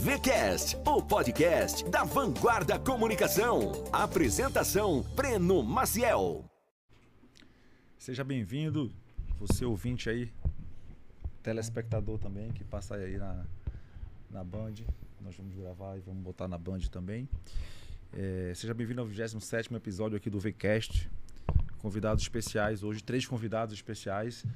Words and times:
VCast, 0.00 0.78
o 0.86 1.02
podcast 1.02 1.84
da 1.90 2.04
Vanguarda 2.04 2.78
Comunicação. 2.78 3.84
Apresentação: 3.92 5.02
Breno 5.14 5.62
Maciel. 5.62 6.42
Seja 7.98 8.24
bem-vindo, 8.24 8.90
você 9.38 9.62
ouvinte 9.66 10.08
aí, 10.08 10.32
telespectador 11.42 12.18
também, 12.18 12.50
que 12.50 12.64
passa 12.64 12.94
aí 12.94 13.18
na, 13.18 13.44
na 14.30 14.42
Band. 14.42 14.72
Nós 15.20 15.36
vamos 15.36 15.54
gravar 15.54 15.98
e 15.98 16.00
vamos 16.00 16.22
botar 16.22 16.48
na 16.48 16.56
Band 16.56 16.80
também. 16.90 17.28
É, 18.10 18.54
seja 18.56 18.72
bem-vindo 18.72 19.02
ao 19.02 19.06
27 19.06 19.74
episódio 19.74 20.16
aqui 20.16 20.30
do 20.30 20.40
VCast. 20.40 21.10
Convidados 21.78 22.22
especiais, 22.22 22.82
hoje 22.82 23.02
três 23.04 23.26
convidados 23.26 23.74
especiais. 23.74 24.46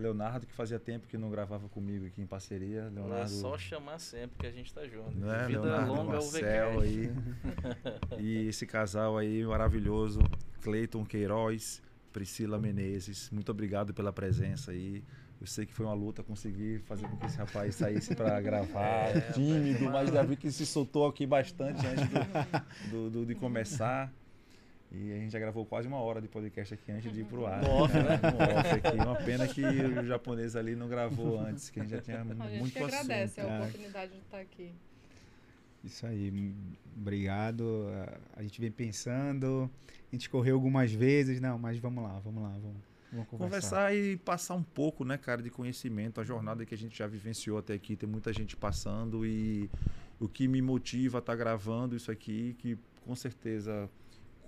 Leonardo, 0.00 0.46
que 0.46 0.52
fazia 0.52 0.78
tempo 0.78 1.06
que 1.06 1.16
não 1.16 1.30
gravava 1.30 1.68
comigo 1.68 2.06
aqui 2.06 2.20
em 2.20 2.26
parceria. 2.26 2.90
Leonardo, 2.92 3.22
é 3.22 3.26
só 3.28 3.56
chamar 3.58 3.98
sempre 3.98 4.38
que 4.38 4.46
a 4.46 4.50
gente 4.50 4.72
tá 4.72 4.86
junto. 4.86 5.16
Né? 5.16 5.46
Vida 5.46 5.60
Leonardo 5.60 5.92
longa 5.92 6.12
Marcel 6.12 6.80
aí. 6.80 7.10
e 8.18 8.48
esse 8.48 8.66
casal 8.66 9.16
aí 9.16 9.44
maravilhoso, 9.44 10.20
Cleiton 10.60 11.04
Queiroz, 11.04 11.82
Priscila 12.12 12.58
Menezes. 12.58 13.30
Muito 13.30 13.50
obrigado 13.50 13.94
pela 13.94 14.12
presença 14.12 14.72
aí. 14.72 15.02
Eu 15.40 15.46
sei 15.46 15.64
que 15.64 15.72
foi 15.72 15.86
uma 15.86 15.94
luta 15.94 16.22
conseguir 16.22 16.80
fazer 16.80 17.08
com 17.08 17.16
que 17.16 17.24
esse 17.24 17.38
rapaz 17.38 17.74
saísse 17.74 18.14
para 18.14 18.38
gravar. 18.42 19.16
É, 19.16 19.20
tímido, 19.32 19.86
mas 19.86 20.10
já 20.10 20.22
vi 20.22 20.36
que 20.36 20.50
se 20.50 20.66
soltou 20.66 21.06
aqui 21.06 21.26
bastante 21.26 21.80
antes 21.86 22.06
do, 22.08 22.90
do, 22.90 23.10
do, 23.10 23.26
de 23.26 23.34
começar. 23.34 24.12
E 24.92 25.12
a 25.12 25.16
gente 25.16 25.30
já 25.30 25.38
gravou 25.38 25.64
quase 25.64 25.86
uma 25.86 25.98
hora 25.98 26.20
de 26.20 26.26
podcast 26.26 26.74
aqui 26.74 26.90
antes 26.90 27.12
de 27.12 27.20
ir 27.20 27.24
pro 27.24 27.46
ar. 27.46 27.62
No 27.62 27.70
off, 27.70 27.94
né? 27.94 28.20
Uma 29.04 29.16
pena 29.16 29.46
que 29.46 29.62
o 29.62 30.04
japonês 30.04 30.56
ali 30.56 30.74
não 30.74 30.88
gravou 30.88 31.38
antes, 31.38 31.70
que 31.70 31.78
a 31.78 31.82
gente 31.84 31.92
já 31.92 32.00
tinha 32.00 32.20
a 32.20 32.24
muito 32.24 32.42
gente 32.50 32.72
que 32.72 32.78
agradece 32.82 33.40
assunto. 33.40 33.52
a 33.52 33.58
oportunidade 33.58 34.12
de 34.12 34.18
estar 34.18 34.40
aqui. 34.40 34.72
Isso 35.84 36.04
aí, 36.06 36.52
obrigado. 36.96 37.86
A 38.36 38.42
gente 38.42 38.60
vem 38.60 38.70
pensando, 38.70 39.70
a 40.10 40.14
gente 40.14 40.28
correu 40.28 40.56
algumas 40.56 40.92
vezes, 40.92 41.40
não, 41.40 41.56
mas 41.56 41.78
vamos 41.78 42.02
lá, 42.02 42.18
vamos 42.18 42.42
lá, 42.42 42.50
vamos, 42.50 42.76
vamos 43.12 43.28
conversar. 43.28 43.38
Conversar 43.38 43.94
e 43.94 44.16
passar 44.16 44.54
um 44.54 44.62
pouco, 44.62 45.04
né, 45.04 45.16
cara, 45.16 45.40
de 45.40 45.50
conhecimento, 45.50 46.20
a 46.20 46.24
jornada 46.24 46.66
que 46.66 46.74
a 46.74 46.78
gente 46.78 46.98
já 46.98 47.06
vivenciou 47.06 47.58
até 47.58 47.74
aqui, 47.74 47.94
tem 47.94 48.08
muita 48.08 48.32
gente 48.32 48.56
passando 48.56 49.24
e 49.24 49.70
o 50.18 50.28
que 50.28 50.48
me 50.48 50.60
motiva 50.60 51.18
a 51.18 51.20
estar 51.20 51.32
tá 51.32 51.36
gravando 51.36 51.96
isso 51.96 52.10
aqui, 52.10 52.56
que 52.58 52.76
com 53.06 53.14
certeza 53.14 53.88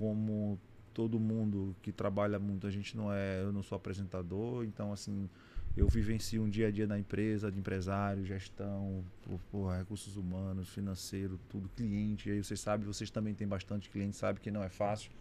como 0.03 0.59
todo 0.93 1.21
mundo 1.21 1.77
que 1.81 1.93
trabalha 1.93 2.37
muito, 2.37 2.67
a 2.67 2.71
gente 2.73 2.97
não 2.97 3.13
é, 3.13 3.41
eu 3.41 3.53
não 3.53 3.63
sou 3.63 3.77
apresentador, 3.77 4.65
então 4.65 4.93
assim, 4.93 5.31
eu 5.77 5.87
vivencio 5.87 6.43
um 6.43 6.51
dia 6.51 6.67
a 6.67 6.71
dia 6.73 6.89
na 6.89 6.99
empresa, 6.99 7.53
de 7.53 7.61
empresário, 7.61 8.25
gestão, 8.25 9.05
por, 9.49 9.71
recursos 9.79 10.17
humanos, 10.17 10.69
financeiro, 10.71 11.39
tudo, 11.49 11.69
cliente. 11.77 12.29
Aí 12.29 12.43
vocês 12.43 12.59
sabem, 12.59 12.85
vocês 12.85 13.11
também 13.13 13.33
têm 13.33 13.47
bastante 13.47 13.89
cliente, 13.89 14.17
sabe 14.17 14.41
que 14.41 14.51
não 14.51 14.65
é 14.65 14.69
fácil. 14.69 15.13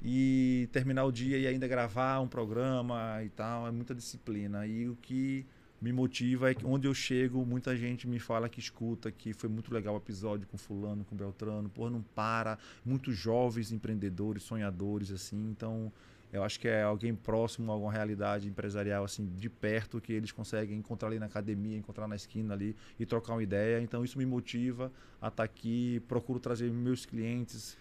E 0.00 0.68
terminar 0.70 1.04
o 1.04 1.10
dia 1.10 1.36
e 1.38 1.46
ainda 1.48 1.66
gravar 1.66 2.20
um 2.20 2.28
programa 2.28 3.20
e 3.24 3.30
tal, 3.30 3.66
é 3.66 3.72
muita 3.72 3.96
disciplina. 3.96 4.64
E 4.64 4.88
o 4.88 4.94
que 4.94 5.44
me 5.80 5.92
motiva 5.92 6.50
é 6.50 6.56
onde 6.64 6.88
eu 6.88 6.94
chego, 6.94 7.44
muita 7.46 7.76
gente 7.76 8.06
me 8.08 8.18
fala 8.18 8.48
que 8.48 8.58
escuta, 8.58 9.10
que 9.10 9.32
foi 9.32 9.48
muito 9.48 9.72
legal 9.72 9.94
o 9.94 9.98
episódio 9.98 10.46
com 10.48 10.58
fulano, 10.58 11.04
com 11.04 11.14
Beltrano, 11.14 11.68
pô, 11.68 11.88
não 11.88 12.02
para, 12.02 12.58
muitos 12.84 13.16
jovens 13.16 13.70
empreendedores, 13.70 14.42
sonhadores 14.42 15.10
assim, 15.10 15.50
então 15.50 15.92
eu 16.32 16.42
acho 16.42 16.60
que 16.60 16.68
é 16.68 16.82
alguém 16.82 17.14
próximo 17.14 17.70
a 17.70 17.74
alguma 17.74 17.92
realidade 17.92 18.48
empresarial 18.48 19.04
assim 19.04 19.26
de 19.36 19.48
perto 19.48 20.00
que 20.00 20.12
eles 20.12 20.30
conseguem 20.30 20.76
encontrar 20.76 21.08
ali 21.08 21.18
na 21.18 21.26
academia, 21.26 21.78
encontrar 21.78 22.06
na 22.06 22.16
esquina 22.16 22.52
ali 22.52 22.76
e 22.98 23.06
trocar 23.06 23.32
uma 23.32 23.42
ideia. 23.42 23.80
Então 23.80 24.04
isso 24.04 24.18
me 24.18 24.26
motiva 24.26 24.92
a 25.22 25.28
estar 25.28 25.36
tá 25.36 25.42
aqui, 25.42 26.02
procuro 26.06 26.38
trazer 26.38 26.70
meus 26.70 27.06
clientes 27.06 27.78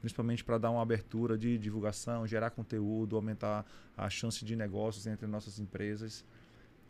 principalmente 0.00 0.42
para 0.42 0.56
dar 0.56 0.70
uma 0.70 0.80
abertura 0.80 1.36
de 1.36 1.58
divulgação, 1.58 2.26
gerar 2.26 2.48
conteúdo, 2.50 3.16
aumentar 3.16 3.66
a 3.94 4.08
chance 4.08 4.42
de 4.42 4.56
negócios 4.56 5.06
entre 5.06 5.26
nossas 5.26 5.58
empresas 5.58 6.24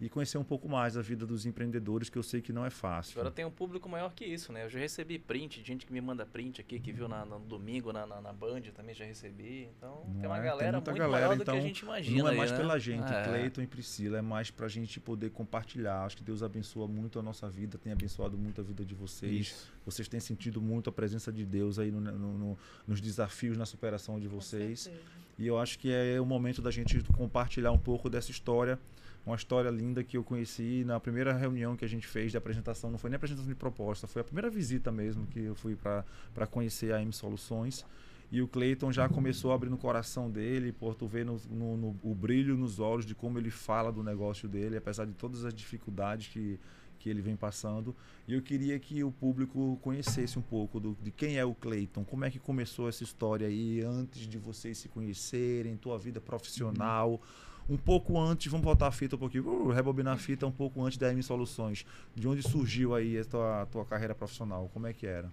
e 0.01 0.09
conhecer 0.09 0.39
um 0.39 0.45
pouco 0.45 0.69
mais 0.69 0.97
a 0.97 1.03
vida 1.03 1.27
dos 1.27 1.45
empreendedores, 1.45 2.09
que 2.09 2.17
eu 2.17 2.23
sei 2.23 2.41
que 2.41 2.53
não 2.53 2.65
é 2.65 2.71
fácil. 2.71 3.21
Agora 3.21 3.31
tem 3.31 3.45
um 3.45 3.51
público 3.51 3.87
maior 3.89 4.15
que 4.15 4.25
isso, 4.25 4.51
né? 4.51 4.65
Eu 4.65 4.71
já 4.71 4.79
recebi 4.79 5.19
print, 5.19 5.63
gente 5.63 5.85
que 5.85 5.93
me 5.93 6.01
manda 6.01 6.25
print 6.25 6.61
aqui, 6.61 6.81
que 6.81 6.91
viu 6.91 7.07
na, 7.07 7.25
no 7.27 7.39
domingo 7.41 7.93
na, 7.93 8.07
na, 8.07 8.21
na 8.21 8.33
Band, 8.33 8.63
também 8.75 8.95
já 8.95 9.05
recebi. 9.05 9.69
Então 9.77 10.03
não 10.09 10.21
tem 10.21 10.31
uma 10.31 10.39
é, 10.39 10.43
galera 10.43 10.81
tem 10.81 10.93
muito 10.93 10.99
galera, 10.99 11.27
maior 11.27 11.37
do 11.37 11.43
então, 11.43 11.55
que 11.55 11.61
a 11.61 11.63
gente 11.63 11.81
imagina. 11.81 12.19
Não 12.19 12.29
é 12.29 12.31
aí, 12.31 12.39
mais 12.39 12.51
né? 12.51 12.57
pela 12.57 12.79
gente, 12.79 13.13
é. 13.13 13.25
Cleiton 13.25 13.61
e 13.61 13.67
Priscila, 13.67 14.19
é 14.19 14.23
mais 14.23 14.51
para 14.51 14.65
a 14.65 14.69
gente 14.71 14.99
poder 14.99 15.31
compartilhar. 15.31 16.05
Acho 16.05 16.17
que 16.17 16.23
Deus 16.23 16.43
abençoa 16.43 16.89
muito 16.89 17.19
a 17.19 17.23
nossa 17.23 17.49
vida, 17.51 17.77
tem 17.77 17.93
abençoado 17.93 18.39
muito 18.39 18.63
a 18.63 18.65
vida 18.65 18.85
de 18.85 18.95
vocês. 18.95 19.49
Isso. 19.49 19.73
Vocês 19.85 20.09
têm 20.09 20.21
sentido 20.21 20.63
muito 20.63 20.89
a 20.89 20.93
presença 20.93 21.31
de 21.31 21.45
Deus 21.45 21.79
aí 21.79 21.91
no, 21.91 22.01
no, 22.01 22.39
no, 22.39 22.59
nos 22.87 23.03
desafios, 23.03 23.59
na 23.59 23.67
superação 23.67 24.19
de 24.19 24.29
vocês. 24.29 24.91
E 25.39 25.47
eu 25.47 25.59
acho 25.59 25.79
que 25.79 25.91
é 25.91 26.21
o 26.21 26.27
momento 26.27 26.63
da 26.63 26.71
gente 26.71 27.03
compartilhar 27.15 27.73
um 27.73 27.79
pouco 27.79 28.09
dessa 28.09 28.31
história 28.31 28.79
uma 29.25 29.37
história 29.37 29.71
linda 29.71 30.03
que 30.03 30.17
eu 30.17 30.25
conheci 30.25 30.83
na 30.85 30.99
primeira 30.99 31.33
reunião 31.33 31.77
que 31.77 31.85
a 31.85 31.89
gente 31.89 32.07
fez 32.07 32.31
de 32.31 32.39
apresentação. 32.39 32.91
Não 32.91 32.99
foi 32.99 33.11
nem 33.11 33.17
apresentação 33.17 33.49
de 33.49 33.55
proposta, 33.55 34.07
foi 34.07 34.23
a 34.23 34.25
primeira 34.25 34.49
visita 34.49 34.91
mesmo 34.91 35.27
que 35.27 35.41
eu 35.41 35.55
fui 35.55 35.77
para 35.77 36.47
conhecer 36.47 36.93
a 36.93 37.03
M 37.03 37.13
Soluções. 37.13 37.85
E 38.33 38.41
o 38.41 38.47
Cleiton 38.47 38.93
já 38.93 39.09
começou 39.09 39.51
a 39.51 39.57
abrir 39.57 39.71
no 39.71 39.77
coração 39.77 40.31
dele, 40.31 40.71
por 40.71 40.95
tu 40.95 41.07
ver 41.07 41.25
no, 41.25 41.37
no, 41.51 41.77
no, 41.77 41.97
o 42.03 42.15
brilho 42.15 42.57
nos 42.57 42.79
olhos 42.79 43.05
de 43.05 43.15
como 43.15 43.39
ele 43.39 43.51
fala 43.51 43.91
do 43.91 44.05
negócio 44.05 44.49
dele, 44.49 44.77
apesar 44.77 45.05
de 45.05 45.15
todas 45.15 45.45
as 45.45 45.53
dificuldades 45.53 46.29
que, 46.29 46.57
que 47.01 47.11
ele 47.11 47.21
vem 47.21 47.35
passando. 47.35 47.95
E 48.29 48.35
eu 48.35 48.41
queria 48.41 48.79
que 48.79 49.03
o 49.03 49.11
público 49.11 49.77
conhecesse 49.83 50.39
um 50.39 50.43
pouco 50.43 50.79
do, 50.79 50.97
de 51.03 51.11
quem 51.11 51.39
é 51.39 51.45
o 51.45 51.53
Cleiton, 51.53 52.05
como 52.05 52.25
é 52.25 52.31
que 52.31 52.39
começou 52.39 52.89
essa 52.89 53.03
história 53.03 53.49
aí, 53.49 53.83
antes 53.83 54.29
de 54.29 54.39
vocês 54.39 54.79
se 54.79 54.89
conhecerem, 54.89 55.77
tua 55.77 55.99
vida 55.99 56.21
profissional. 56.21 57.15
Uhum 57.15 57.50
um 57.71 57.77
pouco 57.77 58.19
antes, 58.19 58.51
vamos 58.51 58.65
voltar 58.65 58.89
a 58.89 58.91
fita 58.91 59.15
um 59.15 59.19
pouquinho, 59.19 59.49
uh, 59.49 59.71
rebobinar 59.71 60.15
a 60.15 60.19
fita 60.19 60.45
um 60.45 60.51
pouco 60.51 60.85
antes 60.85 60.99
da 60.99 61.13
M 61.13 61.23
Soluções. 61.23 61.87
De 62.17 62.27
onde 62.27 62.43
surgiu 62.43 62.97
aí 62.97 63.17
a 63.17 63.25
tua, 63.25 63.67
tua 63.67 63.85
carreira 63.85 64.13
profissional? 64.13 64.69
Como 64.75 64.89
é 64.89 64.93
que 64.93 65.07
era? 65.07 65.31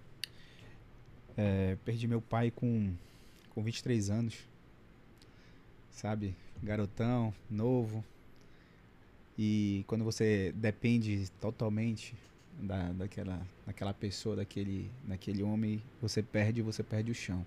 É, 1.36 1.76
perdi 1.84 2.06
meu 2.06 2.20
pai 2.20 2.52
com, 2.52 2.94
com 3.50 3.60
23 3.60 4.08
anos. 4.08 4.36
Sabe? 5.90 6.32
Garotão, 6.62 7.34
novo. 7.50 8.04
E 9.36 9.84
quando 9.88 10.04
você 10.04 10.52
depende 10.54 11.28
totalmente 11.40 12.14
da, 12.60 12.92
daquela, 12.92 13.40
daquela 13.66 13.92
pessoa, 13.92 14.36
daquele, 14.36 14.88
daquele 15.02 15.42
homem, 15.42 15.82
você 16.00 16.22
perde, 16.22 16.62
você 16.62 16.84
perde 16.84 17.10
o 17.10 17.14
chão. 17.14 17.44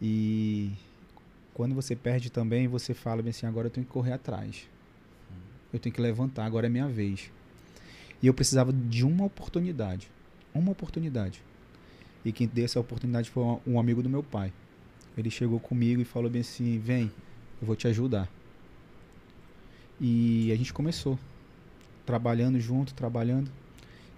E 0.00 0.72
quando 1.54 1.74
você 1.74 1.94
perde 1.94 2.30
também, 2.30 2.66
você 2.66 2.94
fala 2.94 3.22
assim, 3.28 3.46
agora 3.46 3.66
eu 3.66 3.70
tenho 3.70 3.86
que 3.86 3.92
correr 3.92 4.12
atrás. 4.12 4.68
Eu 5.72 5.78
tenho 5.78 5.94
que 5.94 6.00
levantar, 6.00 6.44
agora 6.44 6.66
é 6.66 6.70
minha 6.70 6.88
vez. 6.88 7.30
E 8.22 8.26
eu 8.26 8.34
precisava 8.34 8.72
de 8.72 9.04
uma 9.04 9.24
oportunidade. 9.24 10.10
Uma 10.54 10.72
oportunidade. 10.72 11.42
E 12.24 12.30
quem 12.32 12.46
deu 12.46 12.64
essa 12.64 12.78
oportunidade 12.78 13.30
foi 13.30 13.58
um 13.66 13.80
amigo 13.80 14.02
do 14.02 14.08
meu 14.08 14.22
pai. 14.22 14.52
Ele 15.16 15.30
chegou 15.30 15.58
comigo 15.58 16.00
e 16.00 16.04
falou 16.04 16.30
bem 16.30 16.40
assim: 16.40 16.78
vem, 16.78 17.10
eu 17.60 17.66
vou 17.66 17.74
te 17.74 17.88
ajudar. 17.88 18.28
E 20.00 20.50
a 20.52 20.56
gente 20.56 20.72
começou. 20.72 21.18
Trabalhando 22.06 22.60
junto, 22.60 22.94
trabalhando. 22.94 23.50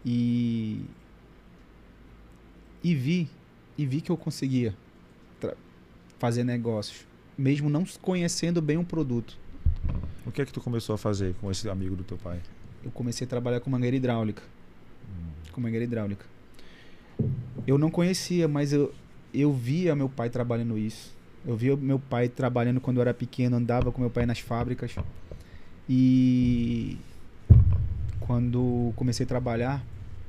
E. 0.05 0.85
E 2.83 2.95
vi. 2.95 3.29
E 3.79 3.87
vi 3.87 4.01
que 4.01 4.11
eu 4.11 4.17
conseguia 4.17 4.75
fazer 6.19 6.45
negócios 6.45 7.07
mesmo 7.37 7.69
não 7.69 7.85
conhecendo 8.01 8.61
bem 8.63 8.77
um 8.77 8.85
produto. 8.85 9.37
O 10.27 10.33
que 10.33 10.43
é 10.43 10.47
que 10.47 10.53
tu 10.53 10.61
começou 10.61 10.95
a 10.95 10.99
fazer 10.99 11.35
com 11.41 11.51
esse 11.51 11.69
amigo 11.69 11.95
do 11.95 12.05
teu 12.05 12.17
pai? 12.17 12.41
Eu 12.83 12.91
comecei 12.91 13.27
a 13.27 13.29
trabalhar 13.29 13.61
com 13.61 13.71
mangueira 13.71 13.97
hidráulica. 13.97 14.43
Hum. 15.09 15.31
Com 15.53 15.61
mangueira 15.61 15.85
hidráulica. 15.85 16.25
Eu 17.67 17.79
não 17.79 17.91
conhecia, 17.91 18.49
mas 18.49 18.73
eu, 18.73 18.93
eu 19.33 19.53
via 19.53 19.95
meu 19.95 20.09
pai 20.09 20.31
trabalhando 20.31 20.79
isso. 20.79 21.13
Eu 21.47 21.57
via 21.57 21.77
meu 21.77 21.99
pai 21.99 22.29
trabalhando 22.29 22.81
quando 22.81 22.97
eu 22.97 23.03
era 23.03 23.13
pequeno, 23.13 23.57
andava 23.57 23.93
com 23.93 24.01
meu 24.01 24.11
pai 24.11 24.25
nas 24.25 24.39
fábricas. 24.39 24.95
E 25.89 26.97
quando 28.21 28.93
comecei 28.97 29.25
a 29.25 29.29
trabalhar, 29.29 29.85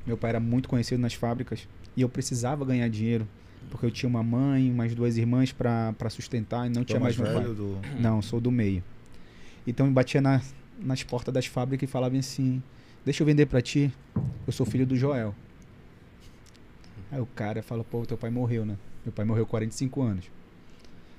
meu 0.06 0.16
pai 0.16 0.30
era 0.30 0.40
muito 0.40 0.68
conhecido 0.68 1.00
nas 1.00 1.14
fábricas 1.14 1.66
e 1.96 2.02
eu 2.02 2.08
precisava 2.08 2.64
ganhar 2.64 2.88
dinheiro 2.88 3.26
porque 3.70 3.86
eu 3.86 3.90
tinha 3.90 4.08
uma 4.08 4.22
mãe, 4.22 4.70
umas 4.70 4.94
duas 4.94 5.16
irmãs 5.16 5.52
para 5.52 6.10
sustentar 6.10 6.66
e 6.66 6.70
não 6.70 6.82
tu 6.82 6.88
tinha 6.88 7.00
mais, 7.00 7.16
mais 7.16 7.32
meu 7.32 7.42
pai. 7.42 7.54
Do... 7.54 7.80
Não, 8.00 8.22
sou 8.22 8.40
do 8.40 8.50
meio. 8.50 8.82
Então 9.66 9.86
eu 9.86 9.92
batia 9.92 10.20
na, 10.20 10.40
nas 10.78 11.02
portas 11.02 11.32
das 11.32 11.46
fábricas 11.46 11.88
e 11.88 11.90
falava 11.90 12.16
assim: 12.16 12.62
Deixa 13.04 13.22
eu 13.22 13.26
vender 13.26 13.46
para 13.46 13.60
ti. 13.60 13.92
Eu 14.46 14.52
sou 14.52 14.66
filho 14.66 14.86
do 14.86 14.96
Joel. 14.96 15.34
Aí 17.10 17.20
o 17.20 17.26
cara 17.26 17.62
fala: 17.62 17.84
Pô, 17.84 18.04
teu 18.06 18.16
pai 18.16 18.30
morreu, 18.30 18.64
né? 18.64 18.76
Meu 19.04 19.12
pai 19.12 19.24
morreu 19.24 19.44
com 19.44 19.50
45 19.50 20.02
anos. 20.02 20.30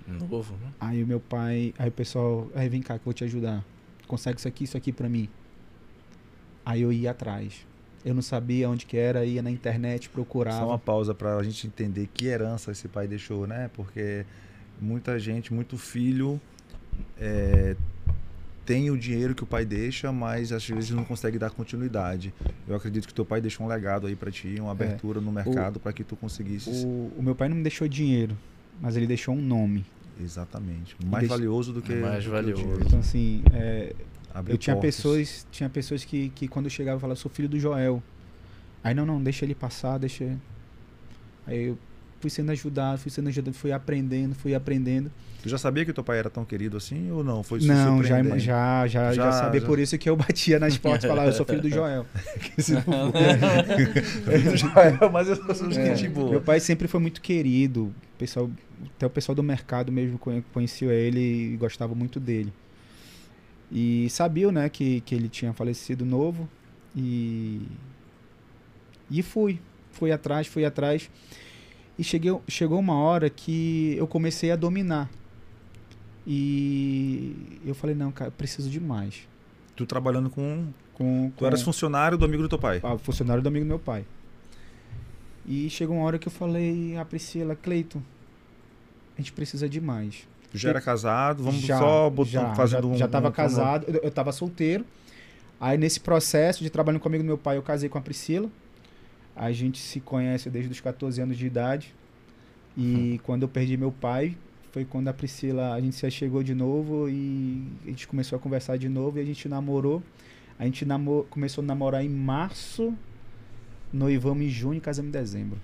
Novo, 0.08 0.56
né? 0.56 0.72
Aí 0.80 1.04
o 1.04 1.08
meu 1.08 1.20
pai, 1.20 1.74
aí 1.78 1.90
o 1.90 1.92
pessoal, 1.92 2.50
aí 2.56 2.70
vem 2.70 2.82
cá 2.82 2.94
que 2.96 3.02
eu 3.02 3.06
vou 3.06 3.14
te 3.14 3.24
ajudar. 3.26 3.64
Consegue 4.08 4.40
isso 4.40 4.48
aqui, 4.48 4.64
isso 4.64 4.78
aqui 4.78 4.94
para 4.94 5.10
mim. 5.10 5.28
Aí 6.66 6.82
eu 6.82 6.94
ia 6.94 7.12
atrás. 7.12 7.66
Eu 8.08 8.14
não 8.14 8.22
sabia 8.22 8.70
onde 8.70 8.86
que 8.86 8.96
era, 8.96 9.26
ia 9.26 9.42
na 9.42 9.52
internet, 9.52 10.08
procurava. 10.08 10.60
Só 10.60 10.68
uma 10.68 10.80
pausa 10.80 11.14
para 11.14 11.36
a 11.36 11.44
gente 11.44 11.68
entender 11.68 12.08
que 12.14 12.28
herança 12.28 12.72
esse 12.72 12.88
pai 12.88 13.06
deixou, 13.06 13.46
né? 13.46 13.70
Porque 13.74 14.26
muita 14.80 15.20
gente, 15.20 15.54
muito 15.54 15.78
filho 15.78 16.40
é, 17.20 17.76
tem 18.66 18.90
o 18.90 18.98
dinheiro 18.98 19.36
que 19.36 19.44
o 19.44 19.46
pai 19.46 19.66
deixa, 19.66 20.10
mas 20.10 20.54
às 20.54 20.66
vezes 20.66 20.92
não 20.92 21.04
consegue 21.04 21.38
dar 21.38 21.50
continuidade. 21.50 22.34
Eu 22.66 22.78
acredito 22.78 23.08
que 23.08 23.14
teu 23.14 23.26
pai 23.26 23.42
deixou 23.42 23.66
um 23.66 23.70
legado 23.70 24.08
aí 24.08 24.16
para 24.16 24.32
ti, 24.32 24.56
uma 24.58 24.72
abertura 24.72 25.20
é. 25.20 25.22
no 25.22 25.32
mercado 25.32 25.78
para 25.78 25.92
que 25.92 26.04
tu 26.04 26.16
conseguisse. 26.16 26.70
O, 26.70 27.12
o, 27.18 27.22
meu 27.22 27.36
pai 27.36 27.50
não 27.50 27.58
me 27.58 27.64
deixou 27.64 27.90
dinheiro, 27.90 28.38
mas 28.82 28.96
ele 28.96 29.06
deixou 29.06 29.36
um 29.36 29.42
nome. 29.42 29.86
Exatamente. 30.18 30.96
Mais 31.06 31.28
valioso 31.28 31.74
do 31.74 31.82
que. 31.82 31.94
Mais 31.94 32.24
do 32.24 32.32
valioso. 32.32 32.64
Que 32.64 32.86
então 32.86 33.00
assim, 33.00 33.44
é, 33.54 33.94
eu 34.48 34.58
tinha 34.58 34.76
portas. 34.76 34.96
pessoas, 34.96 35.48
tinha 35.52 35.70
pessoas 35.70 36.06
que, 36.06 36.30
que 36.30 36.48
quando 36.48 36.66
eu 36.66 36.70
chegava 36.70 37.00
falavam, 37.00 37.16
sou 37.16 37.32
filho 37.32 37.50
do 37.50 37.60
Joel. 37.60 38.02
Aí 38.84 38.94
não, 38.94 39.06
não, 39.06 39.22
deixa 39.22 39.46
ele 39.46 39.56
passar, 39.56 39.98
deixa. 39.98 40.38
Aí 41.46 41.68
eu 41.68 41.78
fui 42.20 42.30
sendo 42.30 42.52
ajudado, 42.52 43.00
fui 43.00 43.12
sendo 43.12 43.30
ajudado, 43.30 43.56
fui 43.56 43.72
aprendendo, 43.72 44.36
fui 44.36 44.56
aprendendo. 44.56 45.12
Tu 45.42 45.50
já 45.50 45.58
sabia 45.58 45.86
que 45.86 45.94
teu 45.94 46.04
pai 46.04 46.20
era 46.20 46.30
tão 46.30 46.44
querido 46.44 46.78
assim 46.78 47.12
ou 47.12 47.24
não? 47.24 47.44
Foi 47.44 47.60
Não, 47.62 48.04
já, 48.04 48.22
já, 48.38 48.88
já, 48.88 49.14
já, 49.14 49.32
sabia. 49.32 49.62
Já. 49.62 49.68
Por 49.68 49.80
isso 49.80 49.98
que 49.98 50.10
eu 50.10 50.16
batia 50.16 50.60
nas 50.60 50.78
portas 50.78 51.04
e 51.04 51.08
falava, 51.12 51.30
eu 51.30 51.34
sou 51.34 51.46
filho 51.46 51.62
do 51.62 51.70
Joel. 51.70 52.06
Joel, 54.56 55.12
mas 55.12 55.30
eu 55.30 55.56
sou 55.56 55.70
é, 55.70 55.96
gente 55.96 56.10
boa. 56.10 56.32
Meu 56.32 56.42
pai 56.42 56.60
sempre 56.60 56.88
foi 56.88 57.00
muito 57.00 57.22
querido. 57.22 57.94
Pessoal, 58.18 58.50
até 58.96 59.06
o 59.06 59.10
pessoal 59.10 59.36
do 59.36 59.44
mercado 59.44 59.92
mesmo 59.92 60.20
conhecia 60.52 60.92
ele 60.92 61.54
e 61.54 61.58
gostava 61.58 61.94
muito 61.94 62.20
dele. 62.20 62.52
E 63.72 64.10
sabiam, 64.10 64.52
né, 64.52 64.70
que, 64.70 65.02
que 65.02 65.14
ele 65.14 65.28
tinha 65.28 65.54
falecido 65.54 66.06
novo. 66.06 66.48
E, 66.96 67.62
e 69.10 69.22
fui. 69.22 69.60
Fui 69.92 70.12
atrás, 70.12 70.48
fui 70.48 70.64
atrás. 70.64 71.10
E 71.98 72.04
cheguei, 72.04 72.38
chegou 72.48 72.80
uma 72.80 72.96
hora 72.96 73.30
que 73.30 73.96
eu 73.98 74.08
comecei 74.08 74.52
a 74.52 74.56
dominar. 74.56 75.10
E 76.26 77.60
eu 77.66 77.74
falei, 77.74 77.96
não, 77.96 78.12
cara, 78.12 78.30
preciso 78.30 78.70
de 78.70 78.80
mais. 78.80 79.28
Tu 79.76 79.86
trabalhando 79.86 80.30
com. 80.30 80.68
com 80.94 81.32
tu 81.36 81.40
com, 81.40 81.46
eras 81.46 81.62
funcionário 81.62 82.18
do 82.18 82.26
amigo 82.26 82.44
do 82.44 82.50
teu 82.50 82.60
pai? 82.60 82.80
Ah, 82.84 82.98
funcionário 82.98 83.42
do 83.42 83.48
amigo 83.48 83.66
do 83.66 83.70
meu 83.70 83.80
pai. 83.80 84.06
E 85.46 85.70
chegou 85.70 85.96
uma 85.96 86.06
hora 86.06 86.20
que 86.20 86.28
eu 86.28 86.32
falei, 86.32 86.98
a 86.98 87.06
Priscila, 87.06 87.56
Cleiton, 87.56 88.02
a 89.18 89.22
gente 89.22 89.32
precisa 89.32 89.70
de 89.70 89.80
mais. 89.80 90.28
Tu 90.58 90.64
já 90.64 90.70
era 90.70 90.82
casado? 90.82 91.44
Vamos 91.44 91.62
já, 91.62 91.78
só 91.78 92.10
botar, 92.10 92.30
já, 92.30 92.56
fazendo 92.56 92.88
já, 92.90 92.94
um. 92.94 92.98
Já 92.98 93.06
estava 93.06 93.30
um, 93.30 93.32
casado, 93.32 93.86
eu, 93.88 94.02
eu 94.04 94.12
tava 94.12 94.32
solteiro. 94.32 94.86
Aí 95.60 95.78
nesse 95.78 96.00
processo 96.00 96.64
de 96.64 96.70
trabalho 96.70 97.00
comigo 97.00 97.24
do 97.24 97.28
meu 97.28 97.38
pai, 97.38 97.58
eu 97.58 97.64
casei 97.64 97.90
com 97.90 97.98
a 97.98 98.02
Priscila. 98.02 98.50
A 99.36 99.52
gente 99.52 99.80
se 99.80 100.00
conhece 100.00 100.50
desde 100.50 100.72
os 100.72 100.80
14 100.80 101.22
anos 101.22 101.38
de 101.38 101.46
idade. 101.46 101.94
E 102.76 103.16
hum. 103.16 103.20
quando 103.24 103.44
eu 103.44 103.48
perdi 103.48 103.76
meu 103.78 103.92
pai, 103.92 104.36
foi 104.72 104.86
quando 104.86 105.08
a 105.08 105.14
Priscila, 105.14 105.74
a 105.74 105.82
gente 105.82 105.96
se 105.96 106.12
chegou 106.12 106.44
de 106.44 106.54
novo 106.54 107.10
e 107.10 107.68
a 107.86 107.90
gente 107.90 108.08
começou 108.08 108.38
a 108.38 108.40
conversar 108.40 108.78
de 108.78 108.88
novo 108.88 109.18
e 109.18 109.22
a 109.22 109.26
gente 109.26 109.50
namorou. 109.50 110.04
A 110.60 110.66
gente 110.66 110.86
namor 110.86 111.26
começou 111.30 111.64
a 111.64 111.68
namorar 111.68 112.04
em 112.04 112.10
março, 112.10 112.94
noivamos 113.92 114.44
em 114.44 114.50
junho 114.50 114.78
e 114.78 114.82
casamos 114.82 115.10
em 115.10 115.12
dezembro. 115.12 115.60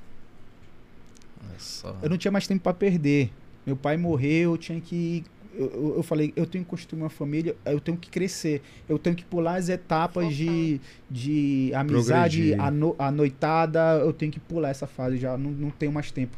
Nossa. 1.51 1.95
Eu 2.01 2.10
não 2.10 2.18
tinha 2.18 2.31
mais 2.31 2.48
tempo 2.48 2.63
para 2.63 2.74
perder. 2.74 3.31
Meu 3.65 3.75
pai 3.75 3.98
morreu, 3.98 4.51
eu 4.51 4.57
tinha 4.57 4.80
que 4.81 5.24
eu, 5.56 5.94
eu, 5.98 6.04
falei, 6.04 6.33
eu 6.36 6.45
tenho 6.45 6.63
que 6.63 6.69
construir 6.69 7.01
uma 7.01 7.10
família, 7.10 7.56
eu 7.65 7.80
tenho 7.80 7.98
que 7.98 8.10
crescer, 8.10 8.62
eu 8.89 8.98
tenho 8.98 9.15
que 9.15 9.24
pular 9.24 9.56
as 9.56 9.69
etapas 9.69 10.36
de, 10.36 10.81
de 11.10 11.71
amizade, 11.75 12.56
a, 12.56 12.71
no, 12.71 12.95
a 12.98 13.12
noitada, 13.12 13.80
eu 14.00 14.12
tenho 14.12 14.31
que 14.31 14.39
pular 14.39 14.69
essa 14.69 14.88
fase 14.88 15.18
já, 15.18 15.38
não, 15.38 15.51
não 15.51 15.69
tenho 15.69 15.92
mais 15.92 16.12
tempo. 16.12 16.36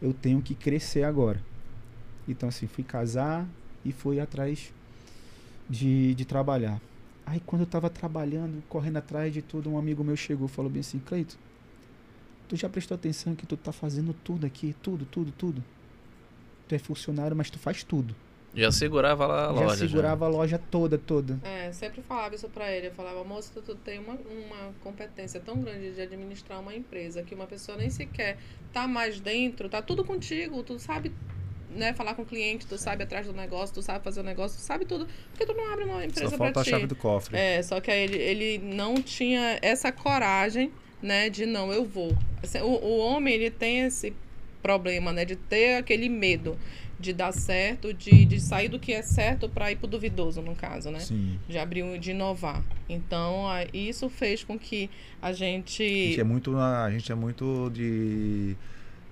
Eu 0.00 0.12
tenho 0.12 0.40
que 0.42 0.54
crescer 0.54 1.04
agora. 1.04 1.42
Então, 2.28 2.48
assim, 2.48 2.66
fui 2.66 2.84
casar 2.84 3.48
e 3.84 3.90
fui 3.90 4.20
atrás 4.20 4.72
de, 5.68 6.14
de 6.14 6.24
trabalhar. 6.24 6.80
Aí, 7.24 7.40
quando 7.44 7.62
eu 7.62 7.66
tava 7.66 7.90
trabalhando, 7.90 8.62
correndo 8.68 8.98
atrás 8.98 9.32
de 9.32 9.42
tudo, 9.42 9.70
um 9.70 9.78
amigo 9.78 10.04
meu 10.04 10.16
chegou 10.16 10.46
e 10.46 10.50
falou 10.50 10.70
bem 10.70 10.80
assim: 10.80 10.98
Cleito, 10.98 11.38
tu 12.46 12.56
já 12.56 12.68
prestou 12.68 12.94
atenção 12.94 13.34
que 13.34 13.46
tu 13.46 13.56
tá 13.56 13.72
fazendo 13.72 14.14
tudo 14.22 14.46
aqui? 14.46 14.74
Tudo, 14.82 15.04
tudo, 15.04 15.32
tudo? 15.32 15.64
Tu 16.68 16.74
é 16.74 16.78
funcionário, 16.78 17.36
mas 17.36 17.50
tu 17.50 17.58
faz 17.58 17.82
tudo. 17.82 18.14
Já 18.54 18.72
segurava 18.72 19.26
lá 19.26 19.50
a 19.50 19.54
já 19.54 19.60
loja. 19.60 19.76
Segurava 19.88 20.24
já. 20.24 20.26
a 20.26 20.28
loja 20.28 20.60
toda, 20.70 20.98
toda. 20.98 21.38
É, 21.44 21.70
sempre 21.72 22.02
falava 22.02 22.34
isso 22.34 22.48
pra 22.48 22.70
ele. 22.72 22.88
Eu 22.88 22.92
falava, 22.92 23.22
moço, 23.22 23.52
tu, 23.54 23.62
tu 23.62 23.74
tem 23.74 23.98
uma, 23.98 24.14
uma 24.14 24.72
competência 24.80 25.40
tão 25.40 25.60
grande 25.60 25.92
de 25.92 26.00
administrar 26.00 26.60
uma 26.60 26.74
empresa 26.74 27.22
que 27.22 27.34
uma 27.34 27.46
pessoa 27.46 27.76
nem 27.78 27.90
sequer 27.90 28.38
tá 28.72 28.86
mais 28.86 29.20
dentro, 29.20 29.68
tá 29.68 29.80
tudo 29.82 30.04
contigo, 30.04 30.62
tu 30.62 30.78
sabe 30.78 31.12
né, 31.70 31.92
falar 31.92 32.14
com 32.14 32.22
o 32.22 32.26
cliente, 32.26 32.66
tu 32.66 32.78
sabe 32.78 33.04
atrás 33.04 33.26
do 33.26 33.32
negócio, 33.32 33.74
tu 33.74 33.82
sabe 33.82 34.02
fazer 34.02 34.20
o 34.20 34.24
negócio, 34.24 34.58
tu 34.58 34.62
sabe 34.62 34.84
tudo. 34.84 35.06
Porque 35.30 35.46
tu 35.46 35.54
não 35.54 35.72
abre 35.72 35.84
uma 35.84 36.04
empresa 36.04 36.30
só 36.30 36.36
falta 36.36 36.60
a 36.60 36.64
chave 36.64 36.86
do 36.86 36.96
cofre. 36.96 37.36
É, 37.36 37.62
só 37.62 37.80
que 37.80 37.90
aí 37.90 38.02
ele, 38.02 38.16
ele 38.16 38.58
não 38.58 38.94
tinha 39.00 39.58
essa 39.62 39.92
coragem, 39.92 40.72
né, 41.02 41.28
de 41.28 41.46
não, 41.46 41.72
eu 41.72 41.84
vou. 41.84 42.16
Assim, 42.42 42.60
o, 42.60 42.66
o 42.66 42.98
homem, 42.98 43.34
ele 43.34 43.50
tem 43.50 43.80
esse 43.80 44.12
problema, 44.62 45.12
né, 45.12 45.24
de 45.24 45.36
ter 45.36 45.76
aquele 45.76 46.08
medo 46.08 46.56
de 46.98 47.12
dar 47.12 47.32
certo, 47.32 47.94
de, 47.94 48.24
de 48.24 48.40
sair 48.40 48.68
do 48.68 48.78
que 48.78 48.92
é 48.92 49.02
certo 49.02 49.48
para 49.48 49.70
ir 49.70 49.76
pro 49.76 49.86
duvidoso, 49.86 50.42
no 50.42 50.56
caso, 50.56 50.90
né? 50.90 50.98
Sim. 50.98 51.38
De 51.48 51.56
abrir, 51.56 51.98
de 51.98 52.10
inovar. 52.10 52.62
Então, 52.88 53.44
isso 53.72 54.08
fez 54.08 54.42
com 54.42 54.58
que 54.58 54.90
a 55.22 55.32
gente... 55.32 55.82
A 55.82 55.86
gente 55.86 56.20
é 56.20 56.24
muito, 56.24 56.56
a 56.56 56.90
gente 56.90 57.12
é 57.12 57.14
muito 57.14 57.70
de 57.70 58.56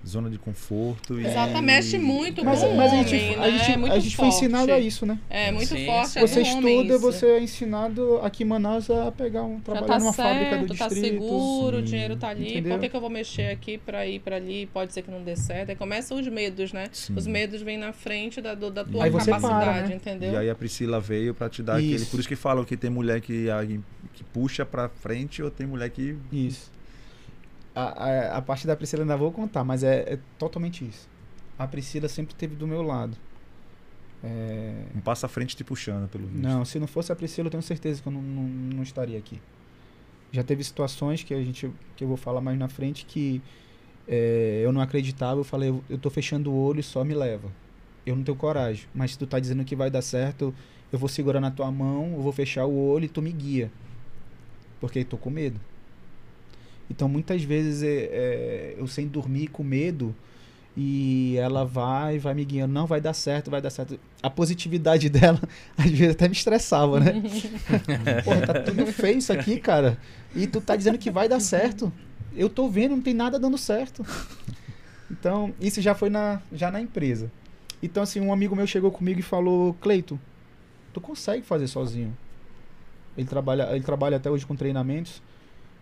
zona 0.07 0.29
de 0.29 0.37
conforto. 0.37 1.19
Exato, 1.19 1.61
mexe 1.61 1.97
muito 1.97 2.43
mas, 2.43 2.61
com 2.61 2.75
mas 2.75 2.91
o 2.91 2.95
a 2.95 3.03
gente, 3.03 3.15
homem, 3.15 3.35
a 3.35 3.39
né? 3.39 3.57
gente, 3.57 3.71
é 3.71 3.77
muito 3.77 3.93
a 3.93 3.99
gente 3.99 4.15
foi 4.15 4.27
ensinado 4.27 4.71
a 4.71 4.79
isso, 4.79 5.05
né? 5.05 5.19
É 5.29 5.51
muito 5.51 5.67
Sim, 5.67 5.85
forte. 5.85 6.09
sim. 6.09 6.19
É 6.19 6.21
você 6.21 6.41
estuda, 6.41 6.93
isso. 6.93 6.99
você 6.99 7.25
é 7.27 7.41
ensinado 7.41 8.19
aqui 8.23 8.43
em 8.43 8.45
Manaus 8.45 8.89
a 8.89 9.11
pegar 9.11 9.43
um 9.43 9.59
trabalho 9.59 9.87
tá 9.87 9.99
numa 9.99 10.13
certo, 10.13 10.27
fábrica 10.29 10.57
do 10.57 10.75
tá 10.75 10.87
distrito. 10.87 11.13
seguro, 11.13 11.77
sim. 11.77 11.83
o 11.83 11.85
dinheiro 11.85 12.15
tá 12.15 12.29
ali. 12.29 12.51
Entendeu? 12.51 12.71
Por 12.73 12.79
que, 12.81 12.89
que 12.89 12.95
eu 12.95 13.01
vou 13.01 13.09
mexer 13.09 13.51
aqui 13.51 13.77
para 13.77 14.07
ir 14.07 14.19
para 14.19 14.37
ali? 14.37 14.65
Pode 14.67 14.93
ser 14.93 15.01
que 15.01 15.11
não 15.11 15.21
dê 15.21 15.35
certo. 15.35 15.69
Aí 15.69 15.75
começam 15.75 16.17
os 16.17 16.27
medos, 16.27 16.71
né? 16.71 16.85
Sim. 16.91 17.13
Os 17.15 17.27
medos 17.27 17.61
vêm 17.61 17.77
na 17.77 17.91
frente 17.91 18.41
da, 18.41 18.55
do, 18.55 18.71
da 18.71 18.83
tua 18.83 19.03
aí 19.03 19.09
você 19.09 19.31
capacidade, 19.31 19.65
para, 19.65 19.87
né? 19.87 19.95
entendeu? 19.95 20.33
E 20.33 20.37
aí 20.37 20.49
a 20.49 20.55
Priscila 20.55 20.99
veio 20.99 21.33
para 21.33 21.49
te 21.49 21.61
dar 21.61 21.81
isso. 21.81 21.93
aquele. 21.93 22.05
Por 22.05 22.19
isso 22.19 22.29
que 22.29 22.35
falam 22.35 22.63
que 22.63 22.77
tem 22.77 22.89
mulher 22.89 23.21
que, 23.21 23.47
que 24.13 24.23
puxa 24.23 24.65
para 24.65 24.89
frente 24.89 25.43
ou 25.43 25.51
tem 25.51 25.67
mulher 25.67 25.89
que. 25.89 26.15
Isso. 26.31 26.76
A, 27.77 27.83
a, 27.83 28.37
a 28.37 28.41
parte 28.41 28.65
da 28.65 28.75
Priscila 28.75 29.03
ainda 29.03 29.15
vou 29.15 29.31
contar, 29.31 29.63
mas 29.63 29.83
é, 29.83 30.13
é 30.13 30.19
totalmente 30.37 30.87
isso 30.87 31.07
a 31.57 31.67
Priscila 31.67 32.07
sempre 32.07 32.33
esteve 32.33 32.55
do 32.55 32.67
meu 32.67 32.81
lado. 32.81 33.17
É... 34.23 34.83
Um 34.95 34.99
passo 34.99 35.25
à 35.25 35.29
frente 35.29 35.55
te 35.55 35.63
puxando 35.63 36.07
pelo 36.07 36.27
visto. 36.27 36.41
Não, 36.41 36.63
se 36.63 36.79
não 36.79 36.87
fosse 36.87 37.11
a 37.11 37.15
Priscila, 37.15 37.47
eu 37.47 37.51
tenho 37.51 37.63
certeza 37.63 38.01
que 38.01 38.07
eu 38.07 38.11
não, 38.11 38.21
não, 38.21 38.43
não, 38.43 38.83
estaria 38.83 39.17
aqui. 39.17 39.41
Já 40.31 40.43
teve 40.43 40.63
situações 40.63 41.23
que 41.23 41.33
a 41.33 41.41
gente 41.41 41.71
que 41.95 42.03
eu 42.03 42.07
vou 42.07 42.17
falar 42.17 42.41
mais 42.41 42.57
na 42.57 42.67
frente 42.67 43.05
que 43.05 43.41
é, 44.07 44.61
eu 44.63 44.71
não 44.71 44.81
acreditava, 44.81 45.39
eu 45.39 45.43
falei, 45.43 45.69
eu, 45.69 45.83
eu 45.89 45.97
tô 45.97 46.09
fechando 46.09 46.51
o 46.51 46.55
olho, 46.55 46.83
só 46.83 47.03
me 47.03 47.13
leva. 47.13 47.51
Eu 48.05 48.15
não 48.15 48.23
tenho 48.23 48.37
coragem, 48.37 48.87
mas 48.93 49.11
se 49.11 49.17
tu 49.17 49.27
tá 49.27 49.39
dizendo 49.39 49.65
que 49.65 49.75
vai 49.75 49.89
dar 49.89 50.01
certo, 50.01 50.53
eu 50.91 50.99
vou 50.99 51.09
segurar 51.09 51.39
na 51.39 51.51
tua 51.51 51.71
mão, 51.71 52.13
eu 52.13 52.21
vou 52.21 52.31
fechar 52.31 52.65
o 52.65 52.73
olho 52.73 53.05
e 53.05 53.09
tu 53.09 53.21
me 53.21 53.31
guia. 53.31 53.71
Porque 54.79 54.99
eu 54.99 55.05
tô 55.05 55.17
com 55.17 55.29
medo. 55.29 55.59
Então 56.89 57.07
muitas 57.09 57.43
vezes 57.43 57.83
é, 57.83 57.87
é, 57.87 58.75
eu 58.77 58.87
sem 58.87 59.07
dormir 59.07 59.47
com 59.47 59.63
medo, 59.63 60.15
e 60.79 61.35
ela 61.37 61.65
vai, 61.65 62.19
vai 62.19 62.35
me 62.35 62.45
guiando, 62.45 62.71
não, 62.71 62.85
vai 62.85 63.01
dar 63.01 63.13
certo, 63.13 63.49
vai 63.49 63.59
dar 63.59 63.71
certo. 63.71 63.99
A 64.21 64.29
positividade 64.29 65.09
dela, 65.09 65.41
às 65.75 65.89
vezes 65.89 66.13
até 66.13 66.27
me 66.27 66.35
estressava, 66.35 66.99
né? 66.99 67.13
Porra, 68.23 68.41
tá 68.45 68.53
tudo 68.61 68.85
feio 68.85 69.17
isso 69.17 69.33
aqui, 69.33 69.59
cara. 69.59 69.97
E 70.35 70.45
tu 70.45 70.61
tá 70.61 70.75
dizendo 70.75 70.99
que 70.99 71.09
vai 71.09 71.27
dar 71.27 71.39
certo. 71.39 71.91
Eu 72.35 72.47
tô 72.47 72.69
vendo, 72.69 72.91
não 72.91 73.01
tem 73.01 73.15
nada 73.15 73.39
dando 73.39 73.57
certo. 73.57 74.05
Então, 75.09 75.51
isso 75.59 75.81
já 75.81 75.95
foi 75.95 76.11
na, 76.11 76.43
já 76.53 76.69
na 76.69 76.79
empresa. 76.79 77.31
Então, 77.81 78.03
assim, 78.03 78.19
um 78.19 78.31
amigo 78.31 78.55
meu 78.55 78.67
chegou 78.67 78.91
comigo 78.91 79.19
e 79.19 79.23
falou, 79.23 79.73
Cleito, 79.81 80.19
tu 80.93 81.01
consegue 81.01 81.43
fazer 81.43 81.65
sozinho. 81.65 82.15
Ele 83.17 83.25
trabalha, 83.25 83.69
ele 83.71 83.83
trabalha 83.83 84.17
até 84.17 84.29
hoje 84.29 84.45
com 84.45 84.55
treinamentos 84.55 85.23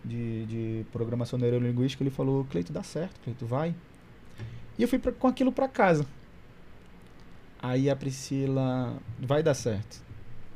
de, 0.06 0.46
de 0.46 0.86
programação 0.92 1.38
neurolinguística. 1.38 2.02
Ele 2.02 2.10
falou, 2.10 2.44
Cleito, 2.44 2.72
dá 2.72 2.82
certo, 2.82 3.20
Cleito, 3.22 3.44
vai. 3.44 3.74
E 4.78 4.82
eu 4.82 4.88
fui 4.88 4.98
pra, 4.98 5.12
com 5.12 5.26
aquilo 5.26 5.50
para 5.50 5.68
casa. 5.68 6.06
Aí 7.60 7.90
a 7.90 7.96
Priscila, 7.96 8.96
vai 9.18 9.42
dar 9.42 9.54
certo. 9.54 10.02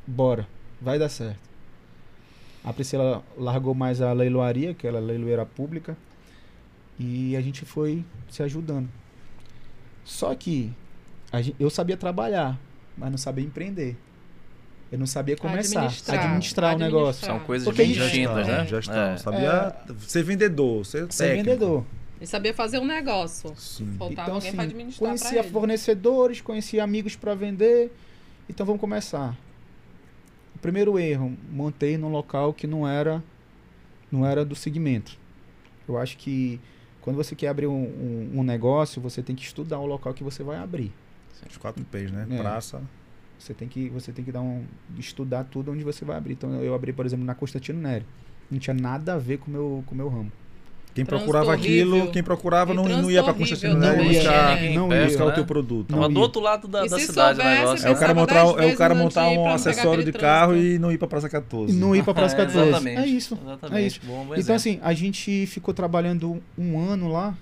Bora, 0.07 0.47
vai 0.79 0.97
dar 0.97 1.09
certo. 1.09 1.39
A 2.63 2.71
Priscila 2.71 3.23
largou 3.37 3.73
mais 3.73 4.01
a 4.01 4.13
leiloaria, 4.13 4.73
que 4.73 4.87
era 4.87 4.97
a 4.97 5.01
leiloeira 5.01 5.45
pública, 5.45 5.97
e 6.99 7.35
a 7.35 7.41
gente 7.41 7.65
foi 7.65 8.05
se 8.29 8.43
ajudando. 8.43 8.87
Só 10.03 10.33
que 10.35 10.71
gente, 11.35 11.55
eu 11.59 11.69
sabia 11.69 11.97
trabalhar, 11.97 12.59
mas 12.95 13.09
não 13.09 13.17
sabia 13.17 13.43
empreender. 13.43 13.97
Eu 14.91 14.99
não 14.99 15.05
sabia 15.07 15.37
começar, 15.37 15.79
administrar, 15.79 16.19
administrar, 16.19 16.75
o 16.75 16.79
negócio. 16.79 17.25
São 17.25 17.39
coisas 17.39 17.65
Porque 17.65 17.81
bem 17.83 17.93
distintas, 17.93 18.45
né? 18.47 18.65
Gestão. 18.67 18.93
É. 19.01 19.17
Sabia 19.17 19.75
ser 19.99 20.21
vendedor, 20.23 20.85
ser 20.85 21.11
Ser 21.11 21.23
técnico. 21.29 21.43
vendedor. 21.49 21.85
Ele 22.17 22.27
sabia 22.27 22.53
fazer 22.53 22.77
um 22.77 22.85
negócio. 22.85 23.53
Sim. 23.55 23.95
Faltava 23.97 24.11
Então, 24.11 24.35
alguém 24.35 24.49
assim, 24.49 24.55
pra 24.57 24.65
administrar 24.65 25.07
conhecia 25.09 25.43
fornecedores, 25.45 26.41
conhecia 26.41 26.83
amigos 26.83 27.15
para 27.15 27.33
vender. 27.33 27.91
Então 28.49 28.65
vamos 28.65 28.81
começar. 28.81 29.35
O 30.53 30.59
primeiro 30.59 30.99
erro, 30.99 31.35
montei 31.49 31.97
num 31.97 32.09
local 32.11 32.53
que 32.53 32.67
não 32.67 32.87
era 32.87 33.23
não 34.11 34.25
era 34.25 34.43
do 34.43 34.55
segmento. 34.55 35.17
Eu 35.87 35.97
acho 35.97 36.17
que 36.17 36.59
quando 36.99 37.15
você 37.15 37.33
quer 37.33 37.47
abrir 37.47 37.65
um, 37.67 37.71
um- 37.81 38.39
um 38.39 38.43
negócio, 38.43 39.01
você 39.01 39.23
tem 39.23 39.35
que 39.35 39.43
estudar 39.43 39.79
o 39.79 39.85
local 39.85 40.13
que 40.13 40.23
você 40.23 40.43
vai 40.43 40.57
abrir. 40.57 40.91
Os 41.49 41.55
quatro 41.57 41.83
P's, 41.85 42.11
né? 42.11 42.27
É. 42.29 42.37
Praça. 42.37 42.81
Você 43.41 43.53
tem 43.55 43.67
que 43.67 43.89
você 43.89 44.11
tem 44.11 44.23
que 44.23 44.31
dar 44.31 44.41
um 44.41 44.63
estudar 44.99 45.43
tudo 45.45 45.71
onde 45.71 45.83
você 45.83 46.05
vai 46.05 46.15
abrir. 46.17 46.33
Então 46.33 46.53
eu 46.61 46.75
abri, 46.75 46.93
por 46.93 47.05
exemplo, 47.05 47.25
na 47.25 47.33
Constantino 47.33 47.79
Nery. 47.81 48.05
Não 48.51 48.59
tinha 48.59 48.73
nada 48.73 49.15
a 49.15 49.17
ver 49.17 49.37
com 49.39 49.49
o 49.49 49.53
meu 49.53 49.83
com 49.87 49.95
o 49.95 49.97
meu 49.97 50.07
ramo. 50.09 50.31
Quem 50.93 51.05
procurava 51.05 51.51
horrível. 51.53 51.95
aquilo, 51.95 52.11
quem 52.11 52.21
procurava 52.21 52.73
não, 52.73 52.83
não 52.83 53.09
ia 53.09 53.23
pra 53.23 53.33
Constantino 53.33 53.79
também. 53.79 53.89
Nery 53.89 54.03
Não 54.03 54.11
ia. 54.11 54.19
buscar, 54.19 54.55
Ninguém 54.57 54.75
não 54.75 54.89
perto, 54.89 55.07
buscar 55.07 55.23
o 55.23 55.27
né? 55.29 55.33
teu 55.35 55.45
produto. 55.45 55.89
Não 55.89 55.99
Tava 55.99 56.11
ia. 56.11 56.13
do 56.15 56.19
outro 56.21 56.41
lado 56.41 56.67
da, 56.67 56.81
da 56.85 56.99
cidade 56.99 57.39
o 57.39 57.41
soubesse, 57.43 57.59
negócio. 57.61 57.87
É 57.87 57.91
o 57.91 57.95
cara 57.99 58.13
montar, 58.13 58.45
um- 58.45 58.59
é 58.59 58.65
o 58.67 58.75
cara 58.77 58.93
montar 58.93 59.23
de 59.23 59.29
um 59.29 59.33
pra 59.35 59.43
não 59.43 59.55
acessório 59.55 60.03
de 60.03 60.09
aquele 60.09 60.21
carro 60.21 60.55
e 60.57 60.77
não 60.77 60.91
ir 60.91 60.97
pra 60.97 61.07
Praça 61.07 61.29
14. 61.29 61.73
E 61.73 61.79
não 61.79 61.95
ir 61.95 62.03
para 62.03 62.13
Praça 62.13 62.35
É, 62.35 62.37
14. 62.45 62.67
exatamente. 62.69 62.99
É 62.99 63.05
isso. 63.07 63.39
Exatamente. 63.41 63.81
É 63.81 63.87
isso. 63.87 64.01
Bom, 64.05 64.25
bom 64.25 64.35
Então, 64.35 64.53
assim, 64.55 64.79
a 64.83 64.93
gente 64.93 65.45
ficou 65.47 65.73
trabalhando 65.73 66.43
um 66.57 66.77
ano 66.77 67.07
lá, 67.09 67.35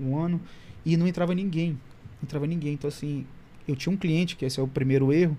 um 0.00 0.16
ano, 0.18 0.38
e 0.84 0.94
não 0.96 1.08
entrava 1.08 1.34
ninguém. 1.34 1.70
Não 1.70 1.78
entrava 2.24 2.46
ninguém. 2.46 2.74
Então, 2.74 2.88
assim, 2.88 3.24
eu 3.66 3.76
tinha 3.76 3.92
um 3.92 3.96
cliente, 3.96 4.36
que 4.36 4.44
esse 4.44 4.58
é 4.58 4.62
o 4.62 4.68
primeiro 4.68 5.12
erro, 5.12 5.36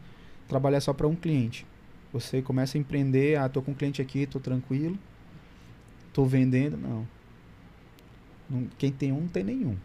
trabalhar 0.48 0.82
só 0.82 0.94
para 0.94 1.08
um 1.08 1.16
cliente. 1.16 1.66
Você 2.12 2.42
começa 2.42 2.78
a 2.78 2.80
empreender, 2.80 3.38
ah, 3.38 3.50
tô 3.50 3.62
com 3.62 3.72
um 3.72 3.74
cliente 3.74 4.02
aqui, 4.02 4.26
tô 4.26 4.40
tranquilo, 4.40 4.98
tô 6.14 6.26
vendendo. 6.26 6.78
Não. 6.78 7.08
Não- 8.50 8.68
Quem 8.78 8.92
tem 8.92 9.12
um, 9.12 9.22
não 9.22 9.28
tem 9.28 9.44
nenhum. 9.44 9.76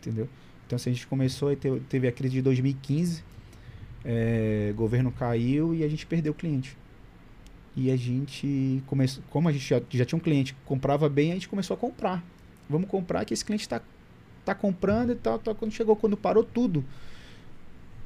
Entendeu? 0.00 0.28
Então, 0.66 0.76
assim, 0.76 0.90
a 0.90 0.92
gente 0.92 1.06
começou, 1.06 1.54
teve, 1.54 1.80
teve 1.80 2.08
a 2.08 2.12
crise 2.12 2.34
de 2.34 2.42
2015, 2.42 3.22
eh, 4.04 4.72
governo 4.76 5.12
caiu 5.12 5.74
e 5.74 5.84
a 5.84 5.88
gente 5.88 6.06
perdeu 6.06 6.32
o 6.32 6.34
cliente. 6.34 6.76
E 7.76 7.90
a 7.90 7.96
gente 7.96 8.82
começou, 8.86 9.22
como 9.30 9.48
a 9.48 9.52
gente 9.52 9.66
já, 9.66 9.80
já 9.90 10.04
tinha 10.04 10.16
um 10.16 10.20
cliente 10.20 10.54
que 10.54 10.60
comprava 10.66 11.08
bem, 11.08 11.30
a 11.30 11.34
gente 11.34 11.48
começou 11.48 11.74
a 11.74 11.78
comprar. 11.78 12.22
Vamos 12.68 12.88
comprar 12.88 13.24
que 13.24 13.32
esse 13.32 13.44
cliente 13.44 13.62
está 13.62 13.80
tá 14.44 14.54
comprando 14.54 15.12
e 15.12 15.14
tal, 15.14 15.38
tal. 15.38 15.54
Quando 15.54 15.72
chegou, 15.72 15.96
quando 15.96 16.16
parou 16.16 16.44
tudo, 16.44 16.84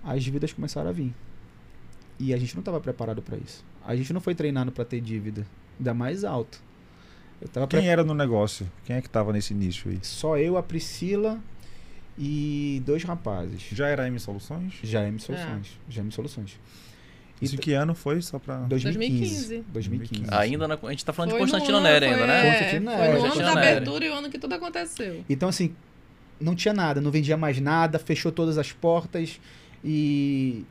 as 0.06 0.22
dívidas 0.22 0.52
começaram 0.52 0.88
a 0.88 0.92
vir. 0.92 1.12
E 2.18 2.32
a 2.32 2.36
gente 2.38 2.54
não 2.54 2.60
estava 2.60 2.80
preparado 2.80 3.20
para 3.20 3.36
isso. 3.36 3.64
A 3.84 3.94
gente 3.94 4.12
não 4.12 4.20
foi 4.20 4.34
treinado 4.34 4.72
para 4.72 4.84
ter 4.84 5.00
dívida, 5.00 5.46
ainda 5.78 5.92
mais 5.92 6.25
alto. 6.25 6.62
Eu 7.40 7.48
tava 7.48 7.66
Quem 7.66 7.88
era 7.88 8.02
no 8.02 8.14
negócio? 8.14 8.70
Quem 8.84 8.96
é 8.96 9.02
que 9.02 9.10
tava 9.10 9.32
nesse 9.32 9.52
nicho 9.52 9.88
aí? 9.90 9.98
só 10.02 10.38
eu, 10.38 10.56
a 10.56 10.62
Priscila 10.62 11.38
e 12.18 12.82
dois 12.86 13.02
rapazes. 13.04 13.62
Já 13.72 13.88
era 13.88 14.06
M 14.06 14.18
Soluções? 14.18 14.75
Já 14.82 15.06
M 15.06 15.18
Soluções. 15.20 15.78
Já 15.88 16.00
M 16.00 16.10
Soluções. 16.10 16.58
Isso 17.42 17.56
em 17.56 17.58
que 17.58 17.75
ano 17.75 17.94
foi? 17.94 18.22
Só 18.22 18.38
pra... 18.38 18.60
2015. 18.60 19.62
2015. 19.68 19.72
2015. 19.72 20.34
Ainda 20.34 20.66
na, 20.66 20.78
a 20.82 20.90
gente 20.90 21.04
tá 21.04 21.12
falando 21.12 21.32
Foi 21.32 21.40
de 21.40 21.44
no 21.46 21.52
Constantino 21.52 21.80
foi- 21.82 21.90
ainda, 21.90 22.26
né? 22.26 22.40
é, 22.46 22.50
Constantino 22.50 22.90
Foi 22.90 22.98
Nery, 23.00 23.18
no 23.18 23.25
ano 23.26 23.42
da 23.42 23.52
abertura 23.52 24.04
e 24.06 24.08
o 24.08 24.14
ano 24.14 24.30
que 24.30 24.38
tudo 24.38 24.54
aconteceu. 24.54 25.22
Então, 25.28 25.50
assim, 25.50 25.75
não 26.40 26.54
tinha 26.54 26.72
nada, 26.72 26.98
não 26.98 27.10
vendia 27.10 27.36
mais 27.36 27.60
nada, 27.60 27.98
fechou 27.98 28.32
todas 28.32 28.56
as 28.56 28.72
portas 28.72 29.38
e. 29.85 30.64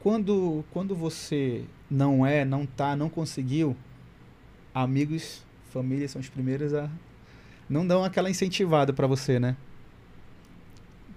Quando, 0.00 0.64
quando 0.70 0.94
você 0.94 1.64
não 1.90 2.24
é, 2.24 2.42
não 2.44 2.64
tá, 2.64 2.96
não 2.96 3.10
conseguiu, 3.10 3.76
amigos, 4.74 5.44
família 5.70 6.08
são 6.08 6.20
os 6.20 6.28
primeiros 6.28 6.72
a. 6.72 6.90
Não 7.68 7.86
dão 7.86 8.02
aquela 8.02 8.30
incentivada 8.30 8.92
pra 8.92 9.06
você, 9.06 9.38
né? 9.38 9.56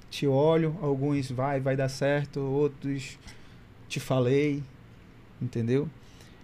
Te 0.09 0.27
olho, 0.27 0.77
alguns 0.81 1.31
vai, 1.31 1.59
vai 1.59 1.75
dar 1.75 1.89
certo, 1.89 2.39
outros 2.39 3.17
te 3.87 3.99
falei, 3.99 4.63
entendeu? 5.41 5.89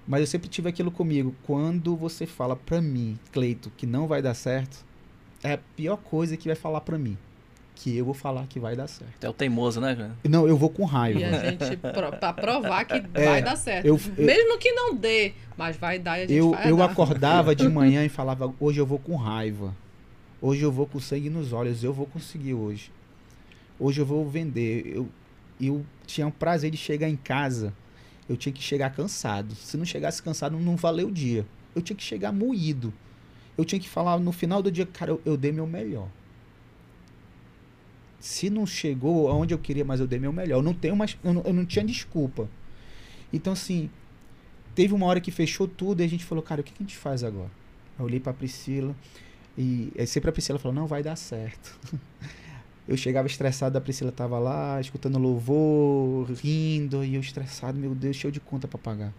Mas 0.07 0.21
eu 0.21 0.27
sempre 0.27 0.49
tive 0.49 0.69
aquilo 0.69 0.91
comigo. 0.91 1.35
Quando 1.43 1.95
você 1.95 2.25
fala 2.25 2.55
pra 2.55 2.81
mim, 2.81 3.19
Cleito, 3.31 3.71
que 3.77 3.85
não 3.85 4.07
vai 4.07 4.21
dar 4.21 4.33
certo, 4.33 4.83
é 5.43 5.53
a 5.53 5.57
pior 5.57 5.97
coisa 5.97 6.35
que 6.35 6.47
vai 6.47 6.55
falar 6.55 6.81
pra 6.81 6.97
mim. 6.97 7.17
Que 7.81 7.95
eu 7.97 8.03
vou 8.03 8.13
falar 8.13 8.45
que 8.47 8.59
vai 8.59 8.75
dar 8.75 8.87
certo. 8.87 9.23
É 9.23 9.29
o 9.29 9.31
teimoso, 9.33 9.79
né? 9.79 9.95
cara? 9.95 10.11
Não, 10.27 10.45
eu 10.45 10.57
vou 10.57 10.69
com 10.69 10.83
raiva. 10.83 11.19
E 11.21 11.23
a 11.23 11.31
gente, 11.49 11.77
pro, 11.77 12.11
pra 12.11 12.33
provar 12.33 12.83
que 12.83 13.01
É, 13.13 13.25
vai 13.25 13.41
dar 13.41 13.55
certo. 13.55 13.85
eu- 13.85 13.97
eu- 14.17 14.25
Mesmo 14.25 14.57
que 14.57 14.69
não 14.73 14.93
dê, 14.93 15.31
mas 15.57 15.77
vai 15.77 15.97
dar 15.97 16.19
e 16.19 16.23
a 16.23 16.27
gente 16.27 16.33
Eu, 16.37 16.51
vai 16.51 16.69
eu 16.69 16.75
dar. 16.75 16.85
acordava 16.91 17.55
de 17.55 17.69
manhã 17.69 18.03
e 18.03 18.09
falava, 18.09 18.53
hoje 18.59 18.79
eu 18.81 18.85
vou 18.85 18.99
com 18.99 19.15
raiva. 19.15 19.73
Hoje 20.41 20.61
eu 20.61 20.71
vou 20.73 20.85
com 20.87 20.99
sangue 20.99 21.29
nos 21.29 21.53
olhos, 21.53 21.81
eu 21.81 21.93
vou 21.93 22.05
conseguir 22.05 22.53
hoje. 22.53 22.91
Hoje 23.79 24.01
eu 24.01 24.05
vou 24.05 24.27
vender. 24.29 24.83
Eu, 24.93 25.07
eu 25.61 25.85
tinha 26.05 26.27
o 26.27 26.31
prazer 26.31 26.69
de 26.71 26.77
chegar 26.77 27.07
em 27.07 27.15
casa. 27.15 27.73
Eu 28.27 28.35
tinha 28.35 28.51
que 28.51 28.61
chegar 28.61 28.89
cansado. 28.89 29.55
Se 29.55 29.77
não 29.77 29.85
chegasse 29.85 30.21
cansado, 30.21 30.57
não 30.59 30.75
valeu 30.75 31.07
o 31.07 31.11
dia. 31.11 31.45
Eu 31.73 31.81
tinha 31.81 31.95
que 31.95 32.03
chegar 32.03 32.33
moído. 32.33 32.93
Eu 33.57 33.63
tinha 33.63 33.79
que 33.79 33.87
falar 33.87 34.19
no 34.19 34.33
final 34.33 34.61
do 34.61 34.69
dia, 34.69 34.85
cara, 34.85 35.11
eu, 35.11 35.21
eu 35.25 35.37
dei 35.37 35.51
meu 35.53 35.65
melhor. 35.65 36.07
Se 38.19 38.49
não 38.49 38.65
chegou 38.65 39.29
aonde 39.29 39.53
eu 39.53 39.57
queria, 39.57 39.85
mas 39.85 39.99
eu 39.99 40.07
dei 40.07 40.19
meu 40.19 40.33
melhor. 40.33 40.57
Eu 40.57 40.63
não 40.63 40.73
tenho 40.73 40.95
mais, 40.95 41.17
eu 41.23 41.33
não, 41.33 41.41
eu 41.43 41.53
não 41.53 41.65
tinha 41.65 41.85
desculpa. 41.85 42.49
Então 43.31 43.53
assim, 43.53 43.89
teve 44.75 44.93
uma 44.93 45.05
hora 45.05 45.21
que 45.21 45.31
fechou 45.31 45.67
tudo 45.67 46.01
e 46.01 46.05
a 46.05 46.07
gente 46.09 46.25
falou, 46.25 46.43
cara, 46.43 46.61
o 46.61 46.63
que, 46.63 46.73
a 46.77 46.83
gente 46.83 46.97
faz 46.97 47.23
agora? 47.23 47.51
Eu 47.97 48.05
olhei 48.05 48.19
pra 48.19 48.33
Priscila 48.33 48.95
e 49.57 49.91
aí 49.97 50.07
sempre 50.07 50.29
a 50.29 50.33
Priscila 50.33 50.59
falou, 50.59 50.75
não, 50.75 50.87
vai 50.87 51.03
dar 51.03 51.15
certo. 51.15 51.79
Eu 52.87 52.97
chegava 52.97 53.27
estressado, 53.27 53.77
a 53.77 53.81
Priscila 53.81 54.11
tava 54.11 54.39
lá, 54.39 54.81
escutando 54.81 55.19
louvor, 55.19 56.27
rindo, 56.31 57.03
e 57.05 57.13
eu 57.13 57.21
estressado, 57.21 57.77
meu 57.77 57.93
Deus, 57.93 58.15
cheio 58.15 58.31
de 58.31 58.39
conta 58.39 58.67
pra 58.67 58.79
pagar. 58.79 59.13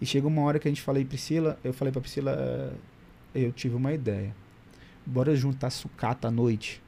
E 0.00 0.06
chegou 0.06 0.30
uma 0.30 0.40
hora 0.40 0.58
que 0.58 0.66
a 0.66 0.70
gente 0.70 0.80
falei, 0.80 1.04
Priscila, 1.04 1.58
eu 1.62 1.74
falei 1.74 1.92
pra 1.92 2.00
Priscila, 2.00 2.32
"Eh, 3.34 3.42
eu 3.42 3.52
tive 3.52 3.74
uma 3.74 3.92
ideia. 3.92 4.34
Bora 5.04 5.36
juntar 5.36 5.68
sucata 5.68 6.28
à 6.28 6.30
noite. 6.30 6.80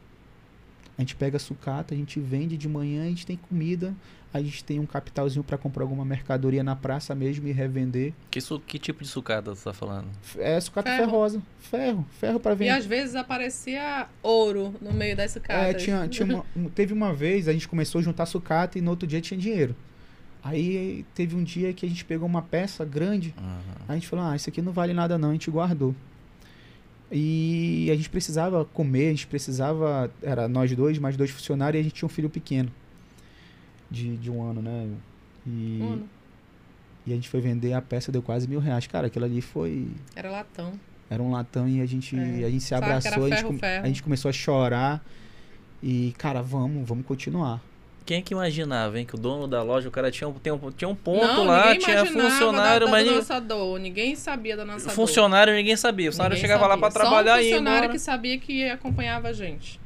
A 1.01 1.03
gente 1.03 1.17
pega 1.17 1.39
a 1.39 1.41
sucata, 1.41 1.95
a 1.95 1.97
gente 1.97 2.21
vende 2.21 2.59
de 2.59 2.69
manhã, 2.69 3.05
a 3.05 3.07
gente 3.09 3.25
tem 3.25 3.35
comida, 3.35 3.95
a 4.35 4.43
gente 4.43 4.63
tem 4.63 4.79
um 4.79 4.85
capitalzinho 4.85 5.43
pra 5.43 5.57
comprar 5.57 5.83
alguma 5.83 6.05
mercadoria 6.05 6.63
na 6.63 6.77
praça 6.77 7.15
mesmo 7.15 7.49
e 7.49 7.53
revender. 7.53 8.13
Que, 8.31 8.39
su- 8.39 8.61
que 8.61 8.79
tipo 8.79 9.03
de 9.03 9.09
sucata 9.09 9.55
você 9.55 9.65
tá 9.65 9.73
falando? 9.73 10.09
É 10.37 10.61
sucata 10.61 10.91
Ferro. 10.91 11.05
ferrosa. 11.07 11.43
Ferro, 11.59 12.07
ferro 12.21 12.39
pra 12.39 12.53
E 12.53 12.55
vender. 12.57 12.71
às 12.73 12.85
vezes 12.85 13.15
aparecia 13.17 14.09
ouro 14.23 14.75
no 14.79 14.93
meio 14.93 15.17
das 15.17 15.31
sucatas. 15.31 15.65
É, 15.65 15.73
tinha, 15.73 16.07
tinha 16.07 16.27
uma- 16.27 16.45
um- 16.55 16.69
teve 16.69 16.93
uma 16.93 17.15
vez, 17.15 17.49
a 17.49 17.53
gente 17.55 17.67
começou 17.67 18.01
a 18.01 18.03
juntar 18.03 18.27
sucata 18.27 18.77
e 18.77 18.83
no 18.83 18.91
outro 18.91 19.07
dia 19.09 19.23
tinha 19.23 19.41
dinheiro. 19.41 19.75
Aí 20.45 21.07
teve 21.15 21.35
um 21.35 21.43
dia 21.43 21.73
que 21.73 21.87
a 21.87 21.89
gente 21.89 22.05
pegou 22.05 22.29
uma 22.29 22.43
peça 22.43 22.85
grande, 22.85 23.35
a 23.89 23.95
gente 23.95 24.07
falou, 24.07 24.27
ah, 24.27 24.37
isso 24.37 24.51
aqui 24.51 24.61
não 24.61 24.73
vale 24.73 24.93
nada 24.93 25.17
não, 25.17 25.31
a 25.31 25.33
gente 25.33 25.51
guardou. 25.51 25.95
E 27.13 27.89
a 27.91 27.97
gente 27.97 28.09
precisava 28.09 28.65
comer, 28.65 29.07
a 29.09 29.11
gente 29.11 29.27
precisava, 29.27 30.11
era 30.23 30.47
nós 30.49 30.75
dois, 30.75 30.99
mais 30.99 31.17
dois 31.17 31.31
funcionários, 31.31 31.79
e 31.79 31.81
a 31.81 31.83
gente 31.83 31.95
tinha 31.95 32.07
um 32.07 32.11
filho 32.11 32.31
pequeno, 32.31 32.71
de, 33.91 34.17
de 34.17 34.31
um 34.31 34.43
ano, 34.43 34.63
né? 34.63 34.89
E, 35.47 35.79
Mano, 35.81 36.09
e 37.07 37.13
a 37.13 37.17
gente 37.17 37.29
foi 37.29 37.41
vender 37.41 37.73
a 37.73 37.83
peça, 37.83 38.13
deu 38.13 38.23
quase 38.23 38.47
mil 38.47 38.61
reais. 38.61 38.87
Cara, 38.87 39.09
aquilo 39.09 39.25
ali 39.25 39.41
foi... 39.41 39.89
era 40.15 40.31
latão. 40.31 40.73
Era 41.09 41.21
um 41.21 41.33
latão 41.33 41.69
e 41.69 41.81
a 41.81 41.87
gente, 41.87 42.17
É. 42.17 42.45
a 42.45 42.51
gente 42.51 42.63
se 42.63 42.73
abraçou, 42.75 43.25
a, 43.25 43.29
gente, 43.29 43.39
ferro, 43.39 43.49
com- 43.49 43.59
ferro. 43.59 43.85
a 43.85 43.89
gente 43.89 44.03
começou 44.03 44.29
a 44.29 44.33
chorar. 44.33 45.05
E, 45.83 46.15
cara, 46.19 46.41
vamos, 46.43 46.87
vamos 46.89 47.05
continuar. 47.05 47.61
Quem 48.11 48.19
é 48.19 48.23
que 48.23 48.35
imaginava, 48.35 48.99
hein? 48.99 49.07
Que 49.07 49.15
o 49.15 49.19
dono 49.19 49.47
da 49.47 49.63
loja, 49.63 49.89
o 49.89 49.93
cara 49.93 50.11
tinha 50.11 50.27
um, 50.27 50.33
tinha 50.33 50.53
um, 50.53 50.71
tinha 50.73 50.89
um 50.89 50.97
ponto 50.97 51.25
não, 51.29 51.45
lá, 51.45 51.77
tinha 51.77 52.05
funcionário, 52.05 52.87
da, 52.87 52.91
mas 52.91 53.05
da 53.05 53.11
ninguém- 53.13 53.15
nossa 53.19 53.41
dor. 53.41 53.79
Ninguém 53.79 54.17
sabia 54.17 54.57
da 54.57 54.65
nossa 54.65 54.87
dor. 54.87 54.95
funcionário 54.95 55.55
ninguém 55.55 55.77
sabia. 55.77 56.09
O 56.09 56.13
funcionário 56.13 56.35
Ninguém 56.35 56.49
chegava 56.51 56.67
lá 56.67 56.75
sabia. 56.75 56.91
pra 56.91 57.01
trabalhar 57.01 57.35
Só 57.35 57.39
um 57.39 57.41
e 57.41 57.45
ia 57.45 57.51
funcionário 57.51 57.79
embora. 57.85 57.93
que 57.93 57.99
sabia 58.01 58.39
que 58.39 58.69
acompanhava 58.69 59.29
a 59.29 59.33
gente. 59.33 59.79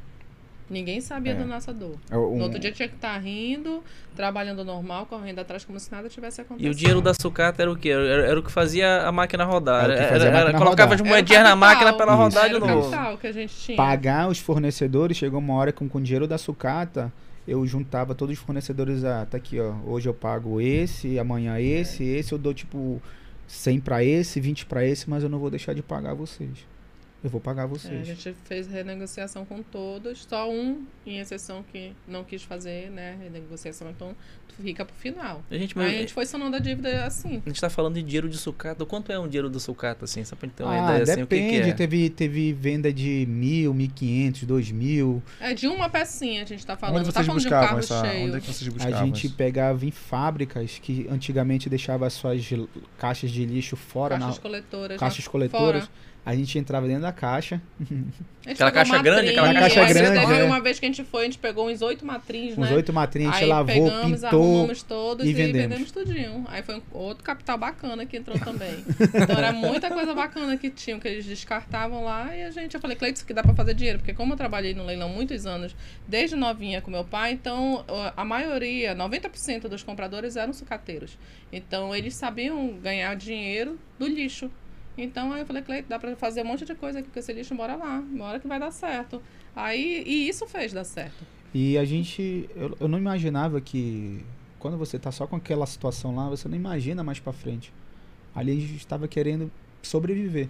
Ninguém 0.70 1.02
sabia 1.02 1.32
É. 1.32 1.34
da 1.34 1.44
nossa 1.44 1.70
dor. 1.74 1.98
Um- 2.10 2.38
No 2.38 2.44
outro 2.44 2.58
dia 2.58 2.72
tinha 2.72 2.88
que 2.88 2.94
estar 2.94 3.18
rindo, 3.18 3.84
trabalhando 4.16 4.64
normal, 4.64 5.04
correndo 5.04 5.40
atrás 5.40 5.62
como 5.62 5.78
se 5.78 5.92
nada 5.92 6.08
tivesse 6.08 6.40
acontecido. 6.40 6.66
E 6.66 6.70
o 6.70 6.74
dinheiro 6.74 7.02
da 7.02 7.12
sucata 7.12 7.60
era 7.60 7.70
o 7.70 7.76
quê? 7.76 7.90
Era, 7.90 8.26
era 8.28 8.40
o 8.40 8.42
que 8.42 8.50
fazia 8.50 9.02
a 9.06 9.12
máquina 9.12 9.44
rodar. 9.44 9.84
Era 9.84 9.94
Era- 9.96 10.24
era- 10.24 10.32
máquina 10.32 10.58
colocava 10.58 10.90
rodar. 10.94 11.04
as 11.06 11.12
moedinhas 11.12 11.42
na 11.42 11.54
máquina 11.54 11.92
pra 11.92 12.06
ela 12.06 12.14
rodar 12.14 12.48
de 12.48 12.54
Era 12.56 12.64
o 12.64 12.66
novo. 12.66 12.90
capital 12.90 13.18
que 13.18 13.26
a 13.26 13.32
gente 13.32 13.54
tinha. 13.54 13.76
pagar 13.76 14.28
os 14.28 14.38
fornecedores, 14.38 15.18
chegou 15.18 15.38
uma 15.38 15.52
hora 15.52 15.70
com, 15.70 15.86
com 15.86 15.98
o 15.98 16.00
dinheiro 16.02 16.26
da 16.26 16.38
sucata, 16.38 17.12
eu 17.46 17.66
juntava 17.66 18.14
todos 18.14 18.36
os 18.38 18.42
fornecedores, 18.42 19.04
ah, 19.04 19.26
tá 19.28 19.36
aqui, 19.36 19.60
ó, 19.60 19.74
hoje 19.86 20.08
eu 20.08 20.14
pago 20.14 20.60
esse, 20.60 21.18
amanhã 21.18 21.60
esse, 21.60 22.02
esse 22.04 22.32
eu 22.32 22.38
dou 22.38 22.54
tipo 22.54 23.00
100 23.46 23.80
pra 23.80 24.02
esse, 24.02 24.40
20 24.40 24.66
pra 24.66 24.84
esse, 24.84 25.08
mas 25.08 25.22
eu 25.22 25.28
não 25.28 25.38
vou 25.38 25.50
deixar 25.50 25.74
de 25.74 25.82
pagar 25.82 26.14
vocês. 26.14 26.66
Eu 27.24 27.30
vou 27.30 27.40
pagar 27.40 27.62
É, 27.62 27.64
a 27.64 27.68
vocês. 27.68 28.06
gente 28.06 28.34
fez 28.44 28.66
renegociação 28.68 29.44
com 29.44 29.62
todos, 29.62 30.26
só 30.28 30.48
um, 30.50 30.84
em 31.06 31.18
exceção, 31.18 31.64
que 31.72 31.92
não 32.06 32.22
quis 32.22 32.42
fazer, 32.42 32.90
né? 32.90 33.16
Renegociação, 33.22 33.90
então 33.90 34.14
fica 34.62 34.84
pro 34.84 34.94
final. 34.94 35.42
A 35.50 35.56
gente, 35.56 35.76
Aí 35.76 35.96
a 35.96 36.00
gente 36.02 36.12
foi 36.12 36.24
sanando 36.26 36.54
a 36.54 36.60
dívida 36.60 37.04
assim. 37.04 37.42
a 37.44 37.48
gente 37.48 37.60
tá 37.60 37.68
falando 37.68 37.94
de 37.94 38.02
dinheiro 38.02 38.28
de 38.28 38.36
sucata. 38.38 38.84
Quanto 38.86 39.10
é 39.10 39.18
um 39.18 39.26
dinheiro 39.26 39.50
do 39.50 39.58
sucata, 39.58 40.04
assim? 40.04 40.22
Só 40.24 40.36
pra 40.36 40.46
gente 40.46 40.54
ter 40.54 40.62
uma 40.62 40.72
ah, 40.74 40.98
ideia, 41.00 41.02
assim, 41.14 41.22
o 41.22 41.26
que, 41.26 41.34
depende. 41.34 41.62
que 41.64 41.70
é. 41.70 41.72
Teve, 41.74 42.10
teve 42.10 42.52
venda 42.52 42.92
de 42.92 43.26
mil, 43.28 43.74
mil 43.74 43.86
e 43.86 43.88
quinhentos, 43.88 44.44
dois 44.44 44.70
mil. 44.70 45.20
É 45.40 45.54
de 45.54 45.66
uma 45.66 45.88
pecinha 45.88 46.42
a 46.42 46.46
gente 46.46 46.64
tá 46.64 46.76
falando. 46.76 46.98
Onde 47.00 47.06
tá 47.12 47.14
vocês 47.14 47.26
falando 47.26 47.40
de 47.40 47.46
um 47.46 47.50
buscavam 47.50 47.66
carro 47.68 47.78
essa. 47.80 48.04
cheio. 48.10 48.26
Onde 48.28 48.36
é 48.36 48.40
que 48.40 48.46
vocês 48.46 48.68
A 48.68 48.72
buscavam? 48.72 49.06
gente 49.06 49.26
isso? 49.26 49.34
pegava 49.36 49.84
em 49.86 49.90
fábricas 49.90 50.78
que 50.80 51.06
antigamente 51.10 51.68
deixava 51.68 52.08
suas 52.10 52.44
caixas 52.96 53.30
de 53.32 53.44
lixo 53.44 53.74
fora, 53.76 54.16
Caixas 54.18 54.36
na, 54.36 54.42
coletoras. 54.42 54.98
caixas 55.00 55.24
já 55.24 55.30
coletoras. 55.30 55.84
fora. 55.84 56.13
A 56.26 56.34
gente 56.34 56.58
entrava 56.58 56.86
dentro 56.86 57.02
da 57.02 57.12
caixa. 57.12 57.60
Aquela 58.46 58.70
caixa 58.70 58.98
grande, 59.02 59.30
aquela 59.30 59.46
matrinha, 59.52 59.68
caixa 59.68 59.92
grande, 59.92 60.20
Teve 60.20 60.40
é. 60.40 60.44
uma 60.44 60.60
vez 60.60 60.78
que 60.78 60.86
a 60.86 60.88
gente 60.88 61.04
foi, 61.04 61.22
a 61.22 61.24
gente 61.24 61.38
pegou 61.38 61.68
uns 61.68 61.82
oito 61.82 62.04
matrins, 62.04 62.52
Uns 62.56 62.70
né? 62.70 62.74
oito 62.74 62.92
matrinhos, 62.92 63.30
a 63.32 63.34
gente 63.34 63.44
Aí 63.44 63.48
lavou, 63.50 63.66
pegamos, 63.90 64.20
pintou. 64.22 64.42
arrumamos 64.42 64.82
todos 64.82 65.26
e 65.26 65.30
e, 65.30 65.32
vendemos. 65.32 65.68
vendemos 65.68 65.90
tudinho. 65.92 66.44
Aí 66.48 66.62
foi 66.62 66.76
um 66.76 66.82
outro 66.92 67.24
capital 67.24 67.58
bacana 67.58 68.04
que 68.06 68.16
entrou 68.16 68.38
também. 68.38 68.84
Então 69.14 69.36
era 69.36 69.52
muita 69.52 69.90
coisa 69.90 70.14
bacana 70.14 70.56
que 70.56 70.70
tinham, 70.70 70.98
que 70.98 71.08
eles 71.08 71.24
descartavam 71.24 72.04
lá 72.04 72.34
e 72.36 72.42
a 72.42 72.50
gente, 72.50 72.74
eu 72.74 72.80
falei, 72.80 72.96
Cleiton, 72.96 73.14
isso 73.14 73.24
aqui 73.24 73.34
dá 73.34 73.42
pra 73.42 73.54
fazer 73.54 73.74
dinheiro, 73.74 73.98
porque 73.98 74.12
como 74.14 74.32
eu 74.32 74.36
trabalhei 74.36 74.74
no 74.74 74.84
leilão 74.84 75.08
muitos 75.08 75.46
anos, 75.46 75.74
desde 76.06 76.36
novinha 76.36 76.80
com 76.80 76.90
meu 76.90 77.04
pai, 77.04 77.32
então 77.32 77.84
a 78.16 78.24
maioria, 78.24 78.94
90% 78.94 79.68
dos 79.68 79.82
compradores 79.82 80.36
eram 80.36 80.52
sucateiros. 80.52 81.18
Então 81.52 81.94
eles 81.94 82.14
sabiam 82.14 82.78
ganhar 82.82 83.14
dinheiro 83.16 83.78
do 83.98 84.06
lixo. 84.06 84.50
Então 84.96 85.32
aí 85.32 85.40
eu 85.40 85.46
falei, 85.46 85.62
Cleiton, 85.62 85.88
dá 85.88 85.98
pra 85.98 86.14
fazer 86.16 86.42
um 86.42 86.46
monte 86.46 86.64
de 86.64 86.74
coisa 86.74 87.00
aqui 87.00 87.08
com 87.10 87.18
esse 87.18 87.32
lixo, 87.32 87.54
bora 87.54 87.74
lá, 87.74 88.00
bora 88.00 88.38
que 88.38 88.46
vai 88.46 88.60
dar 88.60 88.70
certo. 88.70 89.20
Aí, 89.56 90.02
e 90.06 90.28
isso 90.28 90.46
fez 90.46 90.72
dar 90.72 90.84
certo. 90.84 91.24
E 91.52 91.76
a 91.78 91.84
gente. 91.84 92.48
Eu, 92.56 92.76
eu 92.80 92.88
não 92.88 92.98
imaginava 92.98 93.60
que. 93.60 94.24
Quando 94.58 94.76
você 94.78 94.98
tá 94.98 95.12
só 95.12 95.26
com 95.26 95.36
aquela 95.36 95.66
situação 95.66 96.14
lá, 96.16 96.28
você 96.28 96.48
não 96.48 96.56
imagina 96.56 97.02
mais 97.04 97.20
pra 97.20 97.32
frente. 97.32 97.72
Ali 98.34 98.52
a 98.52 98.54
gente 98.54 98.76
estava 98.76 99.06
querendo 99.06 99.50
sobreviver. 99.82 100.48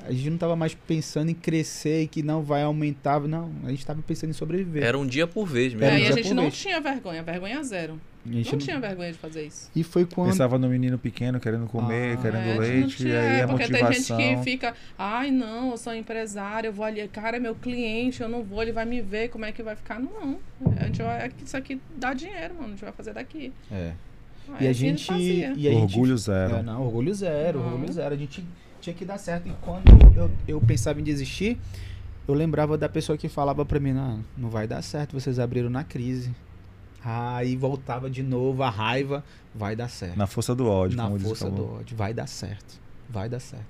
A 0.00 0.12
gente 0.12 0.28
não 0.28 0.36
tava 0.36 0.54
mais 0.56 0.74
pensando 0.74 1.30
em 1.30 1.34
crescer 1.34 2.02
e 2.02 2.06
que 2.08 2.22
não 2.22 2.42
vai 2.42 2.62
aumentar. 2.62 3.20
Não, 3.20 3.50
a 3.64 3.70
gente 3.70 3.86
tava 3.86 4.02
pensando 4.02 4.30
em 4.30 4.34
sobreviver. 4.34 4.82
Era 4.82 4.98
um 4.98 5.06
dia 5.06 5.26
por 5.26 5.46
vez 5.46 5.72
mesmo. 5.72 5.84
Era 5.86 5.94
É, 5.94 5.98
um 5.98 6.00
e 6.00 6.02
a 6.02 6.12
dia 6.12 6.22
gente 6.22 6.34
não 6.34 6.42
vez. 6.44 6.56
tinha 6.58 6.80
vergonha, 6.80 7.22
vergonha 7.22 7.62
zero. 7.62 7.98
A 8.26 8.32
gente 8.32 8.52
Não 8.52 8.58
tinha 8.58 8.80
vergonha 8.80 9.12
de 9.12 9.18
fazer 9.18 9.46
isso. 9.46 9.70
E 9.76 9.82
foi 9.82 10.06
quando. 10.06 10.28
Pensava 10.30 10.58
no 10.58 10.66
menino 10.68 10.98
pequeno 10.98 11.38
querendo 11.38 11.66
comer, 11.66 12.16
Ah, 12.16 12.20
querendo 12.22 12.36
É, 12.38 12.42
a 12.42 12.46
gente 12.46 12.54
não 12.54 12.60
leite, 12.60 12.96
tinha, 12.96 13.12
e 13.12 13.16
aí 13.16 13.40
a 13.42 13.46
porque 13.48 13.62
motivação. 13.70 14.16
tem 14.16 14.28
gente 14.30 14.38
que 14.44 14.50
fica, 14.50 14.74
ai 14.98 15.30
não, 15.30 15.72
eu 15.72 15.76
sou 15.76 15.94
empresário, 15.94 16.68
eu 16.68 16.72
vou 16.72 16.84
ali, 16.86 17.06
cara, 17.08 17.36
é 17.36 17.40
meu 17.40 17.54
cliente, 17.54 18.22
eu 18.22 18.28
não 18.28 18.42
vou, 18.42 18.62
ele 18.62 18.72
vai 18.72 18.86
me 18.86 19.02
ver, 19.02 19.28
como 19.28 19.44
é 19.44 19.52
que 19.52 19.62
vai 19.62 19.76
ficar? 19.76 20.00
Não, 20.00 20.38
a 20.78 20.84
gente 20.86 21.02
vai, 21.02 21.30
isso 21.44 21.56
aqui 21.56 21.78
dá 21.96 22.14
dinheiro, 22.14 22.54
mano, 22.54 22.66
a 22.68 22.70
gente 22.70 22.80
vai 22.84 22.92
fazer 22.92 23.12
daqui. 23.12 23.52
É. 23.70 23.92
Aí 24.54 24.66
E 24.66 24.68
a 24.68 24.72
gente. 24.72 25.04
fazia. 25.06 25.52
E 25.56 25.68
a 25.68 25.70
gente 25.72 25.94
Orgulho 25.94 26.16
zero. 26.16 26.56
É, 26.56 26.62
não, 26.62 26.82
orgulho 26.82 27.14
zero, 27.14 27.60
Não. 27.60 27.72
orgulho 27.74 27.92
zero. 27.92 28.14
A 28.14 28.18
gente 28.18 28.44
tinha 28.80 28.94
que 28.94 29.04
dar 29.04 29.18
certo. 29.18 29.48
E 29.48 29.52
quando 29.62 29.84
eu, 30.16 30.30
eu 30.46 30.60
pensava 30.60 31.00
em 31.00 31.02
desistir, 31.04 31.58
eu 32.28 32.34
lembrava 32.34 32.76
da 32.78 32.88
pessoa 32.88 33.16
que 33.18 33.28
falava 33.28 33.64
pra 33.64 33.78
mim, 33.80 33.92
não, 33.92 34.24
não 34.36 34.48
vai 34.50 34.66
dar 34.66 34.80
certo, 34.82 35.12
vocês 35.18 35.38
abriram 35.38 35.68
na 35.70 35.82
crise. 35.84 36.30
Aí 37.04 37.54
voltava 37.56 38.08
de 38.08 38.22
novo 38.22 38.62
a 38.62 38.70
raiva, 38.70 39.22
vai 39.54 39.76
dar 39.76 39.88
certo. 39.88 40.16
Na 40.16 40.26
força 40.26 40.54
do 40.54 40.66
ódio, 40.66 40.96
Na 40.96 41.04
como 41.04 41.18
força 41.20 41.50
do 41.50 41.74
ódio, 41.74 41.96
vai 41.96 42.14
dar 42.14 42.26
certo. 42.26 42.80
Vai 43.08 43.28
dar 43.28 43.40
certo. 43.40 43.66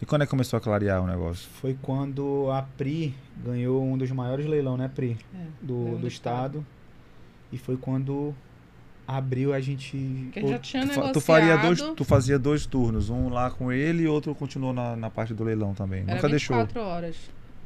E 0.00 0.06
quando 0.06 0.22
é 0.22 0.26
que 0.26 0.30
começou 0.30 0.56
a 0.56 0.60
clarear 0.60 1.02
o 1.02 1.06
negócio? 1.06 1.48
Foi 1.60 1.76
quando 1.82 2.48
a 2.52 2.62
Pri 2.62 3.14
ganhou 3.44 3.82
um 3.84 3.98
dos 3.98 4.10
maiores 4.12 4.46
leilão, 4.46 4.76
né, 4.76 4.88
Pri? 4.88 5.16
É, 5.34 5.38
Do, 5.60 5.90
do 5.92 5.98
do 5.98 6.06
estado. 6.08 6.64
E 7.50 7.58
foi 7.58 7.76
quando 7.76 8.32
abriu 9.06 9.52
a 9.52 9.60
gente. 9.60 9.96
que 10.32 10.38
a 10.38 10.42
gente 10.42 10.50
já 10.50 10.58
tinha 10.58 10.82
Tu, 10.82 10.88
negociado. 10.90 11.12
tu 11.14 11.20
faria 11.20 11.56
dois, 11.56 11.82
tu 11.96 12.04
fazia 12.04 12.38
dois 12.38 12.64
turnos, 12.66 13.10
um 13.10 13.28
lá 13.28 13.50
com 13.50 13.72
ele 13.72 14.02
e 14.04 14.06
outro 14.06 14.32
continuou 14.34 14.72
na, 14.72 14.94
na 14.94 15.10
parte 15.10 15.34
do 15.34 15.42
leilão 15.42 15.74
também. 15.74 16.02
Era 16.02 16.14
Nunca 16.14 16.28
deixou. 16.28 16.56
24 16.58 16.80
horas. 16.80 17.16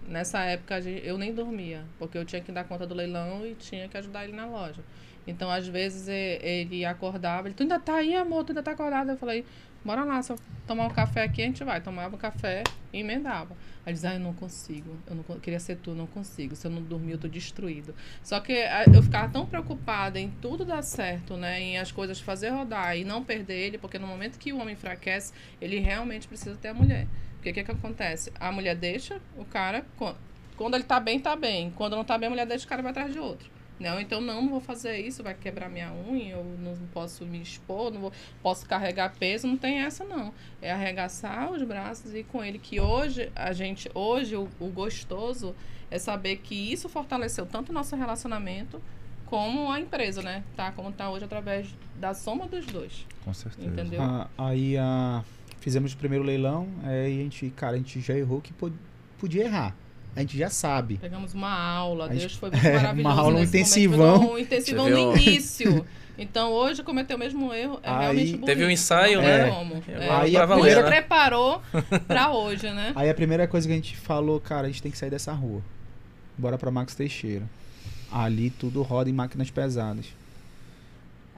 Nessa 0.07 0.41
época 0.45 0.81
eu 0.81 1.17
nem 1.17 1.33
dormia, 1.33 1.85
porque 1.99 2.19
eu 2.19 2.25
tinha 2.25 2.43
que 2.43 2.53
dar 2.53 2.65
conta 2.65 2.87
do 2.87 2.95
leilão 2.95 3.47
e 3.47 3.55
tinha 3.55 3.89
que 3.89 3.97
ajudar 3.97 4.25
ele 4.25 4.35
na 4.35 4.47
loja. 4.47 4.83
Então, 5.27 5.51
às 5.51 5.67
vezes, 5.67 6.09
ele 6.09 6.85
acordava, 6.85 7.47
ele, 7.47 7.55
tu 7.55 7.63
ainda 7.63 7.79
tá 7.79 7.95
aí, 7.95 8.15
amor, 8.15 8.45
tu 8.45 8.51
ainda 8.51 8.63
tá 8.63 8.73
acordado? 8.73 9.11
Eu 9.11 9.17
falei, 9.17 9.45
bora 9.85 10.03
lá, 10.05 10.21
eu 10.29 10.37
tomar 10.67 10.87
um 10.87 10.91
café 10.91 11.23
aqui, 11.23 11.43
a 11.43 11.47
gente 11.47 11.63
vai. 11.63 11.81
Tomava 11.81 12.17
um 12.17 12.19
café 12.19 12.65
e 12.93 12.99
emendava. 12.99 13.57
Aí 13.87 13.93
dizia, 13.93 14.11
ah, 14.11 14.15
eu 14.15 14.21
não 14.21 14.35
consigo, 14.35 14.97
eu 15.07 15.15
não 15.15 15.23
queria 15.41 15.61
ser 15.61 15.77
tu, 15.77 15.95
não 15.95 16.07
consigo. 16.07 16.57
Se 16.57 16.67
eu 16.67 16.71
não 16.71 16.83
dormir, 16.83 17.13
eu 17.13 17.19
tô 17.19 17.29
destruído. 17.29 17.95
Só 18.23 18.41
que 18.41 18.53
eu 18.93 19.03
ficava 19.03 19.29
tão 19.33 19.47
preocupada 19.47 20.19
em 20.19 20.31
tudo 20.41 20.65
dar 20.65 20.83
certo, 20.83 21.37
né? 21.37 21.61
Em 21.61 21.79
as 21.79 21.93
coisas 21.93 22.21
fazer 22.21 22.51
rodar 22.51 22.97
e 22.97 23.05
não 23.05 23.25
perder 23.25 23.55
ele, 23.55 23.79
porque 23.79 23.99
no 23.99 24.07
momento 24.07 24.39
que 24.39 24.53
o 24.53 24.59
homem 24.59 24.75
enfraquece, 24.75 25.33
ele 25.61 25.79
realmente 25.79 26.27
precisa 26.27 26.57
ter 26.57 26.69
a 26.69 26.75
mulher. 26.75 27.07
Porque 27.43 27.51
o 27.51 27.55
que, 27.55 27.65
que 27.65 27.71
acontece? 27.73 28.33
A 28.39 28.53
mulher 28.53 28.77
deixa 28.77 29.21
o 29.37 29.45
cara. 29.45 29.85
quan- 29.99 30.15
Quando 30.57 30.75
ele 30.75 30.85
tá 30.85 31.01
bem, 31.01 31.19
tá 31.19 31.35
bem. 31.35 31.73
Quando 31.73 31.97
não 31.97 32.05
tá 32.05 32.17
bem, 32.17 32.29
a 32.29 32.31
mulher 32.31 32.47
deixa 32.47 32.65
o 32.65 32.69
cara 32.69 32.83
vai 32.83 32.93
atrás 32.93 33.13
de 33.13 33.19
outro. 33.19 33.51
Não, 33.81 33.99
então 34.01 34.21
não, 34.21 34.43
não 34.43 34.49
vou 34.49 34.61
fazer 34.61 34.99
isso, 34.99 35.25
vai 35.25 35.35
quebrar 35.35 35.69
minha 35.69 35.91
unha, 35.93 36.35
eu 36.37 36.45
não 36.61 36.77
posso 36.95 37.27
me 37.27 37.43
expor, 37.43 37.91
não 37.91 38.01
vou, 38.01 38.13
posso 38.41 38.65
carregar 38.65 39.13
peso, 39.19 39.49
não 39.49 39.57
tem 39.57 39.81
essa 39.81 40.05
não. 40.05 40.33
É 40.61 40.71
arregaçar 40.71 41.51
os 41.51 41.61
braços 41.65 42.15
e 42.15 42.19
ir 42.19 42.25
com 42.25 42.45
ele. 42.45 42.61
Que 42.61 42.79
hoje, 42.79 43.33
a 43.35 43.53
gente, 43.53 43.91
hoje, 43.93 44.37
o, 44.37 44.49
o 44.61 44.69
gostoso 44.69 45.53
é 45.91 45.99
saber 45.99 46.37
que 46.37 46.55
isso 46.73 46.89
fortaleceu 46.89 47.45
tanto 47.45 47.71
o 47.71 47.73
nosso 47.73 47.97
relacionamento 47.97 48.81
como 49.27 49.69
a 49.73 49.81
empresa, 49.81 50.23
né? 50.23 50.45
Tá 50.55 50.71
como 50.71 50.93
tá 50.93 51.11
hoje 51.11 51.25
através 51.25 51.67
da 51.99 52.15
soma 52.15 52.47
dos 52.47 52.65
dois. 52.67 53.05
Com 53.25 53.35
certeza. 53.35 53.67
Entendeu? 53.69 54.01
Ah, 54.01 54.29
aí 54.39 54.77
a, 54.79 55.25
fizemos 55.63 55.95
o 55.95 55.97
primeiro 55.97 56.23
leilão, 56.25 56.69
aí 56.83 57.07
a 57.21 57.23
gente, 57.23 57.49
cara, 57.57 57.75
a 57.75 57.79
gente 57.79 58.01
já 58.01 58.15
errou 58.15 58.41
que 58.43 58.53
pod- 58.53 58.75
podia 59.19 59.45
errar. 59.45 59.75
A 60.15 60.21
gente 60.21 60.37
já 60.37 60.51
sabe. 60.51 60.99
Pegamos 60.99 61.33
uma 61.33 61.51
aula, 61.51 62.05
A 62.05 62.09
gente- 62.13 62.21
Deus 62.21 62.35
foi 62.35 62.51
muito 62.53 62.67
É, 62.67 62.75
maravilhoso. 62.77 63.09
uma 63.15 63.19
aula, 63.23 63.37
um 63.39 63.41
nesse 63.41 63.53
momento, 63.57 63.57
intensivão. 63.57 64.23
foi 64.23 64.31
Um 64.35 64.39
intensivão 64.39 64.91
no 64.91 64.99
início. 65.17 65.87
Então 66.19 66.53
hoje 66.53 66.83
cometeu 66.83 67.17
o 67.17 67.19
mesmo 67.19 67.55
erro. 67.55 67.81
É 67.83 67.89
Aí- 67.91 68.01
realmente 68.01 68.31
bonito. 68.33 68.45
Teve 68.45 68.65
um 68.67 68.71
ensaio, 68.71 69.19
Não 69.23 69.27
né? 69.27 69.45
tem 69.45 69.53
como. 69.55 69.83
É. 69.89 70.11
Aí 70.11 70.37
a 70.37 70.47
primeira- 70.47 70.83
né? 70.83 70.89
preparou 70.91 71.63
pra 72.07 72.31
hoje, 72.31 72.69
né? 72.71 72.93
Aí 72.95 73.09
a 73.09 73.15
primeira 73.15 73.49
coisa 73.49 73.67
que 73.67 73.73
a 73.73 73.77
gente 73.77 73.97
falou, 73.97 74.39
cara, 74.39 74.67
a 74.67 74.71
gente 74.71 74.83
tem 74.83 74.93
que 74.93 74.99
sair 74.99 75.09
dessa 75.09 75.33
rua. 75.33 75.63
Bora 76.37 76.59
pra 76.59 76.71
Max 76.71 76.95
Teixeira. 76.95 77.45
Ali 78.13 78.51
tudo 78.51 78.83
roda 78.83 79.09
em 79.09 79.13
máquinas 79.15 79.51
pesadas. 79.51 80.05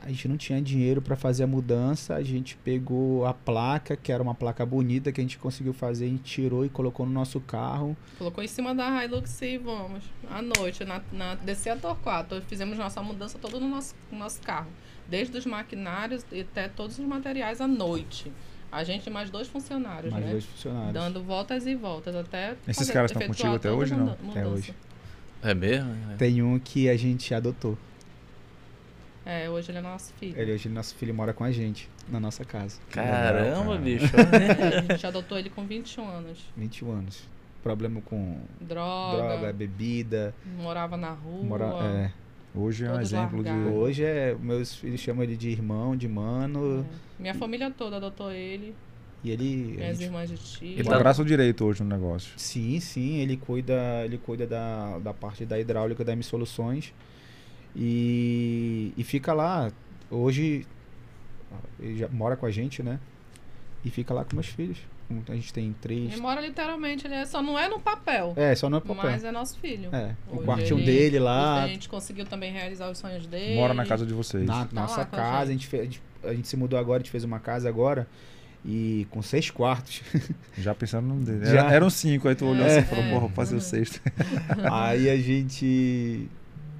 A 0.04 0.08
gente 0.08 0.28
não 0.28 0.36
tinha 0.36 0.60
dinheiro 0.60 1.00
pra 1.00 1.16
fazer 1.16 1.44
a 1.44 1.46
mudança, 1.46 2.14
a 2.14 2.22
gente 2.22 2.56
pegou 2.58 3.24
a 3.24 3.32
placa, 3.32 3.96
que 3.96 4.12
era 4.12 4.22
uma 4.22 4.34
placa 4.34 4.64
bonita 4.66 5.10
que 5.10 5.18
a 5.20 5.24
gente 5.24 5.38
conseguiu 5.38 5.72
fazer, 5.72 6.04
a 6.04 6.08
gente 6.08 6.22
tirou 6.24 6.62
e 6.64 6.68
colocou 6.68 7.06
no 7.06 7.12
nosso 7.12 7.40
carro. 7.40 7.96
Colocou 8.18 8.44
em 8.44 8.46
cima 8.46 8.74
da 8.74 9.02
Hilux 9.02 9.40
e 9.40 9.56
vamos. 9.56 10.04
À 10.30 10.42
noite, 10.42 10.84
na, 10.84 11.00
na 11.10 11.34
descer 11.36 11.70
a 11.70 11.76
Torquato. 11.76 12.42
Fizemos 12.48 12.76
nossa 12.76 13.02
mudança 13.02 13.38
toda 13.38 13.58
no 13.58 13.66
nosso, 13.68 13.94
no 14.12 14.18
nosso 14.18 14.42
carro. 14.42 14.68
Desde 15.08 15.38
os 15.38 15.46
maquinários 15.46 16.24
e 16.30 16.42
até 16.42 16.68
todos 16.68 16.98
os 16.98 17.04
materiais 17.06 17.60
à 17.62 17.66
noite. 17.66 18.30
A 18.70 18.84
gente 18.84 19.06
e 19.06 19.10
mais 19.10 19.30
dois 19.30 19.48
funcionários, 19.48 20.12
Mais 20.12 20.24
né? 20.24 20.32
dois 20.32 20.44
funcionários. 20.44 20.92
Dando 20.92 21.22
voltas 21.22 21.66
e 21.66 21.74
voltas 21.74 22.14
até. 22.14 22.56
Esses 22.68 22.76
fazer- 22.76 22.92
caras 22.92 23.10
estão 23.10 23.26
contigo 23.26 23.54
até 23.54 23.70
hoje, 23.72 23.92
não? 23.94 24.00
muda- 24.00 24.12
Até 24.14 24.24
mudança. 24.26 24.48
hoje. 24.50 24.74
É 25.42 25.54
mesmo? 25.54 25.90
É. 26.12 26.16
Tem 26.16 26.42
um 26.42 26.58
que 26.58 26.88
a 26.90 26.96
gente 26.96 27.32
adotou. 27.34 27.78
É, 29.26 29.48
hoje 29.48 29.70
ele 29.70 29.78
é 29.78 29.80
nosso 29.80 30.12
filho. 30.14 30.38
Ele 30.38 30.52
hoje 30.52 30.68
nosso 30.68 30.94
filho 30.94 31.14
mora 31.14 31.32
com 31.32 31.44
a 31.44 31.50
gente, 31.50 31.88
na 32.08 32.20
nossa 32.20 32.44
casa. 32.44 32.78
Caramba, 32.90 33.64
cara. 33.72 33.78
bicho. 33.80 34.12
É, 34.16 34.78
a 34.78 34.80
gente 34.92 35.06
adotou 35.06 35.38
ele 35.38 35.48
com 35.50 35.64
21 35.66 36.06
anos. 36.08 36.38
21 36.56 36.90
anos. 36.92 37.28
Problema 37.62 38.02
com 38.02 38.38
Droga, 38.60 39.16
droga, 39.38 39.52
bebida. 39.54 40.34
morava 40.58 40.96
na 40.98 41.10
rua. 41.12 41.42
Mora, 41.42 41.64
é. 41.86 42.10
Hoje 42.54 42.84
é 42.84 42.92
um 42.92 43.00
exemplo 43.00 43.42
de. 43.42 43.48
largados. 43.48 43.74
Hoje 43.78 44.04
é. 44.04 44.36
Meus 44.38 44.74
filhos 44.76 45.00
chamam 45.00 45.22
ele 45.24 45.36
de 45.36 45.48
irmão, 45.48 45.96
de 45.96 46.06
mano. 46.06 46.86
É. 47.18 47.22
Minha 47.22 47.34
família 47.34 47.70
toda 47.70 47.96
adotou 47.96 48.30
ele, 48.30 48.74
E 49.24 49.30
ele. 49.30 49.76
minhas 49.78 49.96
gente- 49.96 50.04
irmãs 50.08 50.28
de 50.28 50.36
tio. 50.36 50.68
Ele 50.68 50.82
Um 50.82 50.90
tá- 50.90 50.98
braço 50.98 51.24
direito 51.24 51.64
hoje 51.64 51.82
no 51.82 51.88
negócio. 51.88 52.34
Sim, 52.36 52.78
sim, 52.80 53.16
ele 53.20 53.38
cuida, 53.38 54.02
ele 54.04 54.18
cuida 54.18 54.46
da, 54.46 54.98
da 54.98 55.14
parte 55.14 55.46
da 55.46 55.58
hidráulica 55.58 56.04
da 56.04 56.12
M 56.12 56.22
Soluções. 56.22 56.92
E, 57.76 58.92
e 58.96 59.04
fica 59.04 59.32
lá. 59.32 59.70
Hoje 60.10 60.66
ele 61.80 61.98
já 61.98 62.08
mora 62.08 62.36
com 62.36 62.46
a 62.46 62.50
gente, 62.50 62.82
né? 62.82 62.98
E 63.84 63.90
fica 63.90 64.14
lá 64.14 64.24
com 64.24 64.34
meus 64.34 64.46
filhos. 64.46 64.78
A 65.28 65.34
gente 65.34 65.52
tem 65.52 65.74
três. 65.82 66.12
Ele 66.12 66.20
mora 66.22 66.40
literalmente, 66.40 67.06
ele 67.06 67.14
é, 67.14 67.26
só 67.26 67.42
não 67.42 67.58
é 67.58 67.68
no 67.68 67.78
papel, 67.78 68.32
É, 68.36 68.54
só 68.54 68.70
no 68.70 68.80
papel. 68.80 69.02
mas 69.10 69.22
é 69.22 69.30
nosso 69.30 69.58
filho. 69.58 69.90
É, 69.94 70.14
o 70.30 70.36
Hoje 70.36 70.44
quartinho 70.46 70.78
ele- 70.78 70.86
dele 70.86 71.18
A 71.18 71.22
lá, 71.22 71.68
gente 71.68 71.88
conseguiu 71.90 72.24
também 72.24 72.50
realizar 72.50 72.90
os 72.90 72.96
sonhos 72.96 73.26
dele. 73.26 73.54
Mora 73.56 73.74
na 73.74 73.84
casa 73.84 74.06
de 74.06 74.14
vocês. 74.14 74.46
na 74.46 74.64
Tá 74.64 74.68
nossa 74.72 75.02
a 75.02 75.04
casa. 75.04 75.50
A 75.50 75.52
gente. 75.52 75.62
gente, 75.62 75.68
fez, 75.68 76.00
a 76.24 76.32
gente 76.32 76.48
se 76.48 76.56
mudou 76.56 76.78
agora, 76.78 76.96
a 76.96 77.02
gente 77.02 77.10
fez 77.10 77.22
uma 77.22 77.38
casa 77.38 77.68
agora. 77.68 78.06
E 78.64 79.06
com 79.10 79.20
seis 79.20 79.50
quartos. 79.50 80.00
Já 80.56 80.74
pensando 80.74 81.06
no 81.06 81.22
dele. 81.22 81.44
Já. 81.44 81.60
Era, 81.66 81.72
eram 81.74 81.90
cinco, 81.90 82.26
aí 82.26 82.34
tu 82.34 82.46
olhou 82.46 82.64
É, 82.64 82.78
assim 82.78 82.86
e 82.86 82.88
falou, 82.88 83.04
é. 83.04 83.08
porra, 83.08 83.20
vou 83.20 83.28
fazer 83.30 83.54
o 83.54 83.58
Uhum. 83.58 83.60
sexto. 83.62 84.00
Aí 84.72 85.10
a 85.10 85.16
gente. 85.18 86.26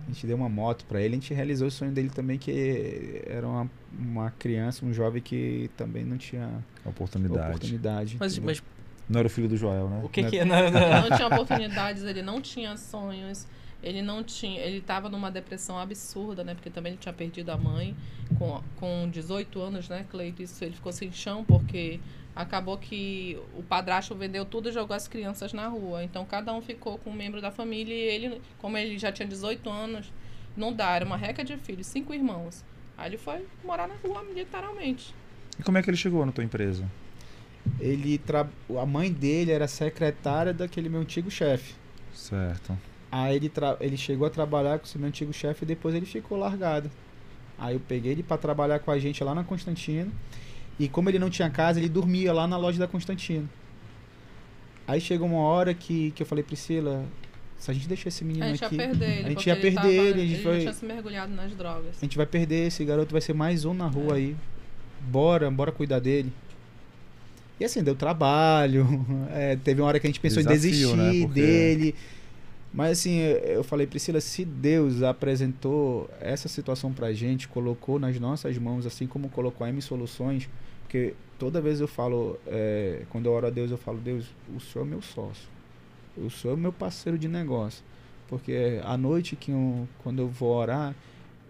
A 0.05 0.13
gente 0.13 0.27
deu 0.27 0.37
uma 0.37 0.49
moto 0.49 0.85
pra 0.87 1.01
ele, 1.01 1.15
a 1.17 1.19
gente 1.19 1.33
realizou 1.33 1.69
o 1.69 1.71
sonho 1.71 1.91
dele 1.93 2.11
também, 2.11 2.39
que 2.39 3.23
era 3.27 3.47
uma, 3.47 3.71
uma 3.99 4.31
criança, 4.33 4.85
um 4.85 4.93
jovem 4.93 5.23
que 5.23 5.71
também 5.77 6.05
não 6.05 6.19
tinha 6.19 6.63
Oportunidade. 6.85 7.49
oportunidade. 7.49 8.17
Mas, 8.21 8.39
mas 8.39 8.63
Não 9.09 9.19
era 9.21 9.27
o 9.27 9.31
filho 9.31 9.49
do 9.49 9.57
Joel, 9.57 9.89
né? 9.89 10.01
o 10.05 10.09
que 10.09 10.23
Né? 10.23 10.31
que 10.31 10.39
é? 10.39 10.45
Não, 10.45 10.59
Ele 10.59 10.71
não. 10.71 11.09
não 11.09 11.17
tinha 11.17 11.27
oportunidades, 11.29 12.03
ele 12.03 12.23
não 12.23 12.41
tinha 12.41 12.77
sonhos, 12.77 13.47
ele 13.83 14.03
não 14.03 14.23
tinha. 14.23 14.61
Ele 14.61 14.79
estava 14.79 15.09
numa 15.09 15.31
depressão 15.31 15.79
absurda, 15.79 16.43
né? 16.45 16.55
Porque 16.55 16.71
também 16.71 16.93
ele 16.93 17.01
tinha 17.01 17.13
perdido 17.13 17.51
a 17.51 17.57
mãe 17.57 17.95
com, 18.39 18.63
com 18.77 19.09
18 19.11 19.61
anos, 19.61 19.89
né, 19.89 20.05
Cleito? 20.11 20.43
Isso 20.43 20.63
ele 20.65 20.75
ficou 20.75 20.93
sem 20.93 21.11
chão 21.13 21.45
porque 21.45 22.01
acabou 22.35 22.77
que 22.77 23.39
o 23.57 23.63
padrasto 23.63 24.15
vendeu 24.15 24.45
tudo 24.45 24.69
e 24.69 24.73
jogou 24.73 24.97
as 24.97 25.07
crianças 25.07 25.53
na 25.53 25.69
rua. 25.69 26.03
Então 26.03 26.25
cada 26.25 26.53
um 26.53 26.61
ficou 26.61 26.99
com 26.99 27.11
um 27.11 27.15
membro 27.15 27.41
da 27.41 27.51
família 27.51 27.95
e 27.95 27.99
ele, 27.99 28.43
como 28.59 28.77
ele 28.77 28.99
já 28.99 29.13
tinha 29.13 29.27
18 29.27 29.69
anos, 29.71 30.13
não 30.57 30.73
dá, 30.73 30.97
era 30.97 31.05
uma 31.05 31.17
reca 31.17 31.45
de 31.45 31.57
filhos, 31.57 31.87
cinco 31.87 32.13
irmãos. 32.13 32.65
Aí 32.97 33.11
ele 33.11 33.19
foi 33.19 33.45
morar 33.65 33.89
na 33.89 33.95
rua, 33.95 34.25
literalmente. 34.35 35.15
E 35.59 35.63
como 35.63 35.79
é 35.79 35.83
que 35.83 35.91
ele 35.91 35.97
chegou 35.97 36.25
na 36.25 36.33
tua 36.33 36.45
empresa? 36.45 36.89
Ele 37.81 38.19
tra... 38.19 38.49
A 38.81 38.87
mãe 38.87 39.11
dele 39.11 39.51
era 39.51 39.67
secretária 39.67 40.53
daquele 40.53 40.89
meu 40.89 41.01
antigo 41.01 41.31
chefe. 41.31 41.75
Certo. 42.13 42.77
Aí 43.11 43.37
ele, 43.37 43.49
tra... 43.49 43.77
ele 43.81 43.97
chegou 43.97 44.27
a 44.27 44.31
trabalhar 44.31 44.79
com 44.79 44.87
esse 44.87 44.99
meu 44.99 45.09
antigo 45.09 45.33
chefe 45.33 45.65
e 45.65 45.67
depois 45.67 45.95
ele 45.95 46.07
ficou 46.07 46.39
largado. 46.39 46.91
Aí 47.59 47.75
eu 47.75 47.81
peguei 47.81 48.13
ele 48.13 48.23
para 48.23 48.37
trabalhar 48.37 48.81
com 48.81 48.91
a 48.91 48.99
gente 48.99 49.23
lá 49.23 49.35
na 49.35 49.45
Constantino. 49.45 50.13
E 50.79 50.89
como 50.89 51.09
ele 51.09 51.19
não 51.19 51.31
tinha 51.31 51.49
casa, 51.51 51.79
ele 51.79 51.89
dormia 51.89 52.33
lá 52.33 52.47
na 52.47 52.57
loja 52.57 52.79
da 52.79 52.87
Constantino. 52.89 53.49
Aí 54.87 55.01
chegou 55.01 55.27
uma 55.29 55.39
hora 55.41 55.73
que, 55.73 56.11
que 56.13 56.23
eu 56.23 56.27
falei, 56.27 56.43
Priscila, 56.45 57.05
se 57.59 57.71
a 57.71 57.75
gente 57.75 57.89
deixar 57.89 58.09
esse 58.09 58.25
menino 58.25 58.45
A 58.45 58.49
gente 58.49 58.61
ia 58.61 58.67
aqui, 58.67 58.77
perder 58.77 59.11
ele. 59.11 59.25
a 59.25 59.29
gente 59.31 59.47
ia 59.47 59.57
perder 59.57 59.75
tava- 59.77 59.89
ele, 59.89 60.21
a 60.21 60.25
gente 60.27 60.35
ele 60.35 60.43
vai- 60.43 60.61
tinha 60.61 60.73
se 60.73 60.85
mergulhado 60.85 61.33
nas 61.35 61.53
drogas. 61.55 61.97
a 61.97 62.05
gente 62.05 62.17
vai 62.17 62.27
perder 62.27 62.67
esse 62.67 62.85
garoto, 62.85 63.13
vai 63.13 63.21
ser 63.21 63.33
mais 63.33 63.65
um 63.65 63.73
na 63.73 63.87
rua 63.87 64.17
aí. 64.17 64.37
Bora, 65.01 65.51
bora 65.51 65.71
cuidar 65.73 66.01
dele. 66.01 66.33
E 67.59 67.65
assim, 67.65 67.83
deu 67.83 67.95
trabalho. 67.95 69.07
é, 69.33 69.57
teve 69.57 69.81
uma 69.81 69.87
hora 69.87 70.01
que 70.01 70.07
a 70.07 70.11
gente 70.11 70.21
pensou 70.21 70.43
em 70.43 70.47
Desafio, 70.47 70.71
desistir 70.71 70.97
né? 70.97 71.21
Porque- 71.27 71.41
dele. 71.41 71.95
Mas 72.75 72.99
assim, 72.99 73.19
eu 73.19 73.63
falei, 73.63 73.87
Priscila, 73.87 74.21
se 74.21 74.45
Deus 74.45 75.01
apresentou 75.01 76.11
essa 76.21 76.49
situação 76.49 76.93
pra 76.93 77.13
gente, 77.13 77.47
colocou 77.47 78.01
nas 78.01 78.19
nossas 78.19 78.59
mãos, 78.59 78.85
assim 78.85 79.07
como 79.07 79.29
colocou 79.29 79.65
a 79.65 79.71
M 79.71 79.81
Soluções, 79.81 80.51
porque 80.83 81.15
toda 81.39 81.61
vez 81.61 81.81
eu 81.81 81.87
falo, 81.87 82.37
é, 82.49 83.03
quando 83.11 83.27
eu 83.27 83.33
oro 83.33 83.47
a 83.47 83.51
Deus, 83.51 83.71
eu 83.71 83.79
falo, 83.79 84.01
Deus, 84.01 84.27
o 84.53 84.59
Senhor 84.59 84.85
é 84.85 84.89
meu 84.89 85.01
sócio. 85.01 85.49
O 86.17 86.29
Senhor 86.29 86.55
é 86.55 86.61
meu 86.61 86.73
parceiro 86.73 87.17
de 87.17 87.29
negócio. 87.29 87.85
Porque 88.27 88.81
à 88.83 88.97
noite, 88.97 89.37
que 89.37 89.53
eu, 89.53 89.89
quando 90.03 90.21
eu 90.23 90.29
vou 90.29 90.53
orar, 90.57 90.97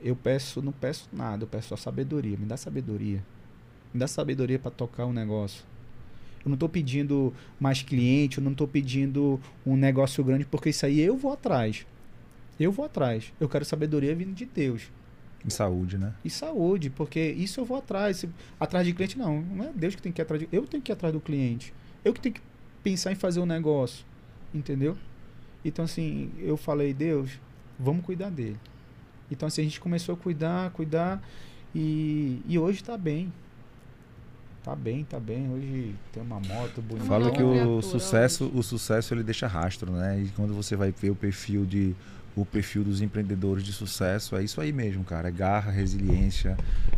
eu 0.02 0.14
peço, 0.14 0.60
não 0.60 0.72
peço 0.72 1.08
nada, 1.10 1.44
eu 1.44 1.48
peço 1.48 1.68
só 1.68 1.76
sabedoria. 1.76 2.36
Me 2.36 2.44
dá 2.44 2.58
sabedoria. 2.58 3.24
Me 3.94 3.98
dá 3.98 4.06
sabedoria 4.06 4.58
para 4.58 4.70
tocar 4.70 5.06
um 5.06 5.12
negócio. 5.12 5.64
Eu 6.44 6.50
não 6.50 6.54
estou 6.54 6.68
pedindo 6.68 7.32
mais 7.58 7.82
cliente, 7.82 8.38
eu 8.38 8.44
não 8.44 8.52
estou 8.52 8.68
pedindo 8.68 9.40
um 9.64 9.76
negócio 9.76 10.22
grande, 10.22 10.44
porque 10.44 10.70
isso 10.70 10.84
aí 10.84 11.00
eu 11.00 11.16
vou 11.16 11.32
atrás. 11.32 11.86
Eu 12.60 12.70
vou 12.70 12.84
atrás. 12.84 13.32
Eu 13.40 13.48
quero 13.48 13.64
sabedoria 13.64 14.14
vindo 14.14 14.34
de 14.34 14.44
Deus. 14.44 14.90
Em 15.44 15.50
saúde, 15.50 15.98
né? 15.98 16.14
E 16.24 16.30
saúde, 16.30 16.90
porque 16.90 17.20
isso 17.20 17.60
eu 17.60 17.64
vou 17.64 17.76
atrás. 17.76 18.24
Atrás 18.58 18.86
de 18.86 18.92
cliente, 18.92 19.18
não. 19.18 19.42
Não 19.42 19.64
é 19.66 19.72
Deus 19.74 19.94
que 19.94 20.02
tem 20.02 20.12
que 20.12 20.20
ir 20.20 20.22
atrás 20.22 20.40
de. 20.40 20.48
Eu 20.52 20.66
tenho 20.66 20.82
que 20.82 20.90
ir 20.90 20.94
atrás 20.94 21.12
do 21.12 21.20
cliente. 21.20 21.72
Eu 22.04 22.14
que 22.14 22.20
tenho 22.20 22.34
que 22.34 22.40
pensar 22.82 23.12
em 23.12 23.14
fazer 23.14 23.40
um 23.40 23.46
negócio. 23.46 24.04
Entendeu? 24.54 24.96
Então, 25.64 25.84
assim, 25.84 26.30
eu 26.38 26.56
falei, 26.56 26.94
Deus, 26.94 27.30
vamos 27.78 28.04
cuidar 28.04 28.30
dele. 28.30 28.58
Então, 29.30 29.46
assim, 29.46 29.62
a 29.62 29.64
gente 29.64 29.80
começou 29.80 30.14
a 30.14 30.18
cuidar, 30.18 30.70
cuidar. 30.70 31.22
E, 31.74 32.40
e 32.46 32.58
hoje 32.58 32.84
tá 32.84 32.96
bem. 32.96 33.32
Tá 34.64 34.74
bem, 34.74 35.04
tá 35.04 35.20
bem. 35.20 35.50
Hoje 35.52 35.94
tem 36.10 36.22
uma 36.22 36.40
moto 36.40 36.80
bonita. 36.80 37.04
Fala 37.04 37.30
que 37.30 37.42
o 37.42 37.50
criatura 37.50 37.82
sucesso, 37.82 38.50
o 38.54 38.62
sucesso 38.62 39.12
ele 39.12 39.22
deixa 39.22 39.46
rastro, 39.46 39.92
né? 39.92 40.22
E 40.22 40.28
quando 40.30 40.54
você 40.54 40.74
vai 40.74 40.90
ver 40.90 41.10
o 41.10 41.14
perfil 41.14 41.66
de 41.66 41.94
o 42.34 42.46
perfil 42.46 42.82
dos 42.82 43.02
empreendedores 43.02 43.62
de 43.62 43.74
sucesso, 43.74 44.34
é 44.34 44.42
isso 44.42 44.60
aí 44.62 44.72
mesmo, 44.72 45.04
cara. 45.04 45.28
É 45.28 45.30
garra, 45.30 45.70
resiliência, 45.70 46.56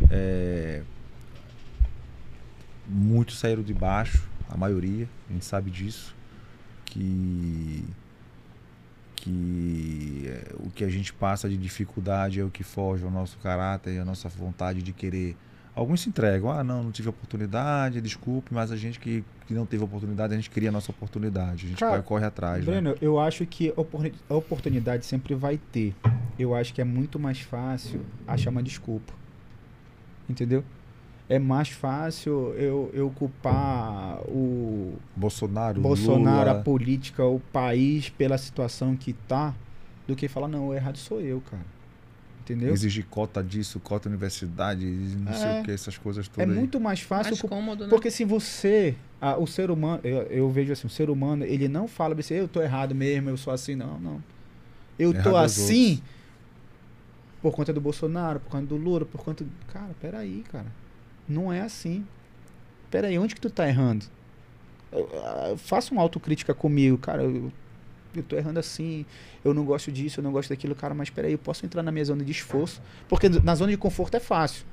é... 0.09 0.81
muitos 2.87 3.37
saíram 3.37 3.61
de 3.61 3.73
baixo, 3.73 4.23
a 4.49 4.55
maioria, 4.55 5.07
a 5.29 5.33
gente 5.33 5.43
sabe 5.43 5.69
disso, 5.69 6.15
que 6.85 7.83
que 9.17 10.23
é, 10.25 10.55
o 10.59 10.69
que 10.69 10.85
a 10.85 10.89
gente 10.89 11.11
passa 11.11 11.49
de 11.49 11.57
dificuldade 11.57 12.39
é 12.39 12.43
o 12.43 12.49
que 12.49 12.63
foge 12.63 13.03
ao 13.03 13.11
nosso 13.11 13.37
caráter 13.39 13.95
e 13.95 13.99
a 13.99 14.05
nossa 14.05 14.29
vontade 14.29 14.81
de 14.81 14.93
querer 14.93 15.35
Alguns 15.77 16.01
se 16.01 16.09
entregam, 16.09 16.49
ah, 16.49 16.63
não, 16.63 16.85
não 16.85 16.91
tive 16.91 17.07
oportunidade, 17.07 18.01
desculpe, 18.01 18.51
mas 18.51 18.71
a 18.71 18.75
gente 18.75 18.99
que, 18.99 19.23
que 19.45 19.53
não 19.53 19.63
teve 19.63 19.83
oportunidade, 19.83 20.33
a 20.33 20.35
gente 20.35 20.49
queria 20.49 20.69
a 20.69 20.71
nossa 20.71 20.89
oportunidade, 20.89 21.67
a 21.67 21.69
gente 21.69 21.77
Cara, 21.77 21.91
vai, 21.91 22.01
corre 22.01 22.25
atrás. 22.25 22.65
né? 22.65 22.71
Breno, 22.71 22.95
eu 22.99 23.19
acho 23.19 23.45
que 23.45 23.69
a 23.69 23.79
oportuni- 23.79 24.15
a 24.27 24.33
oportunidade 24.33 25.05
sempre 25.05 25.35
vai 25.35 25.59
ter. 25.71 25.93
Eu 26.39 26.55
acho 26.55 26.73
que 26.73 26.81
é 26.81 26.83
muito 26.83 27.19
mais 27.19 27.41
fácil 27.41 28.01
achar 28.25 28.49
uma 28.49 28.63
desculpa. 28.63 29.13
Entendeu? 30.27 30.63
É 31.29 31.37
mais 31.37 31.69
fácil 31.69 32.55
eu, 32.55 32.89
eu 32.91 33.11
culpar 33.11 34.19
o 34.27 34.95
Bolsonaro, 35.15 35.79
Bolsonaro, 35.79 36.49
a 36.49 36.53
Lula, 36.53 36.63
política, 36.63 37.23
o 37.23 37.39
país 37.39 38.09
pela 38.09 38.39
situação 38.39 38.95
que 38.95 39.13
tá, 39.13 39.53
do 40.07 40.15
que 40.15 40.27
falar, 40.27 40.47
não, 40.47 40.69
o 40.69 40.73
errado 40.73 40.97
sou 40.97 41.21
eu, 41.21 41.39
cara. 41.41 41.76
Entendeu? 42.53 42.73
exigir 42.73 43.05
cota 43.09 43.43
disso, 43.43 43.79
cota 43.79 44.07
universidade, 44.09 44.85
não 44.85 45.33
sei 45.33 45.47
É. 45.49 45.61
o 45.61 45.63
que, 45.63 45.71
essas 45.71 45.97
coisas 45.97 46.27
É 46.27 46.29
todas. 46.29 46.49
aí. 46.49 46.55
muito 46.55 46.79
mais 46.79 47.01
fácil 47.01 47.31
Mais 47.31 47.41
cômodo, 47.41 47.83
né? 47.85 47.89
Porque 47.89 48.09
se 48.09 48.23
você, 48.23 48.95
ah, 49.21 49.37
o 49.37 49.45
ser 49.47 49.69
humano, 49.71 49.99
eu, 50.03 50.21
eu 50.23 50.49
vejo 50.49 50.71
assim, 50.73 50.87
o 50.87 50.89
ser 50.89 51.09
humano, 51.09 51.43
ele 51.43 51.67
não 51.67 51.87
fala 51.87 52.15
assim, 52.17 52.35
eu 52.35 52.47
tô 52.47 52.61
errado 52.61 52.93
mesmo, 52.95 53.29
eu 53.29 53.37
sou 53.37 53.51
assim, 53.53 53.75
não, 53.75 53.99
não. 53.99 54.23
Eu 54.97 55.11
tô 55.13 55.19
Errado 55.19 55.35
é 55.35 55.45
os 55.45 55.59
assim 55.59 55.89
outros. 55.91 56.09
por 57.41 57.51
conta 57.53 57.73
do 57.73 57.81
Bolsonaro, 57.81 58.39
por 58.39 58.49
conta 58.51 58.65
do 58.65 58.75
Lula, 58.77 59.05
por 59.05 59.21
conta 59.21 59.43
do... 59.43 59.51
Cara, 59.71 59.91
peraí, 60.01 60.43
cara. 60.51 60.67
Não 61.27 61.51
é 61.51 61.61
assim. 61.61 62.05
Peraí, 62.89 63.17
onde 63.19 63.35
que 63.35 63.41
tu 63.41 63.49
tá 63.49 63.67
errando? 63.67 64.05
Eu- 64.91 65.57
Faça 65.57 65.91
uma 65.91 66.01
autocrítica 66.01 66.53
comigo, 66.53 66.97
cara, 66.97 67.23
eu, 67.23 67.51
eu 68.19 68.23
tô 68.23 68.35
errando 68.35 68.59
assim, 68.59 69.05
eu 69.43 69.53
não 69.53 69.63
gosto 69.65 69.91
disso, 69.91 70.19
eu 70.19 70.23
não 70.23 70.31
gosto 70.31 70.49
daquilo, 70.49 70.73
cara, 70.75 70.93
mas 70.93 71.09
peraí, 71.09 71.31
eu 71.33 71.37
posso 71.37 71.65
entrar 71.65 71.81
na 71.83 71.91
minha 71.91 72.05
zona 72.05 72.23
de 72.23 72.31
esforço, 72.31 72.81
porque 73.09 73.27
na 73.29 73.55
zona 73.55 73.71
de 73.71 73.77
conforto 73.77 74.15
é 74.15 74.19
fácil. 74.19 74.63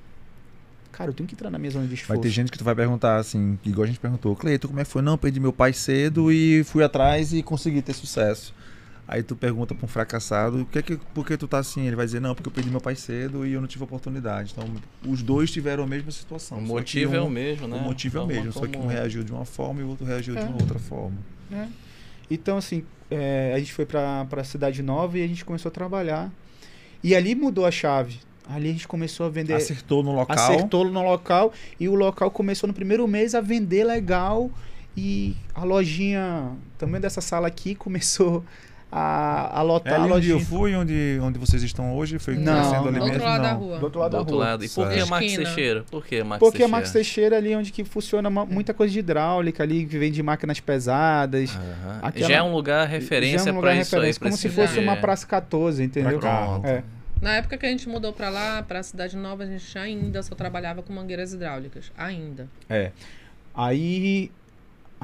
Cara, 0.92 1.10
eu 1.10 1.14
tenho 1.14 1.26
que 1.28 1.34
entrar 1.34 1.50
na 1.50 1.58
minha 1.58 1.70
zona 1.72 1.86
de 1.88 1.94
esforço. 1.94 2.12
Vai 2.12 2.22
ter 2.22 2.30
gente 2.32 2.52
que 2.52 2.58
tu 2.58 2.62
vai 2.64 2.74
perguntar 2.74 3.16
assim, 3.16 3.58
igual 3.64 3.82
a 3.84 3.86
gente 3.86 3.98
perguntou, 3.98 4.34
Cleiton, 4.36 4.68
como 4.68 4.80
é 4.80 4.84
que 4.84 4.90
foi? 4.90 5.02
Não, 5.02 5.18
perdi 5.18 5.40
meu 5.40 5.52
pai 5.52 5.72
cedo 5.72 6.30
e 6.30 6.62
fui 6.64 6.84
atrás 6.84 7.32
e 7.32 7.42
consegui 7.42 7.82
ter 7.82 7.92
sucesso. 7.94 8.54
Aí 9.06 9.22
tu 9.22 9.36
pergunta 9.36 9.74
pra 9.74 9.84
um 9.84 9.88
fracassado, 9.88 10.62
o 10.62 10.64
que 10.64 10.78
é 10.78 10.82
que, 10.82 10.96
por 11.12 11.26
que 11.26 11.36
tu 11.36 11.46
tá 11.46 11.58
assim? 11.58 11.86
Ele 11.86 11.96
vai 11.96 12.06
dizer, 12.06 12.20
não, 12.20 12.34
porque 12.34 12.48
eu 12.48 12.52
perdi 12.52 12.70
meu 12.70 12.80
pai 12.80 12.94
cedo 12.94 13.44
e 13.44 13.52
eu 13.52 13.60
não 13.60 13.68
tive 13.68 13.84
oportunidade. 13.84 14.54
Então, 14.56 14.66
os 15.06 15.20
dois 15.22 15.50
tiveram 15.50 15.82
a 15.84 15.86
mesma 15.86 16.10
situação. 16.10 16.56
O 16.58 16.62
motivo 16.62 17.14
é 17.14 17.20
um- 17.20 17.26
o 17.26 17.30
mesmo, 17.30 17.68
né? 17.68 17.76
O 17.76 17.80
motivo 17.80 18.16
é 18.16 18.20
o 18.22 18.26
mesmo, 18.26 18.50
só 18.52 18.60
que 18.60 18.68
um 18.78 18.80
como- 18.82 18.88
reagiu 18.88 19.22
de 19.22 19.30
uma 19.32 19.44
forma 19.44 19.80
e 19.80 19.84
o 19.84 19.88
outro 19.88 20.06
reagiu 20.06 20.34
de 20.34 20.40
É. 20.40 20.44
uma 20.44 20.54
outra 20.54 20.78
forma. 20.78 21.18
É. 21.52 21.66
Então, 22.30 22.56
assim, 22.56 22.84
é, 23.10 23.52
a 23.54 23.58
gente 23.58 23.72
foi 23.72 23.86
pra, 23.86 24.26
pra 24.26 24.44
Cidade 24.44 24.82
Nova 24.82 25.18
e 25.18 25.24
a 25.24 25.26
gente 25.26 25.44
começou 25.44 25.68
a 25.68 25.72
trabalhar. 25.72 26.32
E 27.02 27.14
ali 27.14 27.34
mudou 27.34 27.66
a 27.66 27.70
chave. 27.70 28.18
Ali 28.48 28.68
a 28.68 28.72
gente 28.72 28.88
começou 28.88 29.26
a 29.26 29.28
vender. 29.28 29.54
Acertou 29.54 30.02
no 30.02 30.12
local. 30.12 30.36
Acertou 30.36 30.84
no 30.90 31.02
local. 31.02 31.52
E 31.78 31.88
o 31.88 31.94
local 31.94 32.30
começou 32.30 32.66
no 32.66 32.74
primeiro 32.74 33.06
mês 33.08 33.34
a 33.34 33.40
vender 33.40 33.84
legal. 33.84 34.50
E 34.96 35.36
a 35.54 35.64
lojinha, 35.64 36.52
também 36.78 37.00
dessa 37.00 37.20
sala 37.20 37.48
aqui, 37.48 37.74
começou 37.74 38.44
a, 38.96 39.58
a 39.58 39.60
É 39.60 39.62
lotar 39.64 40.00
a 40.00 40.04
ali 40.04 40.12
onde 40.12 40.30
eu 40.30 40.38
fui, 40.38 40.72
onde, 40.76 41.18
onde 41.20 41.36
vocês 41.36 41.60
estão 41.64 41.96
hoje, 41.96 42.16
foi 42.20 42.36
Não, 42.36 42.52
crescendo 42.54 42.82
não. 42.82 42.88
ali 42.88 42.98
Do 42.98 43.02
outro 43.02 43.12
mesmo, 43.18 43.24
lado 43.24 43.42
da 43.42 43.52
não. 43.54 43.58
rua. 43.58 43.78
Do 43.78 43.84
outro 43.84 43.98
lado 44.00 44.10
Do 44.10 44.12
da 44.12 44.18
outro 44.20 44.34
rua. 44.36 44.44
lado. 44.44 44.64
E 44.64 44.68
por 44.68 44.88
que. 44.88 45.04
Max. 45.04 45.34
Teixeira? 45.34 45.84
Por 45.90 46.06
que 46.06 46.22
Max 46.22 46.38
Porque 46.38 46.56
a 46.56 46.58
Teixeira? 46.60 46.68
Max 46.68 46.92
Teixeira 46.92 47.36
ali 47.36 47.56
onde 47.56 47.72
que 47.72 47.82
funciona 47.84 48.30
muita 48.30 48.72
coisa 48.72 48.92
de 48.92 49.00
hidráulica 49.00 49.62
ali, 49.64 49.84
que 49.86 49.98
vende 49.98 50.22
máquinas 50.22 50.60
pesadas. 50.60 51.50
Aham. 51.56 51.98
Aquela- 52.02 52.28
Já 52.28 52.36
é 52.36 52.42
um 52.42 52.52
lugar 52.52 52.86
Já 52.86 52.94
é 52.94 52.98
referência 52.98 53.52
um 53.52 53.56
lugar 53.56 53.76
isso 53.76 53.94
aí. 53.96 54.00
referência, 54.02 54.20
como 54.20 54.36
se 54.36 54.48
fosse 54.48 54.78
uma 54.78 54.96
Praça 54.96 55.26
14, 55.26 55.82
entendeu? 55.82 56.20
É. 56.64 56.82
Na 57.20 57.36
época 57.36 57.56
que 57.58 57.64
a 57.66 57.68
gente 57.70 57.88
mudou 57.88 58.12
pra 58.12 58.28
lá, 58.28 58.62
pra 58.62 58.82
Cidade 58.82 59.16
Nova, 59.16 59.42
a 59.42 59.46
gente 59.46 59.76
ainda 59.78 60.22
só 60.22 60.34
trabalhava 60.34 60.82
com 60.82 60.92
mangueiras 60.92 61.32
hidráulicas. 61.32 61.90
Ainda. 61.96 62.46
É. 62.68 62.90
Aí, 63.54 64.30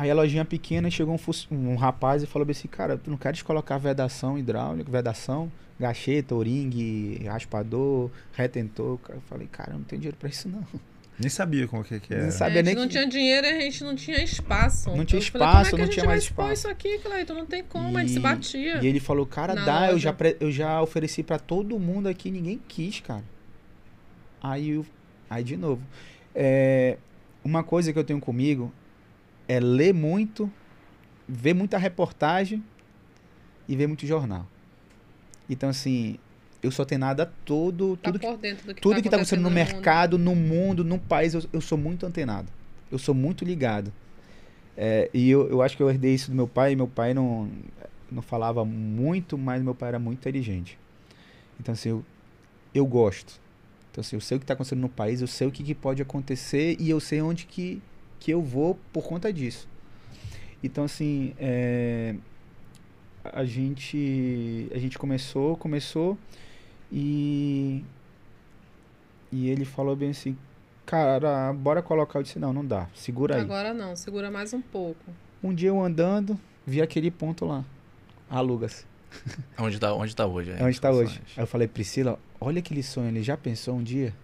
aí 0.01 0.11
a 0.11 0.15
lojinha 0.15 0.45
pequena 0.45 0.91
chegou 0.91 1.15
um, 1.51 1.57
um 1.73 1.77
rapaz 1.77 2.23
e 2.23 2.27
falou 2.27 2.49
assim, 2.51 2.69
cara, 2.69 2.97
tu 2.97 3.11
não 3.11 3.17
queres 3.19 3.43
colocar 3.43 3.77
vedação 3.79 4.39
hidráulica, 4.39 4.91
vedação, 4.91 5.51
gacheta, 5.79 6.35
oringue, 6.35 7.23
raspador, 7.27 8.11
retentor? 8.33 8.99
Eu 9.09 9.21
falei, 9.29 9.47
cara, 9.51 9.73
eu 9.73 9.79
não 9.79 9.85
tenho 9.85 10.01
dinheiro 10.01 10.17
pra 10.19 10.29
isso 10.29 10.49
não. 10.49 10.65
Nem 11.19 11.29
sabia 11.29 11.69
como 11.69 11.85
que, 11.85 12.01
que 12.01 12.15
era. 12.15 12.23
Nem 12.23 12.31
sabia 12.31 12.61
a 12.61 12.65
gente 12.65 12.67
nem 12.67 12.75
não 12.77 12.83
que- 12.85 12.89
tinha 12.93 13.07
dinheiro 13.07 13.47
e 13.47 13.51
a 13.51 13.61
gente 13.61 13.85
não 13.85 13.95
tinha 13.95 14.25
espaço. 14.25 14.89
Não 14.97 15.05
tinha 15.05 15.21
Eu 15.21 15.25
falei, 15.27 15.47
espaço, 15.49 15.53
como 15.53 15.67
é 15.67 15.71
que 15.71 15.77
não 15.77 15.83
a 15.83 15.85
gente 15.85 15.93
tinha 15.93 16.05
vai 16.07 16.15
mais 16.15 16.25
expor 16.25 16.45
espaço. 16.47 16.61
isso 16.61 16.69
aqui, 16.69 16.99
Cleiton? 16.99 17.35
Não 17.35 17.45
tem 17.47 17.63
como, 17.63 17.99
a 17.99 18.01
gente 18.01 18.13
se 18.15 18.21
batia. 18.21 18.83
E 18.83 18.87
ele 18.87 19.01
falou, 19.01 19.27
cara, 19.27 19.55
dá, 19.55 19.91
eu 19.91 19.99
já, 19.99 20.15
pre- 20.15 20.39
eu 20.41 20.51
já 20.51 20.81
ofereci 20.81 21.23
pra 21.23 21.39
todo 21.39 21.79
mundo 21.79 22.09
aqui, 22.09 22.31
ninguém 22.31 22.59
quis, 22.67 23.01
cara. 23.01 23.23
Aí, 24.43 24.71
eu- 24.71 24.87
aí 25.29 25.45
de 25.45 25.57
novo. 25.59 25.83
É, 26.35 26.97
uma 27.45 27.63
coisa 27.63 27.93
que 27.93 27.99
eu 27.99 28.05
tenho 28.05 28.19
comigo 28.21 28.73
é 29.51 29.59
ler 29.59 29.93
muito, 29.93 30.49
ver 31.29 31.55
muita 31.55 31.77
reportagem 31.77 32.63
e 33.69 33.75
ver 33.75 33.89
muito 33.89 34.07
jornal. 34.07 34.47
Então, 35.49 35.69
assim, 35.69 36.19
eu 36.63 36.71
sou 36.71 36.85
antenado 36.85 37.21
a 37.23 37.27
todo, 37.27 37.97
Tá 37.97 38.13
tudo 38.13 38.21
que 38.21 38.27
por 38.29 38.37
dentro 38.37 38.67
do 38.69 38.75
que 38.77 38.81
tudo 38.81 38.95
tá 38.95 39.01
que 39.01 39.09
está 39.09 39.17
acontecendo 39.17 39.41
no 39.41 39.49
mundo. 39.49 39.55
mercado, 39.55 40.17
no 40.17 40.37
mundo, 40.37 40.85
no 40.85 41.01
país, 41.01 41.35
eu, 41.35 41.43
eu 41.53 41.61
sou 41.61 41.77
muito 41.77 42.07
antenado. 42.07 42.49
Eu 42.93 42.99
sou 42.99 43.13
muito 43.13 43.45
ligado. 43.45 43.93
É, 44.77 45.11
e 45.13 45.29
eu, 45.29 45.49
eu 45.51 45.63
acho 45.63 45.77
que 45.77 45.83
eu 45.83 45.91
herdei 45.91 46.15
isso 46.15 46.31
do 46.31 46.37
meu 46.37 46.47
pai. 46.47 46.77
Meu 46.77 46.87
pai 46.87 47.13
não, 47.13 47.51
não 48.09 48.23
falava 48.23 48.65
muito, 48.65 49.37
mas 49.37 49.61
meu 49.65 49.75
pai 49.75 49.89
era 49.89 49.99
muito 49.99 50.21
inteligente. 50.21 50.79
Então, 51.59 51.73
assim, 51.73 51.89
eu, 51.89 52.05
eu 52.73 52.87
gosto. 52.87 53.41
Então, 53.91 54.01
assim, 54.01 54.15
eu 54.15 54.21
sei 54.21 54.37
o 54.37 54.39
que 54.39 54.45
está 54.45 54.55
acontecendo 54.55 54.81
no 54.81 54.89
país, 54.89 55.21
eu 55.21 55.27
sei 55.27 55.49
o 55.49 55.51
que, 55.51 55.65
que 55.65 55.75
pode 55.75 56.01
acontecer 56.01 56.77
e 56.79 56.89
eu 56.89 57.01
sei 57.01 57.21
onde 57.21 57.47
que, 57.47 57.83
que 58.21 58.31
eu 58.31 58.43
vou 58.43 58.79
por 58.93 59.05
conta 59.05 59.33
disso. 59.33 59.67
Então, 60.63 60.85
assim, 60.85 61.35
é, 61.39 62.15
a 63.25 63.45
gente 63.45 64.71
a 64.73 64.79
gente 64.79 64.99
começou, 64.99 65.57
começou 65.57 66.17
e 66.93 67.83
e 69.33 69.49
ele 69.49 69.65
falou 69.65 69.97
bem 69.97 70.11
assim, 70.11 70.37
cara, 70.85 71.53
bora 71.53 71.83
colocar. 71.83 72.19
Eu 72.19 72.23
disse, 72.23 72.39
não, 72.39 72.53
não 72.53 72.65
dá, 72.65 72.89
segura 72.95 73.37
aí. 73.37 73.41
Agora 73.41 73.73
não, 73.73 73.97
segura 73.97 74.31
mais 74.31 74.53
um 74.53 74.61
pouco. 74.61 75.05
Um 75.43 75.55
dia 75.55 75.71
eu 75.71 75.83
andando, 75.83 76.39
vi 76.67 76.83
aquele 76.83 77.11
ponto 77.11 77.47
lá, 77.47 77.65
aluga-se. 78.29 78.85
Onde 79.59 79.81
tá, 79.81 79.93
onde 79.93 80.15
tá 80.15 80.25
hoje? 80.25 80.53
É 80.53 80.63
onde 80.63 80.77
está 80.77 80.89
hoje. 80.93 81.21
Aí 81.37 81.43
eu 81.43 81.47
falei, 81.47 81.67
Priscila, 81.67 82.17
olha 82.41 82.61
aquele 82.61 82.83
sonho, 82.83 83.09
ele 83.09 83.25
já 83.25 83.37
pensou 83.37 83.75
um 83.75 83.83
dia? 83.83 84.15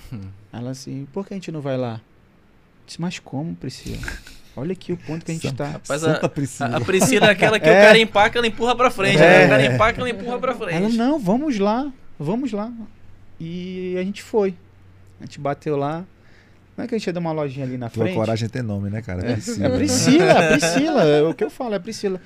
Ela 0.50 0.70
assim, 0.70 1.06
por 1.12 1.26
que 1.26 1.34
a 1.34 1.36
gente 1.36 1.52
não 1.52 1.60
vai 1.60 1.76
lá? 1.76 2.00
Disse, 2.90 3.00
mas 3.00 3.20
como, 3.20 3.54
Priscila? 3.54 3.98
Olha 4.56 4.72
aqui 4.72 4.92
o 4.92 4.96
ponto 4.96 5.24
que 5.24 5.30
a 5.30 5.34
gente 5.34 5.46
está. 5.46 5.68
Rapaz, 5.68 6.02
a, 6.02 6.28
Priscila. 6.28 6.70
a, 6.70 6.76
a 6.78 6.80
Priscila 6.80 7.26
é 7.28 7.30
aquela 7.30 7.60
que 7.60 7.68
É. 7.70 7.78
o 7.78 7.84
cara 7.86 7.98
empaca, 8.00 8.36
ela 8.40 8.48
empurra 8.48 8.74
pra 8.74 8.90
frente. 8.90 9.22
É. 9.22 9.46
O 9.46 9.48
cara 9.48 9.64
empaca, 9.64 10.00
ela 10.00 10.10
empurra 10.10 10.38
pra 10.40 10.54
frente. 10.56 10.74
Ela, 10.74 10.88
não, 10.88 11.16
vamos 11.16 11.56
lá, 11.60 11.92
vamos 12.18 12.50
lá. 12.50 12.72
E 13.38 13.94
a 13.96 14.02
gente 14.02 14.24
foi. 14.24 14.56
A 15.20 15.24
gente 15.24 15.38
bateu 15.38 15.76
lá. 15.76 16.04
Não 16.76 16.84
é 16.84 16.88
que 16.88 16.96
a 16.96 16.98
gente 16.98 17.06
ia 17.06 17.12
dar 17.12 17.20
uma 17.20 17.30
lojinha 17.30 17.64
ali 17.64 17.78
na 17.78 17.88
Tua 17.88 18.02
frente? 18.06 18.16
coragem 18.16 18.48
tem 18.48 18.60
nome, 18.60 18.90
né, 18.90 19.00
cara? 19.02 19.24
É, 19.24 19.34
Priscila. 19.34 19.66
é 19.66 19.68
né? 19.68 19.76
Priscila, 19.76 20.32
é 20.32 20.48
Priscila, 20.58 21.04
é 21.04 21.22
o 21.22 21.32
que 21.32 21.44
eu 21.44 21.50
falo, 21.50 21.74
é 21.76 21.78
Priscila. 21.78 22.20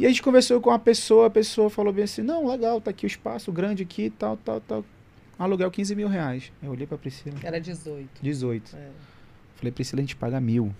E 0.00 0.04
a 0.04 0.08
gente 0.08 0.20
conversou 0.20 0.60
com 0.60 0.72
a 0.72 0.80
pessoa, 0.80 1.28
a 1.28 1.30
pessoa 1.30 1.70
falou 1.70 1.92
bem 1.92 2.02
assim, 2.02 2.22
não, 2.22 2.48
legal, 2.50 2.80
tá 2.80 2.90
aqui 2.90 3.06
o 3.06 3.08
espaço 3.08 3.52
grande 3.52 3.84
aqui, 3.84 4.10
tal, 4.10 4.36
tal, 4.36 4.60
tal. 4.60 4.84
Aluguel 5.38 5.70
15 5.70 5.94
mil 5.94 6.08
reais. 6.08 6.50
Eu 6.60 6.72
olhei 6.72 6.88
pra 6.88 6.98
Priscila, 6.98 7.36
Era 7.44 7.60
18. 7.60 8.08
18. 8.20 8.76
É. 8.76 8.88
Falei, 9.56 9.72
Priscila, 9.72 10.00
a 10.00 10.02
gente 10.02 10.16
paga 10.16 10.40
mil. 10.40 10.74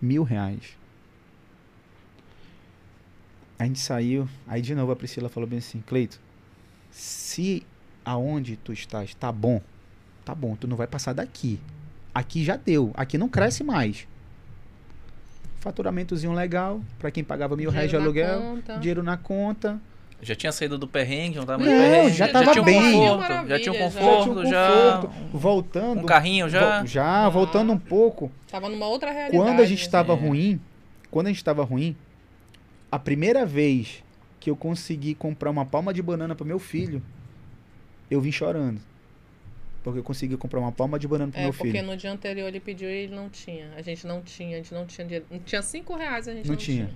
Mil 0.00 0.22
reais. 0.22 0.76
A 3.58 3.64
gente 3.64 3.80
saiu, 3.80 4.28
aí 4.46 4.62
de 4.62 4.74
novo 4.74 4.92
a 4.92 4.96
Priscila 4.96 5.28
falou 5.28 5.48
bem 5.48 5.58
assim, 5.58 5.82
Cleito, 5.84 6.20
se 6.92 7.66
aonde 8.04 8.56
tu 8.56 8.72
estás 8.72 9.14
tá 9.14 9.32
bom, 9.32 9.60
tá 10.24 10.32
bom, 10.32 10.54
tu 10.54 10.68
não 10.68 10.76
vai 10.76 10.86
passar 10.86 11.12
daqui. 11.12 11.58
Aqui 12.14 12.44
já 12.44 12.56
deu, 12.56 12.92
aqui 12.94 13.18
não 13.18 13.28
cresce 13.28 13.64
mais. 13.64 14.06
Faturamentozinho 15.58 16.32
legal, 16.32 16.80
pra 17.00 17.10
quem 17.10 17.24
pagava 17.24 17.56
mil 17.56 17.68
reais 17.68 17.90
de 17.90 17.96
Dinheiro 17.96 18.04
aluguel, 18.20 18.40
conta. 18.40 18.78
dinheiro 18.78 19.02
na 19.02 19.16
conta. 19.16 19.80
Já 20.20 20.34
tinha 20.34 20.50
saído 20.50 20.76
do 20.76 20.88
perrengue, 20.88 21.36
não 21.38 21.46
tava 21.46 21.62
mais 21.64 21.70
Não, 21.70 21.78
perrengue. 21.80 22.12
já 22.16 22.28
tava 22.28 22.50
tinha 22.50 22.62
um 22.62 22.64
bem. 22.64 22.92
conforto, 22.92 23.20
já 23.20 23.28
tinha 23.28 23.40
um 23.40 23.46
já. 23.46 23.48
Já 23.48 23.58
tinha 23.60 23.72
um 23.72 23.78
conforto, 23.78 24.46
já. 24.46 24.98
conforto, 25.00 25.10
voltando. 25.38 26.00
Um 26.00 26.04
carrinho 26.04 26.48
já. 26.48 26.80
vo- 26.80 26.86
já, 26.86 27.28
voltando 27.28 27.72
um 27.72 27.78
pouco. 27.78 28.30
Tava 28.50 28.68
numa 28.68 28.86
outra 28.88 29.12
realidade. 29.12 29.36
Quando 29.44 29.60
a 29.60 29.64
gente 29.64 29.80
estava 29.82 30.12
É. 30.12 30.16
ruim, 30.16 30.60
quando 31.10 31.26
a 31.26 31.30
gente 31.30 31.36
estava 31.38 31.62
ruim, 31.62 31.96
a 32.90 32.98
primeira 32.98 33.46
vez 33.46 34.02
que 34.40 34.50
eu 34.50 34.56
consegui 34.56 35.14
comprar 35.14 35.50
uma 35.50 35.64
palma 35.64 35.94
de 35.94 36.02
banana 36.02 36.34
para 36.34 36.44
meu 36.46 36.58
filho, 36.58 37.00
eu 38.10 38.20
vim 38.20 38.32
chorando. 38.32 38.80
Porque 39.84 40.00
eu 40.00 40.04
consegui 40.04 40.36
comprar 40.36 40.58
uma 40.58 40.72
palma 40.72 40.98
de 40.98 41.06
banana 41.06 41.30
para 41.30 41.40
É, 41.40 41.44
meu 41.44 41.52
porque 41.52 41.70
filho. 41.70 41.86
no 41.86 41.96
dia 41.96 42.10
anterior 42.10 42.48
ele 42.48 42.58
pediu 42.60 42.88
e 42.90 42.92
ele 43.04 43.14
não 43.14 43.28
tinha. 43.28 43.70
A 43.76 43.82
gente 43.82 44.04
não 44.06 44.20
tinha, 44.20 44.56
a 44.56 44.58
gente 44.58 44.74
não 44.74 44.84
tinha 44.84 45.04
dinheiro. 45.06 45.26
Não 45.30 45.38
tinha 45.38 45.62
cinco 45.62 45.94
reais, 45.96 46.26
a 46.26 46.34
gente 46.34 46.46
Não 46.46 46.54
não, 46.54 46.58
tinha. 46.60 46.90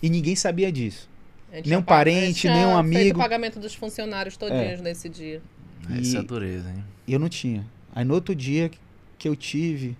E 0.00 0.08
ninguém 0.08 0.36
sabia 0.36 0.70
disso. 0.70 1.08
Um 1.52 1.62
pago- 1.82 1.84
parente, 1.86 2.40
tinha 2.40 2.52
nem 2.54 2.64
um 2.66 2.68
Feito 2.68 2.78
amigo. 2.78 3.18
o 3.18 3.22
pagamento 3.22 3.58
dos 3.58 3.74
funcionários 3.74 4.36
todinhos 4.36 4.80
nesse 4.80 5.08
dia. 5.08 5.42
Isso 5.90 6.16
é 6.16 6.22
dureza, 6.22 6.70
hein? 6.70 6.84
E 7.06 7.12
eu 7.12 7.18
não 7.18 7.28
tinha. 7.28 7.66
Aí 7.94 8.04
no 8.04 8.14
outro 8.14 8.34
dia 8.34 8.70
que 9.18 9.28
eu 9.28 9.34
tive, 9.34 9.96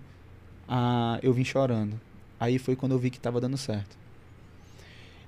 ah, 0.67 1.19
eu 1.21 1.33
vim 1.33 1.43
chorando. 1.43 1.99
Aí 2.39 2.57
foi 2.57 2.75
quando 2.75 2.93
eu 2.93 2.99
vi 2.99 3.09
que 3.09 3.17
estava 3.17 3.41
dando 3.41 3.57
certo. 3.57 3.97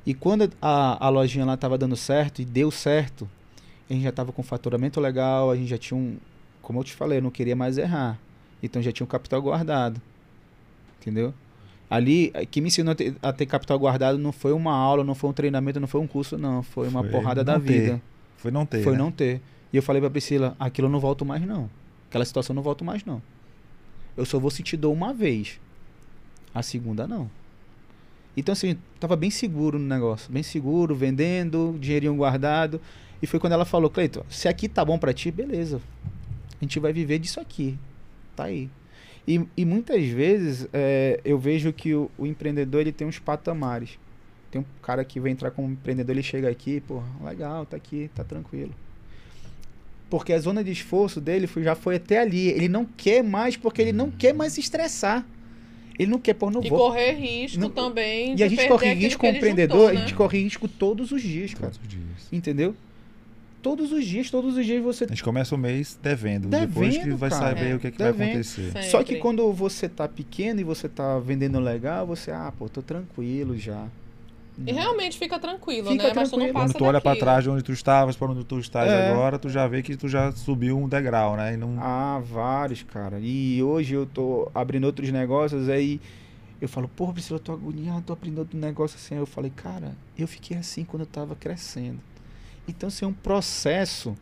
E 0.05 0.13
quando 0.13 0.49
a, 0.62 1.05
a 1.05 1.09
lojinha 1.09 1.45
lá 1.45 1.53
estava 1.53 1.77
dando 1.77 1.95
certo 1.95 2.41
e 2.41 2.45
deu 2.45 2.69
certo, 2.71 3.29
a 3.89 3.93
gente 3.93 4.03
já 4.03 4.09
estava 4.09 4.31
com 4.31 4.41
faturamento 4.43 4.99
legal, 4.99 5.51
a 5.51 5.55
gente 5.55 5.69
já 5.69 5.77
tinha 5.77 5.97
um. 5.97 6.17
Como 6.62 6.79
eu 6.79 6.83
te 6.83 6.93
falei, 6.93 7.17
eu 7.19 7.21
não 7.21 7.31
queria 7.31 7.55
mais 7.55 7.77
errar. 7.77 8.17
Então 8.62 8.81
já 8.81 8.91
tinha 8.91 9.03
um 9.03 9.07
capital 9.07 9.41
guardado. 9.41 10.01
Entendeu? 11.01 11.33
Ali, 11.93 12.34
que 12.49 12.60
me 12.60 12.69
ensinou 12.69 12.93
a 12.93 12.95
ter, 12.95 13.15
a 13.21 13.32
ter 13.32 13.45
capital 13.45 13.77
guardado 13.77 14.17
não 14.17 14.32
foi 14.32 14.51
uma 14.51 14.73
aula, 14.73 15.03
não 15.03 15.13
foi 15.13 15.29
um 15.29 15.34
treinamento, 15.34 15.79
não 15.79 15.88
foi 15.88 16.01
um 16.01 16.08
curso, 16.08 16.39
não. 16.39 16.63
Foi 16.63 16.88
uma 16.88 17.03
Foi 17.03 17.12
porrada 17.12 17.43
da 17.43 17.60
ter. 17.60 17.60
vida. 17.60 18.01
Foi 18.36 18.49
não 18.49 18.65
ter. 18.65 18.82
Foi 18.82 18.93
né? 18.93 18.97
não 18.97 19.12
ter. 19.12 19.39
E 19.71 19.77
eu 19.77 19.84
falei 19.84 20.01
pra 20.01 20.10
Priscila, 20.10 20.56
aquilo 20.60 20.88
eu 20.88 20.91
não 20.91 20.99
volto 20.99 21.23
mais 21.23 21.45
não. 21.45 21.69
Aquela 22.10 22.25
situação 22.25 22.56
eu 22.56 22.56
não 22.56 22.63
volto 22.63 22.84
mais 22.84 23.06
não. 23.06 23.21
Eu 24.17 24.25
só 24.25 24.39
vou 24.39 24.49
sentir 24.49 24.75
dor 24.75 24.91
uma 24.91 25.13
vez. 25.13 25.60
A 26.51 26.63
segunda 26.63 27.06
não. 27.06 27.29
Então 28.36 28.53
assim, 28.53 28.75
tava 28.99 29.15
bem 29.15 29.29
seguro 29.29 29.77
no 29.77 29.86
negócio, 29.86 30.34
bem 30.34 30.41
seguro, 30.41 30.95
vendendo, 30.95 31.77
dinheirinho 31.79 32.15
guardado. 32.15 32.82
E 33.21 33.27
foi 33.27 33.39
quando 33.39 33.53
ela 33.53 33.65
falou, 33.65 33.88
Cleiton, 33.88 34.23
se 34.32 34.47
aqui 34.47 34.67
tá 34.67 34.84
bom 34.84 34.97
pra 34.97 35.13
ti, 35.13 35.29
beleza. 35.29 35.79
A 36.60 36.65
gente 36.65 36.79
vai 36.79 36.91
viver 36.91 37.19
disso 37.19 37.39
aqui. 37.39 37.77
Tá 38.36 38.45
aí. 38.45 38.67
E, 39.27 39.41
e 39.55 39.63
muitas 39.65 40.05
vezes 40.07 40.67
é, 40.73 41.19
eu 41.23 41.39
vejo 41.39 41.71
que 41.71 41.93
o, 41.95 42.12
o 42.17 42.25
empreendedor 42.25 42.81
ele 42.81 42.91
tem 42.91 43.07
uns 43.07 43.19
patamares. 43.19 43.97
Tem 44.51 44.62
um 44.62 44.65
cara 44.81 45.03
que 45.05 45.19
vai 45.19 45.31
entrar 45.31 45.49
como 45.51 45.69
empreendedor, 45.71 46.13
ele 46.15 46.23
chega 46.23 46.49
aqui, 46.49 46.81
pô, 46.81 47.01
legal, 47.23 47.65
tá 47.65 47.75
aqui, 47.77 48.09
tá 48.13 48.23
tranquilo. 48.23 48.71
Porque 50.09 50.31
a 50.33 50.39
zona 50.39 50.63
de 50.63 50.71
esforço 50.71 51.19
dele 51.19 51.47
foi- 51.47 51.63
já 51.63 51.73
foi 51.73 51.95
até 51.95 52.19
ali. 52.19 52.49
Ele 52.49 52.67
não 52.67 52.86
quer 52.86 53.23
mais, 53.23 53.57
porque 53.57 53.81
ele 53.81 53.91
não 53.93 54.12
quer 54.12 54.33
mais 54.33 54.53
se 54.53 54.59
estressar. 54.59 55.25
Ele 55.97 56.12
não 56.12 56.19
quer, 56.19 56.33
pô, 56.33 56.51
não 56.51 56.63
E 56.63 56.69
vou. 56.69 56.77
correr 56.77 57.13
risco 57.13 57.59
Não- 57.59 57.69
também. 57.69 58.33
E 58.33 58.36
de 58.36 58.43
a 58.43 58.47
gente 58.47 58.67
corre 58.67 58.93
risco 58.93 59.19
como 59.19 59.29
ele 59.31 59.38
empreendedor, 59.38 59.77
juntou, 59.77 59.89
a 59.89 59.93
né? 59.93 59.99
gente 60.01 60.13
corre 60.15 60.43
risco 60.43 60.67
todos 60.67 61.12
os 61.12 61.21
dias, 61.21 61.53
cara. 61.53 61.67
Todos 61.71 61.79
os 61.81 61.88
dias. 61.88 62.03
Entendeu? 62.31 62.75
Todos 63.63 63.91
os 63.93 64.06
dias, 64.06 64.30
todos 64.30 64.58
os 64.58 64.65
dias 64.65 64.84
você 64.84 65.06
A 65.06 65.08
gente 65.08 65.23
começa 65.23 65.56
o 65.56 65.58
mês 65.58 65.97
devendo. 66.04 66.49
depois 66.49 66.89
que 66.93 66.99
Devendo, 66.99 67.17
vai 67.17 67.30
cara. 67.32 67.47
saber 67.56 67.71
É. 67.71 67.76
o 67.76 67.80
que, 67.80 67.88
é 67.88 67.91
que 67.91 67.97
vai 67.97 68.12
Devendo. 68.12 68.30
acontecer. 68.30 68.65
Sempre. 68.71 68.84
Só 68.89 69.04
que 69.04 69.15
quando 69.15 69.52
você 69.54 69.88
tá 69.89 70.08
pequeno 70.08 70.60
e 70.60 70.63
você 70.63 70.88
tá 70.89 71.17
vendendo 71.17 71.60
legal, 71.60 72.06
você, 72.06 72.30
ah, 72.30 72.52
pô, 72.60 72.67
tô 72.69 72.82
tranquilo 72.82 73.58
já. 73.58 73.88
E 74.67 74.71
realmente 74.71 75.17
fica 75.17 75.39
tranquilo, 75.39 75.89
Fica 75.91 76.04
né? 76.10 76.13
Mas 76.15 76.30
tu 76.30 76.34
não 76.34 76.39
tranquilo. 76.45 76.54
passa 76.54 76.73
Quando 76.73 76.78
tu 76.78 76.86
olha 76.86 77.02
pra 77.02 77.12
daquilo. 77.13 77.26
trás 77.26 77.43
de 77.43 77.49
onde 77.49 77.63
tu 77.63 77.71
estavas, 77.71 78.15
para 78.15 78.28
onde 78.32 78.43
tu 78.43 78.60
estás 78.60 78.88
É. 78.91 79.10
agora, 79.12 79.39
tu 79.39 79.49
já 79.49 79.65
vê 79.67 79.82
que 79.82 79.97
tu 79.97 80.08
já 80.08 80.32
subiu 80.34 80.78
um 80.78 80.88
degrau, 80.88 81.36
né? 81.36 81.54
E 81.56 81.58
não... 81.58 81.78
Ah, 81.80 82.21
vários, 82.23 82.84
cara. 82.84 83.17
E 83.19 83.63
hoje 83.63 83.95
eu 83.95 84.06
tô 84.06 84.52
abrindo 84.54 84.84
outros 84.84 85.10
negócios, 85.10 85.69
aí 85.69 85.99
eu 86.62 86.67
falo, 86.69 86.88
porra, 86.88 87.13
Priscila, 87.13 87.38
eu 87.39 87.43
tô 87.43 87.52
agoniado, 87.54 88.04
tô 88.06 88.13
abrindo 88.13 88.39
outro 88.39 88.56
negócio 88.60 88.95
assim. 88.95 89.15
Aí 89.15 89.21
eu 89.21 89.26
falei, 89.26 89.52
cara, 89.56 89.93
eu 90.19 90.28
fiquei 90.28 90.56
assim 90.58 90.84
quando 90.86 91.02
eu 91.02 91.08
tava 91.08 91.34
crescendo. 91.36 91.97
Então, 92.67 92.88
assim, 92.88 93.06
é 93.06 93.08
um 93.08 93.13
processo 93.13 94.15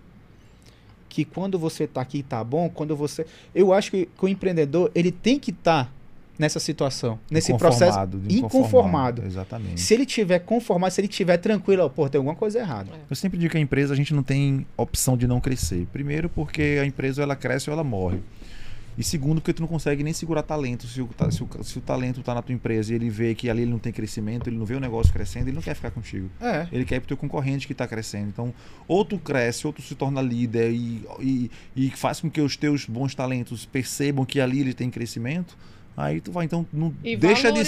que 1.07 1.25
quando 1.25 1.59
você 1.59 1.85
tá 1.85 2.01
aqui 2.01 2.23
tá 2.23 2.43
bom, 2.43 2.69
quando 2.69 2.95
você... 2.95 3.25
Eu 3.53 3.73
acho 3.73 3.91
que, 3.91 4.05
que 4.05 4.25
o 4.25 4.27
empreendedor, 4.27 4.89
ele 4.95 5.11
tem 5.11 5.37
que 5.37 5.51
estar 5.51 5.91
nessa 6.39 6.59
situação, 6.59 7.19
nesse 7.29 7.53
processo 7.53 7.99
Inconformado, 7.99 8.33
inconformado. 8.33 9.23
Exatamente. 9.25 9.79
Se 9.79 9.93
ele 9.93 10.07
tiver 10.07 10.39
conformado, 10.39 10.91
se 10.91 10.99
ele 10.99 11.07
tiver 11.07 11.37
tranquilo, 11.37 11.83
ó, 11.83 11.89
pô, 11.89 12.09
tem 12.09 12.17
alguma 12.17 12.35
coisa 12.35 12.57
errada. 12.59 12.89
Eu 13.07 13.15
sempre 13.15 13.37
digo 13.37 13.51
que 13.51 13.57
a 13.57 13.61
empresa 13.61 13.93
a 13.93 13.95
gente 13.95 14.11
não 14.13 14.23
tem 14.23 14.65
opção 14.75 15.15
de 15.15 15.27
não 15.27 15.39
crescer. 15.39 15.87
Primeiro 15.93 16.29
porque 16.29 16.79
a 16.81 16.85
empresa 16.85 17.21
ela 17.21 17.35
cresce 17.35 17.69
ou 17.69 17.73
ela 17.73 17.83
morre. 17.83 18.19
E 19.01 19.03
segundo, 19.03 19.41
porque 19.41 19.51
tu 19.53 19.61
não 19.61 19.67
consegue 19.67 20.03
nem 20.03 20.13
segurar 20.13 20.43
talento. 20.43 20.85
Se 20.87 21.01
o, 21.01 21.09
se 21.31 21.43
o, 21.43 21.49
se 21.63 21.77
o 21.79 21.81
talento 21.81 22.21
tá 22.21 22.35
na 22.35 22.41
tua 22.43 22.53
empresa 22.53 22.93
e 22.93 22.95
ele 22.95 23.09
vê 23.09 23.33
que 23.33 23.49
ali 23.49 23.63
ele 23.63 23.71
não 23.71 23.79
tem 23.79 23.91
crescimento, 23.91 24.47
ele 24.47 24.57
não 24.57 24.65
vê 24.65 24.75
o 24.75 24.79
negócio 24.79 25.11
crescendo, 25.11 25.47
ele 25.47 25.55
não 25.55 25.61
quer 25.61 25.73
ficar 25.75 25.89
contigo. 25.91 26.29
É. 26.39 26.67
Ele 26.71 26.85
quer 26.85 26.97
ir 26.97 26.99
pro 26.99 27.07
teu 27.07 27.17
concorrente 27.17 27.65
que 27.65 27.73
está 27.73 27.87
crescendo. 27.87 28.29
Então, 28.29 28.53
ou 28.87 29.03
tu 29.03 29.17
cresce, 29.17 29.65
ou 29.65 29.73
tu 29.73 29.81
se 29.81 29.95
torna 29.95 30.21
líder 30.21 30.71
e, 30.71 31.03
e, 31.19 31.51
e 31.75 31.89
faz 31.89 32.21
com 32.21 32.29
que 32.29 32.39
os 32.39 32.55
teus 32.55 32.85
bons 32.85 33.15
talentos 33.15 33.65
percebam 33.65 34.23
que 34.23 34.39
ali 34.39 34.59
ele 34.59 34.73
tem 34.73 34.89
crescimento. 34.89 35.57
Aí 35.97 36.21
tu 36.21 36.31
vai, 36.31 36.45
então, 36.45 36.65
não 36.71 36.93
E 37.03 37.17
deixa 37.17 37.51
de 37.51 37.59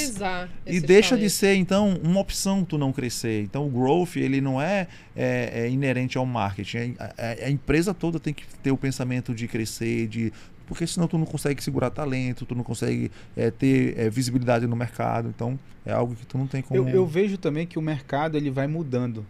e 0.65 0.79
deixa 0.79 1.09
de 1.09 1.15
talentos. 1.17 1.33
ser, 1.33 1.55
então, 1.55 1.99
uma 2.01 2.21
opção 2.21 2.63
tu 2.63 2.77
não 2.77 2.93
crescer. 2.93 3.43
Então, 3.43 3.67
o 3.67 3.69
growth, 3.69 4.15
ele 4.15 4.39
não 4.39 4.61
é, 4.61 4.87
é- 5.13 5.63
é 5.65 5.69
inerente 5.69 6.17
ao 6.17 6.25
marketing. 6.25 6.95
A, 6.97 7.03
a- 7.05 7.45
a 7.47 7.49
empresa 7.49 7.93
toda 7.93 8.21
tem 8.21 8.33
que 8.33 8.45
ter 8.63 8.71
o 8.71 8.77
pensamento 8.77 9.35
de 9.35 9.45
crescer, 9.45 10.07
de 10.07 10.31
porque 10.65 10.87
senão 10.87 11.07
tu 11.07 11.17
não 11.17 11.25
consegue 11.25 11.63
segurar 11.63 11.89
talento, 11.89 12.45
tu 12.45 12.55
não 12.55 12.63
consegue 12.63 13.11
é, 13.35 13.51
ter 13.51 13.97
é, 13.97 14.09
visibilidade 14.09 14.65
no 14.67 14.75
mercado. 14.75 15.29
Então, 15.29 15.59
é 15.85 15.91
algo 15.91 16.15
que 16.15 16.25
tu 16.25 16.37
não 16.37 16.47
tem 16.47 16.61
como... 16.61 16.79
Eu, 16.79 16.87
eu 16.87 17.05
vejo 17.05 17.37
também 17.37 17.67
que 17.67 17.77
o 17.77 17.81
mercado 17.81 18.37
ele 18.37 18.49
vai 18.49 18.67
mudando. 18.67 19.25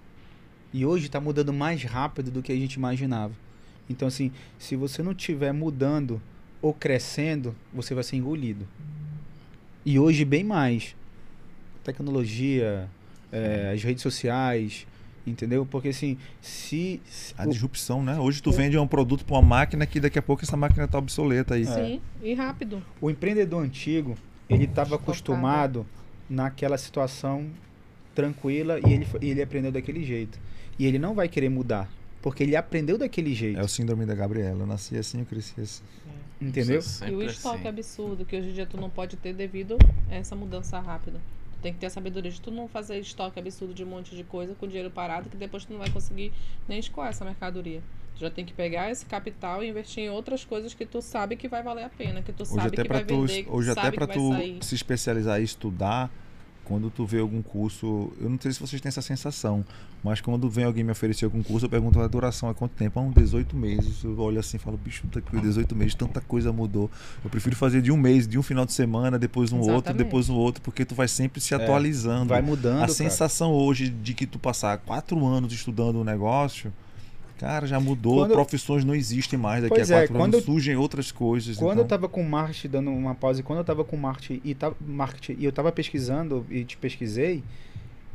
E 0.71 0.85
hoje 0.85 1.05
está 1.07 1.19
mudando 1.19 1.53
mais 1.53 1.83
rápido 1.83 2.31
do 2.31 2.41
que 2.41 2.51
a 2.51 2.55
gente 2.55 2.73
imaginava. 2.73 3.33
Então, 3.89 4.07
assim, 4.07 4.31
se 4.57 4.75
você 4.75 5.03
não 5.03 5.11
estiver 5.11 5.51
mudando 5.51 6.21
ou 6.61 6.73
crescendo, 6.73 7.55
você 7.73 7.93
vai 7.93 8.03
ser 8.03 8.15
engolido. 8.15 8.67
E 9.85 9.99
hoje, 9.99 10.23
bem 10.23 10.43
mais. 10.43 10.95
Tecnologia, 11.83 12.89
eh, 13.31 13.73
as 13.75 13.83
redes 13.83 14.01
sociais, 14.01 14.87
entendeu? 15.25 15.65
Porque, 15.65 15.89
assim, 15.89 16.17
se. 16.41 17.01
A 17.37 17.45
o- 17.45 17.49
disrupção, 17.49 18.03
né? 18.03 18.19
Hoje 18.19 18.41
tu 18.41 18.51
vende 18.51 18.77
um 18.77 18.87
produto 18.87 19.25
para 19.25 19.35
uma 19.35 19.41
máquina 19.41 19.85
que 19.85 19.99
daqui 19.99 20.17
a 20.19 20.21
pouco 20.21 20.43
essa 20.43 20.57
máquina 20.57 20.87
tá 20.87 20.97
obsoleta 20.97 21.55
aí. 21.55 21.65
Sim, 21.65 22.01
e 22.21 22.33
rápido. 22.33 22.81
O 23.01 23.09
empreendedor 23.09 23.63
antigo, 23.63 24.15
ele 24.49 24.65
estava 24.65 24.95
acostumado 24.95 25.85
naquela 26.29 26.77
situação 26.77 27.47
tranquila 28.15 28.79
e 28.79 28.93
ele, 28.93 29.07
e 29.21 29.29
ele 29.29 29.41
aprendeu 29.41 29.71
daquele 29.71 30.03
jeito. 30.03 30.39
E 30.77 30.85
ele 30.85 30.99
não 30.99 31.13
vai 31.13 31.27
querer 31.27 31.49
mudar, 31.49 31.89
porque 32.21 32.43
ele 32.43 32.55
aprendeu 32.55 32.97
daquele 32.97 33.33
jeito. 33.33 33.59
É 33.59 33.63
o 33.63 33.67
síndrome 33.67 34.05
da 34.05 34.15
Gabriela. 34.15 34.59
Eu 34.61 34.67
nasci 34.67 34.97
assim, 34.97 35.19
eu 35.19 35.25
cresci 35.25 35.59
assim. 35.59 35.83
Entendeu? 36.41 36.81
É 37.01 37.09
E 37.09 37.13
o 37.15 37.21
estoque 37.23 37.59
assim. 37.59 37.67
absurdo 37.67 38.25
que 38.25 38.35
hoje 38.35 38.49
em 38.49 38.53
dia 38.53 38.65
tu 38.65 38.75
não 38.75 38.89
pode 38.89 39.15
ter 39.17 39.33
devido 39.33 39.77
a 40.11 40.15
essa 40.15 40.35
mudança 40.35 40.79
rápida. 40.79 41.19
Tem 41.63 41.73
que 41.73 41.79
ter 41.79 41.85
a 41.85 41.89
sabedoria 41.89 42.29
de 42.29 42.41
tu 42.41 42.51
não 42.51 42.67
fazer 42.67 42.99
estoque 42.99 43.39
absurdo 43.39 43.73
de 43.73 43.83
um 43.85 43.87
monte 43.87 44.15
de 44.15 44.23
coisa 44.25 44.53
com 44.53 44.67
dinheiro 44.67 44.91
parado 44.91 45.29
que 45.29 45.37
depois 45.37 45.63
tu 45.63 45.71
não 45.71 45.79
vai 45.79 45.89
conseguir 45.89 46.33
nem 46.67 46.77
escoar 46.77 47.07
essa 47.07 47.23
mercadoria. 47.23 47.81
Tu 48.15 48.19
já 48.19 48.29
tem 48.29 48.45
que 48.45 48.53
pegar 48.53 48.91
esse 48.91 49.05
capital 49.05 49.63
e 49.63 49.69
investir 49.69 50.03
em 50.03 50.09
outras 50.09 50.43
coisas 50.43 50.73
que 50.73 50.85
tu 50.85 51.01
sabe 51.01 51.37
que 51.37 51.47
vai 51.47 51.63
valer 51.63 51.85
a 51.85 51.89
pena, 51.89 52.21
que 52.21 52.33
tu 52.33 52.43
Hoje 52.43 52.53
sabe 52.53 52.67
até 52.67 52.83
que 52.83 52.89
vai 52.89 53.05
tu, 53.05 53.25
vender, 53.25 53.47
hoje 53.49 53.71
até 53.71 53.81
sabe 53.81 53.95
para 53.95 54.07
tu 54.07 54.29
sair. 54.33 54.57
se 54.61 54.75
especializar 54.75 55.39
e 55.39 55.43
estudar, 55.45 56.11
quando 56.63 56.89
tu 56.89 57.05
vê 57.05 57.19
algum 57.19 57.41
curso, 57.41 58.11
eu 58.19 58.29
não 58.29 58.39
sei 58.39 58.51
se 58.53 58.59
vocês 58.59 58.81
têm 58.81 58.89
essa 58.89 59.01
sensação, 59.01 59.65
mas 60.03 60.21
quando 60.21 60.49
vem 60.49 60.65
alguém 60.65 60.83
me 60.83 60.91
oferecer 60.91 61.25
algum 61.25 61.41
curso, 61.43 61.65
eu 61.65 61.69
pergunto 61.69 61.99
a 61.99 62.07
duração 62.07 62.49
é 62.49 62.53
quanto 62.53 62.71
tempo? 62.73 62.99
Ah, 62.99 63.03
uns 63.03 63.13
18 63.13 63.55
meses. 63.55 64.03
Eu 64.03 64.17
olho 64.19 64.39
assim 64.39 64.57
e 64.57 64.59
falo, 64.59 64.77
bicho, 64.77 65.03
tá 65.11 65.19
aqui 65.19 65.39
18 65.39 65.75
meses, 65.75 65.95
tanta 65.95 66.19
coisa 66.21 66.51
mudou. 66.51 66.89
Eu 67.23 67.29
prefiro 67.29 67.55
fazer 67.55 67.81
de 67.81 67.91
um 67.91 67.97
mês, 67.97 68.27
de 68.27 68.37
um 68.37 68.43
final 68.43 68.65
de 68.65 68.73
semana, 68.73 69.17
depois 69.19 69.51
um 69.51 69.57
outro, 69.57 69.73
Exatamente. 69.73 70.03
depois 70.03 70.29
um 70.29 70.35
outro, 70.35 70.61
porque 70.61 70.83
tu 70.85 70.95
vai 70.95 71.07
sempre 71.07 71.39
se 71.41 71.53
É, 71.53 71.57
atualizando. 71.57 72.29
Vai 72.29 72.41
mudando. 72.41 72.77
a 72.77 72.79
cara. 72.81 72.91
sensação 72.93 73.51
hoje 73.51 73.89
de 73.89 74.13
que 74.13 74.25
tu 74.25 74.37
passar 74.39 74.77
quatro 74.79 75.25
anos 75.25 75.53
estudando 75.53 75.99
um 75.99 76.03
negócio, 76.03 76.71
cara, 77.37 77.67
já 77.67 77.79
mudou. 77.79 78.17
Quando- 78.17 78.31
Profissões 78.33 78.83
não 78.85 78.93
existem 78.95 79.37
mais 79.37 79.61
daqui 79.63 79.75
Pois 79.75 79.91
a 79.91 79.95
é, 79.95 79.99
quatro 80.01 80.15
quando 80.15 80.33
anos, 80.35 80.47
eu- 80.47 80.53
surgem 80.53 80.75
outras 80.75 81.11
coisas. 81.11 81.57
Quando 81.57 81.71
então... 81.73 81.83
eu 81.83 81.87
tava 81.87 82.07
com 82.09 82.23
marketing, 82.23 82.67
dando 82.69 82.91
uma 82.91 83.15
pausa, 83.15 83.41
quando 83.43 83.59
eu 83.59 83.65
tava 83.65 83.83
com 83.83 83.97
marketing 83.97 84.41
e, 84.43 84.53
tava, 84.55 84.75
marketing 84.79 85.41
e 85.41 85.45
eu 85.45 85.51
tava 85.51 85.71
pesquisando 85.71 86.45
e 86.49 86.63
te 86.63 86.77
pesquisei, 86.77 87.43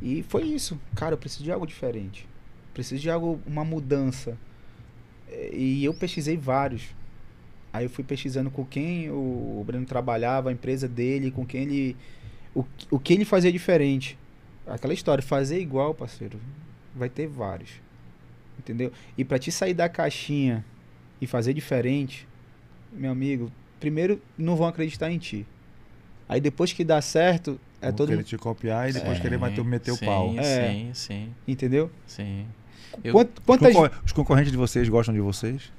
e 0.01 0.23
foi 0.23 0.43
isso. 0.43 0.79
Cara, 0.95 1.13
eu 1.13 1.17
preciso 1.17 1.43
de 1.43 1.51
algo 1.51 1.65
diferente. 1.67 2.27
Preciso 2.73 3.01
de 3.01 3.09
algo, 3.09 3.39
uma 3.45 3.63
mudança. 3.65 4.37
É, 5.27 5.49
E 5.53 5.83
eu 5.85 5.93
pesquisei 5.93 6.37
vários. 6.37 6.83
Aí 7.71 7.85
eu 7.85 7.89
fui 7.89 8.03
pesquisando 8.03 8.49
com 8.49 8.65
quem 8.65 9.11
o 9.11 9.63
Breno 9.65 9.85
trabalhava, 9.85 10.49
a 10.49 10.51
empresa 10.53 10.87
dele, 10.87 11.29
com 11.29 11.45
quem 11.45 11.61
ele. 11.63 11.97
O, 12.55 12.63
o 12.89 12.97
que 12.99 13.13
ele 13.13 13.25
fazia 13.25 13.51
diferente. 13.51 14.17
Aquela 14.65 14.93
história, 14.93 15.21
fazer 15.23 15.59
igual, 15.59 15.93
parceiro. 15.93 16.39
Vai 16.95 17.09
ter 17.09 17.27
vários. 17.27 17.69
Entendeu? 18.69 18.91
E 19.17 19.25
pra 19.25 19.39
te 19.39 19.51
sair 19.51 19.73
da 19.73 19.89
caixinha 19.89 20.63
e 21.19 21.25
fazer 21.25 21.55
diferente, 21.55 22.27
meu 22.93 23.11
amigo, 23.11 23.51
primeiro 23.79 24.21
não 24.37 24.55
vão 24.55 24.67
acreditar 24.67 25.09
em 25.11 25.17
ti. 25.17 25.43
Aí 26.27 26.39
depois 26.39 26.71
que 26.71 26.83
dá 26.83 27.01
certo, 27.01 27.59
é 27.81 27.87
Vão 27.87 27.95
todo 27.95 28.07
querer 28.09 28.17
mundo. 28.17 28.27
te 28.27 28.37
copiar 28.37 28.87
e 28.87 28.93
depois 28.93 29.15
Sim, 29.17 29.21
querer 29.23 29.39
meter, 29.39 29.63
meter 29.65 29.93
sim, 29.95 30.05
o 30.05 30.07
pau. 30.07 30.35
É. 30.37 30.43
Sim, 30.69 30.89
sim, 30.93 31.29
Entendeu? 31.47 31.89
sim. 32.05 32.45
Eu- 33.03 33.13
Quant- 33.15 33.29
Os, 33.39 33.43
quantas. 33.45 33.75
os 34.05 34.11
concorrentes 34.11 34.51
de 34.51 34.57
vocês 34.57 34.87
gostam 34.87 35.15
de 35.15 35.19
vocês? 35.21 35.71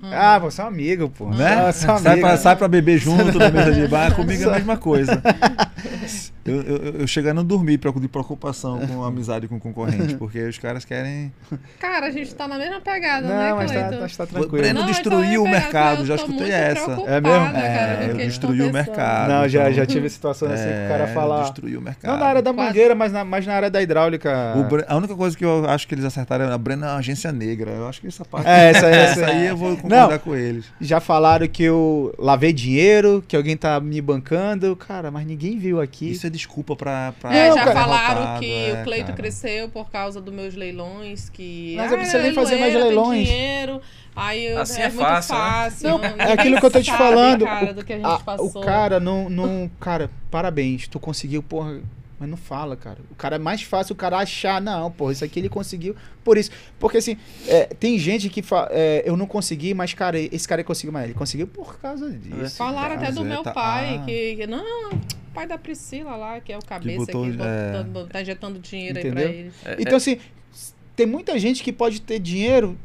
Ah, 0.00 0.38
você 0.38 0.60
é 0.60 0.64
um 0.64 0.68
amigo, 0.68 1.10
pô. 1.10 1.28
Né? 1.28 1.44
Ah, 1.54 1.64
é 1.66 1.68
um 1.68 1.72
Sai 1.98 2.20
pra, 2.20 2.36
sai 2.38 2.56
pra 2.56 2.68
beber 2.68 2.96
junto 2.98 3.38
na 3.38 3.50
mesa 3.50 3.72
de 3.74 3.86
bar, 3.88 4.14
comigo 4.14 4.44
é 4.44 4.46
a 4.46 4.52
mesma 4.52 4.76
coisa. 4.78 5.20
Eu, 6.50 6.62
eu, 6.62 6.76
eu 7.00 7.06
chego 7.06 7.28
a 7.30 7.34
não 7.34 7.44
dormir 7.44 7.78
de 7.78 8.08
preocupação 8.08 8.78
com 8.86 9.04
a 9.04 9.08
amizade 9.08 9.46
com 9.48 9.56
o 9.56 9.60
concorrente, 9.60 10.14
porque 10.18 10.40
os 10.42 10.58
caras 10.58 10.84
querem. 10.84 11.32
Cara, 11.78 12.06
a 12.06 12.10
gente 12.10 12.34
tá 12.34 12.46
na 12.48 12.58
mesma 12.58 12.80
pegada, 12.80 13.26
Não, 13.28 13.34
né, 13.36 13.54
mas 13.54 13.70
tá, 13.72 13.90
mas 14.00 14.16
tá 14.16 14.24
O 14.24 14.26
tranquilo. 14.26 14.50
Breno 14.58 14.80
Não, 14.80 14.86
destruiu 14.86 15.18
então 15.20 15.32
eu 15.34 15.42
o 15.42 15.46
ia 15.46 15.50
pegar, 15.52 15.60
mercado, 15.64 16.06
já 16.06 16.14
escutei 16.14 16.50
essa. 16.50 16.90
É 17.06 17.20
mesmo? 17.20 17.52
cara, 17.52 17.58
É, 17.58 18.04
eu 18.04 18.10
eles 18.14 18.26
destruí 18.26 18.62
o 18.62 18.72
mercado. 18.72 19.28
Não, 19.28 19.48
já, 19.48 19.62
então- 19.62 19.72
já 19.74 19.86
tive 19.86 20.08
situações 20.10 20.52
assim 20.52 20.64
que 20.68 20.84
o 20.84 20.88
cara 20.88 21.04
É, 21.04 21.06
fala. 21.08 21.42
Destruiu 21.42 21.78
o 21.78 21.82
mercado. 21.82 22.10
Não 22.12 22.18
na 22.18 22.26
área 22.26 22.42
da 22.42 22.52
Quase. 22.52 22.68
mangueira, 22.68 22.94
mas 22.94 23.12
na, 23.12 23.24
mas 23.24 23.46
na 23.46 23.54
área 23.54 23.70
da 23.70 23.82
hidráulica. 23.82 24.54
O 24.56 24.64
Bre- 24.64 24.84
A 24.88 24.96
única 24.96 25.14
coisa 25.14 25.36
que 25.36 25.44
eu 25.44 25.64
acho 25.68 25.86
que 25.86 25.94
eles 25.94 26.04
acertaram 26.04 26.46
é 26.46 26.52
a 26.52 26.58
Brena 26.58 26.86
é 26.86 26.90
uma 26.90 26.98
agência 26.98 27.30
negra. 27.32 27.70
Eu 27.70 27.88
acho 27.88 28.00
que 28.00 28.06
essa 28.06 28.24
parte. 28.24 28.46
É, 28.48 28.70
essa, 28.70 28.86
essa, 28.86 29.20
essa 29.22 29.26
aí 29.26 29.46
eu 29.46 29.56
vou 29.56 29.76
concordar 29.76 30.08
Não. 30.10 30.18
com 30.18 30.34
eles. 30.34 30.64
Já 30.80 31.00
falaram 31.00 31.46
que 31.48 31.62
eu 31.62 32.14
lavei 32.18 32.52
dinheiro, 32.52 33.22
que 33.26 33.36
alguém 33.36 33.56
tá 33.56 33.78
me 33.80 34.00
bancando. 34.00 34.74
Cara, 34.76 35.10
mas 35.10 35.26
ninguém 35.26 35.58
viu 35.58 35.80
aqui. 35.80 36.10
Isso 36.10 36.26
é 36.26 36.30
desculpa 36.38 36.74
pra. 36.74 37.12
pra 37.20 37.34
É, 37.36 37.52
já 37.52 37.66
falaram 37.72 38.40
que 38.40 38.50
é, 38.52 38.80
o 38.80 38.84
Cleito 38.84 39.06
cara. 39.06 39.16
cresceu 39.16 39.68
por 39.68 39.90
causa 39.90 40.20
dos 40.20 40.32
meus 40.32 40.54
leilões, 40.54 41.28
que 41.28 41.74
Mas 41.76 41.90
ah, 41.90 41.94
eu 41.94 41.98
preciso 41.98 42.22
nem 42.22 42.32
fazer 42.32 42.56
mais 42.58 42.74
leilões. 42.74 43.26
dinheiro, 43.28 43.80
aí 44.16 44.46
eu, 44.46 44.60
Assim 44.60 44.80
é, 44.80 44.84
é 44.84 44.88
muito 44.88 45.00
fácil, 45.00 45.34
né? 45.34 45.40
fácil. 45.40 45.88
Não, 45.90 46.04
é 46.04 46.32
aquilo 46.32 46.58
que 46.58 46.64
eu 46.66 46.70
tô 46.70 46.80
te 46.80 46.92
falando. 46.92 47.44
Cara, 47.44 47.74
do 47.74 47.84
que 47.84 47.92
a 47.92 47.96
gente 47.96 48.06
Ah, 48.06 48.18
passou. 48.24 48.46
o 48.46 48.60
cara 48.64 48.98
não, 48.98 49.28
não. 49.28 49.70
Cara, 49.80 50.10
parabéns. 50.30 50.88
Tu 50.88 50.98
conseguiu, 50.98 51.42
porra. 51.42 51.80
Mas 52.20 52.28
não 52.28 52.36
fala, 52.36 52.76
cara. 52.76 52.98
O 53.10 53.14
cara 53.14 53.36
é 53.36 53.38
mais 53.38 53.62
fácil 53.62 53.92
o 53.92 53.96
cara 53.96 54.18
achar, 54.18 54.60
não, 54.60 54.90
porra, 54.90 55.12
isso 55.12 55.24
aqui 55.24 55.38
ele 55.38 55.48
conseguiu. 55.48 55.94
Por 56.24 56.36
isso. 56.36 56.50
Porque 56.78 56.96
assim, 56.98 57.16
é, 57.46 57.66
tem 57.66 57.96
gente 57.98 58.28
que 58.28 58.42
fala, 58.42 58.68
é, 58.72 59.02
eu 59.06 59.16
não 59.16 59.26
consegui, 59.26 59.72
mas, 59.72 59.94
cara, 59.94 60.18
esse 60.18 60.46
cara 60.48 60.64
conseguiu, 60.64 60.92
mas 60.92 61.04
ele 61.04 61.14
conseguiu 61.14 61.46
por 61.46 61.78
causa 61.78 62.10
disso. 62.10 62.56
Falaram 62.56 62.96
até 62.96 63.12
do 63.12 63.24
meu 63.24 63.42
tá- 63.44 63.52
pai, 63.52 64.00
ah. 64.02 64.04
que, 64.04 64.36
que- 64.36 64.46
Não, 64.48 64.90
o 64.90 64.98
pai 65.32 65.46
da 65.46 65.56
Priscila 65.56 66.16
lá, 66.16 66.40
que 66.40 66.52
é 66.52 66.58
o 66.58 66.62
cabeça 66.64 67.06
botou, 67.06 67.24
que, 67.24 67.30
é. 67.40 67.82
botando- 67.84 68.08
tá 68.08 68.20
injetando 68.20 68.58
dinheiro 68.58 68.98
aí 68.98 69.04
Entendeu? 69.06 69.28
pra 69.28 69.36
eles. 69.38 69.54
É, 69.64 69.76
Então, 69.78 69.96
assim, 69.96 70.18
s- 70.52 70.74
tem 70.96 71.06
muita 71.06 71.38
gente 71.38 71.62
que 71.62 71.72
pode 71.72 72.00
ter 72.00 72.18
dinheiro. 72.18 72.76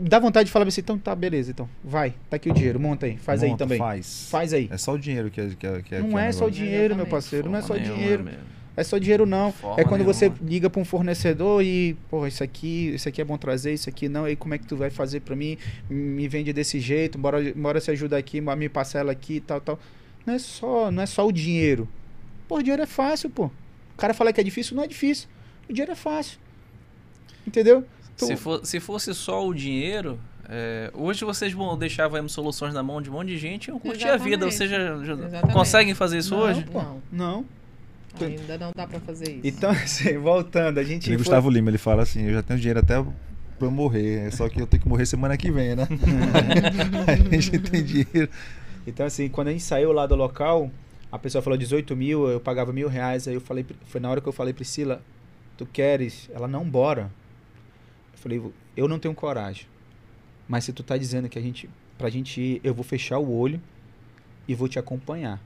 Dá 0.00 0.18
vontade 0.20 0.46
de 0.46 0.52
falar 0.52 0.68
assim, 0.68 0.80
então 0.80 0.96
tá, 0.96 1.12
beleza, 1.14 1.50
então. 1.50 1.68
Vai, 1.82 2.14
tá 2.30 2.36
aqui 2.36 2.48
o 2.50 2.54
dinheiro, 2.54 2.78
monta 2.78 3.06
aí, 3.06 3.16
faz 3.16 3.42
aí 3.42 3.48
Monta, 3.50 3.64
também. 3.64 3.78
Faz. 3.78 4.28
Faz 4.30 4.52
aí. 4.52 4.68
É 4.70 4.76
só 4.76 4.92
o 4.92 4.98
dinheiro 4.98 5.28
que 5.30 5.40
é, 5.40 5.48
que 5.58 5.66
é, 5.66 5.82
que 5.82 5.94
é 5.96 5.98
Não 6.00 6.10
que 6.10 6.16
é 6.18 6.26
é 6.26 6.28
o 6.28 6.32
só 6.34 6.46
o 6.46 6.50
dinheiro, 6.50 6.94
meu 6.94 7.06
parceiro, 7.06 7.50
não 7.50 7.58
é 7.58 7.62
só 7.62 7.74
nenhuma 7.74 7.94
dinheiro. 7.96 8.22
mesmo. 8.22 8.57
É 8.78 8.84
só 8.84 8.96
dinheiro 8.98 9.26
não. 9.26 9.50
Forma 9.52 9.80
é 9.80 9.84
quando 9.84 10.04
você 10.04 10.28
nenhuma. 10.28 10.48
liga 10.48 10.70
para 10.70 10.80
um 10.80 10.84
fornecedor 10.84 11.62
e, 11.62 11.96
pô, 12.08 12.26
isso 12.26 12.44
aqui, 12.44 12.90
isso 12.94 13.08
aqui 13.08 13.20
é 13.20 13.24
bom 13.24 13.36
trazer, 13.36 13.72
isso 13.74 13.88
aqui 13.88 14.08
não, 14.08 14.28
e 14.28 14.36
como 14.36 14.54
é 14.54 14.58
que 14.58 14.66
tu 14.66 14.76
vai 14.76 14.88
fazer 14.88 15.20
para 15.20 15.34
mim? 15.34 15.58
Me 15.90 16.28
vende 16.28 16.52
desse 16.52 16.78
jeito, 16.78 17.18
bora, 17.18 17.38
bora 17.56 17.80
se 17.80 17.90
ajuda 17.90 18.16
aqui, 18.16 18.40
me 18.40 18.68
parcela 18.68 19.10
aqui, 19.10 19.40
tal, 19.40 19.60
tal. 19.60 19.78
Não 20.24 20.34
é 20.34 20.38
só, 20.38 20.90
não 20.90 21.02
é 21.02 21.06
só 21.06 21.26
o 21.26 21.32
dinheiro. 21.32 21.88
Pô, 22.46 22.58
o 22.58 22.62
dinheiro 22.62 22.82
é 22.82 22.86
fácil, 22.86 23.28
pô. 23.30 23.46
O 23.46 23.96
cara 23.96 24.14
fala 24.14 24.32
que 24.32 24.40
é 24.40 24.44
difícil, 24.44 24.76
não 24.76 24.84
é 24.84 24.86
difícil. 24.86 25.26
O 25.68 25.72
dinheiro 25.72 25.90
é 25.92 25.96
fácil. 25.96 26.38
Entendeu? 27.46 27.84
Tu- 28.16 28.26
Se, 28.26 28.36
for- 28.36 28.64
se 28.64 28.78
fosse 28.80 29.14
só 29.14 29.46
o 29.46 29.52
dinheiro, 29.54 30.18
é, 30.48 30.90
hoje 30.94 31.24
vocês 31.24 31.52
vão 31.52 31.76
deixar 31.76 32.08
vai, 32.08 32.26
soluções 32.28 32.72
na 32.74 32.82
mão 32.82 33.00
de 33.02 33.10
um 33.10 33.14
monte 33.14 33.28
de 33.28 33.38
gente 33.38 33.68
e 33.68 33.70
iam 33.70 33.78
curtir 33.78 34.06
a 34.08 34.16
vida. 34.16 34.46
Vocês 34.50 34.70
já, 34.70 34.78
já 35.04 35.16
conseguem 35.52 35.94
fazer 35.94 36.18
isso 36.18 36.34
Não, 36.34 36.42
hoje? 36.42 36.64
pô. 36.70 36.80
Não. 36.80 37.02
Não. 37.10 37.44
Ainda 38.26 38.58
não 38.58 38.72
dá 38.74 38.86
pra 38.86 39.00
fazer 39.00 39.30
isso. 39.30 39.40
Então, 39.44 39.70
assim, 39.72 40.18
voltando, 40.18 40.78
a 40.78 40.84
gente 40.84 41.04
Tem 41.04 41.14
foi- 41.14 41.18
Gustavo 41.18 41.50
Lima, 41.50 41.70
ele 41.70 41.78
fala 41.78 42.02
assim, 42.02 42.24
eu 42.26 42.34
já 42.34 42.42
tenho 42.42 42.58
dinheiro 42.58 42.80
até 42.80 43.02
pra 43.02 43.66
eu 43.66 43.70
morrer, 43.70 44.26
é 44.26 44.30
só 44.30 44.48
que 44.48 44.60
eu 44.60 44.66
tenho 44.66 44.82
que 44.82 44.88
morrer 44.88 45.06
semana 45.06 45.36
que 45.36 45.50
vem, 45.50 45.74
né? 45.74 45.86
a 47.06 47.34
gente 47.34 47.58
tem 47.58 47.84
dinheiro. 47.84 48.30
Então, 48.86 49.04
assim, 49.04 49.28
quando 49.28 49.48
a 49.48 49.52
gente 49.52 49.64
saiu 49.64 49.92
lá 49.92 50.06
do 50.06 50.14
local, 50.14 50.70
a 51.10 51.18
pessoa 51.18 51.42
falou 51.42 51.58
18 51.58 51.94
mil, 51.96 52.28
eu 52.28 52.40
pagava 52.40 52.72
mil 52.72 52.88
reais. 52.88 53.26
Aí 53.28 53.34
eu 53.34 53.40
falei, 53.40 53.66
foi 53.86 54.00
na 54.00 54.10
hora 54.10 54.20
que 54.20 54.28
eu 54.28 54.32
falei, 54.32 54.52
Priscila, 54.54 55.02
tu 55.56 55.66
queres? 55.66 56.30
Ela, 56.32 56.46
não, 56.48 56.64
bora. 56.64 57.10
Eu 58.12 58.18
falei, 58.18 58.42
eu 58.76 58.88
não 58.88 58.98
tenho 58.98 59.14
coragem. 59.14 59.66
Mas 60.46 60.64
se 60.64 60.72
tu 60.72 60.82
tá 60.82 60.96
dizendo 60.96 61.28
que 61.28 61.38
a 61.38 61.42
gente, 61.42 61.68
pra 61.98 62.08
gente 62.08 62.40
ir, 62.40 62.60
eu 62.64 62.72
vou 62.72 62.84
fechar 62.84 63.18
o 63.18 63.30
olho, 63.30 63.60
e 64.46 64.54
vou 64.54 64.66
te 64.68 64.78
acompanhar. 64.78 65.42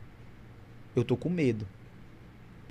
Eu 0.94 1.02
tô 1.02 1.16
com 1.16 1.28
medo. 1.28 1.66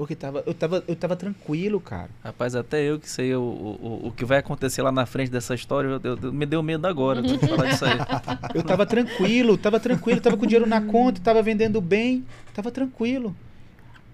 Porque 0.02 0.16
tava, 0.16 0.42
eu, 0.48 0.54
tava, 0.56 0.84
eu 0.88 0.96
tava 0.96 1.16
tranquilo, 1.16 1.80
cara. 1.80 2.10
Rapaz, 2.24 2.56
até 2.56 2.82
eu 2.82 3.00
que 3.00 3.08
sei 3.08 3.36
o, 3.36 3.40
o, 3.40 4.08
o 4.08 4.12
que 4.12 4.26
vai 4.26 4.40
acontecer 4.40 4.82
lá 4.82 4.92
na 4.92 5.06
frente 5.06 5.30
dessa 5.30 5.54
história, 5.54 5.90
eu, 5.90 6.02
eu, 6.04 6.18
eu 6.24 6.34
me 6.34 6.44
deu 6.44 6.64
medo 6.64 6.88
agora 6.88 7.22
de 7.22 7.38
falar 7.38 7.68
disso 7.70 7.86
aí. 7.86 8.00
Eu 8.56 8.64
tava 8.64 8.84
tranquilo, 8.84 9.56
tava 9.60 9.80
tranquilo, 9.80 10.20
tava 10.20 10.36
com 10.38 10.48
dinheiro 10.48 10.68
na 10.68 10.82
conta, 10.82 11.22
tava 11.22 11.44
vendendo 11.44 11.80
bem, 11.80 12.26
tava 12.52 12.72
tranquilo. 12.72 13.36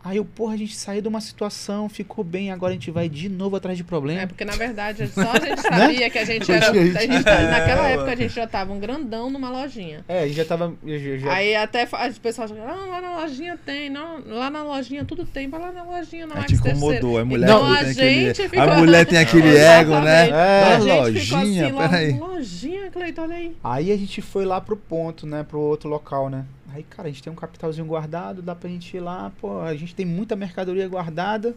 Aí 0.08 0.16
eu, 0.16 0.24
porra, 0.24 0.54
a 0.54 0.58
gente 0.58 0.74
saiu 0.74 1.02
de 1.02 1.08
uma 1.10 1.20
situação, 1.20 1.90
ficou 1.90 2.24
bem, 2.24 2.50
agora 2.50 2.72
a 2.72 2.74
gente 2.76 2.90
vai 2.90 3.10
de 3.10 3.28
novo 3.28 3.58
atrás 3.58 3.78
de 3.78 3.84
problema. 3.84 4.22
É, 4.22 4.26
porque 4.26 4.46
na 4.46 4.56
verdade 4.56 5.06
só 5.10 5.32
a 5.32 5.36
gente 5.46 5.62
sabia 5.62 6.10
que 6.10 6.18
a 6.18 6.24
gente 6.24 6.50
era. 6.50 6.70
A 6.70 6.74
gente, 6.74 7.26
naquela 7.52 7.90
época 7.90 8.12
a 8.14 8.16
gente 8.16 8.34
já 8.34 8.48
tava 8.48 8.72
um 8.72 8.80
grandão 8.80 9.30
numa 9.30 9.50
lojinha. 9.50 10.06
É, 10.08 10.20
a 10.22 10.28
gente 10.28 10.38
já 10.38 10.46
tava. 10.46 10.74
Já, 10.82 11.18
já... 11.18 11.34
Aí 11.34 11.54
até 11.58 11.86
as 11.92 12.18
pessoas 12.18 12.52
falam, 12.52 12.70
ah, 12.70 12.86
lá 12.86 13.02
na 13.02 13.18
lojinha 13.18 13.60
tem, 13.66 13.90
não, 13.90 14.24
lá 14.26 14.50
na 14.50 14.64
lojinha 14.64 15.04
tudo 15.04 15.26
tem, 15.26 15.50
vai 15.50 15.60
lá 15.60 15.74
na 15.74 15.84
lojinha, 15.84 16.26
não 16.26 16.38
é 16.38 16.46
te 16.46 16.54
incomodou, 16.54 17.18
a 17.18 17.26
mulher 17.26 17.50
então, 17.50 17.66
a, 17.66 17.84
tem 17.84 18.30
aquele, 18.30 18.50
ficou... 18.50 18.62
a 18.62 18.78
mulher 18.78 19.06
tem 19.06 19.20
aquele 19.20 19.58
ego, 19.60 20.00
né? 20.00 20.30
É. 20.30 20.76
A 20.76 20.78
lojinha, 20.78 21.68
assim, 21.68 21.76
peraí. 21.76 22.18
Lojinha, 22.18 22.92
Cleiton, 22.92 23.24
olha 23.24 23.36
aí. 23.36 23.58
Aí 23.62 23.92
a 23.92 23.98
gente 23.98 24.22
foi 24.22 24.46
lá 24.46 24.62
pro 24.62 24.78
ponto, 24.78 25.28
né, 25.28 25.44
pro 25.44 25.60
outro 25.60 25.90
local, 25.90 26.30
né? 26.30 26.46
Aí, 26.74 26.84
cara, 26.84 27.08
a 27.08 27.12
gente 27.12 27.24
tem 27.24 27.32
um 27.32 27.36
capitalzinho 27.36 27.88
guardado, 27.88 28.42
dá 28.42 28.54
pra 28.54 28.70
gente 28.70 28.96
ir 28.96 29.00
lá, 29.00 29.32
pô, 29.40 29.62
a 29.62 29.76
gente 29.76 29.96
tem 29.96 30.06
muita 30.06 30.36
mercadoria 30.36 30.88
guardada, 30.88 31.56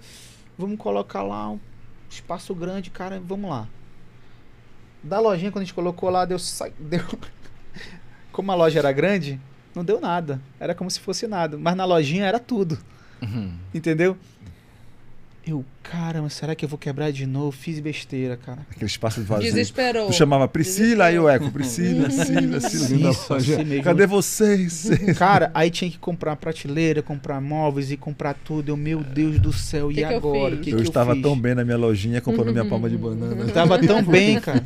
vamos 0.57 0.79
colocar 0.79 1.23
lá 1.23 1.51
um 1.51 1.59
espaço 2.09 2.55
grande, 2.55 2.91
cara, 2.91 3.21
vamos 3.21 3.51
lá. 3.51 3.69
Da 5.03 5.19
lojinha, 5.19 5.51
quando 5.51 5.63
a 5.63 5.65
gente 5.65 5.75
colocou 5.75 6.11
lá, 6.11 6.25
deu. 6.25 6.39
deu 6.79 7.05
como 8.33 8.53
a 8.53 8.55
loja 8.55 8.79
era 8.79 8.93
grande, 8.93 9.41
não 9.75 9.85
deu 9.85 10.01
nada. 10.01 10.41
Era 10.59 10.75
como 10.75 10.91
se 10.91 11.01
fosse 11.01 11.27
nada. 11.27 11.59
Mas 11.59 11.75
na 11.75 11.85
lojinha 11.85 12.25
era 12.25 12.39
tudo. 12.39 12.79
Uhum. 13.21 13.53
Entendeu? 13.75 14.17
Eu, 15.47 15.65
caramba, 15.83 16.29
será 16.29 16.55
que 16.55 16.65
eu 16.65 16.69
vou 16.69 16.79
quebrar 16.79 17.11
de 17.11 17.25
novo? 17.25 17.51
Fiz 17.51 17.81
besteira, 17.81 18.37
cara. 18.37 18.61
Aquele 18.71 18.87
espaço 18.87 19.23
vazio. 19.23 19.47
Desesperou. 19.47 20.09
Tu 20.09 20.13
chamava 20.13 20.47
Priscila, 20.47 21.07
aí 21.07 21.19
o 21.19 21.27
Eco, 21.29 21.51
Priscila, 21.51 22.05
Priscila, 22.05 22.61
Priscila. 22.61 23.11
Assim 23.11 23.83
Cadê 23.83 24.07
vocês? 24.07 24.91
Cara, 25.17 25.51
aí 25.55 25.71
tinha 25.71 25.91
que 25.91 25.99
comprar 25.99 26.37
prateleira, 26.37 27.03
comprar 27.03 27.41
móveis 27.41 27.91
e 27.91 27.97
comprar 27.97 28.35
tudo. 28.35 28.69
Eu, 28.69 28.77
meu 28.77 29.03
Deus 29.03 29.39
do 29.39 29.51
céu, 29.51 29.89
que 29.89 29.95
e 30.01 30.07
que 30.07 30.15
agora? 30.15 30.55
Eu, 30.55 30.61
que 30.61 30.71
eu 30.71 30.77
que 30.77 30.83
estava 30.83 31.17
eu 31.17 31.23
tão 31.23 31.39
bem 31.39 31.55
na 31.55 31.65
minha 31.65 31.79
lojinha 31.79 32.21
comprando 32.21 32.53
minha 32.53 32.67
palma 32.67 32.91
de 32.91 32.99
banana. 32.99 33.43
Eu 33.43 33.53
tava 33.53 33.79
tão 33.79 34.03
bem, 34.03 34.39
cara. 34.41 34.65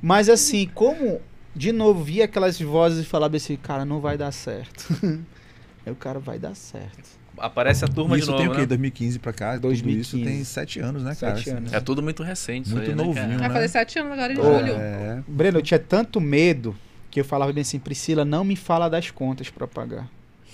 Mas 0.00 0.30
assim, 0.30 0.70
como 0.74 1.20
de 1.54 1.70
novo 1.70 2.02
via 2.02 2.24
aquelas 2.24 2.58
vozes 2.58 3.04
e 3.04 3.06
falava 3.06 3.36
assim, 3.36 3.56
cara, 3.56 3.84
não 3.84 4.00
vai 4.00 4.16
dar 4.16 4.32
certo. 4.32 4.88
aí 5.84 5.92
o 5.92 5.96
cara 5.96 6.18
vai 6.18 6.38
dar 6.38 6.54
certo 6.54 7.21
aparece 7.42 7.84
a 7.84 7.88
turma 7.88 8.16
isso 8.16 8.26
de 8.26 8.30
novo. 8.30 8.42
Isso 8.42 8.50
tem 8.50 8.52
o 8.52 8.56
quê? 8.56 8.62
Né? 8.62 8.66
2015 8.66 9.18
pra 9.18 9.32
cá? 9.32 9.56
2015. 9.58 10.10
Tudo 10.10 10.20
isso 10.20 10.30
tem 10.30 10.44
sete 10.44 10.80
anos, 10.80 11.02
né, 11.02 11.14
cara? 11.14 11.36
Sete 11.36 11.50
anos. 11.50 11.72
É 11.72 11.80
tudo 11.80 12.02
muito 12.02 12.22
recente. 12.22 12.70
Muito 12.70 12.88
aí, 12.88 12.94
novinho. 12.94 13.26
Né, 13.26 13.38
Vai 13.38 13.48
né? 13.48 13.54
fazer 13.54 13.68
sete 13.68 13.98
anos 13.98 14.12
agora 14.12 14.32
em 14.32 14.38
oh, 14.38 14.42
julho. 14.42 14.72
É. 14.74 15.22
Breno, 15.26 15.58
eu 15.58 15.62
tinha 15.62 15.80
tanto 15.80 16.20
medo 16.20 16.76
que 17.10 17.20
eu 17.20 17.24
falava 17.24 17.52
bem 17.52 17.62
assim, 17.62 17.78
Priscila, 17.78 18.24
não 18.24 18.44
me 18.44 18.56
fala 18.56 18.88
das 18.88 19.10
contas 19.10 19.50
para 19.50 19.66
pagar. 19.66 20.08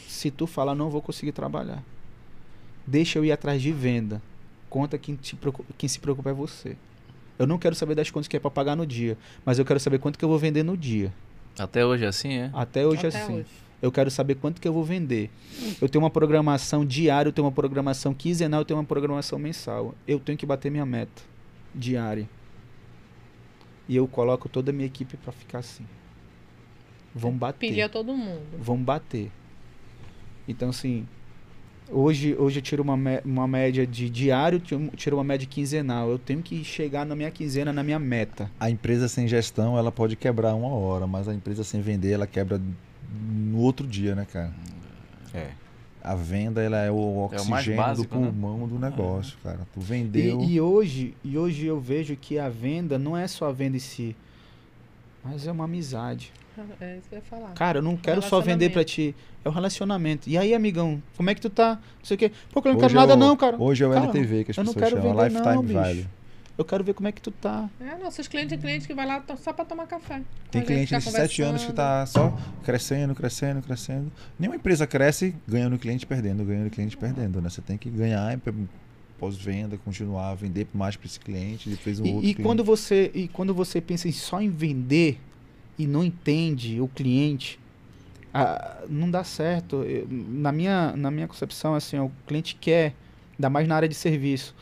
Se 0.09 0.31
tu 0.31 0.47
falar, 0.47 0.75
não 0.75 0.89
vou 0.89 1.03
conseguir 1.03 1.33
trabalhar. 1.33 1.83
Deixa 2.87 3.19
eu 3.19 3.25
ir 3.25 3.31
atrás 3.31 3.61
de 3.61 3.71
venda. 3.71 4.21
Conta 4.69 4.99
quem, 4.99 5.15
te 5.15 5.37
preocupa, 5.37 5.73
quem 5.77 5.89
se 5.89 6.01
preocupa 6.01 6.31
é 6.31 6.33
você. 6.33 6.75
Eu 7.39 7.47
não 7.47 7.59
quero 7.59 7.75
saber 7.75 7.95
das 7.95 8.11
contas 8.11 8.27
que 8.27 8.37
é 8.37 8.41
para 8.41 8.51
pagar 8.51 8.75
no 8.75 8.85
dia, 8.85 9.17
mas 9.45 9.59
eu 9.59 9.65
quero 9.65 9.79
saber 9.79 9.99
quanto 9.99 10.19
que 10.19 10.25
eu 10.25 10.29
vou 10.29 10.39
vender 10.39 10.63
no 10.63 10.77
dia. 10.77 11.13
Até 11.59 11.87
hoje 11.87 12.05
é 12.05 12.09
assim, 12.09 12.33
é? 12.33 12.51
Até 12.53 12.87
hoje 12.87 13.05
é 13.05 13.09
assim. 13.09 13.35
Hoje. 13.37 13.68
Eu 13.81 13.93
quero 13.93 14.11
saber 14.11 14.35
quanto 14.35 14.61
que 14.61 14.67
eu 14.67 14.73
vou 14.73 14.85
vender. 14.85 15.31
Eu 15.81 15.89
tenho 15.89 16.03
uma 16.03 16.11
programação 16.11 16.85
diária, 16.85 17.29
eu 17.29 17.33
tenho 17.33 17.47
uma 17.47 17.53
programação 17.53 18.13
quinzenal, 18.13 18.63
eu 18.63 18.65
tenho 18.65 18.79
uma 18.79 18.85
programação 18.85 19.39
mensal. 19.39 19.95
Eu 20.07 20.19
tenho 20.19 20.37
que 20.37 20.45
bater 20.45 20.71
minha 20.71 20.85
meta 20.85 21.23
diária. 21.75 22.29
E 23.89 23.95
eu 23.97 24.07
coloco 24.09 24.49
toda 24.49 24.71
a 24.71 24.75
minha 24.75 24.87
equipe 24.87 25.17
para 25.17 25.33
ficar 25.33 25.61
assim. 25.61 25.85
Vamos 27.15 27.39
bater. 27.39 27.69
Pedir 27.69 27.83
a 27.83 27.89
todo 27.89 28.15
mundo. 28.17 28.43
Vamos 28.59 28.85
bater. 28.85 29.31
Então, 30.47 30.71
assim, 30.71 31.07
hoje, 31.89 32.35
hoje 32.39 32.59
eu 32.59 32.63
tiro 32.63 32.83
uma, 32.83 32.97
uma 33.25 33.47
média 33.47 33.87
de 33.87 34.11
diário, 34.11 34.61
tiro 34.61 35.17
uma 35.17 35.25
média 35.25 35.47
quinzenal. 35.47 36.11
Eu 36.11 36.19
tenho 36.19 36.43
que 36.43 36.65
chegar 36.65 37.07
na 37.07 37.15
minha 37.15 37.31
quinzena, 37.31 37.73
na 37.73 37.83
minha 37.83 37.99
meta. 37.99 38.51
A 38.59 38.69
empresa 38.71 39.09
sem 39.09 39.29
gestão, 39.29 39.79
ela 39.79 39.93
pode 39.93 40.17
quebrar 40.17 40.55
uma 40.55 40.69
hora, 40.69 41.07
mas 41.07 41.29
a 41.29 41.35
empresa 41.35 41.65
sem 41.65 41.81
vender, 41.81 42.13
ela 42.13 42.27
quebra 42.27 42.61
no 43.09 43.59
outro 43.59 43.87
dia, 43.87 44.15
né, 44.15 44.27
cara? 44.31 44.53
É. 45.33 45.51
A 46.03 46.15
venda 46.15 46.63
ela 46.63 46.79
é 46.79 46.91
o 46.91 47.19
oxigênio 47.19 47.73
é 47.73 47.75
o 47.75 47.77
básico, 47.77 48.15
do 48.15 48.21
né? 48.21 48.27
pulmão 48.31 48.59
né? 48.59 48.67
do 48.67 48.79
negócio, 48.79 49.37
é. 49.45 49.49
cara. 49.49 49.61
Tu 49.75 49.81
vendeu. 49.81 50.41
E, 50.41 50.55
e, 50.55 50.61
hoje, 50.61 51.15
e 51.25 51.37
hoje 51.37 51.67
eu 51.67 51.81
vejo 51.81 52.17
que 52.17 52.39
a 52.39 52.49
venda 52.49 52.99
não 52.99 53.17
é 53.17 53.27
só 53.27 53.49
a 53.49 53.53
venda 53.53 53.77
em 53.77 53.81
si, 53.81 54.17
mas 55.25 55.47
é 55.47 55.53
uma 55.53 55.65
amizade. 55.65 56.33
É 56.81 56.97
isso 56.97 57.09
que 57.09 57.15
eu 57.15 57.19
ia 57.19 57.23
falar. 57.23 57.53
Cara, 57.53 57.79
eu 57.79 57.83
não 57.83 57.97
quero 57.97 58.21
só 58.21 58.41
vender 58.41 58.71
pra 58.71 58.83
ti. 58.83 59.15
É 59.45 59.49
o 59.49 59.53
relacionamento. 59.53 60.29
E 60.29 60.37
aí, 60.37 60.53
amigão, 60.53 61.01
como 61.17 61.31
é 61.31 61.35
que 61.35 61.41
tu 61.41 61.49
tá? 61.49 61.75
Não 61.77 62.05
sei 62.05 62.17
o 62.17 62.19
quê. 62.19 62.33
Pô, 62.53 62.61
eu 62.65 62.73
não 62.73 62.81
quero 62.81 62.95
nada, 62.95 63.15
não, 63.15 63.37
cara. 63.37 63.57
Hoje 63.57 63.85
é 63.85 63.87
o 63.87 63.93
cara, 63.93 64.07
LTV 64.07 64.45
que 64.45 64.51
as 64.51 64.57
eu 64.57 64.65
pessoas 64.65 64.67
não 64.67 64.75
quero 64.75 64.97
chamam. 64.97 65.17
Vender, 65.17 65.29
Lifetime 65.29 65.55
não, 65.55 65.63
bicho. 65.63 65.75
Value. 65.75 66.07
Eu 66.59 66.65
quero 66.65 66.83
ver 66.83 66.93
como 66.93 67.07
é 67.07 67.13
que 67.13 67.23
tu 67.23 67.31
tá. 67.31 67.71
É, 67.81 67.97
nossos 67.99 68.27
clientes 68.27 68.53
e 68.53 68.61
clientes 68.61 68.85
que 68.85 68.93
vai 68.93 69.07
lá 69.07 69.23
só 69.37 69.53
para 69.53 69.65
tomar 69.65 69.87
café. 69.87 70.21
Tem 70.51 70.61
cliente 70.61 70.93
de 70.93 71.03
sete 71.03 71.41
anos 71.41 71.65
que 71.65 71.73
tá 71.73 72.05
só 72.05 72.37
crescendo, 72.65 73.15
crescendo, 73.15 73.63
crescendo. 73.63 74.11
Nenhuma 74.37 74.57
empresa 74.57 74.85
cresce 74.85 75.37
ganhando 75.47 75.79
cliente 75.79 76.05
perdendo, 76.05 76.45
ganhando 76.45 76.69
cliente 76.69 76.97
perdendo, 76.97 77.41
né? 77.41 77.49
Você 77.49 77.63
tem 77.63 77.79
que 77.79 77.89
ganhar 77.89 78.37
pós-venda, 79.21 79.79
continuar 79.79 80.31
a 80.31 80.35
vender 80.35 80.67
mais 80.75 80.97
para 80.97 81.07
esse 81.07 81.21
cliente, 81.21 81.71
depois 81.71 82.01
o 82.01 82.05
e, 82.05 82.13
outro. 82.13 82.29
E 82.29 82.35
quando 82.35 82.65
você 82.65 83.13
e 83.15 83.29
quando 83.29 83.55
você 83.55 83.81
pensa 83.81 84.09
em 84.09 84.13
só 84.13 84.41
em 84.41 84.51
vender 84.51 85.21
e 85.79 85.87
não 85.87 86.03
entende 86.03 86.81
o 86.81 86.89
cliente, 86.89 87.61
ah, 88.35 88.83
não 88.89 89.09
dá 89.09 89.23
certo. 89.23 89.85
Eu, 89.85 90.09
na 90.11 90.51
minha 90.51 90.93
na 90.97 91.09
minha 91.09 91.29
concepção 91.29 91.77
assim, 91.77 92.01
o 92.01 92.11
cliente 92.27 92.57
quer, 92.57 92.95
ainda 93.37 93.49
mais 93.49 93.69
na 93.69 93.77
área 93.77 93.89
de 93.89 93.95
serviço. 93.95 94.57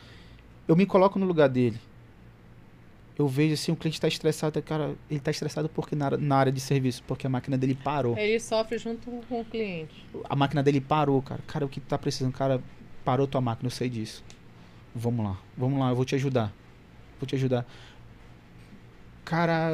Eu 0.67 0.75
me 0.75 0.85
coloco 0.85 1.17
no 1.17 1.25
lugar 1.25 1.49
dele 1.49 1.86
eu 3.17 3.27
vejo 3.27 3.53
assim, 3.53 3.71
o 3.71 3.75
cliente 3.75 3.97
está 3.97 4.07
estressado, 4.07 4.61
cara, 4.61 4.95
ele 5.09 5.19
está 5.19 5.31
estressado 5.31 5.67
porque 5.69 5.95
na, 5.95 6.11
na, 6.11 6.35
área 6.35 6.51
de 6.51 6.59
serviço, 6.59 7.03
porque 7.07 7.25
a 7.25 7.29
máquina 7.29 7.57
dele 7.57 7.73
parou. 7.75 8.17
Ele 8.17 8.39
sofre 8.39 8.77
junto 8.77 9.09
com 9.09 9.41
o 9.41 9.45
cliente. 9.45 10.05
A 10.29 10.35
máquina 10.35 10.61
dele 10.61 10.79
parou, 10.79 11.21
cara. 11.21 11.41
Cara, 11.47 11.65
o 11.65 11.69
que 11.69 11.79
tá 11.79 11.97
precisando? 11.97 12.33
Cara, 12.33 12.61
parou 13.03 13.25
tua 13.25 13.41
máquina, 13.41 13.67
eu 13.67 13.71
sei 13.71 13.89
disso. 13.89 14.23
Vamos 14.93 15.25
lá, 15.25 15.37
vamos 15.57 15.79
lá, 15.79 15.89
eu 15.89 15.95
vou 15.95 16.05
te 16.05 16.15
ajudar. 16.15 16.53
Vou 17.19 17.25
te 17.25 17.35
ajudar. 17.35 17.65
Cara, 19.25 19.71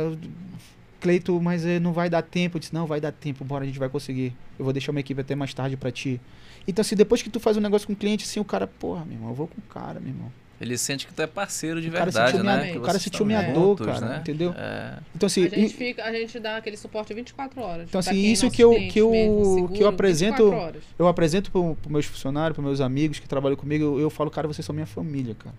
Cleito, 1.03 1.37
mas 1.41 1.65
eh, 1.65 1.81
não 1.81 1.91
vai 1.91 2.09
dar 2.09 2.21
tempo. 2.21 2.55
Eu 2.55 2.59
disse, 2.61 2.73
não, 2.73 2.87
vai 2.87 3.01
dar 3.01 3.11
tempo, 3.11 3.43
bora, 3.43 3.65
a 3.65 3.67
gente 3.67 3.77
vai 3.77 3.89
conseguir. 3.89 4.33
Eu 4.57 4.63
vou 4.63 4.71
deixar 4.71 4.91
uma 4.91 5.01
equipe 5.01 5.19
até 5.19 5.35
mais 5.35 5.53
tarde 5.53 5.75
para 5.75 5.91
ti. 5.91 6.19
Então, 6.65 6.81
assim, 6.81 6.95
depois 6.95 7.21
que 7.21 7.29
tu 7.29 7.41
faz 7.41 7.57
um 7.57 7.59
negócio 7.59 7.85
com 7.85 7.91
o 7.91 7.95
cliente, 7.95 8.23
assim, 8.23 8.39
o 8.39 8.45
cara, 8.45 8.67
porra, 8.67 9.03
meu 9.03 9.15
irmão, 9.15 9.29
eu 9.31 9.35
vou 9.35 9.49
com 9.49 9.59
o 9.59 9.63
cara, 9.63 9.99
meu 9.99 10.11
irmão. 10.13 10.31
Ele 10.61 10.77
sente 10.77 11.05
que 11.05 11.13
tu 11.13 11.21
é 11.21 11.27
parceiro 11.27 11.81
de 11.81 11.89
verdade, 11.89 12.41
né? 12.41 12.77
o 12.77 12.81
cara 12.81 12.97
sentiu 12.97 13.25
minha 13.25 13.41
dor, 13.51 13.77
cara, 13.77 13.99
né? 13.99 14.17
entendeu? 14.21 14.53
É. 14.57 14.97
Então 15.15 15.27
assim, 15.27 15.45
a 15.45 15.49
gente, 15.49 15.73
fica, 15.73 16.03
a 16.03 16.11
gente 16.11 16.39
dá 16.39 16.57
aquele 16.57 16.77
suporte 16.77 17.13
24 17.13 17.61
horas. 17.61 17.85
Então 17.89 17.99
assim, 17.99 18.15
isso 18.15 18.49
que 18.49 18.63
eu 18.63 18.73
que 18.87 18.99
eu 18.99 19.11
mesmo, 19.11 19.69
que 19.69 19.83
eu 19.83 19.87
apresento, 19.87 20.53
eu 20.97 21.07
apresento 21.07 21.51
para 21.51 21.59
os 21.59 21.91
meus 21.91 22.05
funcionários, 22.05 22.55
para 22.55 22.63
meus 22.63 22.79
amigos 22.79 23.19
que 23.19 23.27
trabalham 23.27 23.57
comigo, 23.57 23.83
eu, 23.83 23.99
eu 23.99 24.09
falo, 24.09 24.29
cara, 24.31 24.47
vocês 24.47 24.65
são 24.65 24.73
minha 24.73 24.87
família, 24.87 25.35
cara. 25.35 25.55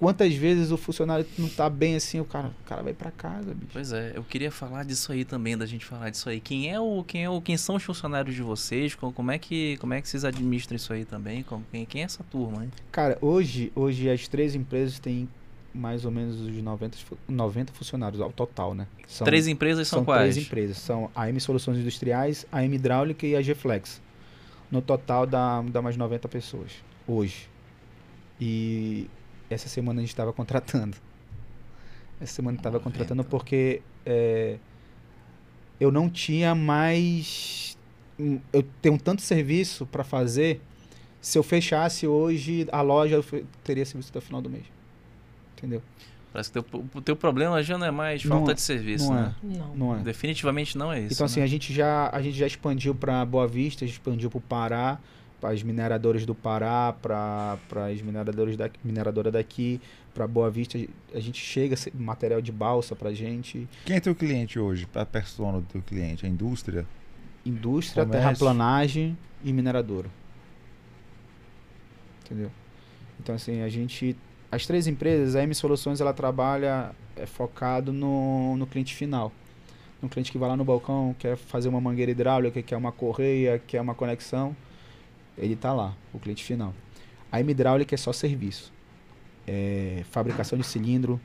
Quantas 0.00 0.34
vezes 0.34 0.70
o 0.70 0.78
funcionário 0.78 1.26
não 1.38 1.46
tá 1.46 1.68
bem 1.68 1.94
assim, 1.94 2.18
o 2.20 2.24
cara, 2.24 2.48
o 2.48 2.64
cara 2.64 2.82
vai 2.82 2.94
para 2.94 3.10
casa, 3.10 3.52
bicho. 3.52 3.70
Pois 3.70 3.92
é, 3.92 4.12
eu 4.14 4.24
queria 4.24 4.50
falar 4.50 4.82
disso 4.82 5.12
aí 5.12 5.26
também, 5.26 5.58
da 5.58 5.66
gente 5.66 5.84
falar 5.84 6.08
disso 6.08 6.26
aí. 6.30 6.40
Quem 6.40 6.72
é 6.72 6.80
o 6.80 7.04
quem 7.04 7.24
é 7.24 7.28
o 7.28 7.38
quem 7.38 7.54
são 7.58 7.76
os 7.76 7.82
funcionários 7.82 8.34
de 8.34 8.40
vocês? 8.40 8.94
Como 8.94 9.30
é 9.30 9.38
que 9.38 9.76
como 9.76 9.92
é 9.92 10.00
que 10.00 10.08
vocês 10.08 10.24
administram 10.24 10.74
isso 10.74 10.90
aí 10.90 11.04
também? 11.04 11.42
Como, 11.42 11.62
quem, 11.70 11.84
quem 11.84 12.00
é 12.00 12.04
essa 12.06 12.24
turma, 12.24 12.64
hein? 12.64 12.72
Cara, 12.90 13.18
hoje, 13.20 13.70
hoje 13.76 14.08
as 14.08 14.26
três 14.26 14.54
empresas 14.54 14.98
têm 14.98 15.28
mais 15.74 16.06
ou 16.06 16.10
menos 16.10 16.40
os 16.40 16.62
90, 16.62 16.96
90 17.28 17.72
funcionários 17.74 18.22
ao 18.22 18.32
total, 18.32 18.74
né? 18.74 18.86
São, 19.06 19.26
três 19.26 19.46
empresas 19.48 19.86
são, 19.86 19.98
são 19.98 20.04
quais? 20.06 20.32
Três 20.32 20.46
empresas, 20.46 20.78
são 20.78 21.10
a 21.14 21.28
M 21.28 21.38
Soluções 21.38 21.76
Industriais, 21.76 22.46
a 22.50 22.64
M 22.64 22.74
Hidráulica 22.74 23.26
e 23.26 23.36
a 23.36 23.42
G-Flex. 23.42 24.00
No 24.70 24.80
total 24.80 25.26
dá, 25.26 25.60
dá 25.60 25.82
mais 25.82 25.98
90 25.98 26.26
pessoas 26.26 26.72
hoje. 27.06 27.50
E 28.40 29.10
essa 29.50 29.68
semana 29.68 29.98
a 29.98 30.02
gente 30.02 30.10
estava 30.10 30.32
contratando. 30.32 30.96
Essa 32.20 32.34
semana 32.34 32.56
estava 32.56 32.78
contratando 32.78 33.24
porque 33.24 33.82
é, 34.06 34.58
eu 35.78 35.90
não 35.90 36.08
tinha 36.08 36.54
mais. 36.54 37.76
Hum, 38.18 38.38
eu 38.52 38.62
tenho 38.80 38.98
tanto 38.98 39.22
serviço 39.22 39.86
para 39.86 40.04
fazer. 40.04 40.60
Se 41.20 41.36
eu 41.38 41.42
fechasse 41.42 42.06
hoje 42.06 42.66
a 42.72 42.80
loja, 42.80 43.16
eu 43.16 43.46
teria 43.64 43.84
serviço 43.84 44.10
até 44.10 44.18
o 44.18 44.22
final 44.22 44.40
do 44.40 44.48
mês. 44.48 44.64
Entendeu? 45.56 45.82
Parece 46.32 46.52
que 46.52 46.58
o 46.58 46.62
teu, 46.62 46.84
o 46.94 47.00
teu 47.00 47.16
problema 47.16 47.62
já 47.62 47.76
não 47.76 47.86
é 47.86 47.90
mais 47.90 48.24
Não 48.24 48.36
falta 48.36 48.52
é, 48.52 48.54
de 48.54 48.60
serviço, 48.60 49.10
não 49.10 49.18
é. 49.18 49.22
né? 49.22 49.34
Não. 49.42 49.74
Não 49.74 49.96
é. 49.96 49.98
Definitivamente 49.98 50.78
não 50.78 50.92
é 50.92 51.00
isso. 51.00 51.14
Então, 51.14 51.26
assim, 51.26 51.40
né? 51.40 51.44
a 51.44 51.48
gente 51.48 51.72
já, 51.72 52.08
a 52.12 52.22
gente 52.22 52.38
já 52.38 52.46
expandiu 52.46 52.94
para 52.94 53.24
Boa 53.24 53.48
Vista, 53.48 53.84
expandiu 53.84 54.30
para 54.30 54.38
o 54.38 54.40
Pará, 54.40 54.98
para 55.40 55.50
as 55.50 55.62
mineradoras 55.62 56.26
do 56.26 56.34
Pará, 56.34 56.94
para 57.00 57.58
as 57.90 58.02
mineradoras 58.02 58.56
da, 58.56 58.70
mineradora 58.84 59.30
daqui, 59.30 59.80
para 60.12 60.26
Boa 60.26 60.50
Vista. 60.50 60.78
A 61.14 61.20
gente 61.20 61.40
chega, 61.40 61.74
material 61.94 62.40
de 62.40 62.52
balsa 62.52 62.94
para 62.94 63.12
gente, 63.12 63.66
Quem 63.84 63.96
é 63.96 64.00
teu 64.00 64.14
cliente 64.14 64.58
hoje? 64.58 64.86
A 64.94 65.06
persona 65.06 65.58
do 65.58 65.66
teu 65.66 65.82
cliente? 65.82 66.26
A 66.26 66.28
indústria? 66.28 66.86
indústria, 67.44 68.04
Comércio. 68.04 68.22
terraplanagem 68.22 69.16
e 69.44 69.52
mineradora. 69.52 70.08
Entendeu? 72.24 72.50
Então, 73.18 73.34
assim, 73.34 73.62
a 73.62 73.68
gente. 73.68 74.16
As 74.50 74.66
três 74.66 74.86
empresas, 74.86 75.36
a 75.36 75.42
M 75.42 75.54
Soluções, 75.54 76.00
ela 76.00 76.12
trabalha 76.12 76.90
é, 77.16 77.24
focado 77.24 77.92
no, 77.92 78.56
no 78.56 78.66
cliente 78.66 78.94
final. 78.94 79.32
No 80.02 80.08
cliente 80.08 80.32
que 80.32 80.38
vai 80.38 80.48
lá 80.48 80.56
no 80.56 80.64
balcão, 80.64 81.14
quer 81.18 81.36
fazer 81.36 81.68
uma 81.68 81.80
mangueira 81.80 82.10
hidráulica, 82.10 82.60
quer 82.62 82.76
uma 82.76 82.90
correia, 82.90 83.60
quer 83.66 83.80
uma 83.80 83.94
conexão. 83.94 84.56
Ele 85.40 85.54
está 85.54 85.72
lá, 85.72 85.96
o 86.12 86.18
cliente 86.18 86.44
final. 86.44 86.74
A 87.32 87.40
Hidráulica 87.40 87.94
é 87.94 87.98
só 87.98 88.12
serviço. 88.12 88.72
É, 89.46 90.04
fabricação 90.10 90.58
de 90.58 90.64
cilindro, 90.64 91.20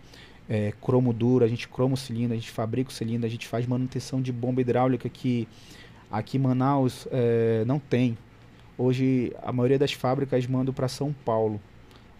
é, 0.49 0.73
cromo 0.81 1.11
duro, 1.11 1.43
a 1.43 1.47
gente 1.47 1.67
croma 1.67 1.95
o 1.95 1.97
cilindro, 1.97 2.33
a 2.33 2.35
gente 2.35 2.49
fabrica 2.49 2.89
o 2.89 2.93
cilindro, 2.93 3.25
a 3.25 3.29
gente 3.29 3.47
faz 3.47 3.67
manutenção 3.67 4.21
de 4.21 4.31
bomba 4.31 4.61
hidráulica 4.61 5.09
que 5.09 5.47
aqui 6.09 6.37
em 6.37 6.39
Manaus 6.39 7.07
é, 7.11 7.63
não 7.65 7.77
tem. 7.77 8.17
Hoje 8.77 9.33
a 9.41 9.51
maioria 9.51 9.77
das 9.77 9.91
fábricas 9.93 10.47
mandam 10.47 10.73
para 10.73 10.87
São 10.87 11.13
Paulo 11.25 11.59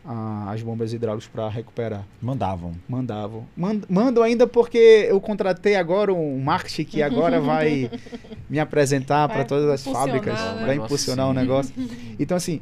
a- 0.07 0.51
as 0.51 0.61
bombas 0.61 0.93
hidráulicas 0.93 1.27
para 1.27 1.49
recuperar. 1.49 2.05
Mandavam. 2.21 2.73
Mandavam. 2.87 3.45
Mand- 3.57 3.85
Mando 3.89 4.21
ainda 4.21 4.45
porque 4.47 5.07
eu 5.09 5.19
contratei 5.19 5.75
agora 5.75 6.13
um 6.13 6.39
marketing 6.39 6.83
que 6.85 7.01
agora 7.01 7.41
vai 7.41 7.89
me 8.49 8.59
apresentar 8.59 9.27
para 9.27 9.43
todas 9.45 9.69
as 9.69 9.83
fábricas, 9.83 10.33
né? 10.39 10.63
vai 10.65 10.75
impulsionar 10.75 11.27
o 11.29 11.33
negócio. 11.33 11.73
Então, 12.19 12.37
assim, 12.37 12.61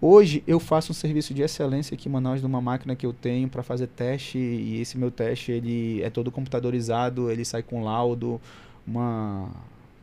hoje 0.00 0.42
eu 0.46 0.58
faço 0.60 0.92
um 0.92 0.94
serviço 0.94 1.34
de 1.34 1.42
excelência 1.42 1.94
aqui 1.94 2.08
em 2.08 2.12
Manaus 2.12 2.40
numa 2.42 2.60
máquina 2.60 2.94
que 2.94 3.04
eu 3.04 3.12
tenho 3.12 3.48
para 3.48 3.62
fazer 3.62 3.86
teste 3.88 4.38
e 4.38 4.80
esse 4.80 4.96
meu 4.96 5.10
teste 5.10 5.52
ele 5.52 6.02
é 6.02 6.08
todo 6.10 6.30
computadorizado, 6.30 7.30
ele 7.30 7.44
sai 7.44 7.62
com 7.62 7.82
laudo, 7.82 8.40
uma 8.86 9.48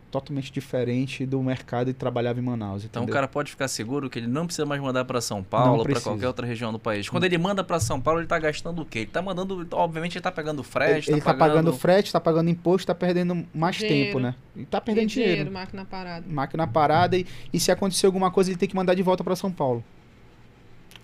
totalmente 0.10 0.52
diferente 0.52 1.26
do 1.26 1.42
mercado 1.44 1.88
que 1.88 1.94
trabalhava 1.94 2.40
em 2.40 2.42
Manaus. 2.42 2.84
Então 2.86 3.02
o 3.02 3.04
entendeu? 3.04 3.14
cara 3.14 3.28
pode 3.28 3.52
ficar 3.52 3.68
seguro 3.68 4.10
que 4.10 4.20
ele 4.20 4.28
não 4.28 4.46
precisa 4.46 4.66
mais 4.66 4.82
mandar 4.82 5.04
para 5.06 5.20
São 5.22 5.44
Paulo 5.44 5.80
ou 5.80 5.86
para 5.86 6.00
qualquer 6.00 6.28
outra 6.28 6.46
região 6.48 6.72
do 6.72 6.80
país. 6.80 7.10
Quando 7.10 7.26
ele 7.26 7.38
manda 7.38 7.64
para 7.64 7.80
São 7.80 8.00
Paulo, 8.00 8.20
ele 8.22 8.28
tá 8.28 8.40
gastando 8.40 8.82
o 8.82 8.86
quê? 8.86 9.00
Ele 9.00 9.08
tá 9.08 9.22
mandando, 9.22 9.68
obviamente 9.74 10.16
ele 10.18 10.22
tá 10.24 10.32
pegando 10.32 10.62
ele, 10.62 10.68
frete, 10.70 11.12
ele 11.12 11.20
tá 11.20 11.34
tá 11.34 11.34
pagando 11.38 11.56
pagando 11.66 11.74
frete, 11.78 12.12
tá 12.12 12.20
pagando 12.22 12.50
imposto, 12.50 12.88
tá 12.88 12.96
perdendo 12.96 13.46
mais 13.54 13.76
Dinheiro. 13.76 14.06
tempo, 14.08 14.20
né? 14.20 14.36
E 14.56 14.66
tá 14.66 14.78
E 14.78 14.82
perdendo 14.82 15.08
dinheiro. 15.10 15.32
dinheiro, 15.34 15.52
máquina 15.52 15.86
parada. 15.86 16.26
máquina 16.28 16.68
parada 16.68 17.18
e, 17.18 17.26
e 17.52 17.60
se 17.60 17.72
acontecer 17.72 18.06
alguma 18.06 18.32
coisa 18.32 18.50
ele 18.50 18.58
tem 18.58 18.68
que 18.70 18.76
mandar 18.76 18.94
de 18.94 19.04
volta 19.04 19.24
para 19.24 19.36
São 19.36 19.52
Paulo. 19.52 19.84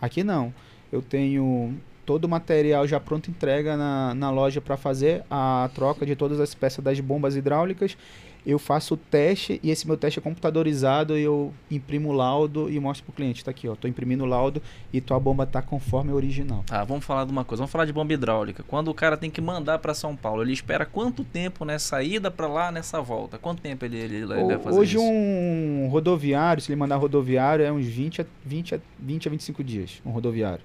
Aqui 0.02 0.24
não. 0.24 0.54
Eu 0.92 1.02
tenho 1.02 1.76
todo 2.06 2.26
o 2.26 2.30
material 2.30 2.86
já 2.88 3.00
pronto 3.00 3.30
entrega 3.32 3.78
na, 3.78 4.14
na 4.14 4.30
loja 4.30 4.60
para 4.60 4.76
fazer 4.76 5.24
a 5.30 5.70
troca 5.74 6.06
de 6.06 6.16
todas 6.16 6.40
as 6.40 6.54
peças 6.54 6.84
das 6.84 7.00
bombas 7.00 7.36
hidráulicas. 7.36 7.98
Eu 8.46 8.60
faço 8.60 8.96
o 8.96 8.98
teste 8.98 9.60
e 9.64 9.72
esse 9.72 9.88
meu 9.88 9.96
teste 9.96 10.20
é 10.20 10.22
computadorizado 10.22 11.18
e 11.18 11.24
eu 11.24 11.54
imprimo 11.72 12.10
o 12.10 12.12
laudo 12.12 12.70
e 12.70 12.80
mostro 12.80 13.06
pro 13.06 13.14
cliente. 13.14 13.44
Tá 13.44 13.52
aqui, 13.52 13.68
ó. 13.70 13.76
Tô 13.76 13.88
imprimindo 13.88 14.24
o 14.24 14.28
laudo 14.28 14.62
e 14.92 15.00
tua 15.00 15.20
bomba 15.20 15.46
tá 15.46 15.62
conforme 15.62 16.12
a 16.12 16.14
original. 16.14 16.64
Tá, 16.66 16.84
vamos 16.84 17.06
falar 17.06 17.26
de 17.26 17.32
uma 17.32 17.46
coisa. 17.46 17.62
Vamos 17.62 17.72
falar 17.72 17.86
de 17.86 17.94
bomba 17.94 18.14
hidráulica. 18.14 18.64
Quando 18.68 18.90
o 18.90 18.94
cara 18.94 19.16
tem 19.16 19.32
que 19.32 19.40
mandar 19.40 19.80
para 19.80 19.94
São 19.94 20.16
Paulo, 20.16 20.42
ele 20.42 20.52
espera 20.52 20.86
quanto 20.86 21.24
tempo 21.24 21.64
nessa 21.64 22.04
ida 22.04 22.30
para 22.30 22.48
lá, 22.48 22.72
nessa 22.72 23.02
volta? 23.02 23.38
Quanto 23.38 23.62
tempo 23.62 23.86
ele, 23.86 23.98
ele, 23.98 24.16
ele 24.18 24.26
vai 24.26 24.60
fazer 24.60 24.78
Hoje 24.78 24.98
isso? 24.98 25.06
um 25.06 25.88
rodoviário, 25.90 26.62
se 26.62 26.70
ele 26.72 26.80
mandar 26.80 26.98
rodoviário, 26.98 27.64
é 27.64 27.72
uns 27.72 27.86
20 27.86 28.22
a, 28.22 28.26
20 28.46 28.76
a, 28.76 28.80
20 29.00 29.28
a 29.28 29.32
25 29.32 29.64
dias, 29.64 30.02
um 30.06 30.12
rodoviário. 30.12 30.64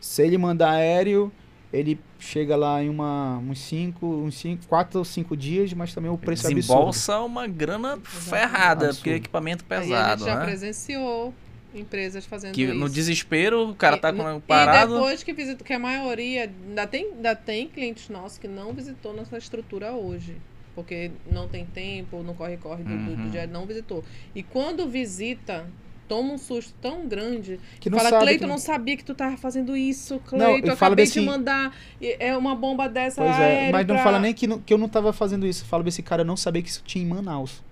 Se 0.00 0.22
ele 0.22 0.38
mandar 0.38 0.70
aéreo, 0.70 1.30
ele 1.72 1.98
chega 2.18 2.56
lá 2.56 2.82
em 2.82 2.88
uma, 2.88 3.38
uns 3.38 3.60
5, 3.60 4.04
uns 4.06 4.34
5, 4.36 4.66
4 4.66 4.98
ou 4.98 5.04
5 5.04 5.36
dias, 5.36 5.72
mas 5.72 5.94
também 5.94 6.10
o 6.10 6.18
preço 6.18 6.46
é 6.46 6.50
absurdo. 6.50 6.60
Desembolsa 6.60 7.20
uma 7.20 7.46
grana 7.46 7.98
ferrada, 8.04 8.86
Absurdo. 8.86 8.96
porque 8.96 9.10
é 9.10 9.14
equipamento 9.16 9.64
Aí 9.70 9.76
a 9.76 9.80
pesado, 9.80 10.18
gente 10.24 10.28
já 10.32 10.38
né? 10.40 10.44
presenciou 10.44 11.34
empresas 11.72 12.26
fazendo 12.26 12.52
Que 12.52 12.62
isso. 12.64 12.74
no 12.74 12.88
desespero, 12.88 13.68
o 13.70 13.74
cara 13.76 13.96
E- 13.96 14.00
tá 14.00 14.12
parado. 14.46 14.92
E 14.92 14.94
depois 14.96 15.22
que 15.22 15.32
visitou, 15.32 15.64
que 15.64 15.72
a 15.72 15.78
maioria, 15.78 16.50
ainda 16.68 16.86
tem, 16.86 17.12
ainda 17.12 17.36
tem 17.36 17.68
clientes 17.68 18.08
nossos 18.08 18.38
que 18.38 18.48
não 18.48 18.72
visitou 18.72 19.14
nossa 19.14 19.38
estrutura 19.38 19.92
hoje. 19.92 20.36
Porque 20.74 21.10
não 21.30 21.48
tem 21.48 21.64
tempo, 21.66 22.22
não 22.22 22.34
corre-corre 22.34 22.82
do, 22.82 22.96
do, 22.96 23.16
do 23.16 23.22
Uhum. 23.22 23.30
dia, 23.30 23.46
não 23.46 23.66
visitou. 23.66 24.04
E 24.34 24.42
quando 24.42 24.88
visita, 24.88 25.66
toma 26.10 26.32
um 26.34 26.38
susto 26.38 26.74
tão 26.82 27.06
grande 27.06 27.60
Que 27.78 27.88
não 27.88 27.96
fala, 27.98 28.10
sabe 28.10 28.22
Cleiton, 28.24 28.44
que- 28.44 28.50
não 28.50 28.58
sabia 28.58 28.96
que 28.96 29.04
tu 29.04 29.14
tava 29.14 29.36
fazendo 29.36 29.76
isso, 29.76 30.20
Não, 30.32 30.58
e 30.58 30.62
eu 30.66 30.72
acabei 30.72 31.04
assim- 31.04 31.20
de 31.20 31.26
mandar 31.26 31.72
é 32.00 32.36
uma 32.36 32.54
bomba 32.56 32.88
dessa 32.88 33.22
Pois 33.22 33.36
é, 33.38 33.44
aérea 33.44 33.72
mas 33.72 33.86
não 33.86 33.94
pra- 33.94 34.02
fala 34.04 34.18
nem 34.18 34.34
que, 34.34 34.46
não- 34.48 34.58
que 34.60 34.74
eu 34.74 34.78
não 34.78 34.88
tava 34.88 35.12
fazendo 35.12 35.46
isso. 35.46 35.64
Fala 35.64 35.84
pra 35.84 35.88
esse 35.88 36.02
cara 36.02 36.24
não 36.24 36.36
saber 36.36 36.62
que 36.62 36.68
isso 36.68 36.82
tinha 36.84 37.04
em 37.04 37.06
Manaus. 37.06 37.62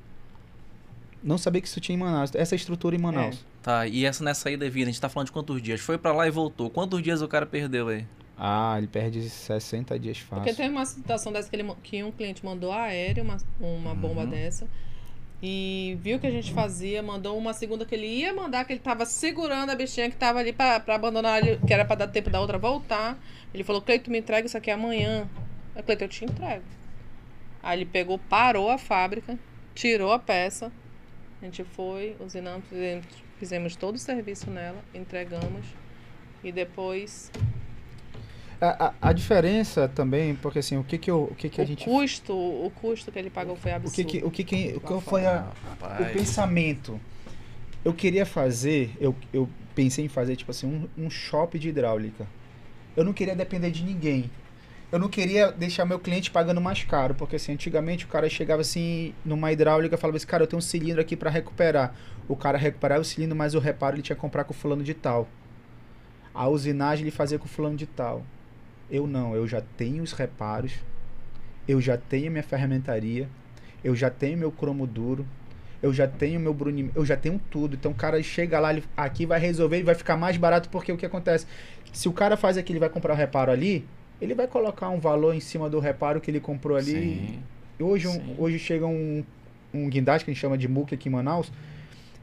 Não 1.22 1.36
saber 1.36 1.60
que 1.60 1.66
isso 1.66 1.80
tinha 1.80 1.96
em 1.96 1.98
Manaus. 1.98 2.30
Essa 2.34 2.54
estrutura 2.54 2.94
em 2.94 2.98
Manaus. 2.98 3.44
Tá, 3.60 3.86
e 3.88 4.04
essa 4.04 4.22
nessa 4.22 4.48
ida 4.50 4.64
e 4.64 4.70
vinda, 4.70 4.88
a 4.88 4.92
gente 4.92 5.00
tá 5.00 5.08
falando 5.08 5.26
de 5.26 5.32
quantos 5.32 5.60
dias? 5.60 5.80
Foi 5.80 5.98
pra 5.98 6.12
lá 6.12 6.26
e 6.28 6.30
voltou. 6.30 6.70
Quantos 6.70 7.02
dias 7.02 7.20
o 7.20 7.26
cara 7.28 7.44
perdeu 7.44 7.88
aí? 7.88 8.06
Ah, 8.38 8.76
ele 8.78 8.86
perde 8.86 9.28
60 9.28 9.98
dias 9.98 10.18
fácil. 10.18 10.44
Porque 10.44 10.54
tem 10.54 10.70
uma 10.70 10.86
situação 10.86 11.32
dessa 11.32 11.50
que, 11.50 11.56
ele, 11.56 11.68
que 11.82 12.04
um 12.04 12.12
cliente 12.12 12.44
mandou 12.44 12.70
aéreo, 12.72 13.24
uma, 13.24 13.36
uma 13.60 13.94
bomba 13.96 14.20
Uhum. 14.22 14.30
dessa, 14.30 14.68
e 15.42 15.96
viu 16.00 16.18
que 16.18 16.26
a 16.26 16.30
gente 16.30 16.52
fazia, 16.52 17.02
mandou 17.02 17.38
uma 17.38 17.52
segunda 17.52 17.84
que 17.84 17.94
ele 17.94 18.06
ia 18.06 18.34
mandar, 18.34 18.64
que 18.64 18.72
ele 18.72 18.80
tava 18.80 19.06
segurando 19.06 19.70
a 19.70 19.74
bichinha 19.74 20.10
que 20.10 20.16
tava 20.16 20.40
ali 20.40 20.52
pra, 20.52 20.80
pra 20.80 20.96
abandonar, 20.96 21.40
que 21.64 21.72
era 21.72 21.84
pra 21.84 21.94
dar 21.94 22.08
tempo 22.08 22.28
da 22.28 22.40
outra 22.40 22.58
voltar. 22.58 23.16
Ele 23.54 23.62
falou, 23.62 23.80
Cleito, 23.80 24.10
me 24.10 24.18
entrega 24.18 24.46
isso 24.46 24.56
aqui 24.58 24.70
amanhã. 24.70 25.28
Eu, 25.76 25.82
Cleito, 25.84 26.04
eu 26.04 26.08
te 26.08 26.24
entrego. 26.24 26.64
Aí 27.62 27.78
ele 27.78 27.86
pegou, 27.86 28.18
parou 28.18 28.68
a 28.70 28.78
fábrica, 28.78 29.38
tirou 29.74 30.12
a 30.12 30.18
peça, 30.18 30.72
a 31.40 31.44
gente 31.44 31.62
foi, 31.62 32.16
usinamos, 32.18 32.64
fizemos, 32.68 33.06
fizemos 33.38 33.76
todo 33.76 33.94
o 33.94 33.98
serviço 33.98 34.50
nela, 34.50 34.82
entregamos, 34.92 35.66
e 36.42 36.50
depois 36.50 37.30
A, 38.60 38.86
a- 38.88 38.94
a 39.00 39.12
diferença 39.12 39.86
também, 39.88 40.34
porque 40.34 40.58
assim, 40.58 40.76
o 40.76 40.82
que 40.84 40.98
que, 40.98 41.10
eu, 41.10 41.24
o 41.30 41.34
que, 41.34 41.48
que 41.48 41.60
a 41.60 41.64
o 41.64 41.66
gente... 41.66 41.84
custo, 41.84 42.32
o 42.34 42.70
custo 42.74 43.12
que 43.12 43.18
ele 43.18 43.30
pagou 43.30 43.54
foi 43.56 43.70
O 43.72 43.76
absurdo. 43.76 43.94
que 44.08 44.18
que, 44.20 44.26
o 44.26 44.30
que, 44.30 44.42
que, 44.44 44.74
o 44.76 44.80
que 44.80 45.00
foi 45.08 45.24
a, 45.26 45.46
o 46.00 46.12
pensamento? 46.12 47.00
Eu 47.84 47.92
queria 47.94 48.26
fazer, 48.26 48.96
eu, 49.00 49.14
eu 49.32 49.48
pensei 49.74 50.04
em 50.04 50.08
fazer, 50.08 50.34
tipo 50.34 50.50
assim, 50.50 50.66
um, 50.98 51.04
um 51.06 51.08
shopping 51.08 51.58
de 51.58 51.68
hidráulica. 51.68 52.26
Eu 52.96 53.04
não 53.04 53.12
queria 53.12 53.36
depender 53.36 53.70
de 53.70 53.84
ninguém. 53.84 54.28
Eu 54.90 54.98
não 54.98 55.08
queria 55.08 55.52
deixar 55.52 55.84
meu 55.84 56.00
cliente 56.00 56.30
pagando 56.30 56.60
mais 56.60 56.82
caro, 56.82 57.14
porque 57.14 57.36
assim, 57.36 57.52
antigamente 57.52 58.06
o 58.06 58.08
cara 58.08 58.28
chegava 58.28 58.62
assim, 58.62 59.14
numa 59.24 59.52
hidráulica 59.52 59.94
e 59.94 59.98
falava 59.98 60.16
assim, 60.16 60.26
cara, 60.26 60.42
eu 60.42 60.46
tenho 60.48 60.58
um 60.58 60.62
cilindro 60.62 61.00
aqui 61.00 61.14
para 61.14 61.30
recuperar. 61.30 61.94
O 62.26 62.34
cara 62.34 62.58
recuperava 62.58 63.02
o 63.02 63.04
cilindro, 63.04 63.36
mas 63.36 63.54
o 63.54 63.60
reparo 63.60 63.94
ele 63.94 64.02
tinha 64.02 64.16
que 64.16 64.20
comprar 64.20 64.42
com 64.44 64.52
o 64.52 64.56
fulano 64.56 64.82
de 64.82 64.94
tal. 64.94 65.28
A 66.34 66.48
usinagem 66.48 67.04
ele 67.04 67.10
fazia 67.12 67.38
com 67.38 67.44
o 67.44 67.48
fulano 67.48 67.76
de 67.76 67.86
tal. 67.86 68.24
Eu 68.90 69.06
não, 69.06 69.34
eu 69.34 69.46
já 69.46 69.62
tenho 69.76 70.02
os 70.02 70.12
reparos, 70.12 70.72
eu 71.66 71.80
já 71.80 71.96
tenho 71.96 72.30
minha 72.30 72.42
ferramentaria, 72.42 73.28
eu 73.84 73.94
já 73.94 74.08
tenho 74.10 74.38
meu 74.38 74.50
cromo 74.50 74.86
duro, 74.86 75.26
eu 75.82 75.92
já 75.92 76.08
tenho 76.08 76.40
meu 76.40 76.54
bruni, 76.54 76.90
eu 76.94 77.04
já 77.04 77.16
tenho 77.16 77.40
tudo. 77.50 77.74
Então 77.76 77.92
o 77.92 77.94
cara 77.94 78.22
chega 78.22 78.58
lá, 78.58 78.72
ele, 78.72 78.82
aqui 78.96 79.26
vai 79.26 79.38
resolver 79.38 79.78
e 79.78 79.82
vai 79.82 79.94
ficar 79.94 80.16
mais 80.16 80.36
barato 80.36 80.68
porque 80.70 80.90
o 80.90 80.96
que 80.96 81.06
acontece? 81.06 81.46
Se 81.92 82.08
o 82.08 82.12
cara 82.12 82.36
faz 82.36 82.56
aqui, 82.56 82.72
ele 82.72 82.80
vai 82.80 82.88
comprar 82.88 83.12
o 83.12 83.16
reparo 83.16 83.52
ali, 83.52 83.84
ele 84.20 84.34
vai 84.34 84.46
colocar 84.46 84.88
um 84.88 84.98
valor 84.98 85.34
em 85.34 85.40
cima 85.40 85.68
do 85.70 85.78
reparo 85.78 86.20
que 86.20 86.30
ele 86.30 86.40
comprou 86.40 86.76
ali. 86.76 86.92
Sim. 86.92 87.38
Hoje, 87.80 88.08
um- 88.08 88.34
hoje 88.38 88.58
chega 88.58 88.86
um, 88.86 89.22
um 89.72 89.88
guindaste 89.88 90.24
que 90.24 90.30
a 90.30 90.34
gente 90.34 90.40
chama 90.40 90.58
de 90.58 90.66
muque 90.66 90.94
aqui 90.94 91.08
em 91.08 91.12
Manaus. 91.12 91.52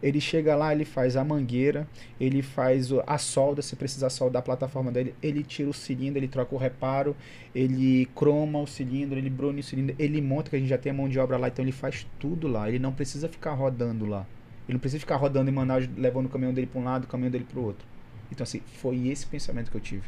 Ele 0.04 0.20
chega 0.22 0.56
lá, 0.56 0.74
ele 0.74 0.86
faz 0.86 1.16
a 1.16 1.24
mangueira, 1.24 1.88
ele 2.20 2.42
faz 2.42 2.90
a 3.08 3.18
solda, 3.18 3.62
se 3.62 3.76
precisar 3.76 4.10
soldar 4.10 4.42
a 4.42 4.44
plataforma 4.44 4.92
dele, 4.92 5.16
ele 5.22 5.44
tira 5.44 5.70
o 5.70 5.74
cilindro, 5.74 6.20
ele 6.20 6.28
troca 6.28 6.54
o 6.54 6.58
reparo, 6.58 7.16
ele 7.54 8.06
croma 8.16 8.60
o 8.60 8.68
cilindro, 8.68 9.18
ele 9.18 9.30
brune 9.30 9.62
o 9.62 9.64
cilindro, 9.64 9.96
ele 9.98 10.22
monta, 10.22 10.50
que 10.50 10.56
a 10.56 10.60
gente 10.60 10.70
já 10.70 10.78
tem 10.78 10.92
a 10.92 10.96
mão 10.96 11.10
de 11.10 11.18
obra 11.18 11.38
lá, 11.38 11.48
então 11.48 11.64
ele 11.64 11.72
faz 11.72 12.06
tudo 12.20 12.48
lá. 12.48 12.68
Ele 12.68 12.80
não 12.80 12.92
precisa 12.92 13.28
ficar 13.28 13.54
rodando 13.54 14.06
lá. 14.06 14.28
Ele 14.68 14.74
não 14.74 14.80
precisa 14.80 15.00
ficar 15.00 15.16
rodando 15.16 15.50
em 15.50 15.54
Manaus, 15.54 15.88
levando 15.96 16.26
o 16.26 16.30
caminhão 16.30 16.54
dele 16.54 16.68
para 16.68 16.82
um 16.82 16.84
lado, 16.84 17.06
o 17.06 17.08
caminhão 17.08 17.32
dele 17.32 17.46
para 17.50 17.60
o 17.60 17.64
outro. 17.64 17.88
Então, 18.32 18.44
assim, 18.44 18.62
foi 18.66 19.08
esse 19.08 19.26
pensamento 19.26 19.72
que 19.72 19.78
eu 19.78 19.82
tive. 19.82 20.04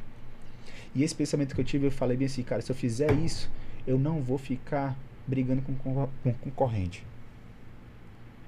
E 0.96 1.04
esse 1.04 1.14
pensamento 1.14 1.54
que 1.54 1.62
eu 1.62 1.66
tive, 1.66 1.88
eu 1.88 1.92
falei 1.92 2.18
bem 2.18 2.26
assim, 2.26 2.44
cara, 2.44 2.62
se 2.62 2.72
eu 2.72 2.76
fizer 2.76 3.12
isso, 3.14 3.50
eu 3.86 4.00
não 4.00 4.22
vou 4.22 4.38
ficar 4.38 4.98
brigando 5.28 5.62
com, 5.62 5.76
concor- 5.76 6.10
com 6.24 6.34
concorrente. 6.34 7.04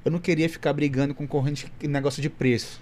Eu 0.10 0.12
não 0.12 0.20
queria 0.20 0.50
ficar 0.50 0.74
brigando 0.74 1.14
com 1.14 1.28
concorrente 1.28 1.72
em 1.84 1.88
negócio 1.88 2.20
de 2.20 2.32
preço. 2.32 2.82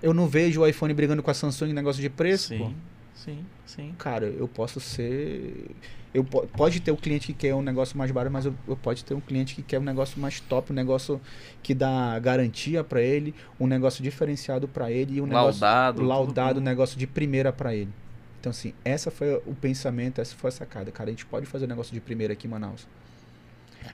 Eu 0.00 0.14
não 0.14 0.28
vejo 0.28 0.60
o 0.60 0.66
iPhone 0.66 0.94
brigando 0.94 1.20
com 1.20 1.28
a 1.28 1.34
Samsung 1.34 1.70
em 1.70 1.72
negócio 1.72 2.00
de 2.00 2.08
preço, 2.08 2.54
pô. 2.56 2.66
Sim. 2.68 2.76
Sim, 3.16 3.44
sim. 3.64 3.94
Cara, 3.98 4.26
eu 4.26 4.46
posso 4.46 4.78
ser. 4.78 5.70
Eu, 6.14 6.22
po- 6.22 6.46
pode 6.56 6.78
ter 6.78 6.92
o 6.92 6.96
cliente 6.96 7.26
que 7.28 7.32
quer 7.32 7.52
um 7.52 7.62
negócio 7.62 7.98
mais 7.98 8.12
barato, 8.12 8.32
mas 8.32 8.44
eu, 8.46 8.54
eu 8.68 8.76
pode 8.76 9.04
ter 9.04 9.14
um 9.14 9.20
cliente 9.20 9.56
que 9.56 9.62
quer 9.62 9.80
um 9.80 9.82
negócio 9.82 10.20
mais 10.20 10.38
top, 10.38 10.70
um 10.70 10.74
negócio 10.76 11.20
que 11.64 11.74
dá 11.74 12.16
garantia 12.20 12.84
pra 12.84 13.02
ele, 13.02 13.34
um 13.58 13.66
negócio 13.66 14.00
diferenciado 14.04 14.68
pra 14.68 14.88
ele 14.92 15.16
e 15.16 15.20
um 15.20 15.26
negócio 15.26 15.60
Laudado. 15.62 16.02
laudado, 16.04 16.60
um 16.60 16.62
negócio 16.62 16.96
de 16.96 17.08
primeira 17.08 17.52
pra 17.52 17.74
ele. 17.74 17.90
Então, 18.38 18.50
assim, 18.50 18.72
essa 18.84 19.10
foi 19.10 19.34
o 19.46 19.54
pensamento, 19.54 20.20
essa 20.20 20.36
foi 20.36 20.48
a 20.48 20.52
sacada. 20.52 20.92
Cara, 20.92 21.08
a 21.08 21.12
gente 21.12 21.26
pode 21.26 21.46
fazer 21.46 21.64
um 21.64 21.68
negócio 21.68 21.92
de 21.92 22.00
primeira 22.00 22.34
aqui 22.34 22.46
em 22.46 22.50
Manaus. 22.50 22.86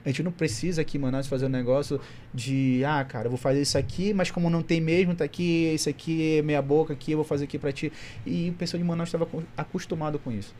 A 0.03 0.09
gente 0.09 0.23
não 0.23 0.31
precisa 0.31 0.81
aqui 0.81 0.97
em 0.97 1.01
Manaus 1.01 1.27
fazer 1.27 1.45
um 1.45 1.49
negócio 1.49 1.99
de, 2.33 2.83
ah, 2.85 3.03
cara, 3.03 3.27
eu 3.27 3.29
vou 3.29 3.37
fazer 3.37 3.61
isso 3.61 3.77
aqui, 3.77 4.13
mas 4.13 4.29
como 4.31 4.49
não 4.49 4.61
tem 4.61 4.81
mesmo, 4.81 5.15
tá 5.15 5.23
aqui, 5.23 5.71
isso 5.73 5.89
aqui 5.89 6.39
é 6.39 6.41
meia 6.41 6.61
boca 6.61 6.93
aqui, 6.93 7.11
eu 7.11 7.17
vou 7.17 7.25
fazer 7.25 7.45
aqui 7.45 7.57
pra 7.57 7.71
ti. 7.71 7.91
E 8.25 8.49
o 8.49 8.53
pessoal 8.53 8.81
de 8.81 8.87
Manaus 8.87 9.09
estava 9.09 9.27
acostumado 9.57 10.19
com 10.19 10.31
isso. 10.31 10.53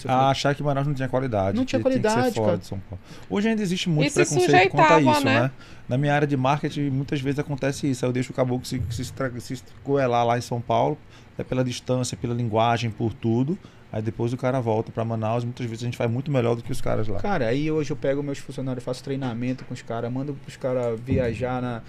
Então, 0.00 0.10
a 0.10 0.30
achar 0.30 0.54
que 0.54 0.62
Manaus 0.62 0.86
não 0.86 0.94
tinha 0.94 1.08
qualidade. 1.08 1.56
Não 1.56 1.64
que 1.64 1.70
tinha 1.70 1.82
qualidade, 1.82 2.40
cara. 2.40 2.56
de 2.56 2.66
São 2.66 2.78
Paulo. 2.78 2.98
Hoje 3.28 3.48
ainda 3.48 3.62
existe 3.62 3.88
muito 3.88 4.10
E 4.10 4.14
preconceito 4.14 4.70
quanto 4.70 4.92
a 4.92 5.00
isso, 5.00 5.24
né? 5.24 5.40
né? 5.42 5.50
Na 5.88 5.98
minha 5.98 6.14
área 6.14 6.26
de 6.26 6.36
marketing, 6.36 6.88
muitas 6.90 7.20
vezes 7.20 7.38
acontece 7.38 7.90
isso. 7.90 8.04
Aí 8.04 8.08
eu 8.08 8.12
deixo 8.12 8.32
o 8.32 8.34
caboclo 8.34 8.64
se, 8.64 8.82
se, 8.90 9.04
se 9.04 9.52
escoelar 9.52 10.26
lá 10.26 10.38
em 10.38 10.40
São 10.40 10.60
Paulo, 10.60 10.96
é 11.36 11.44
pela 11.44 11.62
distância, 11.62 12.16
pela 12.16 12.34
linguagem, 12.34 12.90
por 12.90 13.12
tudo. 13.12 13.58
Aí 13.92 14.00
depois 14.00 14.32
o 14.32 14.36
cara 14.38 14.58
volta 14.58 14.90
pra 14.90 15.04
Manaus. 15.04 15.44
Muitas 15.44 15.66
vezes 15.66 15.82
a 15.82 15.86
gente 15.86 15.96
faz 15.98 16.10
muito 16.10 16.30
melhor 16.30 16.56
do 16.56 16.62
que 16.62 16.72
os 16.72 16.80
caras 16.80 17.06
lá. 17.06 17.20
Cara, 17.20 17.46
aí 17.46 17.70
hoje 17.70 17.90
eu 17.92 17.96
pego 17.96 18.22
meus 18.22 18.38
funcionários, 18.38 18.82
faço 18.82 19.04
treinamento 19.04 19.64
com 19.66 19.74
os 19.74 19.82
caras, 19.82 20.10
mando 20.10 20.36
os 20.48 20.56
caras 20.56 20.98
viajar 20.98 21.60
na. 21.60 21.82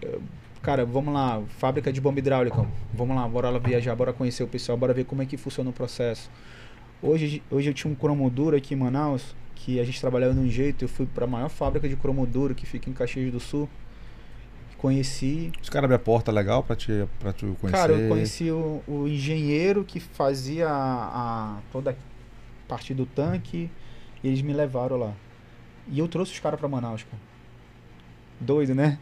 eh, 0.00 0.18
Cara, 0.62 0.86
vamos 0.86 1.12
lá, 1.12 1.42
fábrica 1.58 1.92
de 1.92 2.00
bomba 2.00 2.20
hidráulica. 2.20 2.64
Vamos 2.94 3.16
lá, 3.16 3.26
bora 3.28 3.50
lá 3.50 3.58
viajar, 3.58 3.96
bora 3.96 4.12
conhecer 4.12 4.44
o 4.44 4.46
pessoal, 4.48 4.78
bora 4.78 4.94
ver 4.94 5.04
como 5.04 5.20
é 5.20 5.26
que 5.26 5.36
funciona 5.36 5.68
o 5.70 5.72
processo. 5.72 6.30
Hoje, 7.02 7.42
hoje 7.50 7.68
eu 7.68 7.74
tinha 7.74 7.92
um 7.92 7.96
cromoduro 7.96 8.56
aqui 8.56 8.74
em 8.74 8.76
Manaus, 8.76 9.34
que 9.56 9.80
a 9.80 9.84
gente 9.84 10.00
trabalhava 10.00 10.32
de 10.32 10.38
um 10.38 10.48
jeito, 10.48 10.84
eu 10.84 10.88
fui 10.88 11.04
pra 11.04 11.26
maior 11.26 11.48
fábrica 11.48 11.88
de 11.88 11.96
cromoduro 11.96 12.54
que 12.54 12.64
fica 12.64 12.88
em 12.88 12.92
Caxias 12.92 13.32
do 13.32 13.40
Sul. 13.40 13.68
Conheci, 14.82 15.52
Os 15.62 15.68
caras 15.70 15.84
abrem 15.84 15.94
a 15.96 15.98
porta 16.00 16.32
legal 16.32 16.62
pra 16.64 16.74
te, 16.74 17.06
pra 17.20 17.32
te 17.32 17.46
conhecer. 17.60 17.70
Cara, 17.70 17.92
eu 17.92 18.08
conheci 18.08 18.50
o, 18.50 18.82
o 18.88 19.06
engenheiro 19.06 19.84
que 19.84 20.00
fazia 20.00 20.68
a, 20.68 21.54
a- 21.54 21.58
toda 21.70 21.92
a 21.92 21.94
parte 22.68 22.92
do 22.92 23.06
tanque 23.06 23.70
e 24.24 24.26
eles 24.28 24.42
me 24.42 24.52
levaram 24.52 24.96
lá. 24.96 25.12
E 25.88 26.00
eu 26.00 26.08
trouxe 26.08 26.32
os 26.32 26.40
caras 26.40 26.58
pra 26.58 26.68
Manaus, 26.68 27.04
cara. 27.04 27.22
Doido, 28.40 28.74
né? 28.74 28.98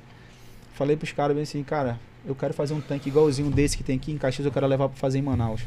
Falei 0.74 0.96
pros 0.98 1.12
caras 1.12 1.34
bem 1.34 1.44
assim, 1.44 1.62
cara, 1.64 1.98
eu 2.26 2.34
quero 2.34 2.52
fazer 2.52 2.74
um 2.74 2.80
tanque 2.82 3.08
igualzinho 3.08 3.50
desse 3.50 3.74
que 3.78 3.82
tem 3.82 3.96
aqui 3.96 4.12
em 4.12 4.18
Caxias, 4.18 4.44
eu 4.44 4.52
quero 4.52 4.66
levar 4.66 4.86
pra 4.90 4.98
fazer 4.98 5.18
em 5.18 5.22
Manaus. 5.22 5.62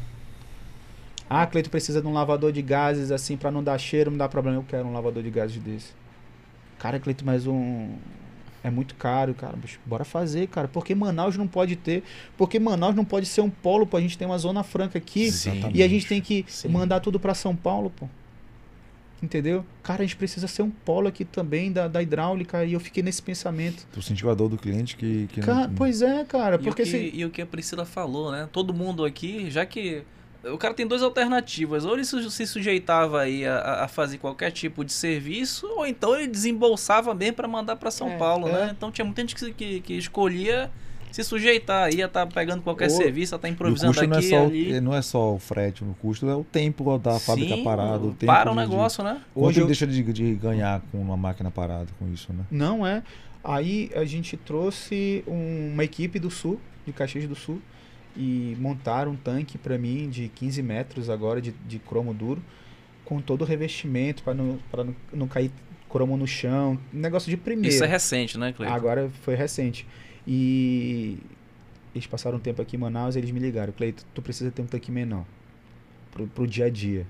Ah, 1.28 1.48
Cleito 1.48 1.72
precisa 1.72 2.00
de 2.02 2.08
um 2.08 2.14
lavador 2.14 2.52
de 2.52 2.62
gases 2.62 3.10
assim 3.10 3.36
pra 3.36 3.50
não 3.50 3.64
dar 3.64 3.80
cheiro, 3.80 4.12
não 4.12 4.18
dar 4.20 4.30
problema. 4.30 4.58
Eu 4.60 4.64
quero 4.68 4.88
um 4.88 4.94
lavador 4.94 5.24
de 5.24 5.32
gases 5.32 5.58
desse. 5.58 5.92
Cara, 6.78 7.00
Cleito, 7.00 7.26
mas 7.26 7.48
um. 7.48 7.96
É 8.64 8.70
muito 8.70 8.96
caro, 8.96 9.34
cara. 9.34 9.58
Bicho, 9.58 9.80
bora 9.86 10.06
fazer, 10.06 10.48
cara. 10.48 10.70
Porque 10.70 10.96
Manaus 10.96 11.36
não 11.36 11.48
pode 11.48 11.76
ter. 11.76 12.02
Porque 12.38 12.58
Manaus 12.60 12.96
não 12.96 13.04
pode 13.04 13.26
ser 13.26 13.42
um 13.42 13.50
polo, 13.50 13.86
pô. 13.86 13.98
A 13.98 14.02
gente 14.02 14.18
tem 14.18 14.26
uma 14.26 14.38
zona 14.38 14.64
franca 14.64 14.98
aqui. 14.98 15.30
Sim. 15.32 15.70
E 15.74 15.84
a 15.84 15.88
gente 15.88 16.08
tem 16.08 16.22
que 16.22 16.46
Sim. 16.48 16.70
mandar 16.70 17.02
tudo 17.02 17.20
pra 17.20 17.34
São 17.34 17.54
Paulo, 17.56 17.90
pô. 17.90 18.08
Entendeu? 19.22 19.66
Cara, 19.82 20.02
a 20.02 20.06
gente 20.06 20.16
precisa 20.16 20.48
ser 20.48 20.62
um 20.64 20.70
polo 20.70 21.08
aqui 21.08 21.24
também 21.24 21.72
da, 21.72 21.88
da 21.88 22.02
hidráulica. 22.02 22.64
E 22.64 22.74
eu 22.74 22.80
fiquei 22.80 23.04
nesse 23.04 23.22
pensamento. 23.22 23.86
Tu 23.92 24.02
sentiu 24.02 24.30
a 24.30 24.34
dor 24.34 24.50
do 24.50 24.58
cliente 24.58 24.96
que, 24.96 25.28
que 25.28 25.42
Cara, 25.42 25.68
não... 25.68 25.76
pois 25.76 26.02
é, 26.02 26.24
cara. 26.24 26.56
E 26.56 26.60
o, 26.60 26.64
Porque 26.64 26.84
que, 26.84 26.90
se. 26.90 27.12
e 27.14 27.26
o 27.26 27.30
que 27.30 27.42
a 27.42 27.46
Priscila 27.46 27.86
falou, 27.86 28.32
né? 28.32 28.48
Todo 28.52 28.74
mundo 28.74 29.04
aqui, 29.04 29.50
já 29.52 29.66
que. 29.66 30.04
O 30.52 30.58
cara 30.58 30.74
tem 30.74 30.86
duas 30.86 31.02
alternativas. 31.02 31.86
Ou 31.86 31.94
ele 31.94 32.04
se 32.06 32.46
sujeitava 32.48 33.22
aí 33.22 33.46
a- 33.46 33.58
a, 33.60 33.84
a 33.86 33.88
fazer 33.88 34.18
qualquer 34.18 34.52
tipo 34.52 34.84
de 34.84 34.92
serviço, 34.92 35.66
ou 35.68 35.86
então 35.88 36.16
ele 36.16 36.28
desembolsava 36.28 37.14
mesmo 37.14 37.36
pra 37.36 37.48
mandar 37.48 37.76
pra 37.78 37.90
São 37.90 38.10
É. 38.10 38.18
Paulo, 38.18 38.48
né? 38.48 38.68
É. 38.68 38.72
Então 38.72 38.92
tinha 38.92 39.06
muita 39.06 39.22
gente 39.22 39.36
que, 39.36 39.54
que, 39.54 39.80
que 39.82 39.94
escolhia 39.94 40.70
se 41.12 41.24
sujeitar, 41.24 41.94
ia 41.94 42.06
estar 42.08 42.26
pegando 42.26 42.64
qualquer 42.64 42.90
Ou- 42.90 42.98
serviço, 42.98 43.34
ia 43.34 43.38
estar 43.38 43.48
E 43.48 43.52
o 43.52 43.54
improvisando 43.54 43.92
aqui 44.00 44.08
não 44.08 44.18
é, 44.18 44.22
só, 44.24 44.44
ali. 44.46 44.78
o, 44.78 44.82
não 44.82 44.94
é 44.96 45.02
só 45.04 45.34
o 45.36 45.40
frete, 45.40 45.84
o 45.84 45.96
custo 46.02 46.28
é 46.28 46.36
o 46.36 46.44
tempo 46.44 46.98
da 46.98 47.20
fábrica 47.20 47.56
Sim, 47.56 47.64
parada. 47.64 48.04
O 48.04 48.14
tempo 48.14 48.26
para 48.26 48.52
o 48.52 48.56
de- 48.56 48.60
negócio, 48.60 49.04
né? 49.04 49.22
Hoje 49.36 49.58
ele 49.60 49.64
eu- 49.64 49.68
deixa 49.68 49.86
de, 49.86 50.02
de 50.02 50.34
ganhar 50.34 50.82
com 50.92 51.00
uma 51.00 51.16
máquina 51.16 51.52
parada 51.52 51.88
com 52.00 52.12
isso, 52.12 52.34
né? 52.34 52.44
Não 52.50 52.86
é. 52.86 53.04
Aí 53.44 53.92
a 53.96 54.04
gente 54.06 54.36
trouxe 54.36 55.24
um- 55.28 55.70
uma 55.74 55.84
equipe 55.84 56.18
do 56.18 56.32
Sul, 56.32 56.60
de 56.86 56.92
Caxias 56.92 57.28
do 57.28 57.36
Sul, 57.36 57.62
e 58.16 58.56
montaram 58.60 59.12
um 59.12 59.16
tanque 59.16 59.58
pra 59.58 59.78
mim 59.78 60.10
de 60.10 60.30
15 60.30 60.62
metros 60.62 61.10
agora 61.10 61.42
de, 61.42 61.52
de 61.52 61.80
cromo 61.80 62.14
duro, 62.14 62.42
com 63.04 63.20
todo 63.20 63.42
o 63.42 63.46
revestimento 63.46 64.24
para 64.24 64.34
não, 64.34 64.60
pra 64.72 64.84
não, 64.84 64.96
não 65.12 65.28
cair 65.28 65.52
cromo 65.90 66.18
no 66.18 66.28
chão. 66.28 66.80
Negócio 66.92 67.30
de 67.30 67.38
primeira. 67.38 67.74
Isso 67.74 67.84
é 67.84 67.88
recente, 67.88 68.38
né, 68.38 68.54
Cleiton? 68.54 68.74
Agora 68.74 69.10
foi 69.22 69.36
recente. 69.36 69.88
E 70.28 71.20
eles 71.94 72.08
passaram 72.08 72.38
um 72.38 72.40
tempo 72.40 72.62
aqui 72.62 72.76
em 72.76 72.80
Manaus 72.80 73.16
e 73.16 73.20
eles 73.20 73.32
me 73.32 73.40
ligaram, 73.40 73.72
Cleito, 73.74 74.04
tu 74.14 74.22
precisa 74.22 74.50
ter 74.50 74.62
um 74.62 74.66
tanque 74.66 74.92
menor 74.92 75.26
pro, 76.12 76.28
pro 76.28 76.48
dia 76.48 76.66
a 76.66 76.70
dia. 76.70 77.06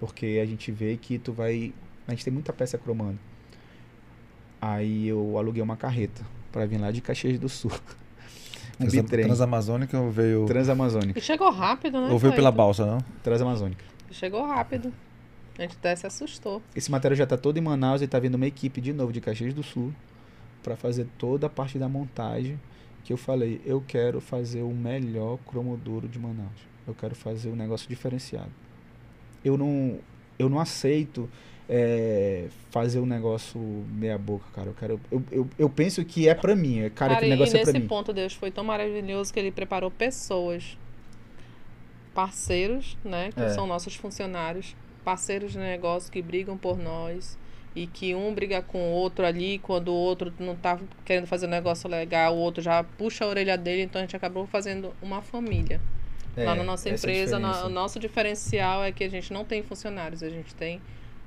Porque 0.00 0.40
a 0.42 0.46
gente 0.46 0.70
vê 0.72 0.96
que 0.96 1.18
tu 1.18 1.32
vai. 1.32 1.72
A 2.06 2.12
gente 2.12 2.24
tem 2.24 2.32
muita 2.32 2.52
peça 2.52 2.78
cromando. 2.78 3.18
Aí 4.60 5.06
eu 5.06 5.38
aluguei 5.38 5.62
uma 5.62 5.76
carreta 5.76 6.24
pra 6.50 6.66
vir 6.66 6.78
lá 6.78 6.90
de 6.90 7.00
Caxias 7.00 7.38
do 7.38 7.48
Sul. 7.48 7.70
um 8.80 8.86
Trans, 8.86 8.92
bitrem. 8.92 9.24
Transamazônica 9.26 9.98
ou 9.98 10.10
veio, 10.10 10.46
Transamazônica. 10.46 11.18
E 11.18 11.22
chegou 11.22 11.50
rápido, 11.50 12.00
né? 12.00 12.08
ou 12.10 12.18
veio 12.18 12.34
pela 12.34 12.50
balsa, 12.50 12.86
não? 12.86 12.98
Transamazônica. 13.22 13.84
Chegou 14.10 14.46
rápido. 14.46 14.92
A 15.58 15.62
gente 15.62 15.76
até 15.76 15.94
se 15.96 16.06
assustou. 16.06 16.62
Esse 16.74 16.90
material 16.90 17.16
já 17.16 17.26
tá 17.26 17.36
todo 17.36 17.58
em 17.58 17.60
Manaus 17.60 18.00
e 18.00 18.06
tá 18.06 18.18
vindo 18.18 18.36
uma 18.36 18.46
equipe 18.46 18.80
de 18.80 18.92
novo 18.92 19.12
de 19.12 19.20
Caxias 19.20 19.52
do 19.52 19.62
Sul 19.62 19.92
para 20.62 20.76
fazer 20.76 21.06
toda 21.18 21.48
a 21.48 21.50
parte 21.50 21.78
da 21.78 21.88
montagem 21.88 22.58
que 23.08 23.12
eu 23.12 23.16
falei, 23.16 23.60
eu 23.64 23.82
quero 23.86 24.20
fazer 24.20 24.60
o 24.60 24.70
melhor 24.70 25.38
cromoduro 25.46 26.06
de 26.06 26.18
Manaus. 26.18 26.68
Eu 26.86 26.94
quero 26.94 27.14
fazer 27.14 27.48
um 27.48 27.56
negócio 27.56 27.88
diferenciado. 27.88 28.50
Eu 29.44 29.56
não 29.56 29.98
eu 30.38 30.48
não 30.48 30.60
aceito 30.60 31.28
é, 31.68 32.46
fazer 32.70 32.98
um 32.98 33.06
negócio 33.06 33.58
meia 33.92 34.16
boca, 34.18 34.46
cara. 34.54 34.68
Eu 34.68 34.74
quero 34.74 35.00
eu, 35.10 35.22
eu, 35.30 35.48
eu 35.58 35.68
penso 35.70 36.04
que 36.04 36.28
é 36.28 36.34
para 36.34 36.56
mim, 36.56 36.80
é 36.80 36.90
cara, 36.90 37.16
que 37.16 37.24
o 37.24 37.26
e 37.26 37.30
negócio 37.30 37.56
é 37.56 37.58
nesse 37.60 37.72
para 37.72 37.80
mim. 37.80 37.86
ponto 37.86 38.12
Deus 38.12 38.32
foi 38.34 38.50
tão 38.50 38.64
maravilhoso 38.64 39.32
que 39.32 39.38
ele 39.38 39.50
preparou 39.50 39.90
pessoas, 39.90 40.76
parceiros, 42.14 42.96
né, 43.04 43.30
que 43.34 43.40
É. 43.40 43.48
são 43.50 43.66
nossos 43.66 43.94
funcionários, 43.94 44.74
parceiros 45.04 45.52
de 45.52 45.58
negócio 45.58 46.10
que 46.10 46.20
brigam 46.20 46.56
por 46.56 46.78
nós 46.78 47.38
e 47.76 47.86
que 47.86 48.14
um 48.14 48.34
briga 48.34 48.60
com 48.62 48.78
o 48.78 48.90
outro 48.92 49.24
ali, 49.24 49.58
quando 49.60 49.88
o 49.88 49.94
outro 49.94 50.32
não 50.38 50.56
tá 50.56 50.78
querendo 51.04 51.26
fazer 51.26 51.46
um 51.46 51.50
negócio 51.50 51.88
legal, 51.88 52.34
o 52.34 52.38
outro 52.38 52.62
já 52.62 52.82
puxa 52.82 53.24
a 53.24 53.28
orelha 53.28 53.56
dele, 53.56 53.82
então 53.82 54.00
a 54.00 54.04
gente 54.04 54.16
acabou 54.16 54.46
fazendo 54.46 54.92
uma 55.00 55.22
família. 55.22 55.80
Lá 56.36 56.54
na 56.54 56.62
nossa 56.64 56.88
É, 56.88 56.92
é 56.92 56.94
empresa, 56.94 57.38
na- 57.38 57.66
o 57.66 57.68
nosso 57.68 57.98
diferencial 57.98 58.82
é 58.84 58.92
que 58.92 59.02
a 59.04 59.08
gente 59.10 59.32
não 59.32 59.44
tem 59.44 59.62
funcionários, 59.62 60.22
a 60.22 60.28
gente 60.30 60.54
tem 60.54 60.80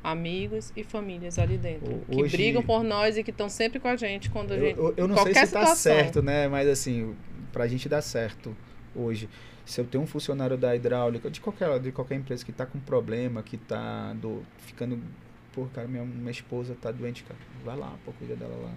amigos 0.04 0.72
e 0.76 0.84
famílias 0.84 1.38
ali 1.38 1.58
dentro. 1.58 1.94
O- 1.96 2.06
que 2.16 2.22
hoje- 2.24 2.36
brigam 2.38 2.64
por 2.64 2.84
nós 2.84 3.18
e 3.18 3.24
que 3.24 3.32
estão 3.32 3.48
sempre 3.50 3.80
com 3.80 3.88
a 3.88 3.96
gente 3.96 4.30
quando 4.30 4.52
a 4.52 4.56
Eu, 4.56 4.62
gente. 4.62 4.78
eu, 4.78 4.94
eu 4.98 5.08
não 5.08 5.16
sei 5.18 5.34
se 5.34 5.40
tá 5.42 5.46
situação. 5.46 5.76
certo, 5.76 6.22
né? 6.22 6.48
Mas 6.48 6.68
assim, 6.68 7.16
pra 7.52 7.68
gente 7.68 7.88
dar 7.88 8.02
certo 8.02 8.56
hoje, 8.96 9.30
se 9.66 9.80
eu 9.80 9.86
tenho 9.86 10.04
um 10.04 10.08
funcionário 10.08 10.58
da 10.58 10.76
hidráulica, 10.76 11.30
de 11.30 11.40
qualquer, 11.40 11.80
de 11.80 11.92
qualquer 11.92 12.16
empresa 12.16 12.44
que 12.44 12.52
tá 12.52 12.66
com 12.66 12.80
problema, 12.80 13.44
que 13.44 13.58
tá 13.58 14.14
do, 14.14 14.42
ficando. 14.60 15.00
Pô, 15.54 15.66
cara, 15.74 15.88
minha, 15.88 16.04
minha 16.04 16.32
esposa 16.32 16.76
tá 16.82 16.92
doente, 16.92 17.24
cara. 17.24 17.40
Vai 17.64 17.78
lá, 17.78 17.94
pô, 18.06 18.12
cuida 18.14 18.36
dela 18.36 18.56
lá. 18.56 18.72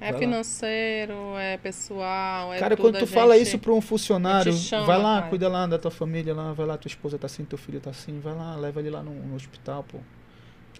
É 0.00 0.04
Vai 0.04 0.12
lá. 0.12 0.18
financeiro, 0.18 1.12
é 1.38 1.56
pessoal, 1.56 2.54
é 2.54 2.58
cara, 2.60 2.76
tudo, 2.76 2.86
quando 2.86 2.96
a 2.96 2.98
tu 3.00 3.06
fala 3.08 3.34
gente- 3.36 3.48
isso 3.48 3.58
pra 3.58 3.72
um 3.72 3.80
funcionário, 3.80 4.52
chama, 4.52 4.86
vai 4.86 4.96
lá, 5.02 5.16
cara. 5.18 5.28
cuida 5.28 5.48
lá 5.48 5.66
da 5.66 5.76
tua 5.76 5.90
família 5.90 6.32
lá, 6.32 6.52
vai 6.52 6.66
lá, 6.66 6.78
tua 6.78 6.88
esposa 6.88 7.18
tá 7.18 7.26
assim, 7.26 7.44
teu 7.44 7.58
filho 7.58 7.80
tá 7.80 7.90
assim, 7.90 8.20
vai 8.20 8.32
lá, 8.34 8.54
leva 8.54 8.78
ele 8.78 8.90
lá 8.90 9.02
no, 9.02 9.10
no 9.12 9.34
hospital, 9.34 9.82
pô. 9.82 9.98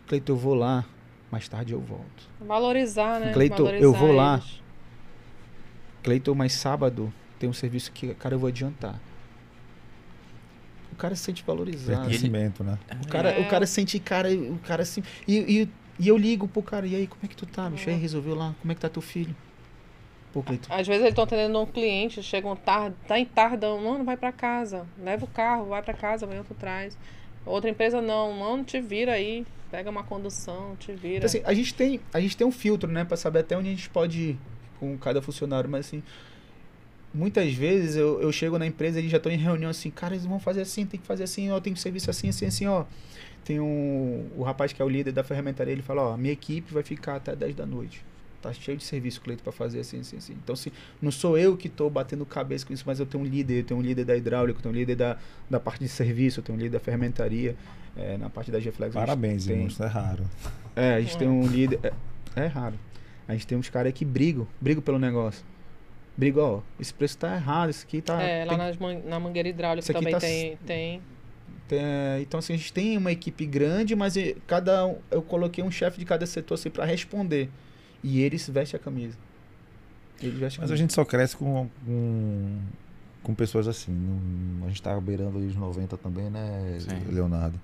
Cleiton, 0.07 0.33
eu 0.33 0.37
vou 0.37 0.55
lá, 0.55 0.85
mais 1.33 1.49
tarde 1.49 1.73
eu 1.73 1.81
volto. 1.81 2.29
Valorizar, 2.41 3.19
né? 3.19 3.33
Cleiton, 3.33 3.57
Valorizar 3.65 3.85
eu 3.85 3.93
vou 3.93 4.13
lá. 4.13 4.35
eles. 4.35 4.63
Cleiton, 6.05 6.35
mas 6.35 6.53
sábado 6.53 7.13
tem 7.41 7.49
um 7.49 7.53
serviço 7.53 7.91
que, 7.91 8.15
cara, 8.15 8.37
eu 8.37 8.39
vou 8.39 8.47
adiantar. 8.49 9.01
O 10.93 10.97
cara 10.97 11.15
se 11.15 11.23
sente 11.25 11.45
valorizado. 11.47 12.03
Pertencimento, 12.03 12.65
né? 12.65 12.79
O 13.05 13.09
cara, 13.09 13.31
É. 13.31 13.41
o 13.41 13.49
cara 13.49 13.67
sente, 13.67 13.99
cara, 13.99 14.31
o 14.33 14.59
cara 14.65 14.83
assim. 14.83 15.03
E, 15.27 15.37
e, 15.63 15.69
e 15.99 16.09
eu 16.09 16.17
ligo 16.17 16.47
pro 16.47 16.63
cara, 16.63 16.87
e 16.87 16.95
aí, 16.95 17.07
como 17.07 17.21
é 17.25 17.29
que 17.29 17.37
tu 17.37 17.47
tá, 17.47 17.69
bicho? 17.69 17.89
Aí 17.91 17.97
resolveu 17.97 18.35
lá, 18.35 18.55
como 18.61 18.71
é 18.71 18.75
que 18.75 18.81
tá 18.81 18.89
teu 18.89 19.03
filho? 19.03 19.35
Pô, 20.33 20.43
Cleiton. 20.43 20.73
Às 20.73 20.87
vezes 20.87 21.01
eles 21.01 21.11
estão 21.11 21.25
atendendo 21.25 21.59
um 21.61 21.67
cliente, 21.67 22.23
chegam 22.23 22.55
tarde, 22.55 22.95
tá 23.07 23.19
em 23.19 23.25
tardão, 23.25 23.81
mano, 23.81 24.05
vai 24.05 24.17
pra 24.17 24.31
casa, 24.31 24.87
leva 24.99 25.25
o 25.25 25.29
carro, 25.29 25.67
vai 25.67 25.83
pra 25.83 25.95
casa, 25.95 26.27
amanhã 26.27 26.45
tu 26.47 26.55
traz. 26.55 26.97
Outra 27.47 27.71
empresa 27.71 28.03
não, 28.03 28.33
mano, 28.33 28.63
te 28.63 28.81
vira 28.81 29.13
aí, 29.13 29.47
pega 29.71 29.89
uma 29.89 30.05
condução, 30.05 30.77
te 30.77 30.93
vira. 30.93 31.17
Então, 31.17 31.27
assim, 31.27 31.41
a 31.45 31.55
gente 31.55 31.75
tem, 31.75 32.01
a 32.13 32.21
gente 32.21 32.37
tem 32.37 32.47
um 32.47 32.53
filtro, 32.53 32.91
né, 32.91 33.05
pra 33.05 33.17
saber 33.17 33.41
até 33.41 33.57
onde 33.57 33.69
a 33.69 33.73
gente 33.73 33.89
pode 33.89 34.21
ir 34.21 34.39
com 34.79 34.97
cada 34.99 35.23
funcionário, 35.23 35.69
mas 35.69 35.87
assim, 35.87 36.03
muitas 37.13 37.53
vezes 37.55 37.97
eu, 37.97 38.21
eu 38.21 38.31
chego 38.31 38.59
na 38.59 38.67
empresa 38.67 39.01
e 39.01 39.09
já 39.09 39.17
estão 39.17 39.33
em 39.33 39.37
reunião 39.37 39.71
assim, 39.71 39.91
cara, 39.91 40.15
eles 40.15 40.27
vão 40.27 40.39
fazer 40.39 40.61
assim, 40.61 40.85
tem 40.85 41.01
que 41.01 41.07
fazer 41.07 41.25
assim, 41.25 41.51
ó, 41.51 41.59
tem 41.59 41.73
que 41.73 41.81
serviço 41.81 42.11
assim, 42.11 42.29
assim, 42.29 42.47
assim, 42.47 42.67
ó. 42.67 42.85
Tem 43.45 43.59
um, 43.61 44.29
o 44.37 44.43
rapaz 44.43 44.73
que 44.73 44.81
é 44.83 44.85
o 44.85 44.89
líder 44.89 45.13
da 45.13 45.25
ferramentaria, 45.25 45.73
ele 45.73 45.83
fala, 45.83 46.03
ó, 46.03 46.17
minha 46.17 46.33
equipe 46.33 46.73
vai 46.73 46.83
ficar 46.83 47.17
até 47.17 47.35
10 47.35 47.55
da 47.55 47.65
noite. 47.67 48.05
Tá 48.43 48.53
cheio 48.53 48.77
de 48.77 48.85
serviço, 48.85 49.21
Cleito, 49.21 49.43
para 49.43 49.53
fazer 49.53 49.81
assim, 49.81 49.99
assim, 50.01 50.17
assim. 50.19 50.33
Então, 50.35 50.55
se, 50.55 50.73
não 51.03 51.11
sou 51.11 51.37
eu 51.37 51.57
que 51.57 51.67
estou 51.67 51.91
batendo 51.91 52.25
cabeça 52.25 52.65
com 52.65 52.73
isso, 52.73 52.85
mas 52.87 53.01
eu 53.01 53.07
tenho 53.07 53.25
um 53.25 53.27
líder, 53.27 53.61
eu 53.61 53.65
tenho 53.65 53.81
um 53.81 53.83
líder 53.83 54.05
da 54.05 54.17
hidráulica, 54.17 54.59
eu 54.59 54.63
tenho 54.63 54.75
um 54.75 54.79
líder 54.79 54.95
da, 54.95 55.17
da 55.51 55.59
parte 55.59 55.81
de 55.81 55.89
serviço, 55.89 56.39
eu 56.41 56.45
tenho 56.45 56.57
um 56.57 56.61
líder 56.61 56.79
da 56.79 56.81
ferramentaria, 56.81 57.57
é, 57.97 58.17
na 58.17 58.31
parte 58.31 58.51
da 58.53 58.61
G-Flex. 58.61 58.95
Parabéns, 58.95 59.45
tem- 59.45 59.55
irmão. 59.55 59.69
Isso 59.69 59.83
é 59.83 59.87
raro. 59.89 60.25
É, 60.77 60.95
a 60.95 61.01
gente 61.01 61.19
tem 61.19 61.27
um 61.27 61.47
líder. 61.49 61.81
É, 61.83 61.93
é 62.43 62.47
raro. 62.47 62.77
A 63.27 63.33
gente 63.33 63.47
tem 63.47 63.59
uns 63.59 63.69
caras 63.69 63.93
que 63.93 64.05
brigam, 64.05 64.47
brigam 64.61 64.83
pelo 64.83 64.99
negócio. 65.01 65.45
Brigam, 66.17 66.45
ó, 66.45 66.61
esse 66.81 66.95
preço 66.95 67.19
tá 67.19 67.35
errado, 67.35 67.71
isso 67.71 67.85
aqui 67.85 68.01
tá. 68.01 68.23
É, 68.23 68.45
lá 68.45 68.51
tem- 68.51 68.59
nas 68.59 68.77
man- 68.77 69.01
na 69.05 69.19
mangueira 69.19 69.49
hidráulica 69.49 69.93
também 69.93 70.13
tá 70.13 70.21
tem, 70.21 70.57
tem. 70.65 71.03
É, 71.71 72.19
então, 72.21 72.39
assim, 72.39 72.55
a 72.55 72.57
gente 72.57 72.73
tem 72.73 72.97
uma 72.97 73.13
equipe 73.13 73.45
grande, 73.47 73.95
mas 73.97 74.15
cada 74.47 74.87
um- 74.87 74.99
eu 75.11 75.23
coloquei 75.23 75.63
um 75.63 75.71
chefe 75.71 75.99
de 75.99 76.05
cada 76.05 76.25
setor 76.27 76.55
assim, 76.55 76.71
para 76.71 76.85
responder. 76.85 77.49
E 78.03 78.21
eles 78.21 78.49
vestem 78.49 78.79
a 78.79 78.83
camisa. 78.83 79.17
Eles 80.23 80.35
vestem 80.39 80.45
a 80.45 80.47
Mas 80.47 80.55
a 80.57 80.61
camisa. 80.61 80.77
gente 80.77 80.93
só 80.93 81.05
cresce 81.05 81.37
com, 81.37 81.69
com, 81.85 82.59
com 83.23 83.35
pessoas 83.35 83.67
assim. 83.69 83.93
Não- 83.93 84.67
a 84.67 84.69
gente 84.69 84.83
tá 84.83 84.99
beirando 85.01 85.39
ali 85.39 85.47
os 85.47 85.57
90 85.57 85.97
também, 85.97 86.31
né, 86.31 86.79
Sim. 86.81 87.13
Leonardo? 87.13 87.61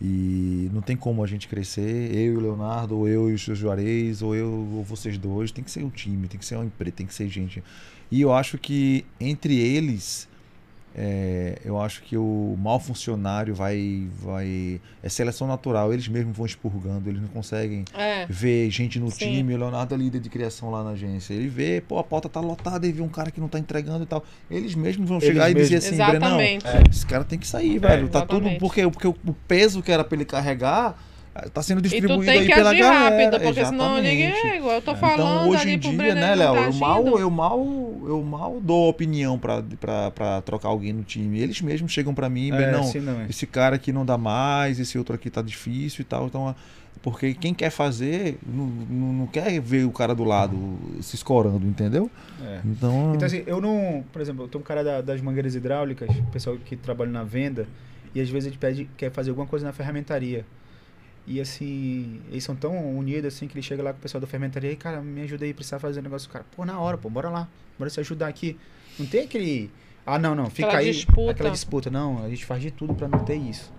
E 0.00 0.68
não 0.72 0.82
tem 0.82 0.96
como 0.96 1.22
a 1.22 1.26
gente 1.26 1.46
crescer, 1.48 2.12
eu 2.14 2.34
e 2.34 2.36
o 2.36 2.40
Leonardo, 2.40 2.96
ou 2.98 3.08
eu 3.08 3.30
e 3.30 3.34
o 3.34 3.38
seu 3.38 3.54
Juarez, 3.54 4.22
ou 4.22 4.34
eu 4.34 4.50
ou 4.50 4.82
vocês 4.82 5.16
dois. 5.16 5.52
Tem 5.52 5.62
que 5.62 5.70
ser 5.70 5.84
um 5.84 5.88
time, 5.90 6.26
tem 6.28 6.38
que 6.38 6.44
ser 6.44 6.56
uma 6.56 6.64
empresa, 6.64 6.92
tem 6.96 7.06
que 7.06 7.14
ser 7.14 7.28
gente. 7.28 7.62
E 8.10 8.20
eu 8.20 8.32
acho 8.32 8.58
que 8.58 9.04
entre 9.20 9.56
eles, 9.58 10.28
é, 10.96 11.58
eu 11.64 11.80
acho 11.80 12.02
que 12.02 12.16
o 12.16 12.56
mau 12.58 12.78
funcionário 12.78 13.54
vai, 13.54 14.06
vai. 14.22 14.80
É 15.02 15.08
seleção 15.08 15.46
natural, 15.48 15.92
eles 15.92 16.06
mesmos 16.06 16.36
vão 16.36 16.46
expurgando, 16.46 17.08
eles 17.10 17.20
não 17.20 17.28
conseguem 17.28 17.84
É. 17.92 18.26
vê 18.28 18.70
gente 18.70 19.00
no 19.00 19.10
Sim. 19.10 19.18
time, 19.32 19.54
o 19.54 19.58
Leonardo 19.58 19.94
é 19.94 19.98
líder 19.98 20.20
de 20.20 20.28
criação 20.30 20.70
lá 20.70 20.84
na 20.84 20.90
agência. 20.90 21.34
Ele 21.34 21.48
vê, 21.48 21.80
pô, 21.80 21.98
a 21.98 22.04
pauta 22.04 22.28
tá 22.28 22.40
lotada, 22.40 22.86
ele 22.86 22.92
vê 22.94 23.02
um 23.02 23.08
cara 23.08 23.30
que 23.30 23.40
não 23.40 23.48
tá 23.48 23.58
entregando 23.58 24.04
e 24.04 24.06
tal. 24.06 24.24
Eles 24.50 24.74
mesmos 24.74 25.08
vão 25.08 25.18
Eles 25.18 25.26
chegar 25.28 25.50
e 25.50 25.54
dizer 25.54 25.74
mesmos. 25.80 26.00
assim, 26.00 26.10
Brenão, 26.10 26.40
Exatamente. 26.40 26.90
esse 26.90 27.06
cara 27.06 27.24
tem 27.24 27.38
que 27.38 27.46
sair, 27.46 27.78
velho. 27.78 28.08
Tá 28.08 28.20
tudo. 28.20 28.34
exatamente. 28.46 28.60
Porque, 28.60 28.88
porque 28.88 29.08
o 29.08 29.14
o 29.26 29.32
peso 29.32 29.82
que 29.82 29.90
era 29.90 30.04
pra 30.04 30.14
ele 30.16 30.24
carregar 30.24 30.96
tá 31.52 31.62
sendo 31.62 31.78
E 31.80 31.82
tu 31.82 31.88
distribuído 31.88 32.24
tem 32.24 32.40
aí 32.40 32.46
que 32.46 32.54
pela 32.54 32.70
agir 32.70 32.80
galera. 32.82 33.10
rápido, 33.26 33.40
porque 33.42 33.64
senão 33.64 33.96
ninguém 33.96 34.22
Exatamente. 34.28 34.46
é 34.54 34.56
igual. 34.58 34.74
Eu 34.76 34.82
tô 34.82 34.94
falando 34.96 35.14
Então, 35.20 35.48
hoje 35.50 35.62
ali 35.62 35.72
em 35.72 35.78
pro 35.78 35.90
dia, 35.90 36.14
né, 36.14 36.36
não 36.36 36.38
Léo? 36.38 36.54
tá 36.54 36.60
eu, 36.62 36.72
mal, 36.74 37.18
eu, 37.18 37.30
mal, 37.30 37.58
eu 38.06 38.22
mal 38.22 38.60
dou 38.60 38.88
opinião 38.88 39.38
pra, 39.38 39.62
pra, 39.80 40.10
pra 40.10 40.40
trocar 40.42 40.68
alguém 40.68 40.92
no 40.92 41.02
time. 41.02 41.40
Eles 41.40 41.60
mesmos 41.60 41.90
chegam 41.92 42.14
pra 42.14 42.28
mim, 42.28 42.50
É, 42.52 42.56
Brenão, 42.56 42.80
assim 42.80 43.00
não 43.00 43.20
é. 43.20 43.26
esse 43.28 43.46
cara 43.46 43.76
aqui 43.76 43.92
não 43.92 44.04
dá 44.06 44.16
mais, 44.16 44.78
esse 44.78 44.96
outro 44.96 45.14
aqui 45.14 45.28
tá 45.28 45.42
difícil 45.42 46.02
e 46.02 46.04
tal. 46.04 46.26
Então, 46.26 46.54
porque 47.02 47.34
quem 47.34 47.52
quer 47.52 47.70
fazer 47.70 48.38
não, 48.46 48.64
não, 48.66 49.12
não 49.12 49.26
quer 49.26 49.60
ver 49.60 49.84
o 49.84 49.90
cara 49.90 50.14
do 50.14 50.24
lado 50.24 50.78
se 51.02 51.16
escorando, 51.16 51.66
entendeu? 51.66 52.10
É. 52.42 52.60
Então, 52.64 53.12
Então, 53.14 53.26
assim, 53.26 53.42
eu 53.46 53.60
não. 53.60 54.02
Por 54.12 54.22
exemplo, 54.22 54.44
eu 54.44 54.48
tenho 54.48 54.62
um 54.62 54.66
cara 54.66 54.82
da- 54.84 55.00
das 55.00 55.20
mangueiras 55.20 55.54
hidráulicas, 55.54 56.08
pessoal 56.32 56.56
que 56.64 56.76
trabalha 56.76 57.10
na 57.10 57.22
venda, 57.24 57.66
e 58.14 58.20
às 58.20 58.28
vezes 58.30 58.46
a 58.46 58.50
gente 58.50 58.58
pede, 58.58 58.88
quer 58.96 59.10
fazer 59.10 59.30
alguma 59.30 59.46
coisa 59.46 59.66
na 59.66 59.72
ferramentaria. 59.72 60.46
E 61.26 61.40
assim, 61.40 62.20
eles 62.30 62.44
são 62.44 62.54
tão 62.54 62.96
unidos 62.98 63.34
assim 63.34 63.48
que 63.48 63.54
ele 63.54 63.62
chega 63.62 63.82
lá 63.82 63.92
com 63.92 63.98
o 63.98 64.02
pessoal 64.02 64.20
da 64.20 64.26
fermentaria 64.26 64.70
e, 64.70 64.76
cara, 64.76 65.00
me 65.00 65.22
ajuda 65.22 65.44
aí, 65.44 65.54
precisa 65.54 65.78
fazer 65.78 66.00
um 66.00 66.02
negócio. 66.02 66.28
Cara, 66.28 66.44
pô, 66.54 66.64
na 66.64 66.78
hora, 66.78 66.98
pô, 66.98 67.08
bora 67.08 67.30
lá, 67.30 67.48
bora 67.78 67.88
se 67.88 67.98
ajudar 68.00 68.28
aqui. 68.28 68.58
Não 68.98 69.06
tem 69.06 69.22
aquele. 69.24 69.70
Ah, 70.06 70.18
não, 70.18 70.34
não, 70.34 70.50
fica 70.50 70.68
Aquela 70.68 70.82
aí. 70.82 70.90
disputa. 70.92 71.30
Aquela 71.30 71.50
disputa. 71.50 71.90
Não, 71.90 72.22
a 72.22 72.28
gente 72.28 72.44
faz 72.44 72.60
de 72.60 72.70
tudo 72.70 72.94
pra 72.94 73.08
não 73.08 73.24
ter 73.24 73.36
isso. 73.36 73.72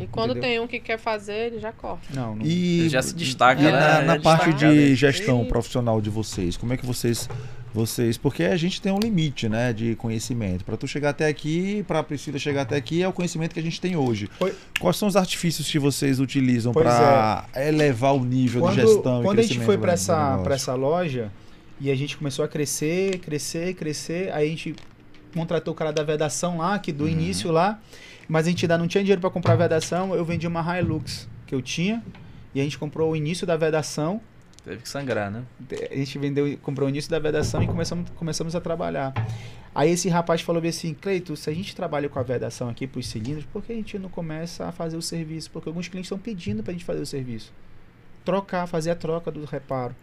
E 0.00 0.06
quando 0.06 0.30
Entendeu? 0.30 0.48
tem 0.50 0.60
um 0.60 0.66
que 0.66 0.78
quer 0.80 0.98
fazer, 0.98 1.52
ele 1.52 1.58
já 1.60 1.72
corta. 1.72 2.06
Não, 2.14 2.36
não. 2.36 2.44
e 2.46 2.88
Já 2.88 3.00
se 3.02 3.14
destaca, 3.14 3.60
e 3.60 3.64
né? 3.64 3.70
na, 3.72 4.02
na 4.02 4.14
Já 4.16 4.20
parte 4.20 4.46
destaca, 4.50 4.72
de 4.74 4.90
né? 4.90 4.94
gestão 4.94 5.42
E- 5.44 5.48
profissional 5.48 6.00
de 6.00 6.10
vocês, 6.10 6.56
como 6.56 6.72
é 6.72 6.76
que 6.76 6.84
vocês 6.86 7.28
vocês, 7.74 8.16
porque 8.16 8.44
a 8.44 8.56
gente 8.56 8.80
tem 8.80 8.90
um 8.90 8.98
limite, 8.98 9.50
né, 9.50 9.70
de 9.70 9.94
conhecimento. 9.96 10.64
Para 10.64 10.78
tu 10.78 10.88
chegar 10.88 11.10
até 11.10 11.26
aqui, 11.26 11.84
para 11.86 11.98
a 11.98 12.02
Priscila 12.02 12.38
chegar 12.38 12.62
até 12.62 12.74
aqui 12.74 13.02
é 13.02 13.08
o 13.08 13.12
conhecimento 13.12 13.52
que 13.52 13.60
a 13.60 13.62
gente 13.62 13.78
tem 13.78 13.94
hoje. 13.96 14.30
Foi- 14.38 14.54
Quais 14.80 14.96
são 14.96 15.06
os 15.06 15.14
artifícios 15.14 15.70
que 15.70 15.78
vocês 15.78 16.18
utilizam 16.18 16.72
para 16.72 17.44
elevar 17.54 18.14
o 18.14 18.24
nível 18.24 18.62
quando, 18.62 18.76
de 18.76 18.80
gestão 18.80 19.20
e 19.20 19.24
quando 19.24 19.38
a 19.40 19.42
gente 19.42 19.48
crescimento 19.56 19.66
foi 19.66 19.76
para 19.76 19.92
essa, 19.92 20.38
pra 20.38 20.54
essa 20.54 20.74
loja 20.74 21.30
e 21.78 21.90
a 21.90 21.94
gente 21.94 22.16
começou 22.16 22.46
a 22.46 22.48
crescer, 22.48 23.18
crescer, 23.18 23.74
crescer, 23.74 24.32
aí 24.32 24.46
a 24.46 24.50
gente 24.50 24.74
contratou 25.34 25.74
o 25.74 25.76
cara 25.76 25.92
da 25.92 26.02
vedação 26.02 26.56
lá, 26.56 26.78
que 26.78 26.90
do 26.92 27.04
Uhum. 27.04 27.10
início 27.10 27.52
lá, 27.52 27.78
mas 28.28 28.46
a 28.46 28.50
gente 28.50 28.64
ainda 28.64 28.78
não 28.78 28.88
tinha 28.88 29.02
dinheiro 29.02 29.20
para 29.20 29.30
comprar 29.30 29.54
a 29.54 29.56
vedação, 29.56 30.14
eu 30.14 30.24
vendi 30.24 30.46
uma 30.46 30.78
Hilux 30.78 31.28
que 31.46 31.54
eu 31.54 31.62
tinha 31.62 32.02
e 32.54 32.60
a 32.60 32.64
gente 32.64 32.78
comprou 32.78 33.12
o 33.12 33.16
início 33.16 33.46
da 33.46 33.56
vedação, 33.56 34.20
Teve 34.66 34.82
que 34.82 34.88
sangrar, 34.88 35.30
né? 35.30 35.44
a 35.88 35.94
gente 35.94 36.18
vendeu, 36.18 36.58
comprou 36.58 36.88
o 36.88 36.90
início 36.90 37.08
da 37.08 37.20
vedação 37.20 37.62
e 37.62 37.68
começamos, 37.68 38.10
começamos 38.16 38.56
a 38.56 38.60
trabalhar. 38.60 39.14
Aí 39.72 39.90
esse 39.90 40.08
rapaz 40.08 40.40
falou 40.40 40.60
assim, 40.66 40.92
Cleito, 40.92 41.36
se 41.36 41.48
a 41.48 41.54
gente 41.54 41.76
trabalha 41.76 42.08
com 42.08 42.18
a 42.18 42.22
vedação 42.24 42.68
aqui 42.68 42.84
para 42.84 42.98
os 42.98 43.06
cilindros, 43.06 43.44
por 43.44 43.62
que 43.62 43.72
a 43.72 43.76
gente 43.76 43.96
não 43.96 44.08
começa 44.08 44.66
a 44.66 44.72
fazer 44.72 44.96
o 44.96 45.02
serviço? 45.02 45.52
Porque 45.52 45.68
alguns 45.68 45.86
clientes 45.86 46.06
estão 46.06 46.18
pedindo 46.18 46.64
para 46.64 46.72
a 46.72 46.74
gente 46.74 46.84
fazer 46.84 47.00
o 47.00 47.06
serviço. 47.06 47.52
Trocar, 48.24 48.66
fazer 48.66 48.90
a 48.90 48.96
troca 48.96 49.30
do 49.30 49.44
reparo. 49.44 49.94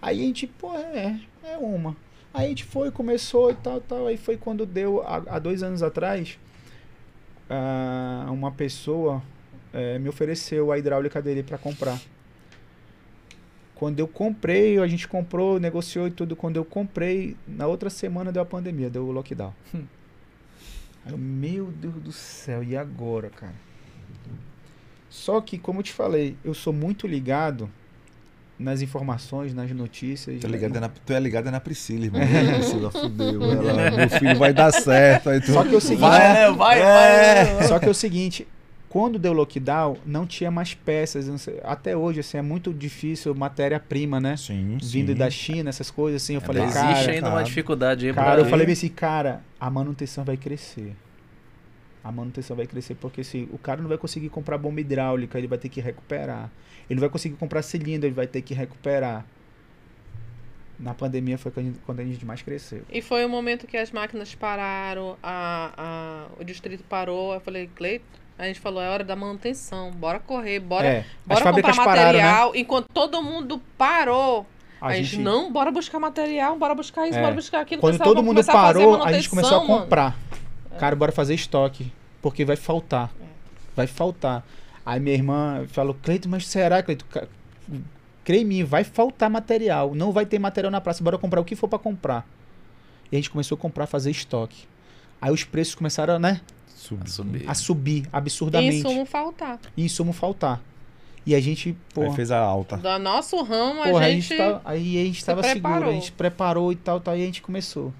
Aí 0.00 0.22
a 0.22 0.24
gente, 0.24 0.46
pô, 0.46 0.72
é, 0.76 1.18
é 1.42 1.58
uma. 1.58 1.96
Aí 2.32 2.46
a 2.46 2.48
gente 2.50 2.62
foi, 2.62 2.92
começou 2.92 3.50
e 3.50 3.54
tal, 3.54 3.80
tal. 3.80 4.06
Aí 4.06 4.16
foi 4.16 4.36
quando 4.36 4.64
deu, 4.64 5.02
há, 5.02 5.16
há 5.26 5.38
dois 5.40 5.64
anos 5.64 5.82
atrás, 5.82 6.38
ah, 7.48 8.26
uma 8.30 8.50
pessoa 8.50 9.22
eh, 9.72 9.98
me 9.98 10.08
ofereceu 10.08 10.70
a 10.70 10.78
hidráulica 10.78 11.20
dele 11.20 11.42
para 11.42 11.58
comprar. 11.58 12.00
Quando 13.74 13.98
eu 13.98 14.06
comprei, 14.06 14.78
a 14.78 14.86
gente 14.86 15.08
comprou, 15.08 15.58
negociou 15.58 16.06
e 16.06 16.10
tudo. 16.10 16.36
Quando 16.36 16.56
eu 16.56 16.64
comprei, 16.64 17.36
na 17.46 17.66
outra 17.66 17.90
semana 17.90 18.30
deu 18.30 18.42
a 18.42 18.46
pandemia, 18.46 18.88
deu 18.88 19.04
o 19.04 19.12
lockdown. 19.12 19.52
Aí 21.04 21.12
eu, 21.12 21.18
meu 21.18 21.66
Deus 21.66 21.94
do 21.96 22.12
céu, 22.12 22.62
e 22.62 22.76
agora, 22.76 23.28
cara? 23.30 23.54
Só 25.10 25.40
que, 25.40 25.58
como 25.58 25.80
eu 25.80 25.82
te 25.82 25.92
falei, 25.92 26.36
eu 26.44 26.54
sou 26.54 26.72
muito 26.72 27.06
ligado 27.06 27.68
nas 28.58 28.80
informações, 28.82 29.52
nas 29.52 29.70
notícias. 29.72 30.40
Tu 30.40 30.46
é 30.46 30.48
né? 30.48 30.56
ligado 30.56 30.80
na, 30.80 30.88
tu 30.88 31.12
é 31.12 31.20
ligado 31.20 31.50
na 31.50 31.60
Priscila, 31.60 32.04
irmão. 32.06 32.20
Priscila 32.54 32.90
fudeu. 32.90 33.42
Ela, 33.50 33.90
meu 33.90 34.10
filho 34.10 34.36
vai 34.38 34.52
dar 34.52 34.72
certo. 34.72 35.30
Aí 35.30 35.40
tu, 35.40 35.52
Só 35.52 35.64
que 35.64 35.74
é 35.74 35.76
o 35.76 35.80
seguinte, 35.80 36.00
Vai, 36.00 36.32
né? 36.32 36.50
Vai, 36.52 36.80
É. 36.80 37.54
vai. 37.56 37.66
Só 37.68 37.78
que 37.78 37.86
é 37.86 37.90
o 37.90 37.94
seguinte, 37.94 38.46
quando 38.88 39.18
deu 39.18 39.32
lockdown, 39.32 39.96
não 40.06 40.24
tinha 40.24 40.52
mais 40.52 40.72
peças. 40.72 41.24
sei- 41.40 41.58
até 41.64 41.96
hoje, 41.96 42.20
assim, 42.20 42.38
é 42.38 42.42
muito 42.42 42.72
difícil 42.72 43.34
matéria-prima, 43.34 44.20
né? 44.20 44.36
Sim, 44.36 44.78
Vindo 44.80 45.12
sim. 45.12 45.18
da 45.18 45.28
China, 45.30 45.68
essas 45.68 45.90
coisas 45.90 46.22
assim. 46.22 46.34
Eu 46.34 46.40
falei, 46.40 46.62
Existe 46.62 46.78
cara, 46.80 46.92
Existe 46.92 47.10
ainda 47.10 47.26
uma 47.26 47.32
cara, 47.32 47.44
dificuldade 47.44 48.06
aí 48.06 48.14
Cara, 48.14 48.40
eu 48.40 48.44
falei 48.46 48.70
assim, 48.70 48.88
cara, 48.88 49.40
a 49.58 49.68
manutenção 49.68 50.22
vai 50.24 50.36
crescer. 50.36 50.94
A 52.04 52.12
manutenção 52.12 52.54
vai 52.54 52.66
crescer 52.66 52.94
porque 52.94 53.22
assim, 53.22 53.48
o 53.50 53.58
cara 53.58 53.80
não 53.80 53.88
vai 53.88 53.96
conseguir 53.98 54.28
comprar 54.28 54.58
bomba 54.58 54.80
hidráulica, 54.80 55.38
ele 55.38 55.46
vai 55.48 55.58
ter 55.58 55.68
que 55.70 55.80
recuperar. 55.80 56.50
Ele 56.88 56.96
não 56.96 57.00
vai 57.00 57.08
conseguir 57.08 57.36
comprar 57.36 57.62
cilindro, 57.62 58.06
ele 58.08 58.14
vai 58.14 58.26
ter 58.26 58.42
que 58.42 58.52
recuperar. 58.54 59.24
Na 60.78 60.92
pandemia 60.92 61.38
foi 61.38 61.52
quando 61.86 62.00
a 62.00 62.04
gente- 62.04 62.24
mais 62.26 62.42
cresceu. 62.42 62.82
E 62.90 63.00
foi 63.00 63.24
o 63.24 63.28
momento 63.28 63.66
que 63.66 63.76
as 63.76 63.92
máquinas 63.92 64.34
pararam, 64.34 65.16
a, 65.22 65.70
a, 65.76 66.26
o 66.40 66.44
distrito 66.44 66.82
parou. 66.84 67.32
Eu 67.32 67.40
falei, 67.40 67.70
Cleito, 67.74 68.04
a 68.36 68.44
gente 68.46 68.58
falou, 68.58 68.82
é 68.82 68.88
hora 68.90 69.04
da 69.04 69.14
manutenção. 69.14 69.92
Bora 69.92 70.18
correr, 70.18 70.58
bora, 70.58 70.86
é, 70.86 71.04
bora 71.24 71.52
comprar 71.52 71.76
pararam, 71.76 72.12
né? 72.12 72.22
material. 72.22 72.56
Enquanto 72.56 72.88
todo 72.92 73.22
mundo 73.22 73.62
parou, 73.78 74.44
A, 74.80 74.88
a, 74.88 74.94
gente, 74.96 75.06
gente, 75.12 75.22
não, 75.22 75.50
bora 75.52 75.70
buscar 75.70 76.00
material, 76.00 76.58
bora 76.58 76.74
buscar 76.74 77.06
isso, 77.08 77.18
É. 77.18 77.22
bora 77.22 77.34
buscar 77.34 77.60
aquilo. 77.60 77.80
quando 77.80 77.98
todo 77.98 78.16
mundo 78.16 78.34
começar 78.34 78.52
a 78.52 78.56
parou, 78.56 79.02
a 79.02 79.12
gente 79.12 79.30
começou 79.30 79.50
a 79.50 79.60
manutenção, 79.60 79.74
mano. 79.76 79.84
comprar. 79.84 80.18
Cara, 80.78 80.96
bora 80.96 81.12
fazer 81.12 81.34
estoque, 81.34 81.92
porque 82.20 82.44
vai 82.44 82.56
faltar. 82.56 83.12
É. 83.20 83.24
Vai 83.76 83.86
faltar. 83.86 84.44
Aí 84.84 85.00
minha 85.00 85.14
irmã 85.14 85.64
falou, 85.68 85.94
Cleito, 86.02 86.28
mas 86.28 86.46
será, 86.46 86.82
Cleito? 86.82 87.06
Crê 88.24 88.38
em 88.38 88.44
mim, 88.44 88.64
vai 88.64 88.84
faltar 88.84 89.28
material. 89.30 89.94
Não 89.94 90.12
vai 90.12 90.24
ter 90.26 90.38
material 90.38 90.70
na 90.70 90.80
praça, 90.80 91.02
bora 91.04 91.18
comprar 91.18 91.40
o 91.40 91.44
que 91.44 91.56
for 91.56 91.68
pra 91.68 91.78
comprar. 91.78 92.26
E 93.10 93.16
a 93.16 93.18
gente 93.18 93.30
começou 93.30 93.56
a 93.56 93.58
comprar, 93.58 93.86
fazer 93.86 94.10
estoque. 94.10 94.66
Aí 95.20 95.30
os 95.30 95.44
preços 95.44 95.74
começaram, 95.74 96.18
né, 96.18 96.40
Subir. 96.74 97.08
subir. 97.08 97.44
a 97.48 97.54
subir 97.54 98.02
E 98.04 98.08
absurdamente. 98.12 98.76
insumo 98.78 99.04
faltar. 99.06 99.58
E 99.76 99.84
insumo 99.84 100.12
faltar. 100.12 100.60
E 101.26 101.34
a 101.34 101.40
gente, 101.40 101.74
pô, 101.94 102.02
Aí 102.02 102.12
fez 102.14 102.30
a 102.30 102.38
alta. 102.38 102.76
Do 102.76 102.98
nosso 102.98 103.42
ramo, 103.42 103.82
a 103.82 103.88
Porra, 103.88 104.10
gente... 104.10 104.34
a 104.34 104.36
gente 104.36 104.36
tá, 104.36 104.60
aí 104.64 105.00
a 105.00 105.04
gente 105.04 105.20
se 105.20 105.24
tava 105.26 105.42
seguro, 105.42 105.66
a 105.66 105.70
preparou. 105.70 105.92
gente 105.94 106.12
preparou 106.12 106.72
e 106.72 106.76
tal, 106.76 107.00
tal, 107.00 107.16
e 107.16 107.22
a 107.22 107.24
gente 107.26 107.40
começou. 107.40 107.92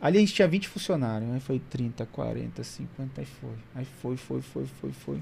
Ali 0.00 0.16
a 0.16 0.20
gente 0.20 0.32
tinha 0.32 0.48
20 0.48 0.68
funcionários, 0.68 1.30
aí 1.30 1.40
foi 1.40 1.58
30, 1.58 2.06
40, 2.06 2.64
50, 2.64 3.20
aí 3.20 3.26
foi. 3.26 3.50
Aí 3.74 3.86
foi, 4.00 4.16
foi, 4.16 4.40
foi, 4.40 4.66
foi, 4.80 4.92
foi. 4.92 5.18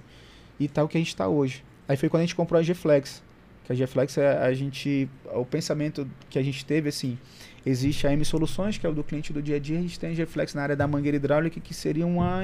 E 0.59 0.69
tal 0.69 0.89
que 0.89 0.97
a 0.97 1.01
gente 1.01 1.15
tá 1.15 1.29
hoje. 1.29 1.63
Aí 1.89 1.97
foi 1.97 2.09
quando 2.09 2.23
a 2.23 2.25
gente 2.25 2.35
comprou 2.35 2.59
a 2.59 2.63
G-Flex. 2.63 3.23
Que 3.65 3.73
a 3.73 3.75
G-Flex 3.75 4.19
é 4.19 4.39
a 4.39 4.53
gente. 4.55 5.09
O 5.35 5.45
pensamento 5.45 6.09
que 6.31 6.39
a 6.39 6.43
gente 6.43 6.65
teve, 6.65 6.89
assim. 6.89 7.19
Existe 7.65 8.07
a 8.07 8.13
M 8.13 8.25
Soluções, 8.25 8.79
que 8.79 8.87
é 8.87 8.89
o 8.89 8.95
do 8.95 9.03
cliente 9.03 9.33
do 9.33 9.43
dia 9.43 9.57
a 9.57 9.59
dia. 9.59 9.77
A 9.77 9.83
gente 9.83 9.99
tem 9.99 10.11
a 10.11 10.15
Geflex 10.15 10.55
na 10.55 10.63
área 10.63 10.77
da 10.77 10.87
mangueira 10.87 11.17
hidráulica, 11.17 11.59
que 11.61 11.75
seria 11.75 12.07
uma 12.07 12.43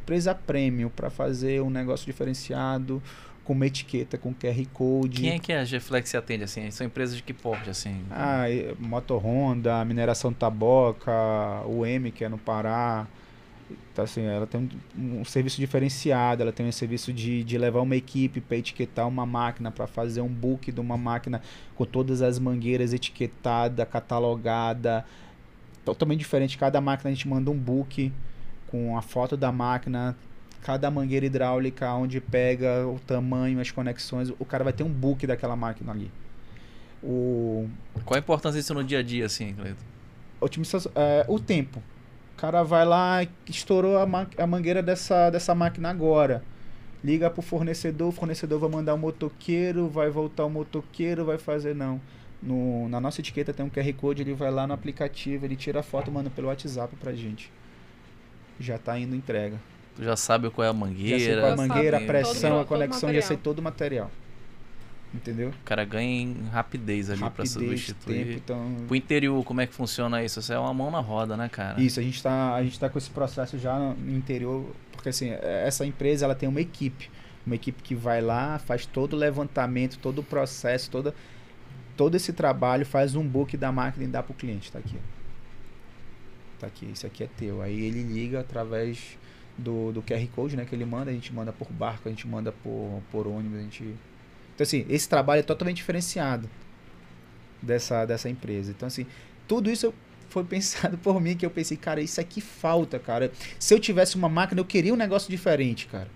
empresa 0.00 0.34
premium 0.34 0.88
para 0.88 1.10
fazer 1.10 1.60
um 1.60 1.68
negócio 1.68 2.06
diferenciado, 2.06 3.02
com 3.44 3.52
uma 3.52 3.66
etiqueta, 3.66 4.16
com 4.16 4.32
QR 4.32 4.64
Code. 4.72 5.20
Quem 5.20 5.30
é 5.32 5.38
que 5.38 5.52
a 5.52 5.62
Geflex 5.62 6.14
atende 6.14 6.44
assim? 6.44 6.70
São 6.70 6.86
empresas 6.86 7.16
de 7.16 7.22
que 7.22 7.34
porte 7.34 7.68
assim? 7.68 8.00
Ah, 8.10 8.48
e- 8.48 8.74
Moto 8.78 9.14
Honda, 9.18 9.84
Mineração 9.84 10.32
Taboca, 10.32 11.12
o 11.66 11.84
M, 11.84 12.10
que 12.10 12.24
é 12.24 12.28
no 12.30 12.38
Pará. 12.38 13.06
Então, 13.92 14.04
assim, 14.04 14.22
ela 14.22 14.46
tem 14.46 14.68
um, 14.96 15.20
um 15.20 15.24
serviço 15.24 15.58
diferenciado, 15.58 16.42
ela 16.42 16.52
tem 16.52 16.66
um 16.66 16.72
serviço 16.72 17.12
de, 17.12 17.44
de 17.44 17.58
levar 17.58 17.80
uma 17.80 17.96
equipe 17.96 18.40
para 18.40 18.56
etiquetar 18.56 19.06
uma 19.06 19.26
máquina, 19.26 19.70
para 19.70 19.86
fazer 19.86 20.20
um 20.20 20.28
book 20.28 20.72
de 20.72 20.80
uma 20.80 20.96
máquina 20.96 21.42
com 21.74 21.84
todas 21.84 22.22
as 22.22 22.38
mangueiras 22.38 22.92
etiquetada, 22.92 23.84
catalogada, 23.84 25.04
totalmente 25.84 26.20
diferente. 26.20 26.56
Cada 26.56 26.80
máquina 26.80 27.10
a 27.10 27.12
gente 27.12 27.28
manda 27.28 27.50
um 27.50 27.58
book 27.58 28.12
com 28.68 28.96
a 28.96 29.02
foto 29.02 29.36
da 29.36 29.52
máquina, 29.52 30.16
cada 30.62 30.90
mangueira 30.90 31.26
hidráulica, 31.26 31.92
onde 31.94 32.20
pega 32.20 32.86
o 32.86 32.98
tamanho, 32.98 33.60
as 33.60 33.70
conexões, 33.70 34.30
o 34.38 34.44
cara 34.44 34.64
vai 34.64 34.72
ter 34.72 34.82
um 34.82 34.92
book 34.92 35.26
daquela 35.26 35.56
máquina 35.56 35.92
ali. 35.92 36.10
O, 37.02 37.68
Qual 38.04 38.16
a 38.16 38.20
importância 38.20 38.60
disso 38.60 38.72
no 38.72 38.84
dia 38.84 39.00
a 39.00 39.02
dia, 39.02 39.26
assim, 39.26 39.52
Cleiton? 39.54 39.92
otimização, 40.42 40.90
é, 40.94 41.24
o 41.28 41.38
tempo. 41.38 41.82
O 42.42 42.44
cara 42.44 42.64
vai 42.64 42.84
lá, 42.84 43.24
estourou 43.48 43.98
a, 43.98 44.04
ma- 44.04 44.26
a 44.36 44.44
mangueira 44.48 44.82
dessa, 44.82 45.30
dessa 45.30 45.54
máquina 45.54 45.88
agora. 45.90 46.42
Liga 47.04 47.30
pro 47.30 47.40
fornecedor, 47.40 48.08
o 48.08 48.10
fornecedor 48.12 48.58
vai 48.58 48.68
mandar 48.68 48.94
o 48.94 48.98
motoqueiro, 48.98 49.88
vai 49.88 50.10
voltar 50.10 50.44
o 50.46 50.50
motoqueiro, 50.50 51.24
vai 51.24 51.38
fazer 51.38 51.72
não. 51.72 52.00
No, 52.42 52.88
na 52.88 53.00
nossa 53.00 53.20
etiqueta 53.20 53.52
tem 53.52 53.64
um 53.64 53.70
QR 53.70 53.92
Code, 53.92 54.22
ele 54.22 54.34
vai 54.34 54.50
lá 54.50 54.66
no 54.66 54.74
aplicativo, 54.74 55.44
ele 55.44 55.54
tira 55.54 55.78
a 55.78 55.82
foto 55.84 56.10
e 56.10 56.12
manda 56.12 56.30
pelo 56.30 56.48
WhatsApp 56.48 56.96
pra 56.96 57.12
gente. 57.12 57.48
Já 58.58 58.76
tá 58.76 58.98
indo 58.98 59.14
entrega. 59.14 59.60
Tu 59.94 60.02
já 60.02 60.16
sabe 60.16 60.50
qual 60.50 60.64
é 60.66 60.68
a 60.68 60.72
Já 60.72 60.78
sei 60.80 60.88
mangueira. 60.88 61.40
qual 61.42 61.46
a 61.46 61.50
Já 61.50 61.56
sabe 61.58 61.68
mangueira, 61.68 61.96
a 61.98 62.00
pressão, 62.00 62.50
todo 62.50 62.60
a 62.60 62.64
conexão, 62.64 63.14
já 63.14 63.22
sei 63.22 63.36
todo 63.36 63.58
o 63.60 63.62
material. 63.62 64.10
Entendeu? 65.14 65.50
O 65.50 65.64
cara 65.64 65.84
ganha 65.84 66.22
em 66.22 66.48
rapidez 66.50 67.10
ali 67.10 67.20
Rapidez, 67.20 67.50
substituir. 67.50 68.24
tempo, 68.24 68.32
então... 68.32 68.76
Pro 68.86 68.96
interior, 68.96 69.44
como 69.44 69.60
é 69.60 69.66
que 69.66 69.74
funciona 69.74 70.24
isso? 70.24 70.40
Isso 70.40 70.52
é 70.52 70.58
uma 70.58 70.72
mão 70.72 70.90
na 70.90 71.00
roda, 71.00 71.36
né, 71.36 71.48
cara? 71.50 71.80
Isso, 71.80 72.00
a 72.00 72.02
gente 72.02 72.16
está 72.16 72.54
a 72.54 72.62
gente 72.62 72.78
tá 72.80 72.88
com 72.88 72.96
esse 72.96 73.10
processo 73.10 73.58
já 73.58 73.78
no 73.78 74.16
interior, 74.16 74.74
porque 74.92 75.10
assim, 75.10 75.28
é- 75.28 75.64
essa 75.66 75.84
empresa 75.84 76.24
ela 76.24 76.34
tem 76.34 76.48
uma 76.48 76.60
equipe, 76.60 77.10
uma 77.44 77.54
equipe 77.54 77.82
que 77.82 77.94
vai 77.94 78.22
lá, 78.22 78.58
faz 78.58 78.86
todo 78.86 79.12
o 79.12 79.16
levantamento, 79.16 79.98
todo 79.98 80.20
o 80.20 80.22
processo, 80.24 80.90
toda 80.90 81.14
todo 81.94 82.14
esse 82.14 82.32
trabalho, 82.32 82.86
faz 82.86 83.14
um 83.14 83.26
book 83.26 83.54
da 83.56 83.70
máquina 83.70 84.04
e 84.06 84.08
dá 84.08 84.22
pro 84.22 84.32
cliente, 84.32 84.72
tá 84.72 84.78
aqui. 84.78 84.96
Tá 86.58 86.66
aqui, 86.68 86.86
isso 86.90 87.06
aqui 87.06 87.24
é 87.24 87.28
teu. 87.36 87.60
Aí 87.60 87.82
ele 87.84 88.02
liga 88.02 88.40
através 88.40 89.18
do, 89.58 89.92
do 89.92 90.00
QR 90.02 90.26
Code, 90.34 90.56
né, 90.56 90.64
que 90.64 90.74
ele 90.74 90.86
manda, 90.86 91.10
a 91.10 91.14
gente 91.14 91.32
manda 91.34 91.52
por 91.52 91.70
barco, 91.70 92.08
a 92.08 92.10
gente 92.10 92.26
manda 92.26 92.50
por, 92.50 93.02
por 93.10 93.26
ônibus, 93.26 93.58
a 93.58 93.62
gente 93.62 93.94
Então 94.54 94.64
assim, 94.64 94.84
esse 94.88 95.08
trabalho 95.08 95.40
é 95.40 95.42
totalmente 95.42 95.76
diferenciado 95.76 96.48
dessa 97.60 98.04
dessa 98.04 98.28
empresa. 98.28 98.70
Então 98.70 98.86
assim, 98.86 99.06
tudo 99.46 99.70
isso 99.70 99.92
foi 100.28 100.44
pensado 100.44 100.96
por 100.98 101.20
mim 101.20 101.36
que 101.36 101.44
eu 101.44 101.50
pensei, 101.50 101.76
cara, 101.76 102.00
isso 102.00 102.20
aqui 102.20 102.40
falta, 102.40 102.98
cara. 102.98 103.30
Se 103.58 103.74
eu 103.74 103.78
tivesse 103.78 104.16
uma 104.16 104.28
máquina, 104.28 104.60
eu 104.60 104.64
queria 104.64 104.92
um 104.92 104.96
negócio 104.96 105.30
diferente, 105.30 105.86
cara. 105.86 106.08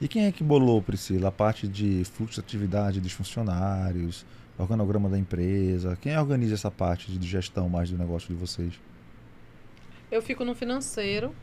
E 0.00 0.06
quem 0.06 0.26
é 0.26 0.32
que 0.32 0.44
bolou, 0.44 0.80
Priscila, 0.80 1.28
a 1.28 1.32
parte 1.32 1.66
de 1.66 2.04
fluxo 2.04 2.34
de 2.34 2.40
atividade 2.40 3.00
dos 3.00 3.12
funcionários, 3.12 4.24
organograma 4.56 5.08
da 5.08 5.18
empresa? 5.18 5.98
Quem 6.00 6.16
organiza 6.16 6.54
essa 6.54 6.70
parte 6.70 7.10
de 7.10 7.26
gestão 7.26 7.68
mais 7.68 7.90
do 7.90 7.98
negócio 7.98 8.28
de 8.28 8.34
vocês? 8.34 8.74
Eu 10.10 10.22
fico 10.22 10.44
no 10.44 10.54
financeiro. 10.54 11.34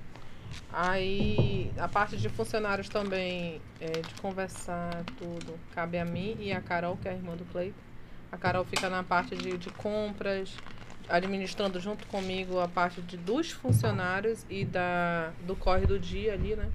Aí 0.72 1.72
a 1.78 1.88
parte 1.88 2.18
de 2.18 2.28
funcionários 2.30 2.90
também, 2.90 3.62
é, 3.80 4.02
de 4.02 4.14
conversar, 4.22 5.04
tudo, 5.18 5.58
cabe 5.74 5.98
a 5.98 6.06
mim 6.06 6.36
e 6.40 6.52
a 6.52 6.62
Carol, 6.62 6.98
que 6.98 7.08
é 7.08 7.12
a 7.12 7.14
irmã 7.14 7.36
do 7.36 7.46
Cleiton. 7.46 7.78
A 8.32 8.38
Carol 8.38 8.66
fica 8.66 8.90
na 8.90 9.02
parte 9.02 9.36
de, 9.36 9.58
de 9.58 9.70
compras, 9.70 10.54
administrando 11.08 11.80
junto 11.80 12.06
comigo 12.08 12.60
a 12.60 12.68
parte 12.68 13.02
de, 13.02 13.16
dos 13.16 13.52
funcionários 13.52 14.46
e 14.50 14.66
da, 14.66 15.32
do 15.46 15.56
corre 15.56 15.86
do 15.86 15.98
dia 15.98 16.34
ali, 16.34 16.56
né? 16.56 16.70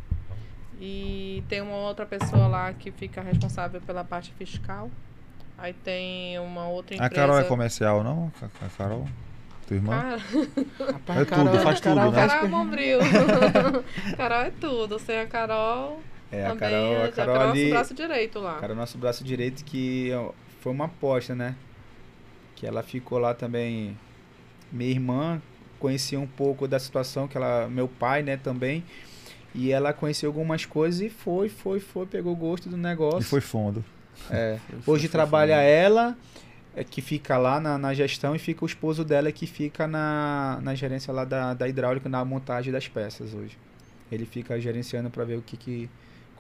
E 0.81 1.45
tem 1.49 1.61
uma 1.61 1.77
outra 1.77 2.07
pessoa 2.07 2.47
lá 2.47 2.73
que 2.73 2.91
fica 2.91 3.21
responsável 3.21 3.83
pela 3.83 4.03
parte 4.03 4.33
fiscal. 4.33 4.91
Aí 5.59 5.75
tem 5.75 6.39
uma 6.39 6.67
outra 6.69 6.95
empresa. 6.95 7.13
A 7.13 7.15
Carol 7.15 7.39
é 7.39 7.45
comercial, 7.45 8.03
não? 8.03 8.33
A 8.41 8.65
a 8.65 8.69
Carol? 8.71 9.07
Tua 9.71 9.77
irmã? 9.77 10.19
Cara, 11.07 11.21
É 11.21 11.25
tudo, 11.25 11.59
faz 11.61 11.81
tudo, 11.81 11.95
né? 11.95 12.11
Carol 12.27 12.45
é 12.45 12.49
bombril. 12.49 12.99
Carol 14.17 14.39
é 14.41 14.51
tudo. 14.61 14.99
Sem 14.99 15.19
a 15.21 15.27
Carol, 15.27 16.01
É, 16.33 16.45
a 16.45 16.49
também 16.49 16.59
Carol, 16.71 16.93
é, 16.95 17.03
a 17.03 17.07
já 17.07 17.13
Carol 17.13 17.35
é 17.37 17.39
nosso 17.39 17.51
ali, 17.53 17.71
braço 17.71 17.95
direito 17.95 18.39
lá. 18.41 18.55
cara, 18.59 18.73
o 18.73 18.77
nosso 18.77 18.99
braço 18.99 19.23
direito 19.23 19.65
que 19.65 20.11
foi 20.61 20.73
uma 20.73 20.87
aposta, 20.87 21.37
né? 21.37 21.55
Que 22.57 22.67
ela 22.67 22.83
ficou 22.83 23.19
lá 23.21 23.33
também. 23.33 23.97
Minha 24.73 24.91
irmã 24.91 25.43
conhecia 25.79 26.19
um 26.19 26.27
pouco 26.27 26.67
da 26.67 26.81
situação 26.81 27.29
que 27.29 27.37
ela, 27.37 27.69
meu 27.69 27.87
pai, 27.87 28.25
né, 28.25 28.37
também. 28.37 28.83
E 29.55 29.71
ela 29.71 29.93
conheceu 29.93 30.31
algumas 30.31 30.65
coisas 30.65 31.01
e 31.01 31.09
foi, 31.09 31.49
foi, 31.49 31.79
foi, 31.79 32.07
pegou 32.07 32.35
gosto 32.35 32.69
do 32.69 32.77
negócio. 32.77 33.21
E 33.21 33.25
foi 33.25 33.41
fundo. 33.41 33.85
É. 34.29 34.59
Foi- 34.83 34.95
Hoje 34.97 35.03
foi- 35.07 35.13
trabalha 35.13 35.55
foi- 35.55 35.65
ela, 35.65 36.17
é, 36.75 36.85
que 36.85 37.01
fica 37.01 37.37
lá 37.37 37.61
na, 37.61 37.77
na 37.79 37.95
gestão, 37.95 38.35
e 38.35 38.39
fica 38.39 38.65
o 38.65 38.67
esposo 38.67 39.05
dela 39.05 39.31
que 39.33 39.47
fica 39.47 39.87
na, 39.87 40.59
na 40.63 40.75
gerência 40.75 41.13
lá 41.13 41.25
da, 41.25 41.55
da 41.55 41.69
hidráulica, 41.69 42.09
na 42.09 42.25
montagem 42.25 42.73
das 42.73 42.89
peças 42.89 43.35
hoje. 43.35 43.59
Ele 44.11 44.27
fica 44.27 44.61
gerenciando 44.61 45.11
para 45.11 45.25
ver 45.25 45.39
o 45.39 45.43
que, 45.43 45.57
que 45.57 45.91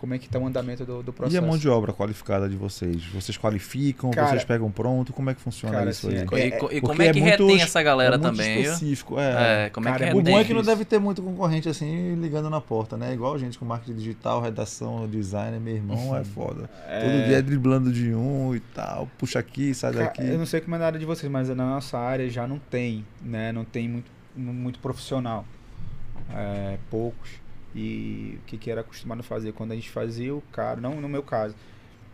como 0.00 0.14
é 0.14 0.18
que 0.18 0.28
tá 0.28 0.38
o 0.38 0.46
andamento 0.46 0.84
do, 0.84 1.02
do 1.02 1.12
processo. 1.12 1.36
E 1.36 1.38
a 1.38 1.42
mão 1.46 1.58
de 1.58 1.68
obra 1.68 1.92
qualificada 1.92 2.48
de 2.48 2.56
vocês? 2.56 3.04
Vocês 3.06 3.36
qualificam, 3.36 4.10
Cara, 4.10 4.28
vocês 4.28 4.44
pegam 4.44 4.70
pronto? 4.70 5.12
Como 5.12 5.28
é 5.28 5.34
que 5.34 5.40
funciona 5.40 5.76
cara, 5.78 5.90
isso 5.90 6.08
assim, 6.08 6.16
aí? 6.16 6.22
E, 6.22 6.26
co- 6.26 6.38
e 6.38 6.50
co- 6.52 6.68
e 6.72 6.80
como 6.80 7.02
é 7.02 7.12
que 7.12 7.18
é 7.18 7.22
muito- 7.22 7.46
retém 7.46 7.62
essa 7.62 7.82
galera 7.82 8.14
é 8.14 8.18
muito 8.18 8.30
também, 8.36 8.62
específico, 8.62 9.18
é. 9.20 9.66
É, 9.66 9.70
como 9.70 9.86
é 9.88 9.92
Cara, 9.92 10.04
que 10.04 10.10
é 10.10 10.14
O 10.14 10.18
retém? 10.18 10.34
bom 10.34 10.40
é 10.40 10.44
que 10.44 10.54
não 10.54 10.62
deve 10.62 10.84
ter 10.84 10.98
muito 10.98 11.22
concorrente 11.22 11.68
assim 11.68 12.14
ligando 12.14 12.48
na 12.48 12.60
porta, 12.60 12.96
né? 12.96 13.12
Igual 13.12 13.34
a 13.34 13.38
gente 13.38 13.58
com 13.58 13.64
marketing 13.66 13.96
digital, 13.98 14.40
redação, 14.40 15.06
design, 15.06 15.60
meu 15.60 15.74
irmão, 15.76 16.16
é 16.16 16.24
foda. 16.24 16.62
Todo 16.86 17.26
dia 17.26 17.38
é 17.38 17.42
driblando 17.42 17.92
de 17.92 18.14
um 18.14 18.54
e 18.54 18.60
tal, 18.60 19.08
puxa 19.18 19.38
aqui, 19.38 19.74
sai 19.74 19.92
daqui. 19.92 20.22
Eu 20.22 20.38
não 20.38 20.46
sei 20.46 20.60
como 20.60 20.74
é 20.76 20.78
na 20.78 20.86
área 20.86 20.98
de 20.98 21.04
vocês, 21.04 21.30
mas 21.30 21.48
na 21.50 21.54
nossa 21.54 21.98
área 21.98 22.28
já 22.30 22.46
não 22.46 22.58
tem, 22.58 23.04
né? 23.22 23.52
Não 23.52 23.64
tem 23.64 23.88
muito, 23.88 24.10
muito 24.34 24.78
profissional. 24.78 25.44
É, 26.32 26.78
poucos. 26.90 27.28
E 27.74 28.38
o 28.42 28.46
que, 28.46 28.56
que 28.58 28.70
era 28.70 28.80
acostumado 28.80 29.20
a 29.20 29.22
fazer? 29.22 29.52
Quando 29.52 29.72
a 29.72 29.74
gente 29.74 29.90
fazia 29.90 30.34
o 30.34 30.42
cara, 30.52 30.80
não 30.80 31.00
no 31.00 31.08
meu 31.08 31.22
caso, 31.22 31.54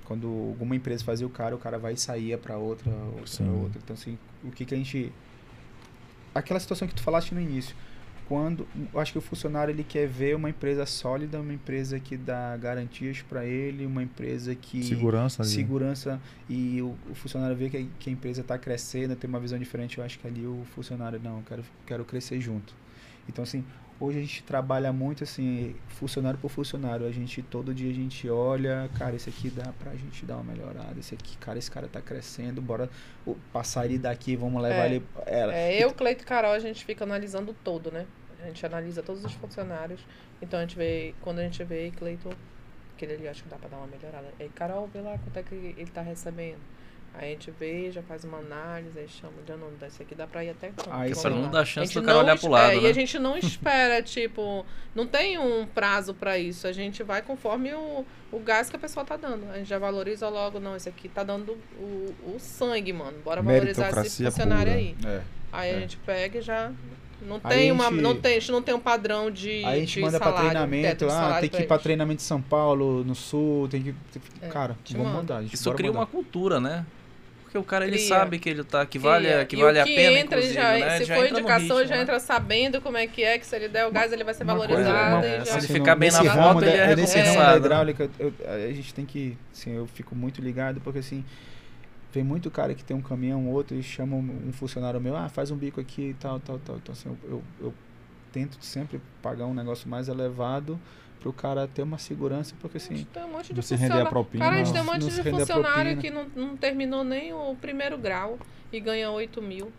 quando 0.04 0.26
alguma 0.26 0.76
empresa 0.76 1.02
fazia 1.04 1.26
o 1.26 1.30
cara, 1.30 1.54
o 1.54 1.58
cara 1.58 1.78
vai 1.78 1.94
e 1.94 1.96
saía 1.96 2.36
para 2.38 2.56
outra, 2.58 2.90
outra, 2.90 3.26
Sim. 3.26 3.48
outra. 3.48 3.80
Então, 3.82 3.94
assim, 3.94 4.18
o 4.44 4.50
que, 4.50 4.64
que 4.64 4.74
a 4.74 4.78
gente. 4.78 5.12
Aquela 6.34 6.60
situação 6.60 6.86
que 6.86 6.94
tu 6.94 7.02
falaste 7.02 7.34
no 7.34 7.40
início. 7.40 7.74
Quando 8.28 8.66
eu 8.92 8.98
acho 9.00 9.12
que 9.12 9.18
o 9.18 9.22
funcionário 9.22 9.70
ele 9.72 9.84
quer 9.84 10.08
ver 10.08 10.34
uma 10.34 10.50
empresa 10.50 10.84
sólida, 10.84 11.40
uma 11.40 11.52
empresa 11.54 12.00
que 12.00 12.16
dá 12.16 12.56
garantias 12.56 13.22
para 13.22 13.44
ele, 13.44 13.86
uma 13.86 14.02
empresa 14.02 14.52
que 14.52 14.82
Segurança 14.82 15.42
ali. 15.44 15.50
segurança 15.52 16.20
e 16.48 16.82
o, 16.82 16.96
o 17.08 17.14
funcionário 17.14 17.56
vê 17.56 17.70
que, 17.70 17.76
a- 17.76 17.86
que 18.00 18.10
a 18.10 18.12
empresa 18.12 18.40
está 18.40 18.58
crescendo, 18.58 19.14
tem 19.14 19.30
uma 19.30 19.38
visão 19.38 19.56
diferente, 19.56 19.98
eu 19.98 20.04
acho 20.04 20.18
que 20.18 20.26
ali 20.26 20.44
o 20.44 20.64
funcionário, 20.74 21.20
não, 21.22 21.36
eu 21.38 21.44
quero, 21.48 21.64
quero 21.86 22.04
crescer 22.04 22.40
junto. 22.40 22.74
Então, 23.28 23.44
assim, 23.44 23.64
hoje 24.00 24.18
a 24.18 24.20
gente 24.20 24.42
trabalha 24.42 24.92
muito, 24.92 25.24
assim, 25.24 25.74
funcionário 25.88 26.38
por 26.38 26.50
funcionário. 26.50 27.06
A 27.06 27.10
gente, 27.10 27.42
todo 27.42 27.74
dia 27.74 27.90
a 27.90 27.94
gente 27.94 28.28
olha, 28.28 28.90
cara, 28.98 29.16
esse 29.16 29.28
aqui 29.28 29.50
dá 29.50 29.72
pra 29.78 29.92
gente 29.92 30.24
dar 30.24 30.36
uma 30.36 30.52
melhorada. 30.52 30.98
Esse 30.98 31.14
aqui, 31.14 31.36
cara, 31.38 31.58
esse 31.58 31.70
cara 31.70 31.88
tá 31.88 32.00
crescendo, 32.00 32.60
bora 32.60 32.88
passar 33.52 33.86
ele 33.86 33.98
daqui, 33.98 34.36
vamos 34.36 34.62
levar 34.62 34.84
É. 34.84 34.86
ele... 34.86 35.06
Ela. 35.26 35.54
É, 35.54 35.82
eu, 35.82 35.92
Cleito 35.92 36.22
e 36.22 36.26
Carol, 36.26 36.52
a 36.52 36.58
gente 36.58 36.84
fica 36.84 37.04
analisando 37.04 37.54
todo, 37.64 37.90
né? 37.90 38.06
A 38.42 38.46
gente 38.46 38.64
analisa 38.64 39.02
todos 39.02 39.24
os 39.24 39.32
funcionários. 39.32 40.00
Então 40.40 40.58
a 40.58 40.62
gente 40.62 40.76
vê, 40.76 41.14
quando 41.20 41.38
a 41.38 41.42
gente 41.42 41.62
vê 41.64 41.90
Cleito, 41.96 42.30
aquele 42.94 43.14
ali 43.14 43.28
acho 43.28 43.42
que 43.42 43.48
dá 43.48 43.56
pra 43.56 43.68
dar 43.68 43.78
uma 43.78 43.86
melhorada. 43.86 44.26
Aí, 44.38 44.48
Carol, 44.50 44.88
vê 44.92 45.00
lá 45.00 45.18
quanto 45.18 45.36
é 45.38 45.42
que 45.42 45.54
ele 45.54 45.90
tá 45.90 46.02
recebendo. 46.02 46.75
Aí 47.18 47.28
a 47.28 47.30
gente 47.32 47.50
vê, 47.50 47.90
já 47.90 48.02
faz 48.02 48.24
uma 48.24 48.38
análise, 48.38 48.98
aí 48.98 49.08
chama, 49.08 49.32
já 49.48 49.56
não, 49.56 49.68
desse 49.80 50.02
aqui 50.02 50.14
dá 50.14 50.26
pra 50.26 50.44
ir 50.44 50.50
até 50.50 50.68
quanto? 50.68 50.90
Aí 50.92 51.14
Pra 51.14 51.30
não 51.30 51.50
dar 51.50 51.60
A 51.60 51.64
chance 51.64 51.86
gente 51.94 52.02
do 52.02 52.06
cara 52.06 52.18
olhar 52.18 52.38
pro 52.38 52.50
lado, 52.50 52.72
é, 52.72 52.76
E 52.76 52.80
né? 52.82 52.88
a 52.90 52.92
gente 52.92 53.18
não 53.18 53.38
espera, 53.38 54.02
tipo, 54.02 54.66
não 54.94 55.06
tem 55.06 55.38
um 55.38 55.66
prazo 55.66 56.12
pra 56.12 56.38
isso. 56.38 56.66
A 56.66 56.72
gente 56.72 57.02
vai 57.02 57.22
conforme 57.22 57.72
o, 57.72 58.04
o 58.30 58.38
gás 58.40 58.68
que 58.68 58.76
a 58.76 58.78
pessoa 58.78 59.04
tá 59.04 59.16
dando. 59.16 59.50
A 59.50 59.56
gente 59.56 59.66
já 59.68 59.78
valoriza 59.78 60.28
logo, 60.28 60.60
não, 60.60 60.76
esse 60.76 60.88
aqui 60.90 61.08
tá 61.08 61.22
dando 61.24 61.56
o, 61.78 62.14
o 62.34 62.36
sangue, 62.38 62.92
mano. 62.92 63.16
Bora 63.24 63.40
valorizar 63.40 63.88
esse 64.04 64.22
funcionário 64.22 64.72
pura. 64.72 64.76
aí. 64.76 64.96
É. 65.06 65.20
Aí 65.52 65.70
É. 65.70 65.76
a 65.76 65.80
gente 65.80 65.96
pega 65.96 66.38
e 66.38 66.42
já. 66.42 66.70
Não 67.22 67.40
Aí 67.42 67.56
tem 67.56 67.70
a 67.70 67.72
uma. 67.72 67.84
gente- 67.84 68.02
Não 68.02 68.14
tem, 68.14 68.36
a 68.36 68.40
gente 68.40 68.52
não 68.52 68.60
tem 68.60 68.74
um 68.74 68.78
padrão 68.80 69.30
de. 69.30 69.64
Aí 69.64 69.64
a 69.64 69.78
gente 69.80 69.94
de 69.94 70.00
manda 70.02 70.18
pra 70.18 70.26
salário, 70.26 70.50
treinamento, 70.50 70.82
teto 70.86 71.06
de 71.06 71.12
ah, 71.14 71.38
tem 71.40 71.48
que 71.48 71.62
ir 71.62 71.66
pra 71.66 71.78
treinamento 71.78 72.20
em 72.20 72.24
São 72.26 72.42
Paulo, 72.42 73.02
no 73.04 73.14
Sul, 73.14 73.66
tem 73.68 73.82
que... 73.82 73.94
É, 74.42 74.48
Cara, 74.48 74.76
te 74.84 74.92
vamos 74.92 75.06
manda. 75.08 75.18
mandar. 75.22 75.36
a 75.38 75.42
gente 75.42 75.54
Isso 75.54 75.72
cria 75.72 75.88
mandar. 75.88 76.00
uma 76.00 76.06
cultura, 76.06 76.60
né? 76.60 76.84
Porque 77.46 77.56
o 77.58 77.62
cara 77.62 77.86
ele 77.86 77.96
Cria. 77.96 78.08
sabe 78.08 78.38
que 78.40 78.48
ele 78.50 78.64
tá 78.64 78.84
que 78.84 78.98
vale, 78.98 79.28
Cria. 79.28 79.44
que 79.46 79.54
E 79.56 79.60
vale 79.62 79.78
o 79.78 79.82
a 79.82 79.84
pena, 79.84 80.18
entra, 80.18 80.42
já, 80.42 80.72
né? 80.72 80.98
Se 80.98 81.04
já 81.04 81.14
for 81.14 81.26
indicação, 81.28 81.76
ritmo, 81.78 81.84
já 81.88 81.94
né? 81.96 82.02
entra 82.02 82.18
sabendo 82.18 82.80
como 82.80 82.96
é 82.96 83.06
que 83.06 83.22
é, 83.22 83.38
que 83.38 83.46
se 83.46 83.54
ele 83.54 83.68
der 83.68 83.86
o 83.86 83.92
gás, 83.92 84.12
ele 84.12 84.24
vai 84.24 84.34
ser 84.34 84.42
Uma 84.42 84.56
coisa- 84.56 84.74
valorizado. 84.74 85.16
uma- 85.16 85.26
e 85.26 85.38
já... 85.38 85.44
Se 85.44 85.50
ele 85.52 85.58
assim, 85.58 85.72
ficar 85.74 85.94
bem 85.94 86.10
na 86.10 86.20
ramo 86.22 86.60
ele 86.60 86.70
é 86.70 86.96
Nesse 86.96 87.18
ramo 87.20 87.38
da 87.38 87.56
hidráulica, 87.56 88.10
eu- 88.18 88.34
a 88.46 88.72
gente 88.72 88.92
tem 88.92 89.06
que, 89.06 89.38
assim, 89.52 89.76
eu 89.76 89.86
fico 89.86 90.14
muito 90.14 90.42
ligado, 90.42 90.80
porque 90.80 90.98
assim, 90.98 91.24
vem 92.12 92.24
muito 92.24 92.50
cara 92.50 92.74
que 92.74 92.82
tem 92.82 92.96
um 92.96 93.00
caminhão, 93.00 93.46
outro, 93.48 93.76
e 93.76 93.82
chama 93.82 94.16
um 94.16 94.48
um 94.48 94.52
funcionário 94.52 95.00
meu, 95.00 95.16
ah, 95.16 95.28
faz 95.28 95.50
um 95.52 95.56
bico 95.56 95.80
aqui 95.80 96.10
e 96.10 96.14
tal, 96.14 96.40
tal, 96.40 96.58
tal. 96.58 96.76
Então 96.76 96.92
assim, 96.92 97.08
eu, 97.08 97.16
eu, 97.30 97.42
eu 97.68 97.74
tento 98.32 98.58
sempre 98.60 99.00
pagar 99.22 99.46
um 99.46 99.54
negócio 99.54 99.88
mais 99.88 100.08
elevado 100.08 100.78
para 101.26 101.30
o 101.30 101.32
cara 101.32 101.66
ter 101.68 101.82
uma 101.82 101.98
segurança, 101.98 102.54
porque 102.60 102.76
assim, 102.76 103.06
Tem 103.12 103.24
um 103.24 103.32
monte 103.32 103.52
de 103.52 103.60
Você 103.62 103.74
render 103.74 104.00
a 104.00 104.06
propina. 104.06 104.44
Cara, 104.44 104.56
a 104.56 104.58
gente 104.58 104.66
Não- 104.68 104.72
tem 104.74 104.82
um 104.82 104.84
monte 104.84 105.04
de 105.04 105.10
se 105.12 105.22
funcionário 105.22 105.96
que 105.98 106.10
não, 106.10 106.26
não 106.36 106.56
terminou 106.56 107.02
nem 107.02 107.32
o 107.32 107.54
primeiro 107.60 107.98
grau 107.98 108.38
e 108.72 108.78
ganha 108.80 109.10
8 109.10 109.42
mil. 109.42 109.70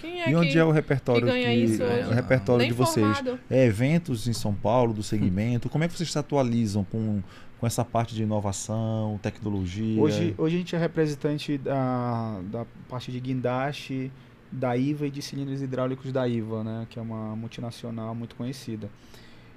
Quem 0.00 0.20
é 0.22 0.30
E 0.30 0.34
onde 0.34 0.50
que, 0.52 0.58
é 0.58 0.64
o 0.64 0.70
repertório 0.70 1.22
que 1.26 1.32
ganha 1.32 1.48
que- 1.48 1.54
isso 1.64 1.82
é, 1.82 2.06
o 2.06 2.10
repertório 2.10 2.58
nem 2.60 2.68
de 2.68 2.74
vocês? 2.74 3.18
formado? 3.18 3.38
É 3.48 3.64
eventos 3.64 4.26
em 4.28 4.32
São 4.32 4.52
Paulo 4.54 4.92
do 4.92 5.02
segmento? 5.02 5.68
Como 5.70 5.84
é 5.84 5.88
que 5.88 5.96
vocês 5.96 6.10
se 6.12 6.18
atualizam 6.18 6.84
com, 6.84 7.22
com 7.58 7.66
essa 7.66 7.82
parte 7.84 8.14
de 8.14 8.22
inovação, 8.22 9.18
tecnologia? 9.22 10.00
hoje, 10.02 10.34
hoje 10.36 10.56
a 10.56 10.58
gente 10.58 10.76
é 10.76 10.78
representante 10.78 11.56
da, 11.56 12.40
da 12.50 12.66
parte 12.88 13.10
de 13.10 13.18
guindaste, 13.20 14.10
da 14.52 14.76
IVA 14.76 15.06
e 15.06 15.10
de 15.10 15.22
cilindros 15.22 15.62
hidráulicos 15.62 16.12
da 16.12 16.28
IVA, 16.28 16.62
né, 16.62 16.86
que 16.90 16.98
é 16.98 17.02
uma 17.02 17.34
multinacional 17.34 18.14
muito 18.14 18.34
conhecida. 18.36 18.90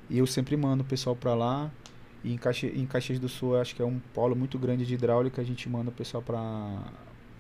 E 0.10 0.18
eu 0.18 0.28
sempre 0.28 0.57
mando 0.57 0.84
o 0.84 0.86
pessoal 0.86 1.16
para 1.16 1.34
lá. 1.34 1.70
E 2.24 2.34
em, 2.34 2.38
Caxi, 2.38 2.68
em 2.68 2.86
Caxias 2.86 3.20
do 3.20 3.30
Sul, 3.30 3.57
acho 3.57 3.76
que 3.76 3.82
é 3.82 3.86
um 3.86 3.99
polo 4.14 4.36
muito 4.36 4.57
grande 4.60 4.86
de 4.86 4.93
hidráulica. 4.93 5.41
A 5.41 5.45
gente 5.45 5.70
manda 5.70 5.89
o 5.89 5.93
pessoal 5.93 6.22
para 6.22 6.39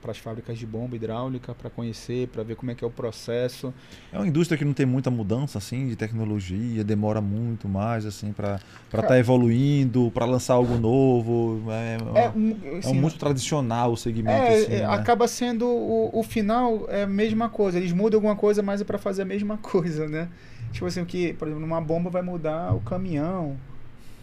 para 0.01 0.11
as 0.11 0.17
fábricas 0.17 0.57
de 0.57 0.65
bomba 0.65 0.95
hidráulica 0.95 1.53
para 1.53 1.69
conhecer, 1.69 2.27
para 2.29 2.41
ver 2.43 2.55
como 2.55 2.71
é 2.71 2.75
que 2.75 2.83
é 2.83 2.87
o 2.87 2.89
processo. 2.89 3.73
É 4.11 4.17
uma 4.17 4.27
indústria 4.27 4.57
que 4.57 4.65
não 4.65 4.73
tem 4.73 4.85
muita 4.85 5.11
mudança 5.11 5.57
assim 5.57 5.87
de 5.87 5.95
tecnologia, 5.95 6.83
demora 6.83 7.21
muito 7.21 7.67
mais 7.67 8.05
assim 8.05 8.31
para 8.31 8.55
estar 8.85 9.01
Cara- 9.01 9.19
evoluindo, 9.19 10.09
para 10.11 10.25
lançar 10.25 10.53
algo 10.53 10.77
novo. 10.77 11.63
É, 11.69 11.97
é, 12.23 12.29
um, 12.29 12.57
é 12.75 12.77
assim, 12.77 12.93
muito 12.93 13.17
tradicional 13.17 13.91
o 13.91 13.97
segmento. 13.97 14.41
É, 14.41 14.55
assim, 14.55 14.73
é, 14.73 14.79
né? 14.79 14.85
acaba 14.85 15.27
sendo 15.27 15.67
o, 15.67 16.11
o 16.13 16.23
final 16.23 16.85
é 16.89 17.03
a 17.03 17.07
mesma 17.07 17.49
coisa. 17.49 17.77
Eles 17.77 17.91
mudam 17.91 18.17
alguma 18.17 18.35
coisa, 18.35 18.61
mas 18.61 18.81
é 18.81 18.83
para 18.83 18.97
fazer 18.97 19.23
a 19.23 19.25
mesma 19.25 19.57
coisa, 19.61 20.07
né? 20.07 20.29
Tipo 20.71 20.85
assim, 20.85 21.01
o 21.01 21.05
que, 21.05 21.33
por 21.33 21.47
exemplo, 21.47 21.65
numa 21.65 21.81
bomba 21.81 22.09
vai 22.09 22.21
mudar 22.21 22.73
o 22.75 22.79
caminhão. 22.81 23.57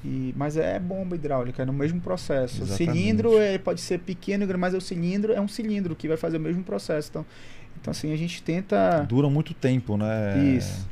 E, 0.05 0.32
mas 0.36 0.57
é 0.57 0.78
bomba 0.78 1.16
hidráulica, 1.16 1.62
é 1.62 1.66
no 1.66 1.72
mesmo 1.72 2.01
processo. 2.01 2.62
O 2.62 2.64
Exatamente. 2.64 2.97
cilindro 2.99 3.38
é, 3.38 3.59
pode 3.59 3.80
ser 3.80 3.99
pequeno, 3.99 4.47
mas 4.59 4.74
o 4.74 4.80
cilindro 4.80 5.32
é 5.32 5.40
um 5.40 5.49
cilindro 5.49 5.97
que 5.97 6.07
vai 6.07 6.16
fazer 6.16 6.36
o 6.36 6.40
mesmo 6.40 6.62
processo. 6.62 7.09
Então, 7.11 7.26
então 7.80 7.90
assim, 7.90 8.12
a 8.12 8.16
gente 8.16 8.42
tenta. 8.42 9.05
Dura 9.09 9.28
muito 9.28 9.53
tempo, 9.53 9.97
né? 9.97 10.38
Isso. 10.38 10.88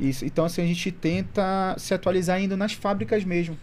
Isso. 0.00 0.24
Então, 0.24 0.44
assim, 0.44 0.62
a 0.62 0.66
gente 0.66 0.90
tenta 0.90 1.74
se 1.78 1.94
atualizar 1.94 2.40
indo 2.40 2.56
nas 2.56 2.72
fábricas 2.72 3.24
mesmo. 3.24 3.56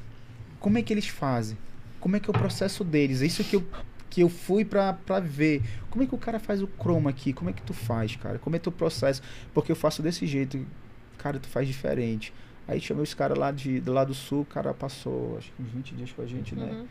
Como 0.59 0.77
é 0.77 0.81
que 0.81 0.93
eles 0.93 1.07
fazem? 1.07 1.57
Como 1.99 2.15
é 2.15 2.19
que 2.19 2.29
é 2.29 2.31
o 2.31 2.33
processo 2.33 2.83
deles? 2.83 3.21
É 3.21 3.25
Isso 3.25 3.43
que 3.43 3.55
eu, 3.55 3.63
que 4.09 4.21
eu 4.21 4.29
fui 4.29 4.63
pra, 4.63 4.93
pra 4.93 5.19
ver. 5.19 5.61
Como 5.89 6.03
é 6.03 6.07
que 6.07 6.15
o 6.15 6.17
cara 6.17 6.39
faz 6.39 6.61
o 6.61 6.67
chroma 6.67 7.09
aqui? 7.09 7.33
Como 7.33 7.49
é 7.49 7.53
que 7.53 7.61
tu 7.61 7.73
faz, 7.73 8.15
cara? 8.15 8.39
Como 8.39 8.55
é 8.55 8.59
teu 8.59 8.71
processo? 8.71 9.21
Porque 9.53 9.71
eu 9.71 9.75
faço 9.75 10.01
desse 10.01 10.25
jeito. 10.25 10.65
Cara, 11.18 11.39
tu 11.39 11.47
faz 11.47 11.68
diferente. 11.68 12.34
Aí 12.68 12.80
chamei 12.80 13.03
os 13.03 13.14
caras 13.14 13.38
lá 13.38 13.51
de, 13.51 13.80
do 13.80 13.91
lado 13.91 14.09
do 14.09 14.14
sul, 14.14 14.41
o 14.41 14.45
cara 14.45 14.74
passou 14.74 15.38
acho 15.38 15.51
que 15.51 15.62
uns 15.62 15.70
20 15.72 15.95
dias 15.95 16.12
com 16.12 16.22
a 16.22 16.26
gente, 16.26 16.55
né? 16.55 16.72
Uhum. 16.72 16.86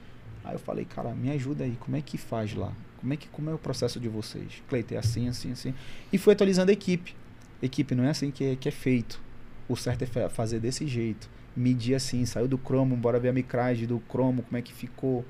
Aí 0.44 0.54
eu 0.54 0.58
falei, 0.58 0.84
cara, 0.84 1.10
me 1.10 1.30
ajuda 1.30 1.64
aí, 1.64 1.76
como 1.80 1.96
é 1.96 2.00
que 2.00 2.16
faz 2.18 2.54
lá? 2.54 2.72
Como 3.00 3.12
é 3.12 3.16
que 3.16 3.28
como 3.28 3.48
é 3.50 3.54
o 3.54 3.58
processo 3.58 3.98
de 4.00 4.08
vocês? 4.08 4.62
Cleiton, 4.68 4.94
é 4.94 4.98
assim, 4.98 5.28
assim, 5.28 5.52
assim. 5.52 5.74
E 6.12 6.18
fui 6.18 6.32
atualizando 6.32 6.70
a 6.70 6.72
equipe. 6.74 7.14
Equipe 7.62 7.94
não 7.94 8.04
é 8.04 8.10
assim 8.10 8.30
que 8.30 8.44
é, 8.44 8.56
que 8.56 8.68
é 8.68 8.72
feito. 8.72 9.20
O 9.68 9.76
certo 9.76 10.02
é 10.02 10.06
fa- 10.06 10.28
fazer 10.28 10.60
desse 10.60 10.86
jeito. 10.86 11.28
Medir 11.56 11.94
assim, 11.94 12.24
saiu 12.26 12.46
do 12.48 12.58
cromo, 12.58 12.96
bora 12.96 13.18
ver 13.18 13.28
a 13.28 13.32
micragem 13.32 13.86
do 13.86 13.98
cromo, 14.00 14.42
como 14.42 14.56
é 14.56 14.62
que 14.62 14.72
ficou 14.72 15.24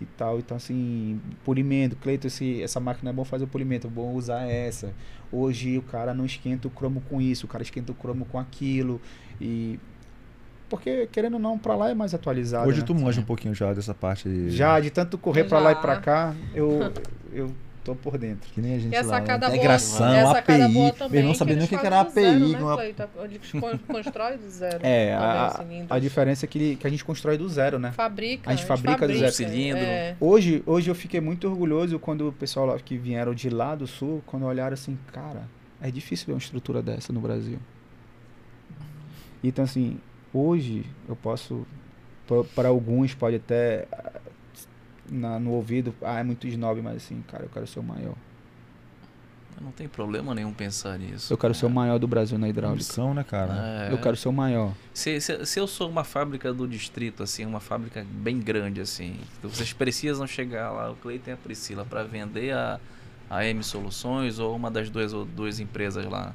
e 0.00 0.06
tal. 0.06 0.38
Então, 0.38 0.56
assim, 0.56 1.20
polimento. 1.44 1.96
Cleiton, 1.96 2.26
esse, 2.26 2.62
essa 2.62 2.80
máquina 2.80 3.10
é 3.10 3.12
bom 3.12 3.24
fazer 3.24 3.44
o 3.44 3.48
polimento, 3.48 3.86
é 3.86 3.90
bom 3.90 4.12
usar 4.12 4.42
essa. 4.42 4.92
Hoje 5.30 5.78
o 5.78 5.82
cara 5.82 6.14
não 6.14 6.24
esquenta 6.24 6.68
o 6.68 6.70
cromo 6.70 7.02
com 7.08 7.20
isso, 7.20 7.46
o 7.46 7.48
cara 7.48 7.62
esquenta 7.62 7.92
o 7.92 7.94
cromo 7.94 8.24
com 8.24 8.38
aquilo. 8.38 9.00
E. 9.40 9.78
Porque, 10.68 11.06
querendo 11.06 11.34
ou 11.34 11.40
não, 11.40 11.58
pra 11.58 11.74
lá 11.74 11.90
é 11.90 11.94
mais 11.94 12.12
atualizado. 12.12 12.68
Hoje 12.68 12.80
né? 12.80 12.86
tu 12.86 12.94
manja 12.94 13.20
um 13.20 13.24
pouquinho 13.24 13.54
já 13.54 13.72
dessa 13.72 13.94
parte. 13.94 14.50
Já, 14.50 14.78
de 14.80 14.90
tanto 14.90 15.16
correr 15.16 15.44
pra 15.44 15.58
lá 15.58 15.72
e 15.72 15.76
pra 15.76 15.96
cá, 15.98 16.34
eu, 16.54 16.92
eu 17.32 17.50
tô 17.88 17.94
por 17.94 18.18
dentro. 18.18 18.50
Que 18.52 18.60
nem 18.60 18.74
a 18.74 18.78
gente 18.78 18.92
E 18.92 18.96
a 18.96 19.02
lá. 19.02 19.08
sacada 19.08 19.46
boa, 19.46 19.56
integração, 19.56 20.12
e 20.12 20.18
a 20.18 20.26
sacada 20.26 20.64
API. 20.64 20.74
boa 20.74 20.88
Eu 20.88 20.92
também, 20.92 21.22
não 21.22 21.34
sabia 21.34 21.56
nem 21.56 21.64
o 21.64 21.68
que 21.68 21.76
que 21.78 21.86
era 21.86 22.00
API. 22.00 22.12
zero, 22.22 22.38
né, 22.48 22.58
uma- 22.58 22.76
con- 23.60 23.78
constrói 23.86 24.36
do 24.36 24.50
zero. 24.50 24.78
É, 24.82 25.14
também 25.16 25.26
a, 25.40 25.50
cilindros. 25.56 25.90
a 25.90 25.98
diferença 25.98 26.44
é 26.44 26.48
que, 26.48 26.76
que 26.76 26.86
a 26.86 26.90
gente 26.90 27.04
constrói 27.04 27.38
do 27.38 27.48
zero, 27.48 27.78
né? 27.78 27.92
Fabrica. 27.92 28.50
A 28.50 28.54
gente 28.54 28.66
fabrica 28.66 29.06
do 29.08 29.16
zero. 29.16 29.32
Cilindro. 29.32 29.80
É. 29.82 30.16
Hoje, 30.20 30.62
hoje 30.66 30.90
eu 30.90 30.94
fiquei 30.94 31.20
muito 31.20 31.48
orgulhoso 31.48 31.98
quando 31.98 32.28
o 32.28 32.32
pessoal 32.32 32.66
lá 32.66 32.78
que 32.78 32.96
vieram 32.96 33.34
de 33.34 33.48
lá 33.50 33.74
do 33.74 33.86
sul, 33.86 34.22
quando 34.26 34.44
olharam 34.44 34.74
assim, 34.74 34.98
cara, 35.12 35.42
é 35.80 35.90
difícil 35.90 36.26
ver 36.26 36.32
uma 36.32 36.38
estrutura 36.38 36.82
dessa 36.82 37.12
no 37.12 37.20
Brasil. 37.20 37.58
Então, 39.42 39.64
assim, 39.64 39.98
hoje 40.34 40.84
eu 41.08 41.14
posso, 41.16 41.66
para 42.54 42.68
alguns 42.68 43.14
pode 43.14 43.36
até 43.36 43.86
na- 45.10 45.38
no 45.38 45.50
ouvido, 45.52 45.94
ah, 46.02 46.20
é 46.20 46.22
muito 46.22 46.46
snob, 46.46 46.80
mas 46.82 46.96
assim, 46.96 47.22
cara, 47.30 47.44
eu 47.44 47.50
quero 47.50 47.66
ser 47.66 47.78
o 47.80 47.82
maior. 47.82 48.14
Não 49.60 49.72
tem 49.72 49.88
problema 49.88 50.32
nenhum 50.36 50.52
pensar 50.52 50.96
nisso. 50.98 51.32
Eu 51.32 51.36
quero 51.36 51.52
ser 51.52 51.66
o 51.66 51.70
maior 51.70 51.98
do 51.98 52.06
Brasil 52.06 52.38
na 52.38 52.48
hidráulica. 52.48 52.80
Ambição, 52.84 53.12
né, 53.12 53.24
cara? 53.24 53.88
É. 53.88 53.92
Eu 53.92 53.98
quero 53.98 54.16
ser 54.16 54.28
o 54.28 54.32
maior. 54.32 54.72
Se, 54.94 55.20
se, 55.20 55.44
se 55.44 55.58
eu 55.58 55.66
sou 55.66 55.90
uma 55.90 56.04
fábrica 56.04 56.52
do 56.54 56.66
distrito, 56.68 57.24
assim, 57.24 57.44
uma 57.44 57.58
fábrica 57.58 58.06
bem 58.08 58.38
grande, 58.38 58.80
assim, 58.80 59.16
vocês 59.42 59.72
precisam 59.72 60.28
chegar 60.28 60.70
lá, 60.70 60.92
o 60.92 60.94
Cleiton 60.94 61.30
e 61.30 61.32
a 61.32 61.36
Priscila, 61.36 61.84
para 61.84 62.04
vender 62.04 62.52
a, 62.54 62.78
a 63.28 63.44
M 63.44 63.64
Soluções 63.64 64.38
ou 64.38 64.54
uma 64.54 64.70
das 64.70 64.88
duas, 64.90 65.12
ou 65.12 65.24
duas 65.24 65.58
empresas 65.58 66.04
lá. 66.06 66.32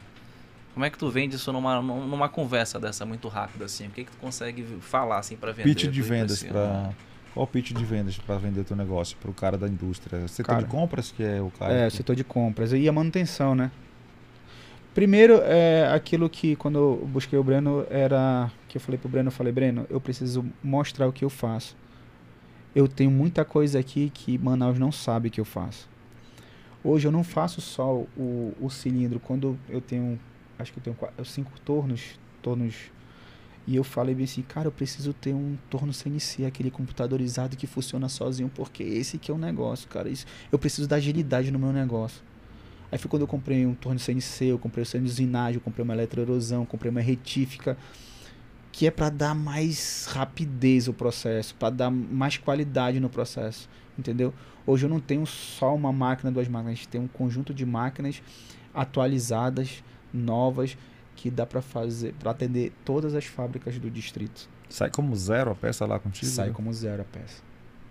Como 0.74 0.84
é 0.84 0.90
que 0.90 0.98
tu 0.98 1.10
vende 1.10 1.38
isso 1.38 1.54
numa, 1.54 1.82
numa 1.82 2.28
conversa 2.28 2.78
dessa 2.78 3.06
muito 3.06 3.30
rápida, 3.30 3.64
assim? 3.64 3.88
O 3.88 3.92
que, 3.92 4.04
que 4.04 4.12
tu 4.12 4.18
consegue 4.18 4.66
falar, 4.82 5.20
assim, 5.20 5.38
para 5.38 5.54
vender? 5.54 5.70
Pitch 5.70 5.86
de 5.90 6.02
vendas 6.02 6.40
assim, 6.40 6.50
para 6.50 6.90
Qual 7.34 7.44
o 7.46 7.48
pitch 7.48 7.72
de 7.74 7.84
vendas 7.84 8.18
para 8.18 8.38
vender 8.38 8.64
teu 8.64 8.76
negócio 8.78 9.18
pro 9.18 9.34
cara 9.34 9.58
da 9.58 9.68
indústria? 9.68 10.28
Setor 10.28 10.52
Cara, 10.52 10.64
de 10.64 10.70
compras 10.70 11.12
que 11.12 11.24
é 11.24 11.42
o 11.42 11.50
cara. 11.50 11.74
É, 11.74 11.90
que- 11.90 11.98
setor 11.98 12.16
de 12.16 12.24
compras. 12.24 12.72
E 12.74 12.88
a 12.88 12.92
manutenção, 12.92 13.56
né? 13.56 13.72
Primeiro, 14.94 15.40
é 15.44 15.92
aquilo 15.92 16.30
que 16.30 16.56
quando 16.56 16.78
eu 16.78 17.08
busquei 17.12 17.38
o 17.40 17.44
Breno, 17.44 17.86
era 17.90 18.52
que 18.68 18.78
eu 18.78 18.82
falei 18.82 18.98
pro 19.00 19.10
Breno, 19.10 19.30
eu 19.30 19.32
falei, 19.32 19.52
Breno, 19.52 19.88
eu 19.90 20.00
preciso 20.00 20.46
mostrar 20.64 21.08
o 21.08 21.14
que 21.14 21.26
eu 21.26 21.30
faço. 21.30 21.76
Eu 22.76 22.88
tenho 22.88 23.10
muita 23.10 23.44
coisa 23.44 23.80
aqui 23.80 24.12
que 24.14 24.38
Manaus 24.38 24.78
não 24.78 24.92
sabe 24.92 25.30
que 25.32 25.42
eu 25.42 25.46
faço. 25.46 25.90
Hoje 26.84 27.08
eu 27.08 27.12
não 27.12 27.24
faço 27.24 27.60
só 27.62 28.04
o, 28.16 28.54
o 28.62 28.70
cilindro. 28.70 29.20
Quando 29.20 29.58
eu 29.68 29.82
tenho, 29.82 30.20
acho 30.60 30.72
que 30.72 30.78
eu 30.80 30.84
tenho 30.84 30.96
qua- 30.96 31.12
cinco 31.24 31.52
tornos, 31.66 32.20
tornos 32.42 32.92
e 33.66 33.76
eu 33.76 33.84
falei 33.84 34.16
assim, 34.24 34.42
cara, 34.42 34.68
eu 34.68 34.72
preciso 34.72 35.14
ter 35.14 35.34
um 35.34 35.58
torno 35.70 35.94
CNC, 35.94 36.46
aquele 36.46 36.70
computadorizado 36.70 37.56
que 37.56 37.66
funciona 37.66 38.10
sozinho, 38.10 38.52
porque 38.54 38.84
esse 38.84 39.18
que 39.18 39.32
é 39.32 39.34
o 39.34 39.38
negócio, 39.38 39.88
cara. 39.88 40.10
Isso, 40.10 40.26
eu 40.52 40.60
preciso 40.60 40.88
da 40.88 40.98
agilidade 40.98 41.50
no 41.50 41.58
meu 41.58 41.72
negócio. 41.72 42.22
Aí 42.92 42.98
foi 42.98 43.10
quando 43.10 43.22
eu 43.22 43.28
comprei 43.28 43.66
um 43.66 43.74
torno 43.74 44.00
CNC, 44.00 44.46
eu 44.46 44.60
comprei 44.60 44.84
o 44.84 44.86
centro 44.86 45.08
de 45.08 45.14
usinagem, 45.14 45.56
eu 45.56 45.62
comprei 45.62 45.84
uma 45.84 45.94
eletroerosão, 45.94 46.66
comprei 46.66 46.92
uma 46.92 47.02
retífica, 47.02 47.78
que 48.72 48.86
é 48.86 48.92
para 48.92 49.10
dar 49.10 49.34
mais 49.34 50.08
rapidez 50.12 50.88
ao 50.88 50.94
processo, 50.94 51.56
para 51.56 51.70
dar 51.70 51.90
mais 51.90 52.38
qualidade 52.38 53.00
no 53.00 53.10
processo, 53.10 53.70
entendeu? 53.98 54.34
Hoje 54.68 54.86
eu 54.86 54.90
não 54.90 55.00
tenho 55.00 55.26
só 55.26 55.74
uma 55.74 55.92
máquina, 55.92 56.32
duas 56.32 56.48
máquinas, 56.48 56.74
a 56.74 56.76
gente 56.76 56.88
tem 56.88 57.00
um 57.00 57.08
conjunto 57.08 57.54
de 57.54 57.66
máquinas 57.66 58.22
atualizadas, 58.74 59.84
novas, 60.14 60.78
que 61.24 61.32
dá 61.32 61.46
para 61.46 61.62
fazer, 61.62 62.14
para 62.16 62.32
atender 62.32 62.74
todas 62.84 63.16
as 63.16 63.24
fábricas 63.24 63.80
do 63.80 63.90
distrito. 63.90 64.50
Sai 64.68 64.90
como 64.90 65.16
zero 65.16 65.52
a 65.52 65.56
peça 65.56 65.86
lá 65.86 65.98
contigo? 65.98 66.30
Sai 66.30 66.50
né? 66.50 66.54
como 66.54 66.74
zero 66.74 67.02
a 67.02 67.06
peça. 67.06 67.42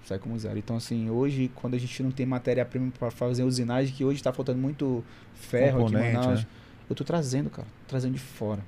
Sai 0.04 0.18
como 0.18 0.38
zero. 0.38 0.58
Então, 0.58 0.76
assim, 0.76 1.08
hoje, 1.08 1.50
quando 1.54 1.72
a 1.72 1.78
gente 1.78 2.02
não 2.02 2.10
tem 2.10 2.26
matéria-prima 2.26 2.92
para 2.98 3.10
fazer 3.10 3.42
usinagem, 3.42 3.94
que 3.94 4.04
hoje 4.04 4.18
está 4.18 4.34
faltando 4.34 4.58
muito 4.58 5.02
ferro 5.32 5.78
aqui 5.78 5.94
em 5.94 5.96
Componente, 5.96 6.14
Manaus, 6.14 6.40
né? 6.40 6.46
eu 6.90 6.94
tô 6.94 7.04
trazendo, 7.04 7.48
cara. 7.48 7.66
Trazendo 7.88 8.12
de 8.12 8.18
fora. 8.18 8.62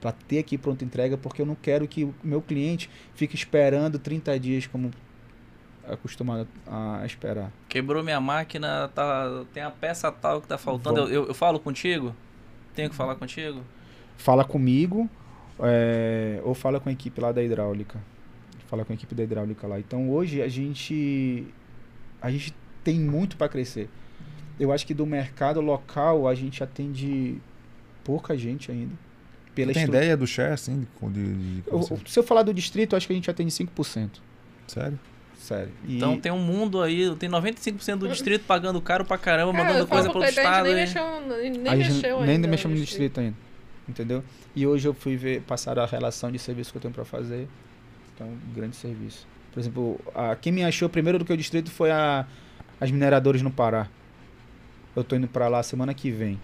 Para 0.00 0.12
ter 0.12 0.38
aqui 0.38 0.56
pronta 0.56 0.82
entrega, 0.82 1.18
porque 1.18 1.42
eu 1.42 1.46
não 1.46 1.54
quero 1.54 1.86
que 1.86 2.04
o 2.04 2.14
meu 2.24 2.40
cliente 2.40 2.88
fique 3.14 3.34
esperando 3.34 3.98
30 3.98 4.40
dias 4.40 4.66
como 4.66 4.90
acostumado 5.86 6.48
a 6.66 7.04
esperar. 7.04 7.52
Quebrou 7.68 8.02
minha 8.02 8.18
máquina, 8.18 8.88
tá, 8.94 9.44
tem 9.52 9.62
a 9.62 9.70
peça 9.70 10.10
tal 10.10 10.40
que 10.40 10.48
tá 10.48 10.56
faltando. 10.56 11.00
Eu, 11.00 11.08
eu, 11.08 11.26
eu 11.26 11.34
falo 11.34 11.60
contigo? 11.60 12.16
Tenho 12.74 12.88
que 12.88 12.96
falar 12.96 13.16
contigo? 13.16 13.62
Fala 14.20 14.44
comigo 14.44 15.08
é, 15.58 16.40
ou 16.44 16.54
fala 16.54 16.78
com 16.78 16.88
a 16.88 16.92
equipe 16.92 17.18
lá 17.20 17.32
da 17.32 17.42
hidráulica. 17.42 17.98
Fala 18.68 18.84
com 18.84 18.92
a 18.92 18.94
equipe 18.94 19.14
da 19.14 19.22
hidráulica 19.22 19.66
lá. 19.66 19.80
Então 19.80 20.10
hoje 20.10 20.42
a 20.42 20.48
gente 20.48 21.46
a 22.20 22.30
gente 22.30 22.54
tem 22.84 23.00
muito 23.00 23.36
para 23.36 23.48
crescer. 23.48 23.88
eu 24.58 24.70
acho 24.72 24.86
que 24.86 24.92
do 24.92 25.06
mercado 25.06 25.60
local 25.62 26.28
a 26.28 26.34
gente 26.34 26.62
atende 26.62 27.38
pouca 28.04 28.36
gente 28.36 28.70
ainda. 28.70 28.92
Pela 29.54 29.72
Tem 29.72 29.84
ideia 29.84 30.16
do 30.16 30.26
share, 30.26 30.52
assim? 30.52 30.86
De, 31.02 31.08
de, 31.10 31.34
de- 31.34 31.62
Eu- 31.66 31.82
se 32.06 32.18
eu 32.18 32.22
falar 32.22 32.42
do 32.42 32.52
distrito, 32.52 32.92
eu 32.92 32.96
acho 32.98 33.06
que 33.06 33.12
a 33.14 33.16
gente 33.16 33.30
atende 33.30 33.50
5%. 33.50 34.20
Sério? 34.66 34.98
Sério. 35.34 35.72
E- 35.88 35.96
Então 35.96 36.20
tem 36.20 36.30
um 36.30 36.38
mundo 36.38 36.80
aí, 36.82 37.12
tem 37.16 37.28
95% 37.28 37.96
do 38.00 38.08
distrito 38.08 38.44
pagando 38.46 38.80
caro 38.82 39.04
pra 39.06 39.16
caramba, 39.16 39.58
É, 39.58 39.62
mandando 39.62 39.78
eu 39.80 39.86
coisa 39.86 40.08
outro 40.08 40.20
Cleiton, 40.20 40.40
estado. 40.42 40.66
a 40.68 40.76
gente 40.76 40.76
nem 40.76 40.84
mexeu, 40.84 41.02
nem 41.62 41.72
a 41.72 41.76
gente 41.76 41.94
mexeu 41.94 42.20
nem 42.20 42.30
ainda 42.36 42.48
mexemos 42.48 42.78
no 42.78 42.84
distrito. 42.84 43.08
distrito 43.14 43.20
ainda. 43.20 43.49
Entendeu? 43.90 44.22
E 44.54 44.66
hoje 44.66 44.86
eu 44.88 44.94
fui 44.94 45.16
ver, 45.16 45.42
passar 45.42 45.78
a 45.78 45.84
relação 45.86 46.30
de 46.30 46.38
serviço 46.38 46.70
que 46.72 46.78
eu 46.78 46.82
tenho 46.82 46.94
pra 46.94 47.04
fazer. 47.04 47.48
Então, 48.14 48.26
um 48.28 48.54
grande 48.54 48.76
serviço. 48.76 49.26
Por 49.52 49.58
exemplo, 49.60 50.00
a, 50.14 50.34
quem 50.36 50.52
me 50.52 50.62
achou 50.64 50.88
primeiro 50.88 51.18
do 51.18 51.24
que 51.24 51.32
o 51.32 51.36
distrito 51.36 51.70
foi 51.70 51.90
a, 51.90 52.26
as 52.80 52.90
mineradoras 52.90 53.42
no 53.42 53.50
Pará. 53.50 53.88
Eu 54.94 55.02
tô 55.04 55.16
indo 55.16 55.26
pra 55.28 55.48
lá 55.48 55.62
semana 55.62 55.92
que 55.94 56.10
vem. 56.10 56.40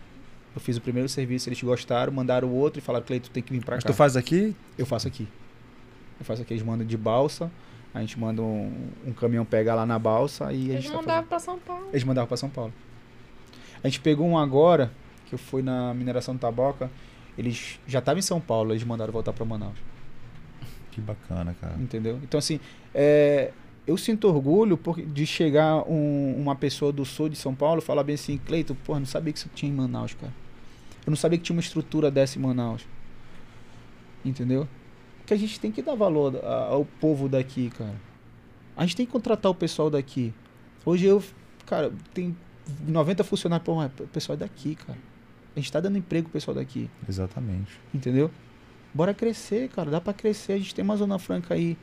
Eu 0.55 0.61
fiz 0.61 0.77
o 0.77 0.81
primeiro 0.81 1.09
serviço, 1.09 1.49
eles 1.49 1.63
gostaram, 1.63 2.13
mandaram 2.13 2.49
o 2.49 2.55
outro 2.55 2.79
e 2.79 2.83
falaram, 2.83 3.05
Cleiton, 3.05 3.29
tem 3.33 3.43
que 3.43 3.53
vir 3.53 3.63
pra 3.65 3.77
Mas 3.77 3.85
cá. 3.85 3.91
tu 3.91 3.95
faz 3.95 4.17
aqui? 4.17 4.57
Eu 4.79 4.87
faço 4.87 5.07
aqui. 5.07 5.29
Eu 6.19 6.25
faço 6.25 6.41
aqui, 6.43 6.55
eles 6.55 6.63
mandam 6.65 6.87
de 6.87 6.97
balsa, 6.97 7.51
a 7.93 8.01
gente 8.01 8.19
manda 8.19 8.41
um, 8.41 8.73
um 9.07 9.13
caminhão 9.13 9.45
pegar 9.45 9.75
lá 9.75 9.85
na 9.85 9.99
balsa 9.99 10.51
e 10.53 10.71
a 10.71 10.73
Eles 10.75 10.85
gente 10.85 10.91
tá 10.93 10.97
mandavam 10.97 11.29
pra 11.29 11.39
São 11.39 11.59
Paulo. 11.59 11.89
eles 11.93 12.05
mandavam 12.05 12.27
pra 12.29 12.37
São 12.39 12.49
Paulo. 12.49 12.73
A 13.85 13.89
gente 13.89 14.01
pegou 14.01 14.27
um 14.27 14.39
agora, 14.39 14.91
que 15.27 15.35
eu 15.35 15.39
fui 15.39 15.61
na 15.63 15.93
mineração 15.93 16.35
do 16.35 16.39
Taboca, 16.41 16.91
eles 17.37 17.79
já 17.87 17.99
estavam 17.99 18.19
em 18.19 18.23
São 18.23 18.41
Paulo, 18.41 18.73
eles 18.73 18.85
mandaram 18.85 19.13
voltar 19.13 19.33
pra 19.33 19.45
Manaus. 19.45 19.77
Que 20.91 21.01
bacana, 21.01 21.55
cara. 21.61 21.75
Entendeu? 21.79 22.19
Então, 22.23 22.39
assim, 22.39 22.59
é, 22.95 23.53
eu 23.87 23.97
sinto 23.99 24.27
orgulho 24.29 24.77
por, 24.79 25.01
de 25.01 25.27
chegar 25.27 25.83
um- 25.89 26.35
uma 26.41 26.55
pessoa 26.57 26.91
do 26.93 27.05
sul 27.05 27.29
de 27.29 27.37
São 27.37 27.55
Paulo 27.55 27.81
e 27.81 27.85
falar 27.85 28.03
bem 28.03 28.15
assim, 28.15 28.39
Cleiton, 28.39 28.75
porra, 28.75 28.99
não 29.01 29.07
sabia 29.07 29.33
que 29.33 29.39
isso 29.39 29.51
tinha 29.55 29.71
em 29.71 29.75
Manaus, 29.75 30.15
cara. 30.15 30.33
Eu 31.05 31.11
não 31.11 31.17
sabia 31.17 31.39
que 31.39 31.45
tinha 31.45 31.55
uma 31.55 31.61
estrutura 31.61 32.11
dessa 32.11 32.39
em 32.39 32.43
Manaus. 32.43 32.87
Entendeu? 34.25 34.67
Porque 35.19 35.35
a 35.35 35.37
gente 35.37 35.59
tem 35.61 35.71
que 35.71 35.83
dar 35.83 35.95
valor 35.95 36.37
a- 36.45 36.69
ao 36.71 36.85
povo 36.85 37.29
daqui, 37.29 37.71
cara. 37.71 37.95
A 38.77 38.83
gente 38.85 38.97
tem 38.97 39.07
que 39.07 39.13
contratar 39.13 39.51
o 39.51 39.55
pessoal 39.55 39.89
daqui. 39.91 40.33
Hoje 40.85 41.07
eu, 41.07 41.23
cara, 41.65 41.93
tem 42.13 42.37
90 42.87 43.23
funcionários, 43.25 43.65
pô, 43.65 43.75
mas 43.77 43.91
o 44.01 44.07
pessoal 44.09 44.35
é 44.35 44.39
daqui, 44.39 44.75
cara. 44.75 44.99
A 45.57 45.59
gente 45.59 45.73
tá 45.73 45.81
dando 45.81 45.97
emprego 45.97 46.25
pro 46.25 46.35
pessoal 46.35 46.55
daqui. 46.55 46.91
Exatamente. 47.09 47.73
Entendeu? 47.93 48.31
Bora 48.93 49.15
crescer, 49.15 49.71
cara. 49.71 49.91
Dá 49.91 50.01
pra 50.01 50.13
crescer. 50.13 50.53
A 50.53 50.59
gente 50.59 50.75
tem 50.75 50.85
uma 50.85 50.97
Zona 50.97 51.19
Franca 51.19 51.55
aí. 51.55 51.79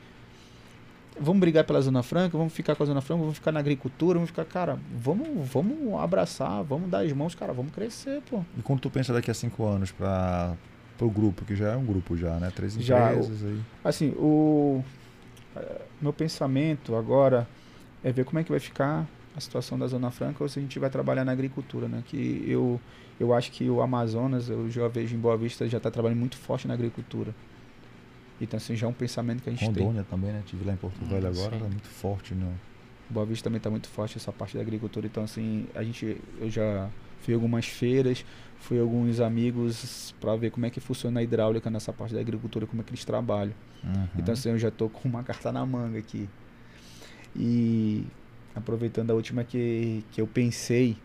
Vamos 1.20 1.40
brigar 1.40 1.64
pela 1.64 1.80
Zona 1.80 2.02
Franca, 2.02 2.36
vamos 2.36 2.52
ficar 2.52 2.74
com 2.74 2.82
a 2.82 2.86
Zona 2.86 3.00
Franca, 3.00 3.20
vamos 3.20 3.36
ficar 3.36 3.52
na 3.52 3.60
agricultura, 3.60 4.14
vamos 4.14 4.30
ficar, 4.30 4.44
cara, 4.44 4.80
vamos, 4.96 5.28
vamos 5.48 5.94
abraçar, 6.00 6.64
vamos 6.64 6.90
dar 6.90 7.04
as 7.04 7.12
mãos, 7.12 7.36
cara, 7.36 7.52
vamos 7.52 7.72
crescer, 7.72 8.20
pô. 8.28 8.44
E 8.58 8.62
quando 8.62 8.80
tu 8.80 8.90
pensa 8.90 9.12
daqui 9.12 9.30
a 9.30 9.34
cinco 9.34 9.64
anos 9.64 9.92
para 9.92 10.56
o 11.00 11.08
grupo, 11.08 11.44
que 11.44 11.54
já 11.54 11.70
é 11.70 11.76
um 11.76 11.84
grupo 11.84 12.16
já, 12.16 12.34
né? 12.40 12.50
Três 12.52 12.74
Já, 12.74 13.12
empresas 13.12 13.44
aí. 13.44 13.60
Assim, 13.84 14.08
o 14.16 14.82
eh, 15.54 15.82
meu 16.02 16.12
pensamento 16.12 16.96
agora 16.96 17.46
é 18.02 18.10
ver 18.10 18.24
como 18.24 18.40
é 18.40 18.44
que 18.44 18.50
vai 18.50 18.60
ficar 18.60 19.06
a 19.36 19.40
situação 19.40 19.78
da 19.78 19.86
Zona 19.86 20.10
Franca 20.10 20.42
ou 20.42 20.48
se 20.48 20.58
a 20.58 20.62
gente 20.62 20.78
vai 20.80 20.90
trabalhar 20.90 21.24
na 21.24 21.32
agricultura, 21.32 21.88
né? 21.88 22.02
Que 22.06 22.44
eu, 22.46 22.80
eu 23.18 23.32
acho 23.32 23.50
que 23.52 23.68
o 23.68 23.80
Amazonas, 23.80 24.48
eu 24.48 24.70
já 24.70 24.88
vejo 24.88 25.14
em 25.14 25.18
Boa 25.18 25.36
Vista, 25.36 25.68
já 25.68 25.78
está 25.78 25.90
trabalhando 25.90 26.18
muito 26.18 26.36
forte 26.36 26.66
na 26.66 26.74
agricultura. 26.74 27.34
Então, 28.40 28.56
assim, 28.56 28.74
já 28.74 28.86
é 28.86 28.90
um 28.90 28.94
pensamento 28.94 29.42
que 29.42 29.48
a 29.48 29.52
gente 29.52 29.70
tem. 29.72 29.82
Rondônia 29.84 30.04
também, 30.10 30.32
né? 30.32 30.42
Tive 30.44 30.64
lá 30.64 30.72
em 30.72 30.76
Porto 30.76 30.96
Hum, 31.02 31.08
Velho 31.08 31.28
agora, 31.28 31.52
sim. 31.52 31.62
tá 31.62 31.68
muito 31.68 31.88
forte, 31.88 32.34
né? 32.34 32.52
Boa 33.08 33.24
Vista 33.24 33.44
também 33.44 33.58
está 33.58 33.70
muito 33.70 33.88
forte 33.88 34.16
essa 34.16 34.32
parte 34.32 34.56
da 34.56 34.62
agricultura. 34.62 35.06
Então, 35.06 35.22
assim, 35.22 35.66
a 35.74 35.82
gente, 35.84 36.20
eu 36.40 36.50
já 36.50 36.90
fui 37.20 37.32
a 37.32 37.36
algumas 37.36 37.66
feiras, 37.66 38.24
fui 38.58 38.78
a 38.78 38.82
alguns 38.82 39.20
amigos 39.20 40.14
para 40.20 40.34
ver 40.36 40.50
como 40.50 40.66
é 40.66 40.70
que 40.70 40.80
funciona 40.80 41.20
a 41.20 41.22
hidráulica 41.22 41.70
nessa 41.70 41.92
parte 41.92 42.14
da 42.14 42.20
agricultura, 42.20 42.66
como 42.66 42.82
é 42.82 42.84
que 42.84 42.90
eles 42.90 43.04
trabalham. 43.04 43.54
Uhum. 43.84 44.08
Então, 44.18 44.32
assim, 44.32 44.48
eu 44.50 44.58
já 44.58 44.70
tô 44.70 44.88
com 44.88 45.08
uma 45.08 45.22
carta 45.22 45.52
na 45.52 45.64
manga 45.64 45.98
aqui. 45.98 46.28
E 47.36 48.04
aproveitando 48.54 49.10
a 49.10 49.14
última 49.14 49.44
que, 49.44 50.04
que 50.10 50.20
eu 50.20 50.26
pensei 50.26 50.96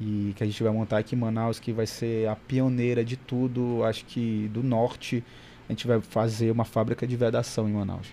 e 0.00 0.32
que 0.36 0.44
a 0.44 0.46
gente 0.46 0.62
vai 0.62 0.72
montar 0.72 0.98
aqui 0.98 1.16
em 1.16 1.18
Manaus, 1.18 1.58
que 1.58 1.72
vai 1.72 1.86
ser 1.86 2.28
a 2.28 2.36
pioneira 2.36 3.04
de 3.04 3.16
tudo, 3.16 3.82
acho 3.84 4.04
que 4.04 4.48
do 4.52 4.62
norte, 4.62 5.24
a 5.68 5.72
gente 5.72 5.86
vai 5.86 6.00
fazer 6.00 6.50
uma 6.50 6.64
fábrica 6.64 7.06
de 7.06 7.16
vedação 7.16 7.68
em 7.68 7.72
Manaus. 7.72 8.06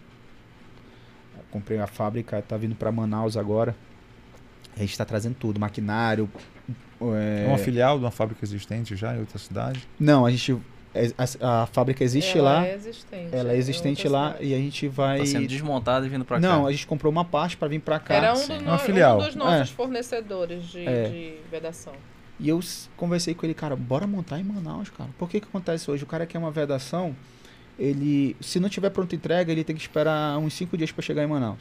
Eu 1.38 1.44
comprei 1.52 1.80
a 1.80 1.88
fábrica, 1.88 2.42
tá 2.42 2.58
vindo 2.58 2.76
para 2.76 2.92
Manaus 2.92 3.38
agora. 3.38 3.76
A 4.76 4.80
gente 4.80 4.92
está 4.92 5.06
trazendo 5.06 5.36
tudo, 5.36 5.60
maquinário. 5.60 6.30
É 7.02 7.46
é, 7.46 7.48
uma 7.48 7.58
filial 7.58 7.98
de 7.98 8.06
uma 8.06 8.12
fábrica 8.12 8.44
existente 8.44 8.96
já 8.96 9.16
em 9.16 9.20
outra 9.20 9.38
cidade? 9.38 9.88
Não, 10.00 10.26
a 10.26 10.32
gente. 10.32 10.58
É, 10.96 11.12
A, 11.42 11.64
a 11.64 11.66
fábrica 11.68 12.04
existe 12.04 12.38
Ela 12.38 12.52
lá. 12.62 12.66
É 12.68 12.74
existente. 12.74 13.30
ela 13.36 13.52
é 13.52 13.56
em 13.56 13.60
existente 13.60 14.08
lá 14.08 14.28
cidade. 14.32 14.46
e 14.50 14.54
a 14.54 14.58
gente 14.58 14.88
vai. 14.88 15.20
Tá 15.20 15.26
sendo 15.26 15.48
desmontado 15.48 16.06
e 16.06 16.10
vindo 16.10 16.24
pra 16.26 16.40
Não, 16.40 16.64
cá. 16.64 16.70
a 16.70 16.72
gente 16.72 16.88
comprou 16.88 17.12
uma 17.12 17.26
parte 17.26 17.58
para 17.58 17.68
vir 17.68 17.80
para 17.80 18.00
cá. 18.00 18.14
Era 18.16 18.34
um, 18.34 18.36
sim. 18.38 18.48
do 18.48 18.54
É 18.54 18.60
no- 18.60 18.66
uma 18.72 18.78
filial. 18.78 19.20
um 19.20 19.26
dos 19.26 19.36
nossos 19.36 19.72
É. 19.72 19.74
fornecedores 19.74 20.64
de, 20.66 20.88
É. 20.88 21.10
de 21.10 21.34
vedação. 21.52 21.94
E 22.40 22.50
eu 22.50 22.60
conversei 22.98 23.34
com 23.34 23.46
ele, 23.46 23.54
cara, 23.54 23.76
bora 23.76 24.06
montar 24.08 24.40
em 24.40 24.44
Manaus, 24.44 24.90
cara. 24.90 25.10
Por 25.18 25.30
que 25.30 25.40
que 25.40 25.48
acontece 25.48 25.90
hoje? 25.92 26.04
O 26.04 26.08
cara 26.08 26.26
quer 26.26 26.38
uma 26.38 26.52
vedação, 26.52 27.16
ele, 27.80 28.36
se 28.42 28.60
não 28.60 28.68
tiver 28.70 28.90
pronta 28.90 29.16
entrega, 29.16 29.52
ele 29.52 29.64
tem 29.64 29.76
que 29.76 29.82
esperar 29.82 30.38
uns 30.38 30.54
cinco 30.54 30.78
dias 30.78 30.92
para 30.92 31.02
chegar 31.02 31.24
em 31.24 31.28
Manaus. 31.28 31.60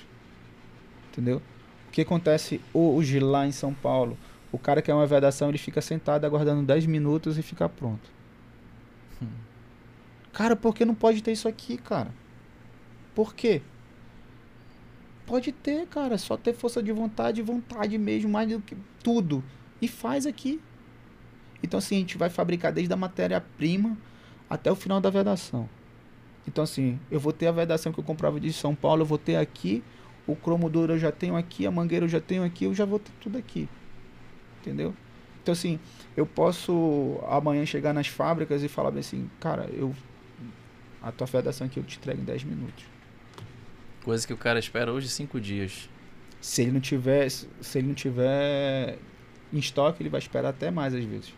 Entendeu? 1.12 1.40
O 1.88 1.90
que 1.92 2.00
acontece 2.00 2.60
hoje 2.72 3.20
lá 3.20 3.46
em 3.46 3.52
São 3.52 3.72
Paulo? 3.72 4.18
O 4.50 4.58
cara 4.58 4.82
quer 4.82 4.94
uma 4.94 5.06
vedação, 5.06 5.48
ele 5.48 5.58
fica 5.58 5.80
sentado 5.80 6.24
aguardando 6.24 6.62
10 6.62 6.86
minutos 6.86 7.38
e 7.38 7.42
fica 7.42 7.68
pronto. 7.68 8.13
Cara, 10.34 10.54
por 10.54 10.74
que 10.74 10.84
não 10.84 10.94
pode 10.94 11.22
ter 11.22 11.32
isso 11.32 11.48
aqui, 11.48 11.78
cara? 11.78 12.12
Por 13.14 13.34
quê? 13.34 13.62
Pode 15.24 15.52
ter, 15.52 15.86
cara. 15.86 16.18
Só 16.18 16.36
ter 16.36 16.52
força 16.52 16.82
de 16.82 16.92
vontade, 16.92 17.40
vontade 17.40 17.96
mesmo, 17.96 18.28
mais 18.28 18.48
do 18.48 18.60
que 18.60 18.76
tudo. 19.02 19.42
E 19.80 19.88
faz 19.88 20.26
aqui. 20.26 20.60
Então, 21.62 21.78
assim, 21.78 21.96
a 21.96 21.98
gente 22.00 22.18
vai 22.18 22.28
fabricar 22.28 22.72
desde 22.72 22.92
a 22.92 22.96
matéria-prima 22.96 23.96
até 24.50 24.70
o 24.70 24.76
final 24.76 25.00
da 25.00 25.08
vedação. 25.08 25.68
Então, 26.46 26.64
assim, 26.64 26.98
eu 27.10 27.18
vou 27.18 27.32
ter 27.32 27.46
a 27.46 27.52
vedação 27.52 27.92
que 27.92 27.98
eu 27.98 28.04
comprava 28.04 28.38
de 28.38 28.52
São 28.52 28.74
Paulo, 28.74 29.02
eu 29.02 29.06
vou 29.06 29.16
ter 29.16 29.36
aqui. 29.36 29.82
O 30.26 30.34
cromo 30.36 30.68
duro 30.68 30.94
eu 30.94 30.98
já 30.98 31.12
tenho 31.12 31.36
aqui, 31.36 31.66
a 31.66 31.70
mangueira 31.70 32.04
eu 32.04 32.08
já 32.08 32.20
tenho 32.20 32.44
aqui, 32.44 32.64
eu 32.64 32.74
já 32.74 32.84
vou 32.84 32.98
ter 32.98 33.12
tudo 33.20 33.38
aqui. 33.38 33.68
Entendeu? 34.60 34.94
Então, 35.42 35.52
assim, 35.52 35.78
eu 36.16 36.26
posso 36.26 37.18
amanhã 37.28 37.64
chegar 37.64 37.92
nas 37.92 38.08
fábricas 38.08 38.62
e 38.62 38.68
falar 38.68 38.90
bem 38.90 39.00
assim, 39.00 39.30
cara, 39.38 39.68
eu. 39.72 39.94
A 41.04 41.12
tua 41.12 41.26
vedação 41.26 41.66
aqui 41.66 41.78
eu 41.78 41.84
te 41.84 41.98
entrego 41.98 42.20
em 42.20 42.24
10 42.24 42.44
minutos. 42.44 42.84
Coisa 44.04 44.26
que 44.26 44.32
o 44.32 44.36
cara 44.36 44.58
espera 44.58 44.92
hoje 44.92 45.08
cinco 45.08 45.40
dias. 45.40 45.88
Se 46.40 46.62
ele 46.62 46.72
não 46.72 46.80
tiver, 46.80 47.28
se 47.30 47.46
ele 47.78 47.88
não 47.88 47.94
tiver 47.94 48.98
em 49.52 49.58
estoque, 49.58 50.02
ele 50.02 50.10
vai 50.10 50.18
esperar 50.18 50.50
até 50.50 50.70
mais 50.70 50.94
às 50.94 51.04
vezes. 51.04 51.32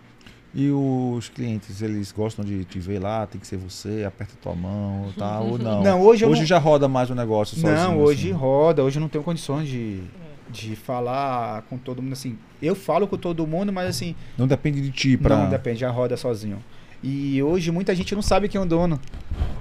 E 0.55 0.71
os 0.71 1.29
clientes, 1.29 1.83
eles 1.83 2.11
gostam 2.13 2.45
de 2.45 2.65
te 2.65 2.79
ver 2.79 2.99
lá, 2.99 3.27
tem 3.27 3.41
que 3.41 3.47
ser 3.47 3.57
você, 3.57 4.05
aperta 4.07 4.35
tua 4.41 4.55
mão, 4.55 5.13
tá? 5.17 5.39
Ou 5.41 5.59
não? 5.59 5.83
Não, 5.83 6.01
hoje 6.01 6.25
hoje 6.25 6.41
não- 6.41 6.47
já 6.47 6.59
roda 6.59 6.89
mais 6.89 7.11
o 7.11 7.15
negócio 7.15 7.57
sozinho. 7.57 7.75
Não, 7.77 7.99
hoje 8.01 8.29
assim. 8.31 8.37
roda, 8.39 8.83
hoje 8.83 8.99
eu 8.99 9.01
não 9.01 9.09
tenho 9.09 9.23
condições 9.23 9.69
de, 9.69 10.01
de 10.49 10.75
falar 10.75 11.63
com 11.63 11.77
todo 11.77 12.01
mundo 12.01 12.15
assim. 12.15 12.39
Eu 12.63 12.75
falo 12.75 13.07
com 13.07 13.19
todo 13.19 13.47
mundo, 13.47 13.73
mas 13.73 13.89
assim, 13.91 14.15
Não 14.39 14.47
depende 14.47 14.81
de 14.81 14.91
ti 14.91 15.17
pra. 15.17 15.37
não 15.37 15.51
depende, 15.51 15.81
já 15.81 15.91
roda 15.91 16.17
sozinho. 16.17 16.63
E 17.03 17.41
hoje 17.43 17.71
muita 17.71 17.95
gente 17.95 18.15
não 18.15 18.23
sabe 18.23 18.49
quem 18.49 18.59
é 18.59 18.65
o 18.65 18.67
dono. 18.67 18.99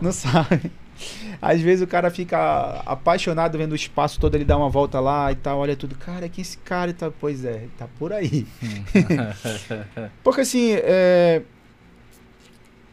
Não 0.02 0.12
sabe. 0.12 0.72
Às 1.42 1.62
vezes 1.62 1.84
o 1.84 1.88
cara 1.88 2.10
fica 2.10 2.82
apaixonado 2.86 3.58
vendo 3.58 3.74
o 3.74 3.76
espaço 3.76 4.20
todo, 4.20 4.36
ele 4.36 4.46
dá 4.46 4.58
uma 4.58 4.70
volta 4.70 5.00
lá 5.00 5.32
e 5.32 5.36
tal, 5.36 5.60
olha 5.60 5.76
tudo. 5.76 5.96
Cara, 5.96 6.30
quem 6.30 6.42
é 6.42 6.44
esse 6.44 6.58
cara 6.58 6.92
e 6.92 6.94
tal? 6.94 7.14
Pois 7.20 7.44
é, 7.44 7.68
tá 7.78 7.88
por 8.00 8.14
aí. 8.14 8.48
Porque 10.24 10.42
assim, 10.42 10.72
é, 10.74 11.42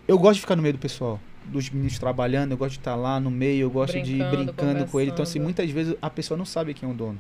eu 0.06 0.18
gosto 0.18 0.34
de 0.34 0.40
ficar 0.40 0.56
no 0.56 0.62
meio 0.62 0.74
do 0.74 0.80
pessoal. 0.80 1.20
Dos 1.44 1.70
meninos 1.70 1.98
trabalhando, 1.98 2.52
eu 2.52 2.56
gosto 2.56 2.72
de 2.72 2.78
estar 2.78 2.94
lá 2.94 3.18
no 3.18 3.30
meio, 3.30 3.62
eu 3.62 3.70
gosto 3.70 4.00
de 4.00 4.12
ir 4.12 4.18
Brincando, 4.18 4.44
brincando 4.44 4.86
com 4.86 5.00
ele. 5.00 5.10
Então, 5.10 5.22
assim, 5.22 5.40
muitas 5.40 5.68
vezes 5.70 5.96
a 6.00 6.08
pessoa 6.08 6.38
não 6.38 6.44
sabe 6.44 6.72
quem 6.74 6.88
é 6.88 6.92
o 6.92 6.94
dono. 6.94 7.18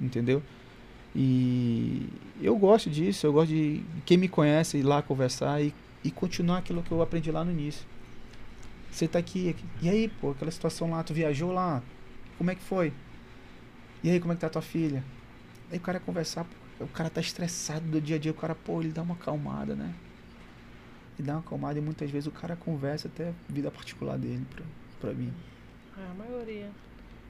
Entendeu? 0.00 0.42
E 1.14 2.08
eu 2.40 2.56
gosto 2.56 2.90
disso, 2.90 3.26
eu 3.26 3.32
gosto 3.32 3.48
de 3.48 3.82
quem 4.04 4.16
me 4.16 4.28
conhece 4.28 4.78
ir 4.78 4.82
lá 4.82 5.00
conversar 5.00 5.62
e, 5.62 5.74
e 6.04 6.10
continuar 6.10 6.58
aquilo 6.58 6.82
que 6.82 6.92
eu 6.92 7.00
aprendi 7.00 7.32
lá 7.32 7.44
no 7.44 7.50
início. 7.50 7.86
Você 8.96 9.06
tá 9.06 9.18
aqui, 9.18 9.50
aqui, 9.50 9.62
e 9.82 9.90
aí, 9.90 10.08
pô, 10.08 10.30
aquela 10.30 10.50
situação 10.50 10.90
lá, 10.90 11.02
tu 11.02 11.12
viajou 11.12 11.52
lá, 11.52 11.82
como 12.38 12.50
é 12.50 12.54
que 12.54 12.62
foi? 12.62 12.94
E 14.02 14.08
aí, 14.08 14.18
como 14.18 14.32
é 14.32 14.36
que 14.36 14.40
tá 14.40 14.48
tua 14.48 14.62
filha? 14.62 15.04
Aí 15.70 15.76
o 15.76 15.80
cara 15.82 16.00
conversar, 16.00 16.44
pô, 16.78 16.84
o 16.86 16.88
cara 16.88 17.10
tá 17.10 17.20
estressado 17.20 17.84
do 17.90 18.00
dia 18.00 18.16
a 18.16 18.18
dia, 18.18 18.32
o 18.32 18.34
cara, 18.34 18.54
pô, 18.54 18.80
ele 18.80 18.92
dá 18.92 19.02
uma 19.02 19.12
acalmada, 19.12 19.74
né? 19.74 19.92
Ele 21.18 21.26
dá 21.26 21.34
uma 21.34 21.40
acalmada 21.40 21.78
e 21.78 21.82
muitas 21.82 22.10
vezes 22.10 22.26
o 22.26 22.30
cara 22.30 22.56
conversa 22.56 23.08
até 23.08 23.34
vida 23.50 23.70
particular 23.70 24.16
dele 24.16 24.46
pra, 24.48 24.64
pra 24.98 25.12
mim. 25.12 25.30
É, 25.98 26.10
a 26.10 26.14
maioria. 26.14 26.70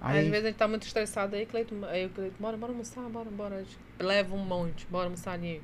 Aí, 0.00 0.20
às 0.20 0.26
vezes 0.28 0.44
gente 0.46 0.56
tá 0.56 0.68
muito 0.68 0.86
estressado 0.86 1.34
aí, 1.34 1.46
Cleiton, 1.46 1.84
aí 1.86 2.06
o 2.06 2.10
Cleiton, 2.10 2.36
bora, 2.38 2.56
bora 2.56 2.70
almoçar, 2.70 3.02
bora, 3.08 3.28
bora. 3.28 3.64
Leva 3.98 4.36
um 4.36 4.38
monte, 4.38 4.86
bora 4.88 5.06
almoçar 5.06 5.32
ali. 5.32 5.60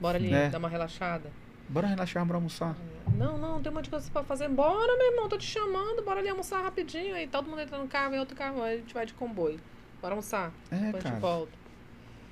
Bora 0.00 0.16
ali, 0.16 0.30
Né? 0.30 0.48
dar 0.48 0.58
uma 0.58 0.68
relaxada. 0.68 1.28
Bora 1.68 1.86
relaxar, 1.86 2.24
bora 2.24 2.36
almoçar. 2.38 2.76
Não, 3.16 3.36
não, 3.38 3.60
tem 3.62 3.70
um 3.70 3.74
monte 3.74 3.84
de 3.84 3.90
coisa 3.90 4.10
pra 4.10 4.22
fazer. 4.24 4.48
Bora, 4.48 4.96
meu 4.96 5.12
irmão, 5.12 5.28
tô 5.28 5.36
te 5.36 5.44
chamando, 5.46 6.02
bora 6.04 6.20
ali 6.20 6.28
almoçar 6.28 6.62
rapidinho. 6.62 7.14
Aí 7.14 7.26
todo 7.26 7.48
mundo 7.48 7.60
entra 7.60 7.78
no 7.78 7.86
carro, 7.86 8.14
em 8.14 8.18
outro 8.18 8.34
carro, 8.36 8.62
aí 8.62 8.74
a 8.74 8.78
gente 8.78 8.94
vai 8.94 9.04
de 9.06 9.12
comboio. 9.14 9.60
Bora 10.00 10.12
almoçar, 10.14 10.52
É, 10.70 10.76
depois 10.76 10.94
a 10.94 10.98
gente 10.98 11.02
cara. 11.04 11.20
volta. 11.20 11.52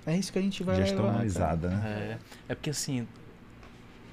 É 0.07 0.17
isso 0.17 0.33
que 0.33 0.39
a 0.39 0.43
gente 0.43 0.63
vai 0.65 0.77
Gestão 0.77 0.97
levar, 0.97 1.03
cara. 1.09 1.17
humanizada, 1.17 1.69
né? 1.69 2.19
É, 2.49 2.53
é 2.53 2.55
porque 2.55 2.71
assim, 2.71 3.07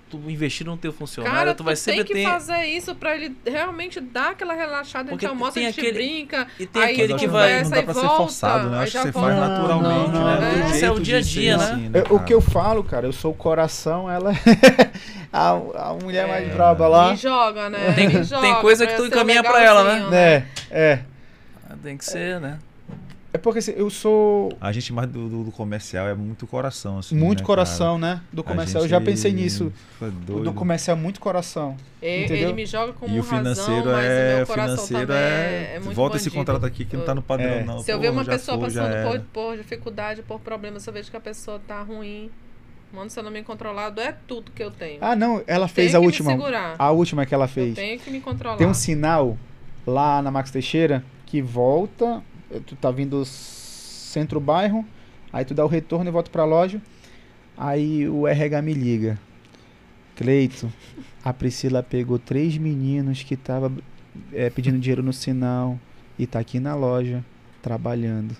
tu 0.10 0.18
investir 0.30 0.66
no 0.66 0.76
teu 0.76 0.92
funcionário, 0.92 1.38
Cara, 1.38 1.54
tu 1.54 1.58
tu 1.58 1.64
vai 1.64 1.76
tem 1.76 1.84
sempre 1.84 2.04
que 2.06 2.14
ter. 2.14 2.24
fazer 2.24 2.66
isso 2.66 2.96
pra 2.96 3.16
ele 3.16 3.36
realmente 3.46 4.00
dar 4.02 4.32
aquela 4.32 4.54
relaxada. 4.54 5.10
Porque 5.10 5.26
a 5.26 5.30
gente 5.30 5.36
almoça, 5.38 5.54
tem 5.54 5.66
a 5.68 5.70
gente 5.72 5.80
aquele- 5.80 5.94
brinca. 5.94 6.48
E 6.60 6.66
tem 6.66 6.82
aí 6.82 6.92
aquele 6.94 7.14
que 7.16 7.28
vai. 7.28 7.62
Não 7.64 7.70
dá 7.70 7.84
pra 7.84 7.94
ser 7.94 8.00
volta, 8.02 8.16
forçado, 8.18 8.70
né? 8.70 8.80
Acho 8.80 8.92
que 8.92 8.98
você 9.04 9.12
volta. 9.12 9.30
faz 9.36 9.40
naturalmente, 9.50 10.10
Não, 10.12 10.26
né? 10.26 10.40
não, 10.42 10.52
Do 10.52 10.60
não. 10.60 10.70
Esse 10.72 10.86
é 10.86 10.92
o 10.92 11.00
dia 11.00 11.18
a 11.18 11.22
dia, 11.22 11.58
né? 11.58 11.64
assim, 11.64 11.92
Eu- 11.94 12.16
o 12.16 12.20
que 12.24 12.34
eu 12.34 12.42
falo, 12.42 12.84
cara, 12.84 13.06
eu 13.06 13.14
sou 13.14 13.32
o 13.32 13.36
coração, 13.36 14.10
ela 14.10 14.32
a, 15.32 15.50
a 15.52 15.94
mulher 16.02 16.28
mais 16.28 16.50
É. 16.50 16.54
braba 16.54 16.88
lá. 16.88 17.12
Me 17.12 17.18
joga, 17.18 17.70
né? 17.70 17.94
Tem- 17.96 18.08
Me 18.08 18.14
tem 18.16 18.24
joga 18.24 18.56
coisa 18.62 18.88
que 18.88 18.96
tu 18.96 19.06
encaminha 19.06 19.44
pra 19.44 19.62
ela, 19.64 19.84
né? 19.84 19.90
legalzinho, 19.94 20.12
Né? 20.12 20.46
É. 20.72 21.00
Tem 21.84 21.96
que 21.98 22.04
ser, 22.04 22.40
né? 22.42 22.58
É 23.32 23.38
porque 23.38 23.60
assim, 23.60 23.74
eu 23.78 23.92
sou 23.92 24.52
A 24.60 24.72
gente 24.72 24.92
mais 24.92 25.08
do, 25.08 25.30
do- 25.30 25.44
do 25.44 25.52
comercial 25.52 26.08
é 26.08 26.16
muito 26.16 26.48
coração, 26.48 26.98
assim. 26.98 27.16
muito 27.16 27.42
né, 27.42 27.46
coração, 27.46 28.00
né? 28.00 28.22
Do 28.34 28.44
cara? 28.44 28.56
Comercial. 28.56 28.82
Eu 28.84 28.88
gente 28.88 28.98
já 29.00 29.00
pensei 29.06 29.32
nisso. 29.32 29.72
é 30.02 30.06
O 30.34 30.40
do 30.40 30.52
comercial 30.52 30.98
é 30.98 31.00
muito 31.00 31.20
coração. 31.20 31.78
Ele, 32.02 32.26
Entendeu? 32.26 32.44
ele 32.50 32.54
me 32.54 32.66
joga 32.66 32.92
como 32.94 33.16
E 33.16 33.20
o 33.20 33.22
razão, 33.22 33.38
financeiro 33.38 33.86
mas 33.92 34.06
o 34.06 34.08
é. 34.08 34.46
financeiro 34.48 35.12
é. 35.14 35.76
é, 35.76 35.80
muito 35.80 35.96
volta 35.96 36.18
esse 36.18 36.26
bandido. 36.30 36.40
contrato 36.42 36.66
aqui 36.66 36.86
que 36.86 36.98
não 36.98 37.06
tá 37.06 37.14
no 37.14 37.22
padrão, 37.22 37.50
É. 37.52 37.64
não. 37.64 37.80
Se 37.84 37.92
eu 37.92 38.00
ver 38.00 38.10
uma 38.10 38.26
pessoa 38.26 38.58
foi, 38.58 38.68
passando 38.68 39.04
por, 39.12 39.20
por 39.32 39.58
dificuldade, 39.58 40.24
por 40.24 40.40
problema, 40.40 40.80
se 40.80 40.90
eu 40.90 40.94
vejo 40.94 41.12
que 41.12 41.18
a 41.18 41.22
pessoa 41.22 41.62
tá 41.68 41.84
ruim, 41.84 42.32
mano, 42.92 43.12
se 43.12 43.20
eu 43.20 43.24
não 43.24 43.30
me 43.30 43.44
controlado, 43.44 44.02
é 44.02 44.12
tudo 44.28 44.50
que 44.52 44.64
eu 44.64 44.72
tenho. 44.72 44.98
Ah, 45.02 45.16
não, 45.16 45.44
ela 45.46 45.68
fez 45.68 45.94
a 45.94 46.00
última. 46.00 46.32
segurar. 46.32 46.76
A 46.80 46.90
última 46.90 47.28
que 47.28 47.36
ela 47.36 47.46
Eu 47.46 47.50
fez. 47.50 47.76
tenho 47.76 48.00
que 48.00 48.10
me 48.10 48.22
controlar. 48.22 48.58
Tem 48.58 48.66
um 48.66 48.74
sinal 48.74 49.38
lá 49.86 50.20
na 50.20 50.32
Max 50.32 50.50
Teixeira 50.50 51.04
que 51.28 51.44
volta, 51.44 52.24
tu 52.66 52.76
tá 52.76 52.92
vindo 52.92 53.24
centro-bairro, 53.26 54.86
aí 55.32 55.46
tu 55.46 55.54
dá 55.54 55.64
o 55.64 55.68
retorno 55.68 56.10
e 56.10 56.12
volta 56.12 56.32
pra 56.32 56.46
loja, 56.46 56.82
aí 57.58 58.08
o 58.08 58.28
RH 58.28 58.62
me 58.62 58.74
liga. 58.74 59.20
Cleito, 60.16 60.72
a 61.24 61.32
Priscila 61.32 61.82
pegou 61.82 62.20
três 62.20 62.58
meninos 62.58 63.24
que 63.24 63.38
tava 63.38 63.72
eh, 64.34 64.50
pedindo 64.50 64.78
dinheiro 64.78 65.02
no 65.02 65.14
sinal 65.14 65.80
e 66.18 66.28
tá 66.28 66.40
aqui 66.40 66.60
na 66.60 66.76
loja 66.76 67.24
trabalhando. 67.62 68.36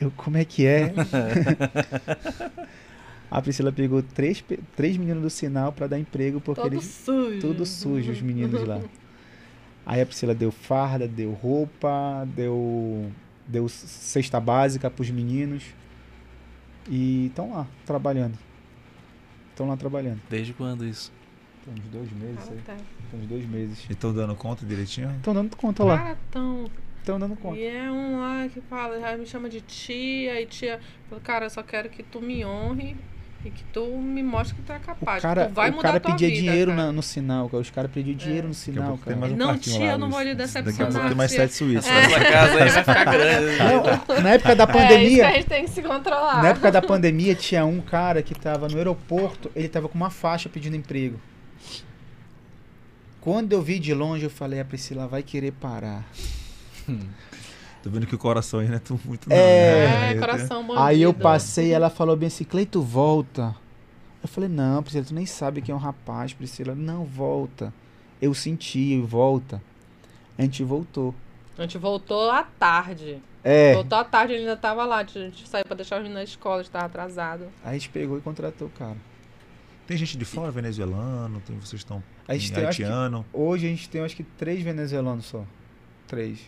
Eu, 0.00 0.12
como 0.14 0.36
é 0.36 0.44
que 0.44 0.66
é? 0.66 0.92
a 3.30 3.42
Priscila 3.42 3.72
pegou 3.72 4.02
três, 4.02 4.44
três 4.76 4.96
meninos 4.96 5.22
do 5.22 5.30
sinal 5.30 5.72
pra 5.72 5.86
dar 5.86 5.98
emprego 5.98 6.40
porque 6.40 6.60
Todo 6.60 6.72
eles 6.72 6.84
sujo. 6.84 7.40
tudo 7.40 7.66
sujo, 7.66 8.12
os 8.12 8.20
meninos 8.20 8.66
lá. 8.66 8.80
Aí 9.88 10.02
a 10.02 10.06
Priscila 10.06 10.34
deu 10.34 10.52
farda, 10.52 11.08
deu 11.08 11.32
roupa, 11.32 12.28
deu, 12.36 13.10
deu 13.46 13.66
cesta 13.70 14.38
básica 14.38 14.90
pros 14.90 15.08
meninos. 15.08 15.64
E 16.86 17.28
estão 17.28 17.52
lá, 17.52 17.66
trabalhando. 17.86 18.38
Estão 19.48 19.66
lá 19.66 19.78
trabalhando. 19.78 20.20
Desde 20.28 20.52
quando 20.52 20.84
isso? 20.84 21.10
Tem 21.64 21.72
uns 21.72 21.88
dois 21.90 22.12
meses 22.12 22.36
Cara, 22.36 22.50
aí. 22.52 22.62
tá. 22.66 22.76
Tem 23.10 23.20
uns 23.20 23.26
dois 23.26 23.46
meses. 23.46 23.86
E 23.88 23.92
estão 23.94 24.12
dando 24.12 24.34
conta 24.34 24.66
direitinho? 24.66 25.10
Estão 25.16 25.32
dando 25.32 25.56
conta 25.56 25.82
lá. 25.82 25.98
Cara, 25.98 26.18
tão. 26.30 26.70
Estão 26.98 27.18
dando 27.18 27.36
conta. 27.36 27.56
E 27.58 27.64
é 27.64 27.90
um 27.90 28.20
lá 28.20 28.46
que 28.46 28.60
fala, 28.60 29.00
já 29.00 29.16
me 29.16 29.24
chama 29.24 29.48
de 29.48 29.62
tia, 29.62 30.38
e 30.38 30.44
tia. 30.44 30.80
Fala, 31.08 31.20
Cara, 31.22 31.46
eu 31.46 31.50
só 31.50 31.62
quero 31.62 31.88
que 31.88 32.02
tu 32.02 32.20
me 32.20 32.44
honre 32.44 32.94
e 33.48 33.50
que 33.50 33.64
tu 33.72 33.84
me 33.98 34.22
mostre 34.22 34.54
que 34.56 34.62
tu 34.62 34.72
é 34.72 34.76
O 34.76 34.80
capaz. 34.80 35.22
cara, 35.22 35.42
que 35.46 35.48
tu 35.52 35.54
vai 35.54 35.70
o 35.70 35.74
mudar 35.74 35.88
cara 35.88 36.00
pedia 36.00 36.28
vida, 36.28 36.40
dinheiro 36.40 36.70
cara. 36.72 36.86
na- 36.86 36.92
no 36.92 37.02
sinal, 37.02 37.48
cara. 37.48 37.60
Os 37.62 37.70
caras 37.70 37.90
pediam 37.90 38.16
dinheiro 38.16 38.48
no 38.48 38.54
Daqui 38.54 38.70
a 38.70 38.72
sinal, 38.72 38.98
cara. 38.98 39.16
um 39.16 39.36
Não, 39.36 39.58
tia, 39.58 39.78
lá, 39.78 39.84
eu 39.92 39.98
não 39.98 40.10
vou 40.10 40.20
lhe 40.20 40.34
Luiz. 40.34 40.36
Daqui 40.52 40.58
a 40.58 40.62
decepcionar, 40.62 40.92
pouco 40.92 41.08
tem 41.08 41.16
mais 41.16 41.30
sete 41.32 41.54
suítes. 41.54 41.86
É. 41.88 41.98
Essa 42.04 42.20
casa 42.20 42.62
aí 42.62 42.68
vai 42.70 42.84
ficar 42.84 43.04
grande. 43.04 43.58
Na 44.22 44.30
época 44.30 44.54
da 44.56 44.64
É 44.64 44.66
isso 44.66 44.72
que 44.72 44.78
pandemia, 44.78 45.28
a 45.28 45.32
gente 45.32 45.46
tem 45.46 45.64
que 45.64 45.70
se 45.70 45.82
controlar. 45.82 46.42
Na 46.42 46.48
época 46.50 46.70
da 46.72 46.82
pandemia, 46.82 47.34
tinha 47.34 47.64
um 47.64 47.80
cara 47.80 48.22
que 48.22 48.34
tava 48.34 48.68
no 48.68 48.76
aeroporto, 48.76 49.50
ele 49.56 49.68
tava 49.68 49.88
com 49.88 49.94
uma 49.96 50.10
faixa 50.10 50.48
pedindo 50.48 50.76
emprego. 50.76 51.18
Quando 53.20 53.52
eu 53.52 53.60
vi 53.60 53.78
de 53.78 53.92
longe, 53.92 54.24
eu 54.24 54.30
falei, 54.30 54.60
a 54.60 54.64
Priscila 54.64 55.06
vai 55.06 55.22
querer 55.22 55.52
parar. 55.52 56.04
Tô 57.82 57.90
vendo 57.90 58.06
que 58.06 58.14
o 58.14 58.18
coração 58.18 58.60
aí 58.60 58.68
não 58.68 58.74
é 58.76 58.78
tão 58.78 58.98
muito. 59.04 59.28
não, 59.28 59.36
É. 59.36 60.10
É, 60.10 60.14
né? 60.14 60.20
coração 60.20 60.62
bandido. 60.62 60.80
Aí 60.86 61.00
eu 61.02 61.14
passei 61.14 61.68
e 61.68 61.72
ela 61.72 61.88
falou 61.90 62.16
bem 62.16 62.26
assim, 62.26 62.44
Cleito, 62.44 62.82
volta. 62.82 63.54
Eu 64.22 64.28
falei, 64.28 64.48
não, 64.48 64.82
Priscila, 64.82 65.04
tu 65.04 65.14
nem 65.14 65.26
sabe 65.26 65.62
quem 65.62 65.72
é 65.72 65.76
um 65.76 65.80
rapaz, 65.80 66.32
Priscila. 66.32 66.74
Não, 66.74 67.04
volta. 67.04 67.72
Eu 68.20 68.34
senti, 68.34 69.00
volta. 69.00 69.62
A 70.36 70.42
gente 70.42 70.64
voltou. 70.64 71.14
A 71.56 71.62
gente 71.62 71.78
voltou 71.78 72.30
à 72.30 72.42
tarde. 72.42 73.22
É, 73.44 73.74
Voltou 73.74 73.96
à 73.98 74.04
tarde, 74.04 74.32
ele 74.32 74.42
ainda 74.42 74.56
tava 74.56 74.84
lá. 74.84 74.98
A 74.98 75.04
gente 75.04 75.48
saiu 75.48 75.64
pra 75.64 75.76
deixar 75.76 75.96
os 75.96 76.02
meninos 76.02 76.18
na 76.18 76.24
escola, 76.24 76.56
a 76.56 76.62
gente 76.62 76.72
tava 76.72 76.86
atrasado. 76.86 77.44
aí 77.64 77.70
a 77.70 77.72
gente 77.74 77.88
pegou 77.90 78.18
e 78.18 78.20
contratou 78.20 78.66
o 78.66 78.70
cara. 78.70 78.96
Tem 79.86 79.96
gente 79.96 80.18
de 80.18 80.24
fora, 80.24 80.50
venezuelano, 80.50 81.40
tem, 81.46 81.56
vocês 81.58 81.80
estão 81.80 82.02
A 82.26 82.34
gente 82.34 82.52
tem, 82.52 82.66
haitiano. 82.66 83.24
hoje 83.32 83.66
a 83.66 83.70
gente 83.70 83.88
tem 83.88 84.02
acho 84.02 84.14
que 84.16 84.22
três 84.22 84.60
venezuelanos 84.60 85.24
só. 85.24 85.44
Três. 86.06 86.40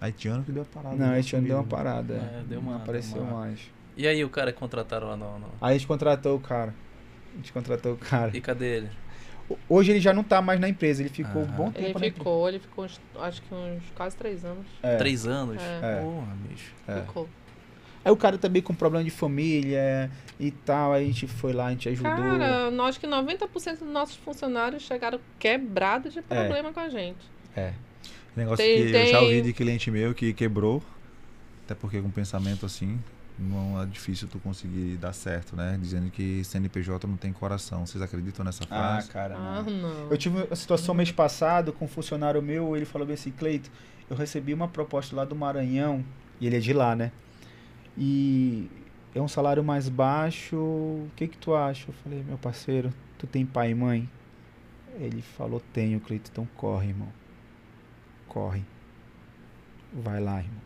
Haitiano 0.00 0.44
que 0.44 0.52
deu 0.52 0.62
a 0.62 0.66
parada. 0.66 0.96
Não, 0.96 1.06
né, 1.08 1.22
gente 1.22 1.40
deu 1.46 1.56
uma 1.56 1.64
parada. 1.64 2.14
É, 2.14 2.42
deu 2.48 2.60
uma- 2.60 2.72
não 2.72 2.82
apareceu 2.82 3.22
uma- 3.22 3.40
mais. 3.40 3.60
E 3.96 4.06
aí 4.06 4.22
o 4.24 4.28
cara 4.28 4.52
que 4.52 4.58
contrataram 4.58 5.08
lá 5.08 5.16
no. 5.16 5.38
no- 5.38 5.46
Aí 5.60 5.74
a 5.74 5.78
gente 5.78 5.86
contratou 5.86 6.36
o 6.36 6.40
cara. 6.40 6.74
A 7.32 7.36
gente 7.38 7.52
contratou 7.52 7.94
o 7.94 7.96
cara. 7.96 8.36
E 8.36 8.40
cadê 8.40 8.76
ele? 8.78 8.90
Hoje 9.68 9.92
ele 9.92 10.00
já 10.00 10.12
não 10.12 10.24
tá 10.24 10.42
mais 10.42 10.58
na 10.58 10.68
empresa, 10.68 11.02
ele 11.02 11.08
ficou 11.08 11.42
um 11.42 11.44
Ah. 11.44 11.52
bom 11.52 11.70
tempo 11.70 11.98
Ele 11.98 12.08
na 12.10 12.14
ficou, 12.14 12.48
ele 12.48 12.58
ficou 12.58 12.84
uns- 12.84 13.00
acho 13.20 13.40
que 13.42 13.54
uns 13.54 13.82
quase 13.94 14.16
três 14.16 14.44
anos. 14.44 14.66
É. 14.82 14.96
Três 14.96 15.24
anos? 15.26 15.62
É. 15.62 15.80
É. 15.98 16.00
Porra, 16.02 16.36
bicho. 16.48 16.72
É. 16.88 16.94
Ficou. 17.02 17.28
Aí 18.04 18.12
o 18.12 18.16
cara 18.16 18.38
também 18.38 18.60
com 18.62 18.74
problema 18.74 19.04
de 19.04 19.10
família 19.10 20.10
e 20.38 20.50
tal, 20.50 20.92
aí 20.92 21.04
a 21.04 21.06
gente 21.06 21.26
foi 21.26 21.52
lá, 21.52 21.66
a 21.66 21.70
gente 21.70 21.88
ajudou. 21.88 22.10
Cara, 22.12 22.70
nós 22.70 22.98
que 22.98 23.06
90% 23.06 23.78
dos 23.80 23.88
nossos 23.88 24.16
funcionários 24.16 24.82
chegaram 24.82 25.18
quebrados 25.38 26.12
de 26.12 26.22
problema 26.22 26.72
com 26.72 26.80
a 26.80 26.88
gente. 26.88 27.18
É. 27.56 27.72
Negócio 28.36 28.64
Tem- 28.64 28.74
que 28.74 28.94
eu 28.94 29.06
já 29.06 29.18
tem- 29.18 29.26
ouvi 29.26 29.42
de 29.42 29.52
cliente 29.52 29.90
meu 29.90 30.14
que 30.14 30.32
quebrou. 30.32 30.82
Até 31.64 31.74
porque 31.74 32.00
com 32.00 32.10
pensamento 32.10 32.64
assim, 32.66 32.98
não 33.38 33.80
é 33.82 33.86
difícil 33.86 34.28
tu 34.28 34.38
conseguir 34.38 34.96
dar 34.98 35.12
certo, 35.12 35.56
né? 35.56 35.76
Dizendo 35.80 36.10
que 36.10 36.44
CNPJ 36.44 37.06
não 37.08 37.16
tem 37.16 37.32
coração. 37.32 37.84
Vocês 37.86 38.00
acreditam 38.02 38.44
nessa 38.44 38.64
Ah, 38.64 38.66
frase? 38.68 39.10
cara. 39.10 39.34
Ah, 39.36 39.62
não. 39.62 39.72
não. 39.72 40.10
Eu 40.10 40.16
tive 40.18 40.42
uma 40.42 40.54
situação 40.54 40.94
mês 40.94 41.10
passado 41.10 41.72
com 41.72 41.86
um 41.86 41.88
funcionário 41.88 42.40
meu, 42.42 42.76
ele 42.76 42.84
falou 42.84 43.06
bem 43.06 43.14
assim, 43.14 43.30
Cleito, 43.32 43.70
eu 44.08 44.16
recebi 44.16 44.54
uma 44.54 44.68
proposta 44.68 45.16
lá 45.16 45.24
do 45.24 45.34
Maranhão, 45.34 46.04
e 46.40 46.46
ele 46.46 46.56
é 46.56 46.60
de 46.60 46.72
lá, 46.72 46.94
né? 46.94 47.10
E 47.98 48.68
é 49.14 49.20
um 49.20 49.28
salário 49.28 49.64
mais 49.64 49.88
baixo, 49.88 50.56
o 50.56 51.08
que 51.16 51.26
que 51.26 51.36
tu 51.38 51.54
acha? 51.54 51.88
Eu 51.88 51.94
falei, 52.04 52.22
meu 52.22 52.36
parceiro, 52.38 52.92
tu 53.18 53.26
tem 53.26 53.44
pai 53.46 53.70
e 53.70 53.74
mãe? 53.74 54.08
Ele 55.00 55.22
falou, 55.22 55.60
tenho, 55.72 55.98
Cleito, 56.00 56.30
então 56.32 56.46
corre, 56.56 56.88
irmão. 56.88 57.08
Corre. 58.36 58.62
Vai 59.94 60.20
lá, 60.20 60.40
irmão. 60.40 60.60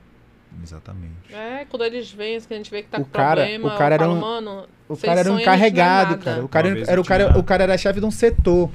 Exatamente. 0.60 1.32
É, 1.32 1.64
quando 1.66 1.84
eles 1.84 2.10
vêm, 2.10 2.40
que 2.40 2.52
a 2.52 2.56
gente 2.56 2.68
vê 2.68 2.82
que 2.82 2.88
tá 2.88 2.98
O 2.98 3.04
com 3.04 3.10
cara- 3.12 3.42
problema, 3.42 3.72
o 3.72 3.78
cara 3.78 3.94
eu 3.94 4.00
era 4.00 4.10
um- 4.10 4.18
mano, 4.20 4.68
O 4.88 4.96
cara 4.96 5.20
era 5.20 5.32
um 5.32 5.38
é 5.38 5.42
encarregado, 5.42 6.10
nada. 6.10 6.24
cara. 6.24 6.44
O 6.44 6.48
cara, 6.48 6.68
era 6.68 7.00
o, 7.00 7.04
cara, 7.04 7.26
tinha- 7.28 7.38
o 7.38 7.44
cara 7.44 7.62
era 7.62 7.78
chefe 7.78 8.00
de 8.00 8.06
um 8.06 8.10
setor. 8.10 8.68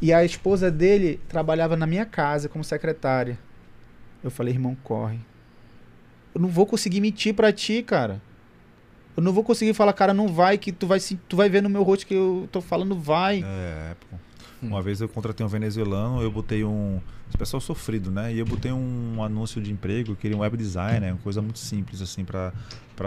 E 0.00 0.12
a 0.12 0.24
esposa 0.24 0.70
dele 0.70 1.20
trabalhava 1.28 1.76
na 1.76 1.88
minha 1.88 2.06
casa 2.06 2.48
como 2.48 2.62
secretária. 2.62 3.36
Eu 4.22 4.30
falei, 4.30 4.54
irmão, 4.54 4.76
corre. 4.84 5.18
Eu 6.32 6.40
não 6.40 6.48
vou 6.48 6.66
conseguir 6.66 7.00
mentir 7.00 7.34
pra 7.34 7.52
ti, 7.52 7.82
cara. 7.82 8.22
Eu 9.16 9.22
não 9.24 9.32
vou 9.32 9.42
conseguir 9.42 9.74
falar, 9.74 9.92
cara, 9.92 10.14
não 10.14 10.28
vai, 10.28 10.56
que 10.56 10.70
tu 10.70 10.86
vai, 10.86 11.00
se- 11.00 11.16
tu 11.28 11.36
vai 11.36 11.48
ver 11.48 11.60
no 11.64 11.68
meu 11.68 11.82
rosto 11.82 12.06
que 12.06 12.14
eu 12.14 12.48
tô 12.52 12.60
falando, 12.60 12.94
vai. 12.96 13.42
É, 13.44 13.96
pô. 14.08 14.16
Uma 14.60 14.82
vez 14.82 15.00
eu 15.00 15.08
contratei 15.08 15.46
um 15.46 15.48
venezuelano, 15.48 16.20
eu 16.20 16.30
botei 16.30 16.64
um. 16.64 17.00
Esse 17.28 17.38
pessoal 17.38 17.60
sofrido, 17.60 18.10
né? 18.10 18.34
E 18.34 18.38
eu 18.38 18.46
botei 18.46 18.72
um 18.72 19.22
anúncio 19.22 19.60
de 19.60 19.70
emprego, 19.70 20.12
eu 20.12 20.16
queria 20.16 20.36
um 20.36 20.40
web 20.40 20.56
designer, 20.56 21.12
uma 21.12 21.20
coisa 21.20 21.40
muito 21.40 21.58
simples, 21.58 22.02
assim, 22.02 22.24
pra 22.24 22.52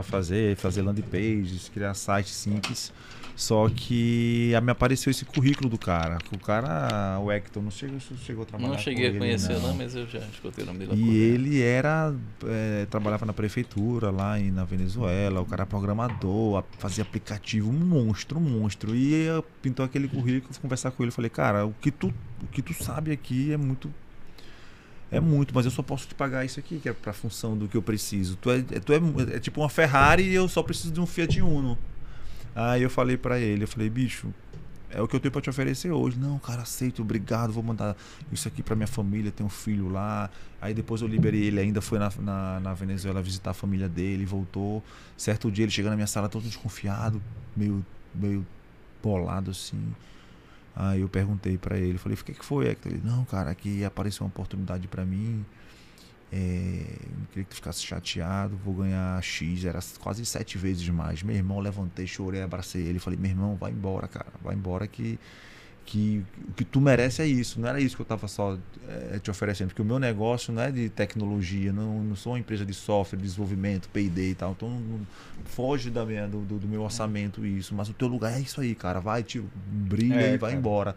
fazer, 0.04 0.56
fazer 0.56 0.82
landing 0.82 1.02
pages, 1.02 1.70
criar 1.70 1.94
sites 1.94 2.34
simples. 2.34 2.94
Só 3.36 3.68
que 3.70 4.54
a- 4.56 4.62
me 4.62 4.72
apareceu 4.72 5.10
esse 5.10 5.26
currículo 5.26 5.68
do 5.70 5.78
cara. 5.78 6.20
O 6.32 6.38
cara, 6.38 7.20
o 7.20 7.32
Hector, 7.32 7.64
não 7.64 7.72
chegou, 7.72 8.00
chegou 8.00 8.44
a 8.44 8.46
trabalhar 8.46 8.72
Não 8.72 8.78
cheguei 8.78 9.08
a 9.08 9.18
conhecer, 9.18 9.54
ele, 9.54 9.62
não, 9.62 9.74
mas 9.76 9.96
eu 9.96 10.08
já 10.08 10.20
escutei 10.20 10.64
o 10.64 10.68
nome 10.68 10.86
dele. 10.86 11.02
E 11.02 11.18
ele 11.18 11.62
era. 11.62 12.14
é, 12.46 12.86
trabalhava 12.88 13.26
na 13.26 13.34
prefeitura 13.34 14.12
lá 14.12 14.40
em, 14.40 14.52
na 14.52 14.64
Venezuela, 14.64 15.42
o 15.42 15.46
cara 15.46 15.64
é 15.64 15.66
programador, 15.66 16.64
fazia 16.78 17.04
aplicativo, 17.04 17.70
um 17.70 17.74
monstro, 17.74 18.38
um 18.38 18.42
monstro. 18.42 18.96
E 18.96 19.14
eu 19.26 19.44
pintou 19.62 19.84
aquele 19.86 20.08
currículo, 20.08 20.54
fui 20.54 20.62
conversar 20.62 20.92
com 20.92 21.02
ele, 21.02 21.12
falei, 21.12 21.30
cara, 21.30 21.66
o 21.66 21.74
que 21.82 21.90
tu, 21.90 22.14
o 22.44 22.48
que 22.48 22.62
tu 22.62 22.74
sabe 22.74 23.12
aqui 23.12 23.52
é 23.54 23.58
muito. 23.58 23.92
É 25.14 25.20
muito, 25.20 25.54
mas 25.54 25.66
eu 25.66 25.72
só 25.72 25.82
posso 25.84 26.08
te 26.08 26.16
pagar 26.16 26.46
isso 26.46 26.58
aqui, 26.60 26.80
que 26.80 26.88
é 26.88 26.94
pra 26.94 27.12
função 27.12 27.58
do 27.58 27.68
que 27.68 27.76
eu 27.76 27.82
preciso. 27.82 28.38
Tu 28.38 28.50
é, 28.50 28.58
é- 28.60 28.80
tu 28.80 28.94
é, 28.94 29.36
é 29.36 29.40
tipo 29.40 29.60
uma 29.62 29.68
Ferrari 29.68 30.24
e 30.24 30.34
eu 30.34 30.48
só 30.48 30.64
preciso 30.64 30.94
de 30.94 31.02
um 31.02 31.06
Fiat 31.06 31.42
Uno. 31.42 31.78
Aí 32.56 32.82
eu 32.84 32.90
falei 32.90 33.18
pra 33.18 33.40
ele, 33.40 33.64
eu 33.64 33.68
falei, 33.68 33.90
bicho, 33.90 34.28
é 34.90 35.02
o 35.02 35.08
que 35.08 35.16
eu 35.16 35.20
tenho 35.20 35.32
pra 35.32 35.42
te 35.42 35.50
oferecer 35.50 35.92
hoje. 35.92 36.18
Não, 36.20 36.38
cara, 36.38 36.62
aceito, 36.64 37.02
obrigado, 37.02 37.54
vou 37.54 37.64
mandar 37.64 37.96
isso 38.32 38.48
aqui 38.48 38.62
pra 38.62 38.76
minha 38.76 38.88
família, 38.88 39.32
tem 39.32 39.46
um 39.46 39.50
filho 39.50 39.90
lá. 39.90 40.30
Aí 40.62 40.74
depois 40.74 41.02
eu 41.02 41.08
liberei 41.08 41.44
ele, 41.44 41.60
ainda 41.60 41.82
foi 41.82 41.98
na, 41.98 42.12
na, 42.20 42.60
na 42.60 42.74
Venezuela 42.74 43.22
visitar 43.22 43.52
a 43.52 43.54
família 43.54 43.88
dele, 43.88 44.26
voltou. 44.26 44.84
Certo 45.18 45.50
dia 45.50 45.64
ele 45.64 45.72
chega 45.72 45.90
na 45.90 45.96
minha 45.96 46.08
sala 46.08 46.28
todo 46.28 46.44
desconfiado, 46.44 47.22
meio, 47.56 47.86
meio 48.14 48.46
bolado 49.02 49.52
assim. 49.52 49.94
Aí 50.76 51.02
eu 51.02 51.10
perguntei 51.10 51.58
pra 51.58 51.78
ele, 51.78 51.98
falei, 51.98 52.18
o 52.20 52.24
que, 52.24 52.34
que 52.34 52.46
foi? 52.46 52.68
Ele, 52.86 53.02
não, 53.04 53.24
cara, 53.26 53.52
aqui 53.52 53.84
apareceu 53.84 54.26
uma 54.26 54.30
oportunidade 54.30 54.88
pra 54.88 55.06
mim. 55.06 55.46
É, 56.34 56.86
não 57.18 57.26
queria 57.28 57.44
que 57.44 57.50
tu 57.50 57.56
ficasse 57.56 57.84
chateado, 57.84 58.56
vou 58.64 58.74
ganhar 58.74 59.22
X, 59.22 59.66
era 59.66 59.80
quase 60.00 60.26
sete 60.26 60.58
vezes 60.58 60.88
mais. 60.90 61.22
Meu 61.24 61.36
irmão, 61.36 61.60
levantei, 61.60 62.08
chorei, 62.08 62.42
abracei 62.42 62.84
ele, 62.84 63.00
falei, 63.00 63.20
meu 63.20 63.32
irmão, 63.32 63.56
vai 63.56 63.72
embora, 63.72 64.08
cara, 64.08 64.28
vai 64.42 64.56
embora 64.56 64.88
que, 64.88 65.20
que 65.86 66.24
o 66.50 66.54
que 66.54 66.64
tu 66.64 66.80
merece 66.80 67.22
é 67.22 67.28
isso. 67.28 67.60
Não 67.60 67.68
era 67.68 67.80
isso 67.82 67.96
que 67.96 68.02
eu 68.02 68.06
tava 68.06 68.28
só 68.28 68.58
é, 68.88 69.20
te 69.20 69.30
oferecendo, 69.30 69.70
porque 69.70 69.82
o 69.82 69.86
meu 69.86 70.00
negócio 70.00 70.54
não 70.54 70.62
é 70.62 70.72
de 70.72 70.90
tecnologia, 70.90 71.74
não, 71.74 72.02
não 72.04 72.16
sou 72.16 72.34
uma 72.34 72.40
empresa 72.40 72.66
de 72.66 72.74
software, 72.74 73.18
de 73.18 73.24
desenvolvimento, 73.24 73.90
P&D 73.90 74.30
e 74.32 74.36
tal, 74.36 74.52
então 74.54 74.70
não, 74.70 74.80
não- 74.80 75.08
foge 75.46 75.90
da 75.90 76.06
minha, 76.06 76.28
do, 76.28 76.42
do- 76.42 76.60
do 76.60 76.68
meu 76.68 76.82
orçamento 76.84 77.46
isso, 77.46 77.76
mas 77.76 77.90
o 77.90 77.94
teu 77.94 78.08
lugar 78.08 78.32
é 78.34 78.40
isso 78.40 78.62
aí, 78.62 78.74
cara, 78.76 79.00
vai, 79.02 79.24
tio, 79.24 79.50
brilha 79.56 80.16
É, 80.16 80.34
e 80.34 80.38
vai 80.38 80.52
cara. 80.52 80.60
embora. 80.60 80.96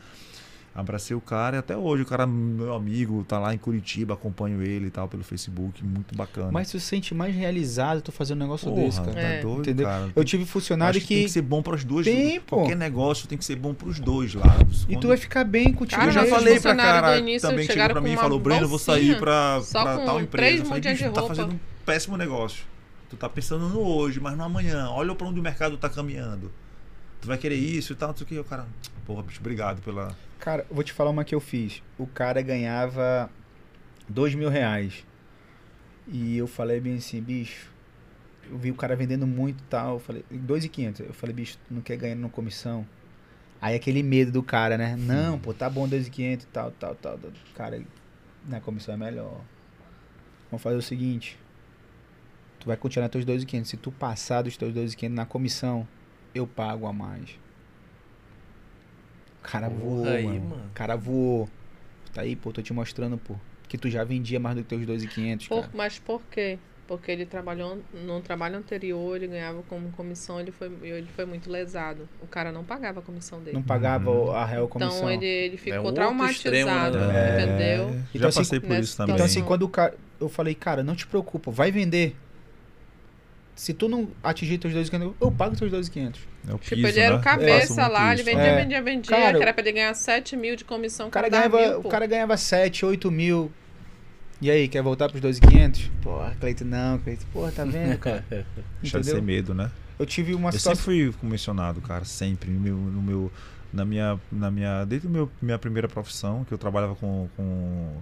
Abracei 0.74 1.14
o 1.16 1.20
cara 1.20 1.54
e 1.54 1.58
até 1.60 1.76
hoje 1.76 2.02
o 2.02 2.06
cara, 2.06 2.26
meu 2.26 2.74
amigo, 2.74 3.22
tá 3.28 3.38
lá 3.38 3.54
em 3.54 3.58
Curitiba, 3.58 4.14
acompanho 4.14 4.60
ele 4.60 4.88
e 4.88 4.90
tal 4.90 5.06
pelo 5.06 5.22
Facebook, 5.22 5.84
muito 5.84 6.16
bacana. 6.16 6.50
Mas 6.50 6.68
tu 6.68 6.80
se 6.80 6.86
sente 6.86 7.14
mais 7.14 7.32
realizado 7.32 8.02
tu 8.02 8.10
fazendo 8.10 8.38
um 8.38 8.42
negócio 8.42 8.68
Porra, 8.68 8.82
desse, 8.82 9.00
cara. 9.00 9.12
tá 9.12 9.20
É. 9.20 9.40
doido, 9.40 9.60
Entendeu? 9.60 9.86
cara. 9.86 10.10
Eu 10.16 10.24
tive 10.24 10.44
funcionário 10.44 10.98
Acho 10.98 11.06
que. 11.06 11.14
tem 11.14 11.24
que 11.26 11.30
ser 11.30 11.42
bom 11.42 11.62
para 11.62 11.76
os 11.76 11.84
dois. 11.84 12.04
Tem, 12.04 12.40
pô. 12.40 12.56
Qualquer 12.56 12.76
negócio 12.76 13.28
tem 13.28 13.38
que 13.38 13.44
ser 13.44 13.54
bom 13.54 13.72
para 13.72 13.86
os 13.88 14.00
dois 14.00 14.34
lados. 14.34 14.82
E 14.82 14.86
tu 14.86 14.92
Quando- 14.94 15.06
vai 15.08 15.16
ficar 15.16 15.44
bem 15.44 15.72
contigo. 15.72 16.00
Cara, 16.00 16.10
eu 16.10 16.14
já 16.14 16.26
falei 16.26 16.58
pra 16.58 16.74
cara 16.74 17.18
início 17.18 17.48
também 17.48 17.66
que 17.68 17.72
chegou 17.72 17.90
pra 17.90 18.00
mim 18.00 18.12
e 18.14 18.16
falou, 18.16 18.40
Breno, 18.40 18.62
eu 18.62 18.68
vou 18.68 18.78
sair 18.80 19.16
pra, 19.18 19.60
tal 19.72 20.20
empresa. 20.20 20.62
Eu 20.62 20.66
falei, 20.66 20.80
bicho, 20.82 21.04
de 21.04 21.08
tu 21.08 21.12
tá 21.12 21.22
fazendo 21.22 21.52
um 21.54 21.58
péssimo 21.86 22.16
negócio. 22.16 22.64
Tu 23.08 23.16
tá 23.16 23.28
pensando 23.28 23.68
no 23.68 23.78
hoje, 23.80 24.18
mas 24.18 24.36
no 24.36 24.42
amanhã. 24.42 24.88
Olha 24.90 25.14
pra 25.14 25.28
onde 25.28 25.38
o 25.38 25.42
mercado 25.42 25.76
tá 25.76 25.88
caminhando. 25.88 26.50
Tu 27.20 27.28
vai 27.28 27.38
querer 27.38 27.54
isso 27.54 27.92
e 27.92 27.96
tal, 27.96 28.08
não 28.08 28.16
sei 28.16 28.24
o 28.24 28.28
que. 28.28 28.38
O 28.40 28.44
cara, 28.44 28.66
porra, 29.06 29.22
bicho, 29.22 29.38
obrigado 29.38 29.80
pela... 29.82 30.16
Cara, 30.44 30.66
vou 30.70 30.84
te 30.84 30.92
falar 30.92 31.08
uma 31.08 31.24
que 31.24 31.34
eu 31.34 31.40
fiz. 31.40 31.82
O 31.96 32.06
cara 32.06 32.42
ganhava 32.42 33.30
dois 34.06 34.34
mil 34.34 34.50
reais. 34.50 35.06
E 36.06 36.36
eu 36.36 36.46
falei 36.46 36.78
bem 36.80 36.96
assim, 36.96 37.18
bicho. 37.18 37.72
Eu 38.50 38.58
vi 38.58 38.70
o 38.70 38.74
cara 38.74 38.94
vendendo 38.94 39.26
muito 39.26 39.62
e 39.62 39.66
tal. 39.68 39.94
Eu 39.94 40.00
falei, 40.00 40.22
dois 40.30 40.62
e 40.62 40.68
quinhentos. 40.68 41.00
Eu 41.00 41.14
falei, 41.14 41.34
bicho, 41.34 41.56
tu 41.66 41.72
não 41.72 41.80
quer 41.80 41.96
ganhar 41.96 42.14
na 42.14 42.28
comissão? 42.28 42.86
Aí 43.58 43.74
aquele 43.74 44.02
medo 44.02 44.30
do 44.30 44.42
cara, 44.42 44.76
né? 44.76 44.94
Não, 44.98 45.38
pô, 45.38 45.54
tá 45.54 45.70
bom, 45.70 45.88
dois 45.88 46.08
e 46.08 46.10
quinhentos 46.10 46.46
tal, 46.52 46.70
tal, 46.72 46.94
tal. 46.94 47.18
Cara, 47.54 47.82
na 48.46 48.60
comissão 48.60 48.92
é 48.92 48.98
melhor. 48.98 49.40
Vamos 50.50 50.62
fazer 50.62 50.76
o 50.76 50.82
seguinte. 50.82 51.38
Tu 52.60 52.66
vai 52.66 52.76
continuar 52.76 53.08
teus 53.08 53.24
dois 53.24 53.42
e 53.42 53.46
quinhentos. 53.46 53.70
Se 53.70 53.78
tu 53.78 53.90
passar 53.90 54.42
dos 54.42 54.58
teus 54.58 54.74
dois 54.74 54.92
e 54.92 54.96
quinhentos 54.96 55.16
na 55.16 55.24
comissão, 55.24 55.88
eu 56.34 56.46
pago 56.46 56.86
a 56.86 56.92
mais. 56.92 57.42
O 59.44 59.50
cara 59.50 59.68
voou, 59.68 60.06
aí, 60.06 60.24
mano. 60.24 60.40
mano. 60.46 60.62
O 60.70 60.74
cara 60.74 60.96
voou. 60.96 61.48
Tá 62.12 62.22
aí, 62.22 62.34
pô, 62.34 62.52
tô 62.52 62.62
te 62.62 62.72
mostrando, 62.72 63.18
pô. 63.18 63.34
Que 63.68 63.76
tu 63.76 63.90
já 63.90 64.04
vendia 64.04 64.38
mais 64.40 64.56
do 64.56 64.62
que 64.62 64.68
teus 64.68 64.86
2,500, 64.86 65.48
Por- 65.48 65.60
cara. 65.62 65.72
mas 65.74 65.98
por 65.98 66.22
quê? 66.30 66.58
Porque 66.86 67.10
ele 67.10 67.24
trabalhou 67.24 67.78
no 67.94 68.20
trabalho 68.20 68.56
anterior, 68.58 69.16
ele 69.16 69.26
ganhava 69.26 69.62
como 69.70 69.90
comissão, 69.92 70.38
ele 70.38 70.50
foi, 70.52 70.70
ele 70.82 71.08
foi 71.16 71.24
muito 71.24 71.50
lesado. 71.50 72.06
O 72.20 72.26
cara 72.26 72.52
não 72.52 72.62
pagava 72.62 73.00
a 73.00 73.02
comissão 73.02 73.40
dele. 73.40 73.54
Não 73.56 73.62
pagava 73.62 74.10
Uhum. 74.10 74.30
a 74.32 74.44
real 74.44 74.68
comissão. 74.68 74.96
Então 74.98 75.10
ele, 75.10 75.24
ele 75.26 75.56
ficou 75.56 75.78
outro 75.78 75.94
traumatizado, 75.94 76.98
extremo, 76.98 77.12
né? 77.12 77.34
entendeu? 77.42 77.88
É, 77.88 77.88
Então, 77.88 78.20
já 78.20 78.28
assim, 78.28 78.38
passei 78.40 78.60
por 78.60 78.68
nessa 78.68 78.80
isso 78.82 78.96
também. 78.98 79.14
Então, 79.14 79.26
assim, 79.26 79.42
quando 79.42 79.62
o 79.62 79.68
cara. 79.68 79.94
Eu 80.20 80.28
falei, 80.28 80.54
cara, 80.54 80.82
não 80.82 80.94
te 80.94 81.06
preocupa, 81.06 81.50
vai 81.50 81.70
vender. 81.72 82.14
Se 83.54 83.72
tu 83.72 83.88
não 83.88 84.08
atingir 84.22 84.58
teus 84.58 84.74
2,500, 84.74 85.14
eu 85.20 85.30
pago 85.30 85.54
teus 85.56 85.70
2,500. 85.70 86.20
é 86.48 86.54
o 86.54 86.58
Tipo, 86.58 86.74
piso, 86.76 86.86
ele 86.88 87.00
era 87.00 87.14
né? 87.14 87.20
o 87.20 87.22
cabeça 87.24 87.68
Passa 87.68 87.80
muito 87.82 87.92
lá, 87.92 88.12
ele 88.12 88.22
vendia, 88.24 88.42
É. 88.42 88.56
vendia, 88.62 88.82
vendia, 88.82 89.16
Cara, 89.16 89.36
que 89.36 89.42
era 89.42 89.52
pra 89.54 89.62
ele 89.62 89.72
ganhar 89.72 89.94
7 89.94 90.36
mil 90.36 90.56
de 90.56 90.64
comissão 90.64 91.06
O 91.08 91.10
cara, 91.10 91.30
cada 91.30 91.48
ganhava, 91.48 91.70
mil, 91.70 91.80
o 91.80 91.88
cara 91.88 92.06
ganhava 92.06 92.36
7, 92.36 92.84
8 92.84 93.10
mil. 93.10 93.52
E 94.42 94.50
aí, 94.50 94.66
quer 94.68 94.82
voltar 94.82 95.08
pros 95.08 95.20
2,500? 95.20 95.90
Porra, 96.02 96.36
Cleiton, 96.40 96.64
não, 96.64 96.98
Cleiton. 96.98 97.24
Porra, 97.32 97.52
tá 97.52 97.64
vendo, 97.64 97.96
cara? 97.98 98.24
Deixa 98.82 98.98
de 99.00 99.06
ser 99.06 99.22
medo, 99.22 99.54
né? 99.54 99.70
Eu 99.98 100.04
tive 100.04 100.34
uma 100.34 100.48
Eu 100.48 100.52
situação. 100.52 100.74
sempre 100.84 101.10
fui 101.12 101.20
comissionado, 101.20 101.80
cara, 101.80 102.04
sempre 102.04 102.50
no 102.50 102.58
meu, 102.60 102.74
no 102.76 103.00
meu 103.00 103.32
na 103.72 103.84
minha 103.84 104.18
na 104.30 104.50
minha 104.50 104.84
desde 104.84 105.06
a 105.06 105.10
meu, 105.10 105.30
minha 105.40 105.58
primeira 105.58 105.88
profissão 105.88 106.44
que 106.44 106.52
eu 106.52 106.58
trabalhava 106.58 106.94
com, 106.96 107.28
com 107.36 107.96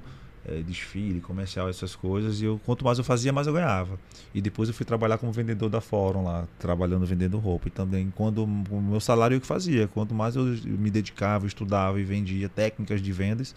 eh, 0.47 0.62
desfile 0.66 1.20
comercial 1.20 1.69
essas 1.69 1.94
coisas 1.94 2.40
e 2.40 2.44
eu 2.44 2.60
quanto 2.64 2.85
mais 2.85 2.98
eu 2.98 3.05
fazia 3.05 3.32
mais 3.32 3.47
eu 3.47 3.52
ganhava. 3.52 3.98
E 4.35 4.40
depois 4.40 4.69
eu 4.69 4.74
fui 4.74 4.85
trabalhar 4.85 5.19
como 5.19 5.31
vendedor 5.32 5.69
da 5.70 5.81
Fórum 5.81 6.24
lá 6.24 6.47
trabalhando 6.59 7.06
vendendo 7.06 7.39
roupa. 7.39 7.69
E 7.69 7.70
também 7.70 8.12
quando 8.14 8.44
o 8.44 8.81
meu 8.81 9.01
salário 9.01 9.36
eu 9.36 9.40
que 9.40 9.47
fazia. 9.47 9.86
Quanto 9.89 10.14
mais 10.14 10.36
eu 10.36 10.44
me 10.44 10.90
dedicava 10.90 11.47
estudava 11.47 12.01
e 12.01 12.05
vendia 12.05 12.48
técnicas 12.48 13.01
de 13.01 13.12
vendas 13.12 13.55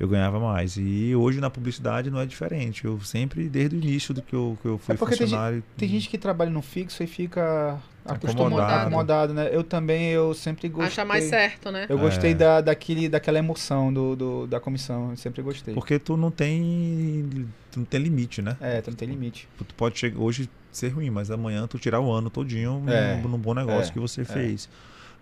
eu 0.00 0.08
ganhava 0.08 0.40
mais 0.40 0.76
e 0.78 1.14
hoje 1.14 1.40
na 1.40 1.50
publicidade 1.50 2.10
não 2.10 2.18
é 2.18 2.24
diferente 2.26 2.86
eu 2.86 2.98
sempre 3.02 3.48
desde 3.50 3.76
o 3.76 3.78
início 3.78 4.14
do 4.14 4.22
que 4.22 4.34
eu, 4.34 4.56
que 4.62 4.66
eu 4.66 4.78
fui 4.78 4.94
É 4.94 4.98
porque 4.98 5.14
tem 5.14 5.26
funcionário 5.26 5.62
Tem 5.76 5.88
gente 5.88 6.08
que 6.08 6.16
trabalha 6.16 6.50
no 6.50 6.62
fixo 6.62 7.02
e 7.02 7.06
fica 7.06 7.78
acostumado, 8.04 8.58
Acomodado. 8.60 9.34
né? 9.34 9.50
Eu 9.52 9.62
também, 9.62 10.06
eu 10.08 10.32
sempre 10.32 10.68
gostei. 10.70 10.86
Acha 10.86 11.04
mais 11.04 11.24
certo, 11.24 11.70
né? 11.70 11.84
Eu 11.86 11.98
gostei 11.98 12.30
É. 12.30 12.34
da, 12.34 12.60
daquele, 12.62 13.10
daquela 13.10 13.38
emoção 13.38 13.92
do, 13.92 14.16
do- 14.16 14.46
da 14.46 14.58
comissão, 14.58 15.10
eu 15.10 15.16
sempre 15.18 15.42
gostei. 15.42 15.74
porque 15.74 15.98
tu 15.98 16.16
não 16.16 16.30
tem 16.30 17.46
tu 17.70 17.78
não 17.80 17.84
tem 17.86 18.00
limite 18.00 18.40
né 18.42 18.56
É, 18.60 18.80
tu 18.80 18.90
não 18.90 18.96
tem 18.96 19.06
limite. 19.06 19.46
Tu 19.58 19.74
pode 19.76 19.98
chegar 19.98 20.18
hoje 20.18 20.48
ser 20.72 20.88
ruim, 20.88 21.10
mas 21.10 21.30
amanhã 21.30 21.66
tu 21.66 21.78
tirar 21.78 22.00
o 22.00 22.10
ano 22.10 22.30
todinho 22.30 22.82
É, 22.86 23.16
num, 23.22 23.28
num 23.28 23.38
bom 23.38 23.52
negócio 23.54 23.90
é, 23.90 23.92
que 23.92 23.98
você 24.00 24.22
é. 24.22 24.24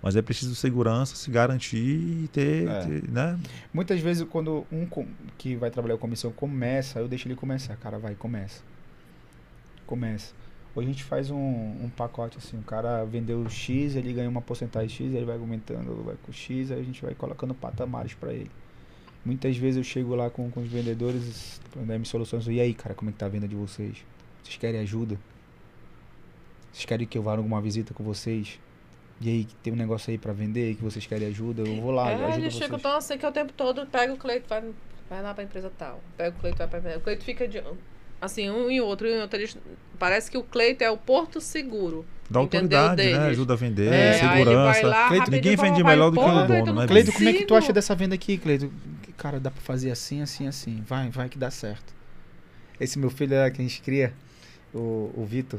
Mas 0.01 0.15
é 0.15 0.23
preciso 0.23 0.55
segurança, 0.55 1.17
se 1.17 1.29
garantir 1.31 1.77
e 2.25 2.29
ter, 2.33 2.69
É. 2.69 2.85
ter, 2.85 3.11
né? 3.11 3.39
Muitas 3.75 4.01
vezes, 4.01 4.27
quando 4.31 4.65
um 4.71 4.87
que 5.37 5.57
vai 5.57 5.71
trabalhar 5.71 5.97
com 5.97 6.03
comissão 6.03 6.31
começa, 6.31 7.01
eu 7.01 7.09
deixo 7.09 7.27
ele 7.27 7.35
começar. 7.35 7.77
Cara, 7.77 7.99
vai, 7.99 8.15
começa. 8.15 8.63
Começa. 9.87 10.33
Hoje 10.75 10.89
a 10.89 10.93
gente 10.93 11.03
faz 11.03 11.31
um, 11.31 11.37
um 11.37 11.91
pacote 11.97 12.39
assim, 12.39 12.57
o 12.57 12.63
cara 12.63 13.05
vendeu 13.05 13.49
X, 13.49 13.97
ele 13.97 14.13
ganha 14.13 14.29
uma 14.29 14.41
porcentagem 14.41 14.89
X, 14.89 15.13
ele 15.13 15.25
vai 15.25 15.37
aumentando, 15.37 16.05
vai 16.05 16.15
com 16.23 16.31
X, 16.31 16.71
aí 16.71 16.79
a 16.79 16.85
gente 16.85 17.03
vai 17.03 17.15
colocando 17.15 17.53
patamares 17.53 18.15
para 18.15 18.33
ele. 18.33 18.51
Muitas 19.25 19.57
vezes 19.57 19.79
eu 19.79 19.83
chego 19.83 20.15
lá 20.15 20.31
com, 20.31 20.49
com 20.51 20.61
os 20.61 20.69
vendedores 20.69 21.61
da 21.75 21.95
M 21.97 22.05
Soluções, 22.05 22.47
e 22.47 22.61
aí, 22.61 22.73
cara, 22.75 22.95
como 22.95 23.11
é 23.11 23.13
que 23.13 23.19
tá 23.19 23.27
a 23.27 23.29
venda 23.29 23.49
de 23.49 23.57
vocês? 23.57 23.97
Vocês 24.45 24.57
querem 24.57 24.81
ajuda? 24.81 25.19
Vocês 26.73 26.85
querem 26.85 27.07
que 27.07 27.19
eu 27.19 27.23
vá 27.23 27.37
numa 27.37 27.61
visita 27.61 27.93
com 27.93 28.05
vocês? 28.05 28.61
E 29.21 29.29
aí, 29.29 29.47
tem 29.63 29.73
um 29.73 29.77
negócio 29.77 30.11
aí 30.11 30.19
para 30.19 30.33
vender 30.33 30.77
que 30.77 30.83
vocês 30.83 31.05
querem 31.07 31.27
ajuda? 31.29 31.63
Eu 31.63 31.81
vou 31.81 31.91
lá, 31.91 32.11
É, 32.11 32.15
ajudo 32.15 32.45
eles 32.45 32.57
ficam 32.57 32.79
tão 32.79 32.97
assim 32.97 33.19
que 33.19 33.27
o 33.27 33.33
tempo 33.33 33.53
todo 33.53 33.85
pega 33.87 34.13
o 34.13 34.17
Cleito, 34.17 34.49
vai, 34.49 34.63
vai 35.11 35.23
lá 35.23 35.35
pra 35.35 35.43
empresa 35.43 35.71
tal. 35.77 36.01
Pega 36.17 36.37
o 36.37 36.41
Cleito, 36.41 36.59
vai 36.59 36.69
pra 36.69 36.79
empresa. 36.79 36.99
O 36.99 37.01
Cleito 37.01 37.25
fica 37.25 37.49
de. 37.49 37.63
Assim, 38.21 38.49
um 38.51 38.71
e 38.71 38.81
outro, 38.81 39.09
um 39.09 39.11
e 39.11 39.21
outro. 39.21 39.37
Eles, 39.39 39.57
parece 39.99 40.31
que 40.31 40.39
o 40.39 40.43
Cleito 40.45 40.85
é 40.85 40.91
o 40.91 40.97
porto 40.97 41.41
seguro. 41.41 42.07
Da 42.31 42.41
autoridade, 42.41 43.03
né? 43.03 43.11
deles. 43.13 43.29
Ajuda 43.31 43.55
a 43.55 43.57
vender, 43.57 43.93
É, 43.93 44.13
segurança. 44.15 44.87
lá, 44.87 45.09
Cleito, 45.09 45.31
ninguém 45.31 45.57
vende 45.57 45.83
melhor 45.83 46.11
do 46.11 46.19
que 46.19 46.25
o 46.25 46.47
dono, 46.47 46.81
né, 46.81 46.87
Cleito, 46.87 47.13
como 47.13 47.29
é 47.29 47.33
que 47.33 47.45
tu 47.45 47.55
acha 47.55 47.73
dessa 47.73 47.95
venda 47.95 48.15
aqui, 48.15 48.39
Cleito? 48.39 48.71
Cara, 49.17 49.41
dá 49.41 49.51
pra 49.51 49.61
fazer 49.63 49.91
assim, 49.91 50.21
assim, 50.23 50.47
assim. 50.47 50.83
Vai, 50.87 51.09
vai 51.11 51.29
que 51.29 51.39
dá 51.39 51.51
certo. 51.51 51.93
Esse 52.79 52.99
meu 52.99 53.11
filho 53.11 53.35
é 53.35 53.51
que 53.51 53.61
a 53.61 53.65
gente 53.65 53.83
cria, 53.83 54.13
o, 54.73 55.11
o 55.17 55.25
Vitor, 55.27 55.59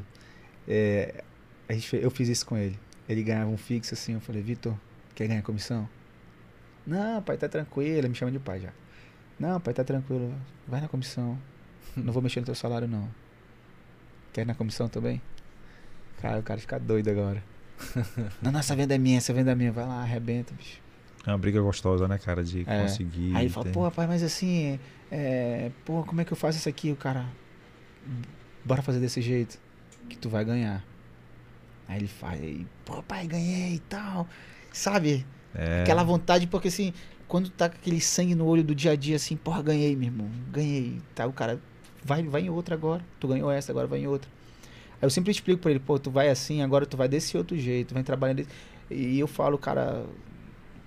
é, 0.68 1.24
a 1.68 1.74
gente, 1.74 1.94
eu 1.96 2.10
fiz 2.10 2.30
isso 2.30 2.46
com 2.46 2.56
ele. 2.58 2.80
Ele 3.10 3.24
ganhava 3.24 3.50
um 3.50 3.58
fixo 3.58 3.96
assim, 3.96 4.14
eu 4.14 4.22
falei, 4.22 4.42
Vitor, 4.44 4.76
quer 5.16 5.28
ganhar 5.28 5.42
comissão? 5.42 5.90
Não, 6.86 7.22
pai, 7.24 7.38
tá 7.38 7.50
tranquilo, 7.50 7.98
ele 7.98 8.08
me 8.08 8.14
chama 8.16 8.32
de 8.32 8.38
pai 8.38 8.60
já. 8.60 8.70
Não, 9.40 9.60
pai, 9.60 9.74
tá 9.74 9.84
tranquilo, 9.84 10.34
vai 10.68 10.80
na 10.80 10.88
comissão. 10.88 11.38
Não 11.98 12.14
vou 12.14 12.22
mexer 12.22 12.40
no 12.40 12.46
teu 12.46 12.54
salário, 12.56 12.88
não. 12.88 13.10
Quer 14.32 14.42
ir 14.42 14.46
na 14.46 14.54
comissão 14.54 14.88
também? 14.88 15.20
Cara, 16.22 16.40
o 16.40 16.44
cara 16.44 16.60
fica 16.60 16.80
doido 16.80 17.10
agora. 17.10 17.44
não, 18.44 18.52
não, 18.52 18.60
essa 18.60 18.76
venda 18.76 18.94
é 18.94 18.98
minha, 18.98 19.18
essa 19.18 19.34
venda 19.34 19.52
é 19.52 19.56
minha. 19.56 19.72
Vai 19.72 19.86
lá, 19.88 20.02
arrebenta, 20.02 20.54
bicho. 20.54 20.80
É 21.26 21.32
uma 21.32 21.38
briga 21.38 21.60
gostosa, 21.62 22.08
né, 22.08 22.18
cara? 22.18 22.44
De 22.44 22.62
É. 22.68 22.82
conseguir. 22.82 23.36
Aí 23.36 23.46
ele 23.46 23.50
fala, 23.50 23.70
pô, 23.72 23.84
rapaz, 23.84 24.08
mas 24.08 24.22
assim, 24.22 24.80
é, 25.10 25.72
pô, 25.84 26.04
como 26.04 26.22
é 26.22 26.26
que 26.26 26.32
eu 26.32 26.38
faço 26.38 26.58
isso 26.60 26.70
aqui? 26.70 26.92
O 26.92 26.96
cara, 26.96 27.26
bora 28.64 28.82
fazer 28.82 29.00
desse 29.00 29.22
jeito, 29.22 29.60
que 30.08 30.18
tu 30.18 30.30
vai 30.30 30.46
ganhar. 30.46 30.84
Aí 31.90 31.98
ele 31.98 32.08
faz, 32.08 32.40
aí, 32.40 32.68
pô, 32.86 33.02
pai, 33.02 33.26
ganhei 33.26 33.74
e 33.74 33.80
tal. 33.80 34.28
Sabe? 34.72 35.26
É, 35.56 35.82
Aquela 35.82 36.04
vontade, 36.04 36.46
porque 36.46 36.68
assim, 36.68 36.94
quando 37.28 37.50
tá 37.50 37.68
com 37.68 37.76
aquele 37.76 38.00
sangue 38.00 38.36
no 38.36 38.46
olho 38.46 38.64
do 38.64 38.76
dia 38.76 38.92
a 38.92 38.96
dia, 38.96 39.16
assim, 39.16 39.36
porra, 39.36 39.64
ganhei, 39.64 39.96
meu 39.96 40.10
irmão, 40.10 40.30
ganhei. 40.52 41.02
Tá, 41.16 41.26
o 41.26 41.34
cara, 41.34 41.60
vai, 42.06 42.22
vai 42.22 42.44
em 42.44 42.50
outra 42.52 42.76
agora. 42.76 43.04
Tu 43.20 43.28
ganhou 43.28 43.52
essa, 43.52 43.72
agora 43.72 43.88
vai 43.88 44.00
em 44.02 44.08
outra. 44.08 44.30
Aí 45.02 45.06
eu 45.08 45.10
sempre 45.10 45.32
explico 45.32 45.60
pra 45.60 45.72
ele, 45.72 45.80
pô, 45.80 45.98
tu 45.98 46.12
vai 46.12 46.30
assim, 46.30 46.62
agora 46.62 46.86
tu 46.86 46.96
vai 46.96 47.08
desse 47.08 47.36
outro 47.36 47.58
jeito, 47.58 47.94
vai 47.94 48.04
trabalhando 48.04 48.38
desse... 48.38 48.50
E 48.92 49.20
eu 49.20 49.28
falo, 49.28 49.58
cara, 49.58 50.06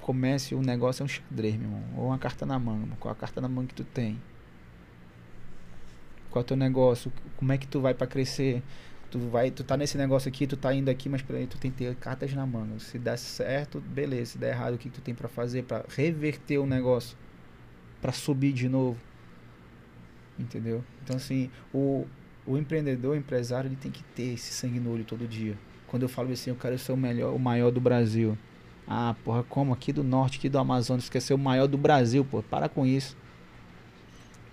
comece, 0.01 0.55
o 0.55 0.62
negócio 0.62 1.03
é 1.03 1.05
um 1.05 1.09
xadrez, 1.09 1.57
meu 1.57 1.65
irmão. 1.65 1.83
Ou 1.97 2.07
uma 2.07 2.19
carta 2.19 2.47
na 2.47 2.61
manga, 2.61 2.95
qual 3.01 3.11
a 3.11 3.16
carta 3.16 3.41
na 3.41 3.49
manga 3.49 3.69
que 3.69 3.74
tu 3.74 3.85
tem? 3.85 4.20
Qual 6.31 6.41
é 6.41 6.45
o 6.45 6.47
teu 6.47 6.57
negócio? 6.57 7.12
Como 7.37 7.51
é 7.53 7.59
que 7.59 7.66
tu 7.66 7.81
vai 7.81 7.93
para 7.93 8.07
crescer? 8.07 8.62
Tu 9.12 9.18
vai, 9.18 9.51
tu 9.51 9.62
tá 9.62 9.76
nesse 9.76 9.97
negócio 9.97 10.28
aqui, 10.28 10.47
tu 10.47 10.56
tá 10.56 10.74
indo 10.74 10.89
aqui, 10.89 11.09
mas 11.09 11.22
peraí, 11.22 11.47
tu 11.47 11.56
tem 11.59 11.70
que 11.70 11.76
ter 11.76 11.94
cartas 11.94 12.32
na 12.32 12.44
manga. 12.44 12.80
Se 12.80 12.98
der 12.98 13.16
certo, 13.16 13.80
beleza. 13.80 14.32
Se 14.32 14.39
der 14.39 14.55
errado, 14.55 14.74
o 14.74 14.78
que, 14.78 14.89
que 14.89 14.94
tu 14.97 15.01
tem 15.01 15.14
para 15.14 15.28
fazer 15.28 15.62
para 15.62 15.84
reverter 15.89 16.59
o 16.59 16.66
negócio? 16.66 17.16
para 18.02 18.12
subir 18.12 18.52
de 18.52 18.68
novo? 18.68 18.98
Entendeu? 20.36 20.84
Então 21.02 21.16
assim, 21.16 21.48
o, 21.72 22.05
o 22.44 22.59
empreendedor, 22.59 23.12
o 23.12 23.16
empresário, 23.16 23.68
ele 23.68 23.76
tem 23.76 23.93
que 23.93 24.02
ter 24.02 24.34
esse 24.34 24.52
sangue 24.52 24.80
no 24.80 24.93
olho 24.93 25.05
todo 25.05 25.26
dia. 25.26 25.56
Quando 25.86 26.02
eu 26.02 26.09
falo 26.09 26.32
assim, 26.32 26.51
eu 26.51 26.56
quero 26.56 26.76
ser 26.78 26.93
o 26.93 26.97
melhor, 26.97 27.32
o 27.32 27.39
maior 27.39 27.70
do 27.70 27.80
Brasil. 27.80 28.36
Ah, 28.86 29.14
porra, 29.24 29.44
como 29.44 29.72
aqui 29.72 29.93
do 29.93 30.02
norte, 30.02 30.39
aqui 30.39 30.48
do 30.48 30.59
Amazonas, 30.59 31.09
quer 31.09 31.20
ser 31.20 31.32
o 31.32 31.39
maior 31.39 31.68
do 31.68 31.78
Brasil, 31.78 32.24
pô, 32.24 32.43
para 32.43 32.68
com 32.68 32.84
isso. 32.84 33.16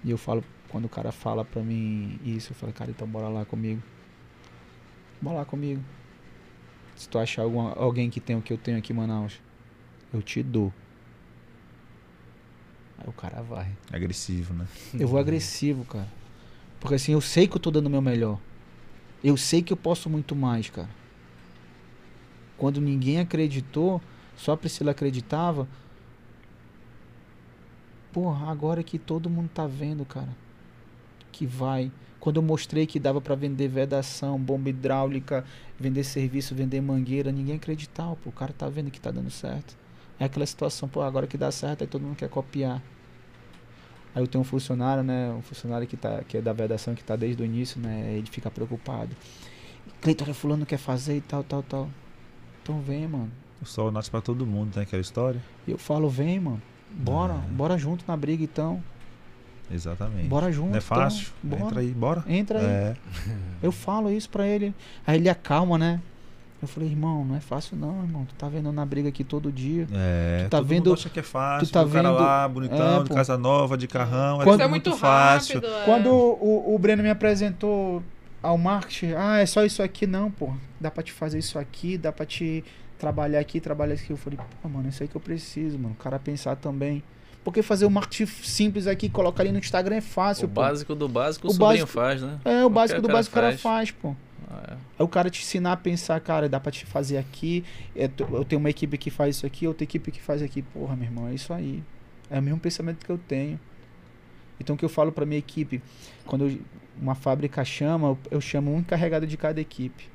E 0.03 0.11
eu 0.11 0.17
falo, 0.17 0.43
quando 0.69 0.85
o 0.85 0.89
cara 0.89 1.11
fala 1.11 1.43
pra 1.43 1.63
mim 1.63 2.19
isso, 2.23 2.51
eu 2.51 2.55
falo, 2.55 2.71
cara, 2.71 2.91
então 2.91 3.07
bora 3.07 3.27
lá 3.27 3.43
comigo. 3.45 3.81
Bora 5.21 5.37
lá 5.37 5.45
comigo. 5.45 5.83
Se 6.95 7.07
tu 7.07 7.17
achar 7.17 7.43
alguma, 7.43 7.73
alguém 7.73 8.09
que 8.09 8.19
tem 8.19 8.35
o 8.35 8.41
que 8.41 8.51
eu 8.51 8.57
tenho 8.57 8.77
aqui 8.77 8.91
em 8.91 8.95
Manaus, 8.95 9.39
eu 10.13 10.21
te 10.21 10.43
dou. 10.43 10.73
Aí 12.97 13.07
o 13.07 13.13
cara 13.13 13.41
vai. 13.41 13.71
Agressivo, 13.91 14.53
né? 14.53 14.67
Eu 14.99 15.07
vou 15.07 15.19
agressivo, 15.19 15.85
cara. 15.85 16.07
Porque 16.79 16.95
assim, 16.95 17.13
eu 17.13 17.21
sei 17.21 17.47
que 17.47 17.55
eu 17.55 17.59
tô 17.59 17.71
dando 17.71 17.87
o 17.87 17.89
meu 17.89 18.01
melhor. 18.01 18.39
Eu 19.23 19.35
sei 19.37 19.61
que 19.61 19.71
eu 19.71 19.77
posso 19.77 20.09
muito 20.09 20.35
mais, 20.35 20.69
cara. 20.69 20.89
Quando 22.57 22.81
ninguém 22.81 23.19
acreditou, 23.19 24.01
só 24.35 24.53
a 24.53 24.57
Priscila 24.57 24.91
acreditava. 24.91 25.67
Porra, 28.11 28.51
agora 28.51 28.83
que 28.83 28.97
todo 28.97 29.29
mundo 29.29 29.49
tá 29.53 29.67
vendo, 29.67 30.03
cara. 30.05 30.35
Que 31.31 31.45
vai. 31.45 31.91
Quando 32.19 32.35
eu 32.35 32.41
mostrei 32.43 32.85
que 32.85 32.99
dava 32.99 33.21
para 33.21 33.33
vender 33.35 33.67
vedação, 33.69 34.37
bomba 34.37 34.69
hidráulica, 34.69 35.45
vender 35.79 36.03
serviço, 36.03 36.53
vender 36.53 36.81
mangueira, 36.81 37.31
ninguém 37.31 37.55
acreditava, 37.55 38.15
pô. 38.17 38.29
O 38.29 38.33
cara 38.33 38.51
tá 38.51 38.67
vendo 38.67 38.91
que 38.91 38.99
tá 38.99 39.09
dando 39.09 39.29
certo. 39.31 39.77
É 40.19 40.25
aquela 40.25 40.45
situação, 40.45 40.89
pô, 40.89 41.01
agora 41.01 41.25
que 41.27 41.37
dá 41.37 41.49
certo, 41.49 41.81
aí 41.83 41.87
todo 41.87 42.01
mundo 42.01 42.17
quer 42.17 42.27
copiar. 42.29 42.81
Aí 44.13 44.21
eu 44.21 44.27
tenho 44.27 44.41
um 44.41 44.45
funcionário, 44.45 45.01
né? 45.03 45.29
Um 45.31 45.41
funcionário 45.41 45.87
que, 45.87 45.95
tá, 45.95 46.21
que 46.27 46.37
é 46.37 46.41
da 46.41 46.51
vedação, 46.51 46.93
que 46.93 47.03
tá 47.03 47.15
desde 47.15 47.41
o 47.41 47.45
início, 47.45 47.79
né? 47.79 48.13
Ele 48.17 48.27
fica 48.27 48.51
preocupado. 48.51 49.15
Cleiton, 50.01 50.25
olha, 50.25 50.33
fulano 50.33 50.65
quer 50.65 50.77
fazer 50.77 51.15
e 51.17 51.21
tal, 51.21 51.43
tal, 51.43 51.63
tal. 51.63 51.89
Então 52.61 52.81
vem, 52.81 53.07
mano. 53.07 53.31
O 53.61 53.65
sol 53.65 53.91
nasce 53.91 54.09
pra 54.11 54.19
todo 54.19 54.45
mundo, 54.45 54.73
tem 54.73 54.83
aquela 54.83 55.01
história. 55.01 55.41
E 55.67 55.71
eu 55.71 55.77
falo, 55.77 56.09
vem, 56.09 56.39
mano. 56.39 56.61
Bora, 56.91 57.35
É. 57.35 57.51
bora 57.53 57.77
junto 57.77 58.03
na 58.07 58.17
briga 58.17 58.43
então. 58.43 58.83
Exatamente. 59.71 60.27
Bora 60.27 60.51
junto. 60.51 60.69
Não 60.71 60.77
é 60.77 60.81
fácil. 60.81 61.27
então. 61.43 61.57
Bora. 61.59 61.69
Entra 61.69 61.79
aí, 61.81 61.87
bora. 61.91 62.23
Entra 62.27 62.59
aí. 62.59 62.65
É. 62.65 62.95
Eu 63.61 63.71
falo 63.71 64.11
isso 64.11 64.29
pra 64.29 64.47
ele. 64.47 64.73
Aí 65.05 65.17
ele 65.17 65.29
acalma, 65.29 65.77
né? 65.77 65.99
Eu 66.61 66.67
falei, 66.67 66.89
irmão, 66.89 67.23
não 67.23 67.35
é 67.37 67.39
fácil 67.39 67.77
não, 67.77 68.03
irmão. 68.03 68.25
Tu 68.25 68.35
tá 68.35 68.49
vendo 68.49 68.69
na 68.73 68.85
briga 68.85 69.07
aqui 69.07 69.23
todo 69.23 69.49
dia. 69.49 69.87
É, 69.93 70.43
Tu 70.45 70.49
tá 70.49 70.57
todo 70.57 70.67
vendo- 70.67 70.87
mundo 70.89 70.93
acha 70.93 71.09
que 71.09 71.19
é 71.19 71.23
fácil, 71.23 71.67
tu 71.67 71.71
tá 71.71 71.83
o 71.83 71.89
cara 71.89 72.09
vendo- 72.11 72.19
lá, 72.21 72.47
bonitão, 72.49 72.99
É, 72.99 73.03
de 73.03 73.09
casa 73.11 73.37
nova, 73.37 73.77
de 73.77 73.87
carrão, 73.87 74.41
é 74.41 74.43
Quando- 74.43 74.57
tudo 74.59 74.63
é 74.63 74.67
muito, 74.67 74.89
muito 74.89 74.99
fácil. 75.01 75.55
rápido. 75.61 75.73
é. 75.73 75.85
Quando 75.85 76.09
o, 76.11 76.75
o 76.75 76.77
Breno 76.77 77.01
me 77.01 77.09
apresentou 77.09 78.03
ao 78.43 78.57
marketing, 78.57 79.13
ah, 79.17 79.37
é 79.39 79.45
só 79.45 79.63
isso 79.63 79.81
aqui, 79.81 80.05
não, 80.05 80.29
pô. 80.29 80.51
Dá 80.81 80.91
pra 80.91 81.01
te 81.01 81.13
fazer 81.13 81.39
isso 81.39 81.57
aqui, 81.57 81.97
dá 81.97 82.11
pra 82.11 82.25
te 82.25 82.61
trabalhar 82.97 83.39
aqui, 83.39 83.61
trabalhar 83.61 83.93
aqui. 83.93 84.09
Eu 84.11 84.17
falei, 84.17 84.37
pô, 84.61 84.67
mano, 84.67 84.87
é 84.87 84.89
isso 84.89 85.01
aí 85.01 85.07
que 85.07 85.15
eu 85.15 85.21
preciso, 85.21 85.79
mano. 85.79 85.95
O 85.97 86.03
cara 86.03 86.19
pensar 86.19 86.57
também. 86.57 87.01
Porque 87.49 87.63
fazer 87.63 87.85
o 87.85 87.89
marketing 87.89 88.25
simples 88.43 88.85
aqui, 88.87 89.09
colocar 89.09 89.43
ali 89.43 89.51
no 89.51 89.57
Instagram 89.59 89.95
é 89.95 90.01
fácil, 90.01 90.45
O 90.45 90.49
pô. 90.49 90.61
básico 90.61 90.93
do 90.93 91.07
básico 91.09 91.47
o, 91.47 91.49
O 91.49 91.53
sobrinho 91.53 91.85
básico- 91.85 91.87
faz, 91.91 92.21
né? 92.21 92.39
É, 92.45 92.63
o 92.65 92.69
básico 92.69 93.01
do 93.01 93.07
cara 93.07 93.17
básico 93.17 93.37
o 93.37 93.41
cara 93.41 93.57
faz. 93.57 93.91
pô. 93.91 94.15
Ah, 94.49 94.63
é. 94.69 94.73
Aí 94.73 94.79
o 95.05 95.07
cara 95.07 95.29
te 95.29 95.41
ensinar 95.41 95.73
a 95.73 95.77
pensar, 95.77 96.19
cara, 96.19 96.47
dá 96.47 96.59
pra 96.59 96.71
te 96.71 96.85
fazer 96.85 97.17
aqui. 97.17 97.63
é, 97.95 98.09
eu 98.31 98.45
tenho 98.45 98.59
uma 98.59 98.69
equipe 98.69 98.97
que 98.97 99.09
faz 99.09 99.35
isso 99.37 99.45
aqui, 99.45 99.67
outra 99.67 99.83
equipe 99.83 100.11
que 100.11 100.21
faz 100.21 100.41
aqui. 100.41 100.61
Porra, 100.61 100.95
meu 100.95 101.05
irmão, 101.05 101.27
é 101.27 101.33
isso 101.33 101.51
aí. 101.53 101.83
É 102.29 102.39
o 102.39 102.41
mesmo 102.43 102.59
pensamento 102.59 103.03
que 103.05 103.11
eu 103.11 103.17
tenho. 103.17 103.59
Então 104.59 104.75
o 104.75 104.77
que 104.79 104.85
eu 104.85 104.89
falo 104.89 105.11
pra 105.11 105.25
minha 105.25 105.39
equipe, 105.39 105.81
quando 106.25 106.47
eu- 106.49 106.59
uma 107.01 107.15
fábrica 107.15 107.63
chama, 107.65 108.17
eu, 108.29 108.39
chamo 108.41 108.73
um 108.73 108.79
encarregado 108.79 109.25
de 109.25 109.37
cada 109.37 109.59
equipe. 109.59 110.07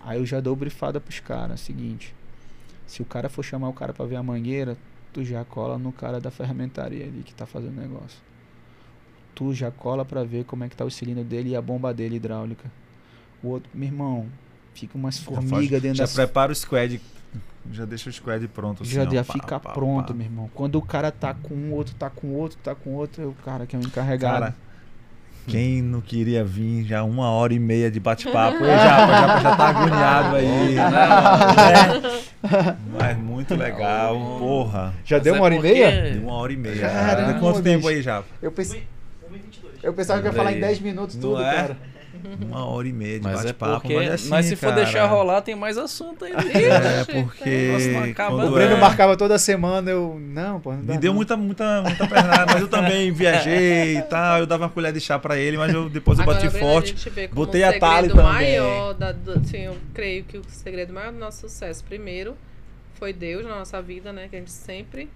Aí 0.00 0.18
eu 0.18 0.24
já 0.24 0.40
dou 0.40 0.54
brifada 0.56 1.00
pros 1.00 1.20
caras, 1.20 1.60
seguinte. 1.60 2.14
Se 2.86 3.02
o 3.02 3.04
cara 3.04 3.28
for 3.28 3.42
chamar 3.44 3.68
o 3.68 3.72
cara 3.72 3.92
pra 3.92 4.06
ver 4.06 4.16
a 4.16 4.22
mangueira, 4.22 4.76
tu 5.18 5.24
já 5.24 5.44
cola 5.44 5.76
no 5.76 5.90
cara 5.90 6.20
da 6.20 6.30
ferramentaria 6.30 7.04
ali 7.04 7.24
que 7.24 7.34
tá 7.34 7.44
fazendo 7.44 7.76
o 7.76 7.80
negócio. 7.80 8.20
Tu 9.34 9.52
já 9.52 9.68
cola 9.68 10.04
pra 10.04 10.22
ver 10.22 10.44
como 10.44 10.62
é 10.62 10.68
que 10.68 10.76
tá 10.76 10.84
o 10.84 10.90
cilindro 10.90 11.24
dele 11.24 11.50
e 11.50 11.56
a 11.56 11.62
bomba 11.62 11.92
dele 11.92 12.16
hidráulica. 12.16 12.70
O 13.42 13.48
outro, 13.48 13.68
meu 13.74 13.88
irmão, 13.88 14.26
fica 14.74 14.96
umas 14.96 15.16
Já 15.16 15.24
formigas 15.24 15.82
dentro 15.82 15.98
Já 15.98 16.04
das 16.04 16.14
prepara 16.14 16.52
o 16.52 16.54
squad, 16.54 17.00
já 17.72 17.84
deixa 17.84 18.10
o 18.10 18.12
squad 18.12 18.46
pronto. 18.48 18.84
assim, 18.84 18.92
já 18.92 19.02
ó, 19.02 19.10
já 19.10 19.24
pá, 19.24 19.32
fica 19.32 19.58
pá, 19.60 19.72
pronto, 19.72 20.08
pá. 20.08 20.14
meu 20.14 20.26
irmão. 20.26 20.50
Quando 20.54 20.76
o 20.76 20.82
cara 20.82 21.10
tá 21.10 21.34
com 21.34 21.54
um, 21.54 21.72
outro 21.72 21.96
tá 21.96 22.08
com 22.08 22.34
outro, 22.34 22.56
tá 22.62 22.76
com 22.76 22.94
outro, 22.94 23.22
é 23.22 23.26
o 23.26 23.32
cara 23.32 23.66
que 23.66 23.74
é 23.74 23.78
o 23.78 23.82
encarregado. 23.82 24.40
Cara, 24.40 24.56
quem 25.46 25.80
não 25.82 26.00
queria 26.00 26.44
vir 26.44 26.84
já 26.84 27.02
uma 27.02 27.30
hora 27.30 27.54
e 27.54 27.58
meia 27.58 27.90
de 27.90 27.98
bate-papo, 27.98 28.58
Japa, 28.64 29.12
Japa 29.12 29.40
já 29.40 29.56
tá 29.56 29.68
agoniado 29.68 30.36
aí. 30.36 30.74
né? 30.74 32.18
Mas 32.98 33.16
muito 33.18 33.54
legal, 33.54 34.14
porra. 34.38 34.94
já 35.04 35.16
Mas 35.16 35.24
deu 35.24 35.34
é 35.34 35.38
uma 35.38 35.44
hora 35.44 35.54
e 35.54 35.60
meia? 35.60 36.12
De 36.12 36.18
uma 36.18 36.32
hora 36.34 36.52
e 36.52 36.56
meia. 36.56 36.80
Caramba, 36.88 37.32
Deu 37.32 37.40
quanto 37.40 37.62
tempo 37.62 37.88
aí, 37.88 38.02
Japa? 38.02 38.26
Eu, 38.42 38.52
pense... 38.52 38.82
eu 39.82 39.92
pensava 39.92 40.20
que 40.20 40.26
ia 40.28 40.32
falar 40.32 40.52
em 40.52 40.60
10 40.60 40.80
minutos 40.80 41.16
Não 41.16 41.22
tudo, 41.22 41.42
é? 41.42 41.54
cara. 41.54 41.76
Uma 42.40 42.64
hora 42.66 42.88
e 42.88 42.92
meia 42.92 43.18
de 43.18 43.24
Mas 43.24 43.40
é 43.40 43.44
bate-papo. 43.48 43.80
porque. 43.82 43.94
mas 43.94 44.10
assim, 44.12 44.28
mas 44.28 44.46
se 44.46 44.56
for 44.56 44.70
cara, 44.70 44.82
deixar 44.84 45.06
rolar, 45.06 45.42
tem 45.42 45.54
mais 45.54 45.76
assunto 45.78 46.24
aí. 46.24 46.32
É, 46.32 47.04
porque. 47.04 47.68
Nossa, 47.72 47.88
não 47.90 48.02
acaba 48.10 48.36
quando 48.36 48.48
O. 48.48 48.54
Breno 48.54 48.76
é- 48.76 48.80
marcava 48.80 49.16
toda 49.16 49.38
semana, 49.38 49.90
eu. 49.90 50.18
Não, 50.20 50.60
pô, 50.60 50.72
não 50.72 50.84
dá 50.84 50.92
Me 50.94 50.98
deu 50.98 51.10
não. 51.10 51.16
muita, 51.16 51.36
muita, 51.36 51.82
muita 51.82 52.06
pernada, 52.06 52.46
mas 52.52 52.60
eu 52.62 52.68
também 52.68 53.10
viajei 53.12 53.98
e 53.98 54.02
tal. 54.02 54.38
Eu 54.40 54.46
dava 54.46 54.64
uma 54.64 54.70
colher 54.70 54.92
de 54.92 55.00
chá 55.00 55.18
pra 55.18 55.36
ele, 55.38 55.56
mas 55.56 55.72
eu, 55.72 55.88
depois 55.88 56.18
eu 56.18 56.22
Agora, 56.22 56.38
bati 56.40 56.50
Breno, 56.50 56.66
forte. 56.66 56.92
A 56.92 56.96
gente 56.96 57.10
vê 57.10 57.28
como 57.28 57.34
botei 57.46 57.62
o 57.62 57.68
a 57.68 57.78
Tali 57.78 58.08
também. 58.08 58.24
maior, 58.24 58.94
da, 58.94 59.12
do, 59.12 59.32
assim, 59.38 59.58
eu 59.64 59.76
creio 59.94 60.24
que 60.24 60.38
o 60.38 60.42
segredo 60.48 60.92
maior 60.92 61.12
do 61.12 61.18
nosso 61.18 61.40
sucesso, 61.48 61.84
primeiro, 61.84 62.36
foi 62.94 63.12
Deus 63.12 63.44
na 63.44 63.58
nossa 63.58 63.80
vida, 63.82 64.12
né? 64.12 64.26
Que 64.28 64.36
a 64.36 64.38
gente 64.40 64.50
sempre 64.50 65.08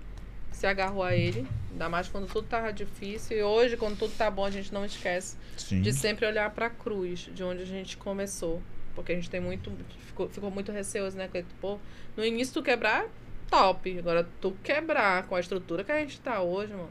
se 0.53 0.66
agarrou 0.66 1.03
a 1.03 1.15
Ele. 1.15 1.47
Ainda 1.73 1.89
mais 1.89 2.09
quando 2.09 2.27
tudo 2.27 2.47
tava 2.47 2.73
difícil. 2.73 3.37
E 3.37 3.43
hoje, 3.43 3.77
quando 3.77 3.97
tudo 3.99 4.12
tá 4.16 4.31
bom, 4.31 4.45
a 4.45 4.51
gente 4.51 4.73
não 4.73 4.85
esquece 4.85 5.37
Sim. 5.57 5.81
de 5.83 5.93
sempre 5.93 6.27
olhar 6.27 6.51
pra 6.51 6.69
cruz, 6.70 7.29
de 7.35 7.43
onde 7.43 7.62
a 7.62 7.66
gente 7.66 7.97
começou. 7.97 8.62
Porque 8.95 9.12
a 9.12 9.15
gente 9.15 9.31
tem 9.31 9.41
muito. 9.41 9.73
Ficou, 10.07 10.29
ficou 10.29 10.51
muito 10.51 10.70
receoso, 10.70 11.16
né? 11.16 11.27
Cleito? 11.29 11.49
Pô, 11.61 11.79
no 12.16 12.24
início 12.24 12.53
tu 12.55 12.62
quebrar, 12.62 13.07
top. 13.51 13.99
Agora 13.99 14.29
tu 14.41 14.55
quebrar 14.62 15.23
com 15.27 15.35
a 15.35 15.41
estrutura 15.41 15.83
que 15.83 15.91
a 15.93 15.99
gente 16.01 16.20
tá 16.20 16.43
hoje, 16.43 16.73
mano. 16.73 16.91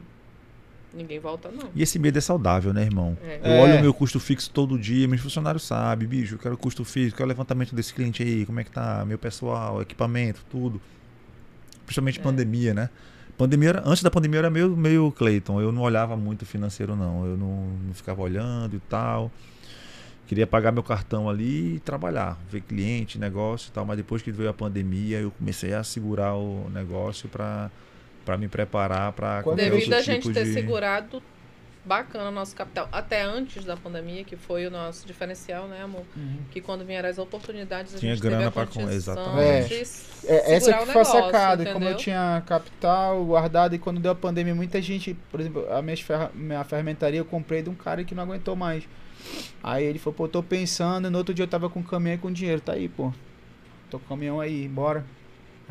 Ninguém 0.93 1.19
volta, 1.19 1.49
não. 1.49 1.69
E 1.73 1.81
esse 1.83 1.97
medo 1.97 2.17
é 2.17 2.21
saudável, 2.21 2.73
né, 2.73 2.81
irmão? 2.81 3.17
É. 3.23 3.39
Eu 3.43 3.51
É. 3.51 3.61
olho 3.61 3.77
o 3.77 3.81
meu 3.81 3.93
custo 3.93 4.19
fixo 4.19 4.49
todo 4.49 4.77
dia, 4.77 5.07
meus 5.07 5.21
funcionários 5.21 5.63
sabem, 5.63 6.05
bicho, 6.05 6.35
eu 6.35 6.39
quero 6.39 6.57
custo 6.57 6.83
fixo, 6.83 7.15
quero 7.15 7.29
levantamento 7.29 7.73
desse 7.73 7.93
cliente 7.93 8.21
aí, 8.21 8.45
como 8.45 8.59
é 8.59 8.63
que 8.65 8.71
tá, 8.71 9.05
meu 9.05 9.17
pessoal, 9.17 9.81
equipamento, 9.81 10.43
tudo. 10.49 10.81
Principalmente 11.85 12.19
É. 12.19 12.23
pandemia, 12.23 12.73
né? 12.73 12.89
Pandemia 13.41 13.69
era- 13.69 13.83
antes 13.83 14.03
da 14.03 14.11
pandemia 14.11 14.37
era 14.37 14.51
meio, 14.51 14.69
meio 14.77 15.11
Clayton, 15.11 15.59
eu 15.59 15.71
não 15.71 15.81
olhava 15.81 16.15
muito 16.15 16.45
financeiro 16.45 16.95
não, 16.95 17.25
eu 17.25 17.35
não, 17.35 17.69
não 17.87 17.93
ficava 17.95 18.21
olhando 18.21 18.75
e 18.75 18.79
tal. 18.81 19.31
Queria 20.27 20.45
pagar 20.45 20.71
meu 20.71 20.83
cartão 20.83 21.27
ali 21.27 21.77
e 21.77 21.79
trabalhar, 21.79 22.37
ver 22.51 22.61
cliente, 22.61 23.17
negócio 23.17 23.69
e 23.69 23.71
tal, 23.71 23.83
mas 23.83 23.97
depois 23.97 24.21
que 24.21 24.31
veio 24.31 24.47
a 24.47 24.53
pandemia 24.53 25.19
eu 25.21 25.31
comecei 25.31 25.73
a 25.73 25.83
segurar 25.83 26.35
o 26.35 26.69
negócio 26.69 27.27
para 27.29 27.71
para 28.23 28.37
me 28.37 28.47
preparar 28.47 29.11
para 29.13 29.41
Devido 29.55 29.73
outro 29.73 29.95
a 29.95 30.01
gente 30.01 30.21
tipo 30.21 30.33
ter 30.35 30.43
de... 30.43 30.53
segurado 30.53 31.23
bacana 31.83 32.29
o 32.29 32.31
nosso 32.31 32.55
capital, 32.55 32.87
até 32.91 33.23
antes 33.23 33.65
da 33.65 33.75
pandemia, 33.75 34.23
que 34.23 34.35
foi 34.35 34.67
o 34.67 34.71
nosso 34.71 35.05
diferencial, 35.07 35.67
né, 35.67 35.81
amor? 35.81 36.03
Uhum. 36.15 36.37
Que 36.51 36.61
quando 36.61 36.85
vieram 36.85 37.09
as 37.09 37.17
oportunidades, 37.17 37.95
a 37.95 37.97
Tinha 37.99 38.13
gente 38.13 38.21
grana 38.21 38.37
teve 38.37 38.47
a 38.49 38.51
pra 38.51 38.65
com- 38.67 38.89
exatamente. 38.89 39.73
É, 39.73 39.83
segurar 39.83 40.51
essa 40.51 40.69
o 40.71 40.73
que 40.73 40.85
foi 40.85 41.01
a 41.01 41.05
negócio, 41.05 41.11
sacada. 41.23 41.63
Como 41.65 41.75
eu 41.77 41.79
entendeu? 41.89 41.97
tinha 41.97 42.43
capital 42.45 43.25
guardado 43.25 43.73
e 43.75 43.79
quando 43.79 43.99
deu 43.99 44.11
a 44.11 44.15
pandemia, 44.15 44.53
muita 44.53 44.81
gente, 44.81 45.15
por 45.31 45.39
exemplo, 45.39 45.67
a 45.73 45.81
minha, 45.81 45.97
ferra- 45.97 46.31
minha 46.35 46.63
ferramentaria 46.63 47.19
eu 47.19 47.25
comprei 47.25 47.61
de 47.63 47.69
um 47.69 47.75
cara 47.75 48.03
que 48.03 48.13
não 48.13 48.23
aguentou 48.23 48.55
mais. 48.55 48.83
Aí 49.63 49.83
ele 49.83 49.97
falou, 49.99 50.13
pô, 50.15 50.27
tô 50.27 50.41
pensando, 50.43 51.09
no 51.09 51.17
outro 51.17 51.33
dia 51.33 51.43
eu 51.43 51.47
tava 51.47 51.69
com 51.69 51.79
o 51.79 51.83
caminhão 51.83 52.15
e 52.15 52.17
com 52.19 52.31
dinheiro, 52.31 52.61
tá 52.61 52.73
aí, 52.73 52.87
pô. 52.87 53.11
Tô 53.89 53.97
com 53.99 54.05
o 54.05 54.09
caminhão 54.09 54.39
aí, 54.39 54.67
bora. 54.67 55.03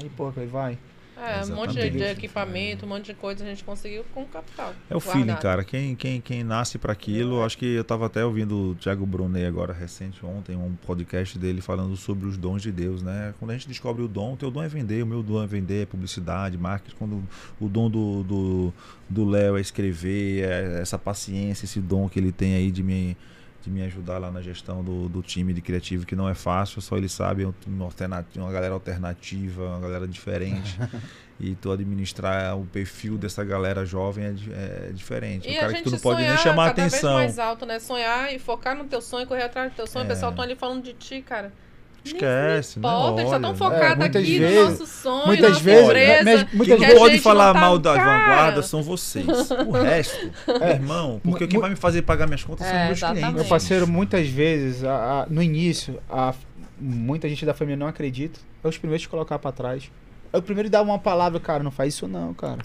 Aí, 0.03 0.09
pô, 0.11 0.31
falei, 0.33 0.49
vai. 0.49 0.79
É, 1.21 1.45
um 1.45 1.55
monte 1.55 1.75
de, 1.75 2.03
equipamento, 2.03 2.87
um 2.87 2.89
monte 2.89 3.07
de 3.07 3.15
coisa 3.15 3.45
a 3.45 3.47
gente 3.47 3.63
conseguiu 3.63 4.05
com 4.15 4.25
capital. 4.25 4.75
É 4.89 4.97
o 4.97 5.01
feeling, 5.01 5.27
guardado. 5.27 5.43
cara. 5.43 5.65
Quem, 5.65 5.95
quem, 5.95 6.21
quem 6.21 6.43
nasce 6.43 6.79
para 6.79 6.93
aquilo, 6.93 7.45
acho 7.45 7.59
que 7.59 7.67
eu 7.67 7.85
tava 7.85 8.07
até 8.07 8.25
ouvindo 8.25 8.71
o 8.71 8.75
Thiago 8.77 9.05
Brunet 9.05 9.45
agora 9.47 9.73
recente 9.73 10.25
ontem, 10.25 10.57
um 10.57 10.75
podcast 10.87 11.39
dele 11.39 11.61
falando 11.61 11.95
sobre 11.97 12.27
os 12.27 12.39
dons 12.39 12.63
de 12.63 12.73
Deus, 12.73 13.03
né? 13.03 13.35
Quando 13.39 13.51
a 13.51 13.55
gente 13.55 13.69
descobre 13.69 14.03
o 14.03 14.09
dom, 14.09 14.33
o 14.33 14.37
teu 14.37 14.51
dom 14.51 14.63
é 14.63 14.69
vender, 14.69 15.03
o 15.03 15.07
meu 15.07 15.23
dom 15.23 15.43
é 15.43 15.47
vender, 15.47 15.83
é 15.83 15.87
publicidade, 15.87 16.57
marketing. 16.57 16.97
Quando 16.97 17.23
o 17.61 17.69
dom 17.69 17.91
do 17.91 18.23
do 18.23 18.75
do 19.09 19.29
Léo 19.29 19.59
é 19.59 19.61
escrever, 19.61 20.45
é 20.45 20.81
essa 20.81 20.99
paciência, 20.99 21.65
esse 21.65 21.81
dom 21.81 22.09
que 22.09 22.19
ele 22.19 22.33
tem 22.33 22.55
aí 22.55 22.71
de 22.71 22.83
me 22.83 23.17
de 23.63 23.71
me 23.71 23.83
ajudar 23.83 24.19
lá 24.19 24.31
na 24.31 24.41
gestão 24.41 24.83
do, 24.83 25.09
do 25.09 25.23
time 25.23 25.53
de 25.53 25.61
criativo, 25.61 26.07
que 26.07 26.17
não 26.17 26.29
é 26.29 26.35
fácil, 26.35 26.81
só 26.81 26.97
ele 26.97 27.09
sabe, 27.09 27.45
é 27.45 27.47
um 27.69 27.83
alternativo, 27.83 28.45
uma 28.45 28.53
galera 28.53 28.75
alternativa, 28.75 29.67
uma 29.67 29.81
galera 29.81 30.09
diferente. 30.09 30.79
e 31.41 31.55
tu 31.55 31.73
administrar 31.73 32.57
o 32.57 32.67
perfil 32.67 33.17
dessa 33.17 33.43
galera 33.43 33.85
jovem 33.85 34.25
é, 34.25 34.89
é 34.89 34.93
diferente. 34.93 35.49
E 35.49 35.57
o 35.57 35.61
cara 35.61 35.73
que 35.73 35.83
tu 35.83 35.91
não 35.91 35.99
pode 35.99 36.23
nem 36.23 36.37
chamar 36.37 36.69
cada 36.69 36.87
atenção. 36.87 37.17
vez 37.17 37.37
mais 37.37 37.39
alto, 37.39 37.65
né? 37.65 37.79
Sonhar 37.79 38.33
e 38.33 38.39
focar 38.39 38.77
no 38.77 38.85
teu 38.85 39.01
sonho, 39.01 39.27
correr 39.27 39.45
atrás 39.45 39.73
do 39.73 39.77
teu 39.77 39.87
sonho. 39.87 40.03
É. 40.03 40.07
O 40.07 40.09
pessoal 40.09 40.31
estão 40.31 40.45
ali 40.45 40.55
falando 40.55 40.83
de 40.83 40.93
ti, 40.93 41.23
cara. 41.23 41.53
Esquece, 42.05 42.79
Não 42.81 42.91
não 42.91 42.99
importa, 43.01 43.21
eles 43.21 43.31
só 43.31 43.37
estão 43.37 43.51
olha, 43.51 43.59
focados 43.59 43.93
É, 43.93 43.97
muitas 43.97 44.23
aqui 44.23 44.39
vezes- 44.39 44.57
no 44.57 44.71
nosso 44.71 44.87
sonho, 44.87 45.27
muitas 45.27 45.51
nossa 45.51 45.63
vezes- 45.63 45.85
empresa. 45.85 46.25
mas- 46.25 46.43
que 46.45 46.57
muitas 46.57 46.79
Quem 46.79 46.87
vezes- 46.87 46.99
pode 47.03 47.19
falar 47.19 47.53
tá- 47.53 47.61
mal 47.61 47.79
da 47.79 47.95
Cara, 47.95 48.19
vanguarda 48.27 48.63
são 48.63 48.83
vocês. 48.83 49.27
O 49.67 49.73
resto, 49.83 50.31
É. 50.61 50.71
irmão, 50.71 51.21
porque 51.23 51.47
quem 51.47 51.61
vai 51.61 51.71
me 51.71 51.77
fazer 51.77 52.03
pagar 52.03 52.27
minhas 52.27 52.43
contas 52.45 52.67
são 52.67 52.75
É, 52.77 52.87
meus 52.87 52.99
exatamente. 52.99 53.21
clientes. 53.23 53.41
Meu 53.43 53.49
parceiro, 53.49 53.87
muitas 53.87 54.29
vezes, 54.29 54.83
a- 54.85 55.23
a- 55.23 55.27
no 55.29 55.43
início, 55.43 55.99
a- 56.09 56.35
muita 56.81 57.29
gente 57.29 57.45
da 57.45 57.53
família 57.55 57.77
não 57.77 57.87
acredita. 57.87 58.41
É 58.65 58.69
os 58.69 58.79
primeiros 58.79 59.03
a 59.03 59.07
te 59.07 59.09
colocar 59.09 59.39
pra 59.39 59.53
trás. 59.53 59.91
É 60.33 60.39
o 60.39 60.43
primeiro 60.43 60.69
a 60.69 60.73
dar 60.73 60.83
uma 60.83 60.99
palavra, 60.99 61.39
cara, 61.41 61.63
não 61.63 61.71
faz 61.71 61.95
isso 61.95 62.07
não, 62.09 62.33
cara. 62.33 62.59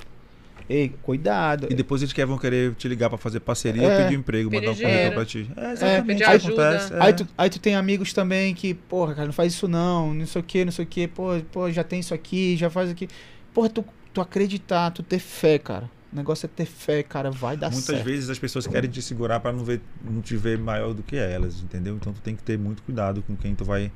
Ei, 0.68 0.92
cuidado. 1.04 1.68
E 1.70 1.76
depois 1.76 2.02
eles 2.02 2.12
quer- 2.12 2.26
vão 2.26 2.38
querer 2.38 2.74
te 2.74 2.88
ligar 2.88 3.08
pra 3.10 3.18
fazer 3.20 3.40
parceria 3.40 3.84
É. 3.88 4.04
pedir 4.04 4.18
um 4.18 4.20
emprego, 4.20 4.52
mandar 4.52 4.72
um 4.72 4.76
currículo 4.76 5.12
pra 5.14 5.26
ti. 5.26 5.52
É, 5.56 5.66
É, 5.66 5.72
exatamente. 5.74 6.22
isso 6.24 6.32
ajuda. 6.32 6.70
acontece, 6.70 6.94
é. 6.94 6.98
Aí 7.04 7.14
tu, 7.14 7.28
aí 7.38 7.50
tu 7.50 7.60
tem 7.60 7.76
amigos 7.76 8.14
também 8.14 8.54
que, 8.56 8.74
porra, 8.74 9.14
cara, 9.14 9.26
não 9.28 9.34
faz 9.34 9.54
isso 9.54 9.68
não, 9.68 10.14
não 10.14 10.26
sei 10.26 10.42
o 10.42 10.44
que, 10.44 10.66
não 10.66 10.72
sei 10.72 10.86
o 10.86 10.88
que, 10.88 11.08
pô, 11.08 11.40
pô, 11.52 11.72
já 11.72 11.84
tem 11.84 12.00
isso 12.00 12.14
aqui, 12.14 12.58
já 12.58 12.70
faz 12.70 12.90
aqui. 12.90 13.08
Porra, 13.54 13.70
tu, 13.70 13.86
tu 14.14 14.22
acreditar, 14.22 14.90
tu 14.92 15.04
ter 15.04 15.20
fé, 15.20 15.60
cara. 15.60 15.90
O 16.12 16.16
negócio 16.16 16.46
é 16.46 16.50
ter 16.50 16.66
fé, 16.66 17.04
cara, 17.04 17.30
vai 17.30 17.58
dar 17.58 17.68
Muitas 17.70 17.86
certo. 17.86 18.04
vezes 18.06 18.30
as 18.30 18.40
pessoas 18.40 18.66
querem 18.66 18.90
te 18.90 19.02
segurar 19.02 19.40
pra 19.42 19.52
não, 19.52 19.64
ver, 19.66 19.82
não 20.10 20.22
te 20.22 20.36
ver 20.38 20.58
maior 20.58 20.94
do 20.94 21.04
que 21.04 21.16
elas, 21.18 21.62
entendeu? 21.62 21.96
Então 21.96 22.12
tu 22.14 22.22
tem 22.22 22.36
que 22.36 22.42
ter 22.42 22.58
muito 22.58 22.82
cuidado 22.84 23.22
com 23.22 23.36
quem 23.36 23.54
tu 23.54 23.66
vai, 23.66 23.92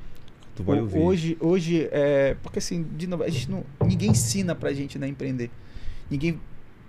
tu 0.54 0.62
vai 0.62 0.78
ouvir. 0.80 0.98
Hoje, 0.98 1.36
hoje 1.40 1.88
é. 1.90 2.36
Porque 2.42 2.58
assim, 2.58 2.86
de 2.96 3.06
novo, 3.06 3.22
a 3.24 3.28
gente 3.30 3.50
não. 3.50 3.64
Ninguém 3.84 4.10
ensina 4.10 4.54
pra 4.54 4.72
gente 4.72 4.98
né, 4.98 5.08
empreender. 5.08 5.50
Ninguém. 6.10 6.38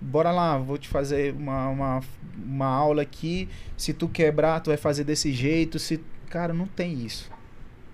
Bora 0.02 0.30
lá, 0.32 0.58
vou 0.58 0.76
te 0.76 0.88
fazer 0.88 1.32
uma, 1.34 1.68
uma, 1.68 2.00
uma 2.44 2.66
aula 2.66 3.02
aqui. 3.02 3.48
Se 3.76 3.92
tu 3.92 4.08
quebrar, 4.08 4.60
tu 4.60 4.70
vai 4.70 4.76
fazer 4.76 5.04
desse 5.04 5.32
jeito. 5.32 5.78
Se, 5.78 6.00
cara, 6.28 6.52
não 6.52 6.66
tem 6.66 6.94
isso. 7.04 7.30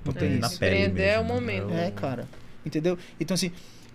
Não 0.05 0.13
É 0.15 0.17
tem 0.17 0.39
na 0.39 0.47
isso. 0.47 0.59
pele 0.59 0.77
Empreender 0.87 1.03
é 1.03 1.19
o 1.19 1.23
mesmo, 1.25 1.35
momento. 1.35 1.73
É, 1.75 1.91
cara. 1.91 2.27
Entendeu? 2.65 2.97
Então, 3.21 3.35
assim, 3.35 3.53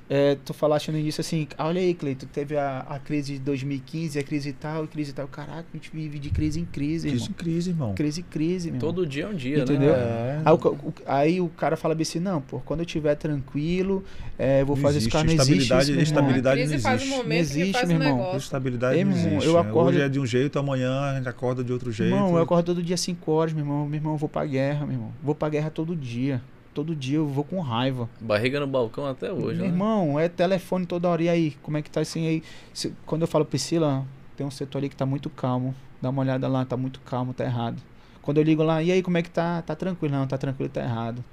é, 0.09 0.35
tu 0.43 0.53
falaste 0.53 0.91
no 0.91 0.97
início 0.97 1.21
assim, 1.21 1.47
olha 1.57 1.79
aí, 1.81 1.93
Cleito, 1.93 2.25
teve 2.25 2.57
a, 2.57 2.79
a 2.89 2.99
crise 2.99 3.33
de 3.33 3.39
2015, 3.39 4.19
a 4.19 4.23
crise 4.23 4.49
e 4.49 4.53
tal, 4.53 4.83
a 4.83 4.87
crise 4.87 5.11
e 5.11 5.13
tal. 5.13 5.27
Caraca, 5.27 5.65
a 5.73 5.77
gente 5.77 5.89
vive 5.93 6.19
de 6.19 6.29
crise 6.29 6.59
em 6.59 6.65
crise, 6.65 7.09
Crise 7.09 7.29
em 7.29 7.33
crise, 7.33 7.69
irmão. 7.71 7.93
Crise 7.95 8.19
em 8.21 8.23
crise, 8.23 8.69
meu 8.71 8.77
irmão. 8.79 8.93
Todo 8.93 9.07
dia 9.07 9.23
é 9.23 9.27
um 9.27 9.33
dia, 9.33 9.59
Entendeu? 9.59 9.93
né? 9.93 9.97
É. 9.97 10.41
Aí 10.45 10.53
o, 10.53 10.93
aí 11.05 11.41
o 11.41 11.47
cara 11.49 11.75
fala 11.77 11.95
bem 11.95 12.03
assim, 12.03 12.19
não, 12.19 12.41
pô, 12.41 12.59
quando 12.59 12.81
eu 12.81 12.85
estiver 12.85 13.15
tranquilo, 13.15 14.03
é, 14.37 14.61
eu 14.61 14.65
vou 14.65 14.75
Não 14.75 14.83
fazer 14.83 14.97
isso, 14.99 15.07
existe. 15.07 15.11
cara, 15.11 15.25
não 15.25 15.33
existe 15.33 15.61
Estabilidade- 15.63 15.81
isso, 15.83 15.91
irmão. 15.91 16.03
estabilidade 16.03 16.59
A 16.61 16.63
crise 16.63 16.73
não 16.75 16.81
faz 16.81 17.01
um 17.01 17.03
existe. 17.05 17.17
momento 17.17 17.29
Não 17.29 17.35
existe, 17.41 17.65
que 17.67 17.73
faz 17.73 17.87
meu 17.89 17.97
um 17.97 18.01
irmão. 18.03 18.17
negócio. 18.17 18.37
Estabilidade 18.37 18.97
Ei, 18.97 19.03
não 19.05 19.11
irmão, 19.11 19.27
existe. 19.27 19.47
eu 19.47 19.53
né? 19.53 19.59
acordo- 19.59 19.89
Hoje 19.89 20.01
é 20.01 20.09
de 20.09 20.19
um 20.19 20.25
jeito, 20.25 20.59
amanhã 20.59 20.99
a 20.99 21.15
gente 21.15 21.29
acorda 21.29 21.63
de 21.63 21.71
outro 21.71 21.91
jeito. 21.91 22.13
Irmão, 22.13 22.35
eu 22.35 22.41
acordo 22.43 22.65
todo 22.65 22.83
dia 22.83 22.97
5 22.97 23.31
horas, 23.31 23.53
meu 23.53 23.63
irmão. 23.63 23.85
Meu 23.87 23.97
irmão, 23.97 24.13
eu 24.13 24.17
vou 24.17 24.29
pra 24.29 24.45
guerra, 24.45 24.85
meu 24.85 24.95
irmão. 24.95 25.11
Vou 25.23 25.33
pra 25.35 25.49
guerra 25.49 25.69
todo 25.69 25.95
dia. 25.95 26.41
Todo 26.73 26.95
dia 26.95 27.17
eu 27.17 27.27
vou 27.27 27.43
com 27.43 27.59
raiva. 27.59 28.09
Barriga 28.19 28.59
no 28.59 28.65
balcão 28.67 29.05
até 29.05 29.31
hoje, 29.31 29.57
meu 29.59 29.65
né? 29.65 29.71
irmão, 29.71 30.19
é 30.19 30.27
telefone 30.27 30.85
toda 30.85 31.07
hora. 31.07 31.21
E 31.21 31.29
aí, 31.29 31.51
como 31.61 31.77
é 31.77 31.81
que 31.81 31.89
tá 31.89 32.01
assim 32.01 32.27
aí? 32.27 32.43
Se- 32.73 32.93
quando 33.05 33.21
eu 33.21 33.27
falo, 33.27 33.45
Priscila, 33.45 34.05
tem 34.35 34.45
um 34.45 34.51
setor 34.51 34.79
ali 34.79 34.89
que 34.89 34.95
tá 34.95 35.05
muito 35.05 35.29
calmo. 35.29 35.75
Dá 36.01 36.09
uma 36.09 36.21
olhada 36.21 36.47
lá, 36.47 36.65
tá 36.65 36.75
muito 36.75 36.99
calmo, 37.01 37.33
tá 37.33 37.43
errado. 37.43 37.81
Quando 38.21 38.37
eu 38.37 38.43
ligo 38.43 38.63
lá, 38.63 38.81
e 38.81 38.91
aí, 38.91 39.03
como 39.03 39.17
é 39.17 39.21
que 39.21 39.29
tá? 39.29 39.61
Tá 39.61 39.75
tranquilo? 39.75 40.15
Não, 40.15 40.25
tá 40.25 40.37
tranquilo, 40.37 40.69
tá 40.69 40.81
errado. 40.81 41.23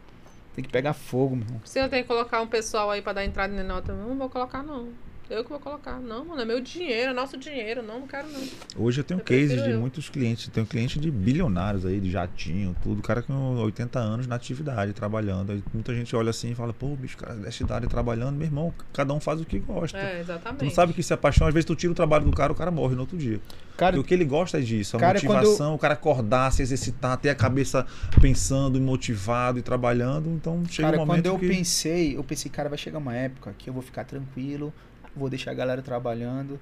Tem 0.54 0.62
que 0.64 0.70
pegar 0.70 0.92
fogo, 0.92 1.36
meu 1.36 1.44
irmão. 1.46 1.60
Precisa 1.60 1.88
ter 1.88 2.02
que 2.02 2.08
colocar 2.08 2.42
um 2.42 2.46
pessoal 2.46 2.90
aí 2.90 3.00
pra 3.00 3.12
dar 3.12 3.24
entrada 3.24 3.52
na 3.54 3.62
nota. 3.64 3.92
Não 3.94 4.16
vou 4.18 4.28
colocar, 4.28 4.62
não. 4.62 4.88
Eu 5.30 5.44
que 5.44 5.50
vou 5.50 5.60
colocar. 5.60 6.00
Não, 6.00 6.24
mano, 6.24 6.42
é 6.42 6.44
meu 6.44 6.60
dinheiro, 6.60 7.12
é 7.12 7.14
nosso 7.14 7.36
dinheiro. 7.38 7.82
Não, 7.84 8.00
não 8.00 8.06
quero, 8.08 8.28
não. 8.28 8.40
Hoje 8.76 9.00
eu 9.00 9.04
tenho 9.04 9.20
Eu 9.20 9.24
cases 9.24 9.62
de 9.62 9.70
eu. 9.70 9.78
muitos 9.78 10.08
clientes. 10.08 10.48
Tenho 10.48 10.66
cliente 10.66 10.98
de 10.98 11.08
bilionários 11.08 11.86
aí, 11.86 12.00
de 12.00 12.10
jatinho, 12.10 12.74
tudo. 12.82 12.98
O 12.98 13.02
cara 13.02 13.22
com 13.22 13.32
80 13.58 13.98
anos 14.00 14.26
na 14.26 14.34
atividade, 14.34 14.92
trabalhando. 14.92 15.52
Aí 15.52 15.62
muita 15.72 15.94
gente 15.94 16.16
olha 16.16 16.30
assim 16.30 16.50
e 16.50 16.54
fala, 16.56 16.72
pô, 16.72 16.96
bicho, 16.96 17.16
cara, 17.16 17.34
dessa 17.36 17.62
idade 17.62 17.86
trabalhando, 17.86 18.34
meu 18.36 18.46
irmão, 18.46 18.74
cada 18.92 19.14
um 19.14 19.20
faz 19.20 19.40
o 19.40 19.44
que 19.44 19.60
gosta. 19.60 19.96
É, 19.96 20.16
Tu 20.16 20.20
exatamente. 20.22 20.64
não 20.64 20.70
sabe 20.72 20.92
que 20.92 21.02
se 21.02 21.14
apaixona, 21.14 21.48
às 21.48 21.54
vezes 21.54 21.64
tu 21.64 21.76
tira 21.76 21.92
o 21.92 21.94
trabalho 21.94 22.24
do 22.24 22.32
cara, 22.32 22.52
o 22.52 22.56
cara 22.56 22.72
morre 22.72 22.96
no 22.96 23.02
outro 23.02 23.16
dia. 23.16 23.40
Cara, 23.76 23.96
E 23.96 23.98
o 24.00 24.04
que 24.04 24.12
ele 24.12 24.24
gosta 24.24 24.58
é 24.58 24.60
disso, 24.60 24.96
a 24.96 25.00
Cara, 25.00 25.20
quando 25.20 25.36
motivação, 25.38 25.74
o 25.74 25.78
cara 25.78 25.94
acordar, 25.94 26.52
se 26.52 26.60
exercitar, 26.60 27.16
ter 27.16 27.30
a 27.30 27.34
cabeça 27.36 27.86
pensando 28.20 28.76
e 28.76 28.80
motivado 28.80 29.58
e 29.60 29.62
trabalhando. 29.62 30.28
Então 30.28 30.62
chega 30.68 30.90
Cara, 30.90 31.00
um 31.02 31.06
momento 31.06 31.22
quando 31.22 31.34
eu 31.34 31.38
que... 31.38 31.48
pensei, 31.48 32.16
eu 32.16 32.24
pensei, 32.24 32.50
cara, 32.50 32.68
vai 32.68 32.76
chegar 32.76 32.98
uma 32.98 33.14
época 33.14 33.54
que 33.56 33.70
eu 33.70 33.72
vou 33.72 33.82
ficar 33.82 34.04
tranquilo, 34.04 34.72
vou 35.20 35.30
deixar 35.30 35.52
a 35.52 35.54
galera 35.54 35.82
trabalhando. 35.82 36.58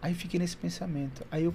Aí 0.00 0.14
fiquei 0.14 0.40
nesse 0.40 0.56
pensamento. 0.56 1.26
Aí 1.30 1.44
eu 1.44 1.54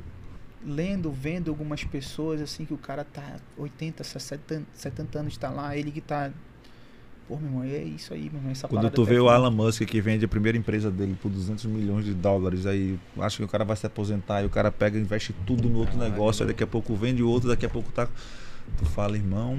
lendo, 0.64 1.12
vendo 1.12 1.50
algumas 1.50 1.84
pessoas 1.84 2.42
assim 2.42 2.66
que 2.66 2.74
o 2.74 2.78
cara 2.78 3.04
tá 3.04 3.38
80, 3.58 4.04
70, 4.04 4.66
70 4.74 5.20
anos 5.20 5.38
tá 5.38 5.50
lá, 5.50 5.76
ele 5.76 5.92
que 5.92 6.02
tá 6.02 6.32
Pô, 7.28 7.38
meu 7.38 7.48
irmão, 7.48 7.64
é 7.64 7.82
isso 7.82 8.14
aí, 8.14 8.30
meu 8.30 8.36
irmão, 8.36 8.52
essa 8.52 8.68
Quando 8.68 8.88
tu 8.92 9.04
vê 9.04 9.20
o. 9.20 9.30
Alan 9.30 9.50
Musk 9.50 9.82
que 9.82 10.00
vende 10.00 10.26
a 10.26 10.28
primeira 10.28 10.56
empresa 10.56 10.92
dele 10.92 11.18
por 11.20 11.30
200 11.32 11.66
milhões 11.66 12.06
de 12.06 12.14
dólares, 12.14 12.68
aí 12.68 13.00
acha 13.18 13.38
que 13.38 13.44
o 13.44 13.48
cara 13.48 13.66
vai 13.66 13.76
se 13.76 13.86
aposentar 13.86 14.44
e 14.44 14.46
o 14.46 14.50
cara 14.50 14.72
pega 14.72 14.96
e 14.96 15.02
investe 15.02 15.34
tudo 15.46 15.68
no 15.68 15.80
outro 15.80 15.98
negócio, 15.98 16.44
aí 16.44 16.48
daqui 16.50 16.64
a 16.64 16.68
pouco 16.68 16.96
vende 16.96 17.24
o 17.24 17.30
outro, 17.30 17.50
daqui 17.50 17.66
a 17.66 17.70
pouco 17.70 17.92
tá. 17.92 18.08
Tu 18.78 18.86
fala, 18.86 19.18
irmão, 19.18 19.58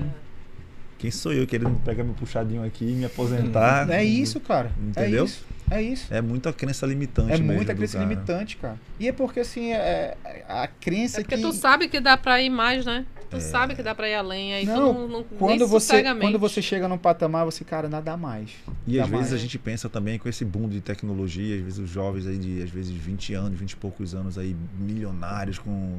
quem 0.99 1.11
sou 1.11 1.33
eu 1.33 1.47
querendo 1.47 1.79
pegar 1.85 2.05
meu 2.05 2.15
puxadinho 2.15 2.65
aqui 2.65 2.85
e 2.85 2.93
me 2.93 3.05
aposentar? 3.05 3.89
É 3.91 4.05
isso, 4.05 4.41
cara. 4.41 4.71
Entendeu? 4.81 5.23
É 5.23 5.27
isso. 5.27 5.45
É 5.69 5.83
isso. 5.83 6.15
É 6.15 6.21
muita 6.23 6.53
crença 6.53 6.87
limitante 6.87 7.33
É 7.33 7.39
muita 7.39 7.75
crença 7.75 7.99
cara. 7.99 8.09
limitante, 8.09 8.57
cara. 8.57 8.77
E 9.01 9.09
é 9.09 9.13
porque 9.13 9.41
assim, 9.41 9.73
é, 9.73 10.17
é- 10.25 10.45
a 10.49 10.69
crença 10.69 11.21
É 11.21 11.25
porque 11.25 11.37
que 11.37 11.43
tu 11.43 11.53
sabe 11.53 11.89
que 11.89 11.99
dá 12.01 12.17
pra 12.17 12.41
ir 12.41 12.51
mais, 12.51 12.87
né? 12.87 13.05
Tu 13.29 13.41
sabe 13.41 13.75
que 13.75 13.83
dá 13.83 13.93
pra 13.93 14.09
ir 14.09 14.15
além. 14.15 14.55
Aí 14.55 14.65
Não, 14.65 14.95
tu 14.95 15.01
não, 15.01 15.09
não 15.09 15.25
quando 15.25 15.67
você 15.67 16.01
quando 16.21 16.39
você 16.39 16.63
chega 16.63 16.87
num 16.87 16.97
patamar, 16.97 17.45
você, 17.45 17.65
cara, 17.65 17.89
nada 17.89 18.17
mais. 18.17 18.51
E 18.87 19.01
às 19.01 19.11
Dá 19.11 19.17
vezes 19.17 19.33
mais. 19.33 19.41
a 19.41 19.43
gente 19.43 19.59
pensa 19.59 19.89
também 19.89 20.17
com 20.21 20.29
esse 20.29 20.45
boom 20.45 20.69
de 20.69 20.81
tecnologia, 20.81 21.57
às 21.57 21.63
vezes 21.63 21.79
os 21.81 21.91
jovens 21.91 22.29
aí 22.29 22.39
de 22.39 22.63
às 22.63 22.71
vezes 22.71 22.93
20 22.93 23.35
anos, 23.35 23.59
20 23.59 23.73
e 23.73 23.77
poucos 23.77 24.15
anos 24.15 24.39
aí, 24.39 24.55
milionários 24.79 25.59
com, 25.59 25.99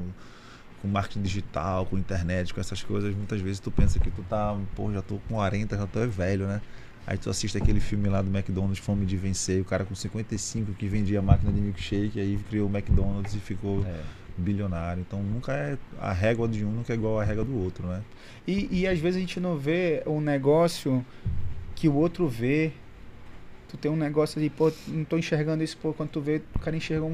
com 0.81 0.87
marketing 0.87 1.21
digital, 1.21 1.85
com 1.85 1.97
internet, 1.97 2.53
com 2.53 2.59
essas 2.61 2.83
coisas, 2.83 3.15
muitas 3.15 3.41
vezes 3.41 3.59
tu 3.59 3.71
pensa 3.71 3.99
que 3.99 4.11
tu 4.11 4.23
tá, 4.23 4.57
pô, 4.75 4.91
já 4.91 5.01
tô 5.01 5.15
com 5.27 5.35
40, 5.35 5.77
já 5.77 5.87
tô 5.87 5.99
é 5.99 6.07
velho, 6.07 6.47
né? 6.47 6.61
Aí 7.05 7.17
tu 7.17 7.29
assiste 7.29 7.57
aquele 7.57 7.79
filme 7.79 8.09
lá 8.09 8.21
do 8.21 8.29
McDonald's, 8.29 8.79
Fome 8.79 9.05
de 9.05 9.15
Vencer, 9.15 9.61
o 9.61 9.65
cara 9.65 9.85
com 9.85 9.95
55 9.95 10.73
que 10.73 10.87
vendia 10.87 11.21
máquina 11.21 11.51
de 11.53 11.61
milkshake, 11.61 12.19
aí 12.19 12.37
criou 12.49 12.67
o 12.69 12.71
McDonald's 12.75 13.33
e 13.33 13.39
ficou 13.39 13.85
É. 13.85 14.01
bilionário. 14.37 15.01
Então 15.07 15.23
nunca 15.23 15.53
é 15.53 15.77
a 15.99 16.11
régua 16.11 16.47
de 16.47 16.65
um 16.65 16.71
nunca 16.71 16.91
é 16.93 16.95
igual 16.95 17.19
a 17.19 17.23
régua 17.23 17.45
do 17.45 17.57
outro, 17.57 17.87
né? 17.87 18.01
E, 18.45 18.67
e 18.81 18.87
às 18.87 18.99
vezes 18.99 19.17
a 19.17 19.19
gente 19.19 19.39
não 19.39 19.57
vê 19.57 20.03
um 20.05 20.19
negócio 20.21 21.03
que 21.75 21.87
o 21.87 21.93
outro 21.95 22.27
vê. 22.27 22.71
Tu 23.69 23.75
tem 23.75 23.91
um 23.91 23.97
negócio 23.97 24.39
ali, 24.39 24.49
pô, 24.49 24.71
não 24.87 25.03
tô 25.03 25.17
enxergando 25.17 25.61
isso, 25.61 25.77
pô, 25.77 25.93
quando 25.93 26.09
tu 26.09 26.21
vê, 26.21 26.41
o 26.55 26.59
cara 26.59 26.75
enxerga 26.75 27.03
um, 27.03 27.09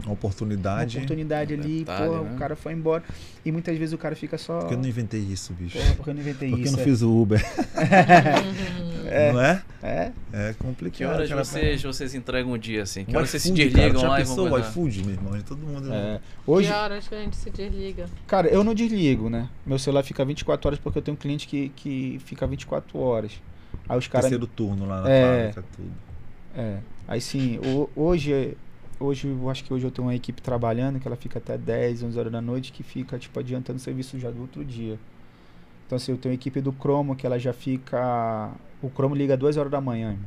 Uma 0.00 0.06
uma 0.06 0.12
oportunidade. 0.14 0.96
oportunidade 0.96 1.54
ali, 1.54 1.80
detalhe, 1.80 2.08
pô, 2.08 2.16
né? 2.22 2.32
o 2.34 2.38
cara 2.38 2.56
foi 2.56 2.72
embora. 2.72 3.04
E 3.44 3.52
muitas 3.52 3.76
vezes 3.78 3.92
o 3.92 3.98
cara 3.98 4.16
fica 4.16 4.36
só. 4.36 4.58
Porque 4.60 4.74
eu 4.74 4.78
não 4.78 4.88
inventei 4.88 5.20
isso, 5.20 5.52
bicho. 5.52 5.78
Porra, 5.78 5.94
porque 5.94 6.10
eu 6.10 6.14
não 6.14 6.20
inventei 6.20 6.48
Porque 6.48 6.62
eu 6.62 6.66
isso. 6.66 6.76
não 6.76 6.84
fiz 6.84 7.02
o 7.02 7.22
Uber. 7.22 7.40
É. 9.12 9.32
Não 9.32 9.40
é? 9.40 9.62
É. 9.82 10.12
É 10.32 10.54
complicado. 10.54 10.96
Que 10.96 11.04
horas 11.04 11.30
vocês, 11.30 11.82
vocês 11.82 12.14
entregam 12.14 12.52
um 12.52 12.58
dia 12.58 12.82
assim? 12.82 13.04
Que 13.04 13.14
horas 13.14 13.28
vocês 13.28 13.42
se 13.42 13.52
desligam 13.52 14.00
cara, 14.00 14.08
lá 14.08 14.20
e 14.20 14.24
vão 14.24 14.58
iFood, 14.58 15.04
meu 15.04 15.14
irmão? 15.14 15.42
Todo 15.42 15.58
mundo. 15.58 15.92
É. 15.92 16.18
Que 16.44 16.50
Hoje, 16.50 16.72
horas 16.72 17.08
que 17.08 17.14
a 17.14 17.18
gente 17.18 17.36
se 17.36 17.50
desliga? 17.50 18.06
cara, 18.26 18.48
eu 18.48 18.64
não 18.64 18.74
desligo, 18.74 19.28
né? 19.28 19.48
Meu 19.66 19.78
celular 19.78 20.02
fica 20.02 20.24
24 20.24 20.68
horas 20.68 20.78
porque 20.78 20.98
eu 20.98 21.02
tenho 21.02 21.14
um 21.14 21.18
cliente 21.18 21.46
que, 21.46 21.70
que 21.76 22.20
fica 22.24 22.46
24 22.46 22.98
horas. 22.98 23.32
Aí 23.92 23.98
os 23.98 24.08
caras. 24.08 24.24
Terceiro 24.24 24.46
turno 24.46 24.86
lá 24.86 25.02
na 25.02 25.10
É. 25.10 25.52
fábrica, 25.52 25.64
tudo. 25.76 25.90
É. 26.56 26.78
Aí 27.08 27.20
sim, 27.20 27.58
ho- 27.64 27.90
hoje, 27.96 28.56
hoje 28.98 29.28
eu 29.28 29.50
acho 29.50 29.64
que 29.64 29.72
hoje 29.72 29.84
eu 29.86 29.90
tenho 29.90 30.06
uma 30.08 30.14
equipe 30.14 30.40
trabalhando 30.40 30.98
que 31.00 31.06
ela 31.06 31.16
fica 31.16 31.38
até 31.38 31.56
10, 31.58 32.02
11 32.02 32.18
horas 32.18 32.32
da 32.32 32.40
noite, 32.40 32.72
que 32.72 32.82
fica 32.82 33.18
tipo 33.18 33.38
adiantando 33.38 33.76
o 33.78 33.80
serviço 33.80 34.18
já 34.18 34.30
do 34.30 34.40
outro 34.40 34.64
dia. 34.64 34.98
Então 35.86 35.96
assim, 35.96 36.12
eu 36.12 36.18
tenho 36.18 36.32
a 36.32 36.34
equipe 36.34 36.60
do 36.60 36.72
Cromo 36.72 37.14
que 37.14 37.26
ela 37.26 37.38
já 37.38 37.52
fica, 37.52 38.50
o 38.82 38.88
Cromo 38.88 39.14
liga 39.14 39.36
2 39.36 39.56
horas 39.56 39.70
da 39.70 39.80
manhã. 39.80 40.12
irmão. 40.12 40.26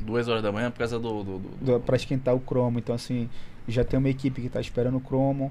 Duas 0.00 0.28
horas 0.28 0.42
da 0.42 0.52
manhã 0.52 0.70
por 0.70 0.78
causa 0.78 0.98
do. 0.98 1.22
do, 1.24 1.38
do- 1.38 1.64
do- 1.78 1.80
pra 1.80 1.96
esquentar 1.96 2.34
o 2.34 2.40
cromo. 2.40 2.78
Então, 2.78 2.94
assim, 2.94 3.30
já 3.66 3.82
tem 3.82 3.98
uma 3.98 4.10
equipe 4.10 4.42
que 4.42 4.48
tá 4.50 4.60
esperando 4.60 4.98
o 4.98 5.00
cromo 5.00 5.50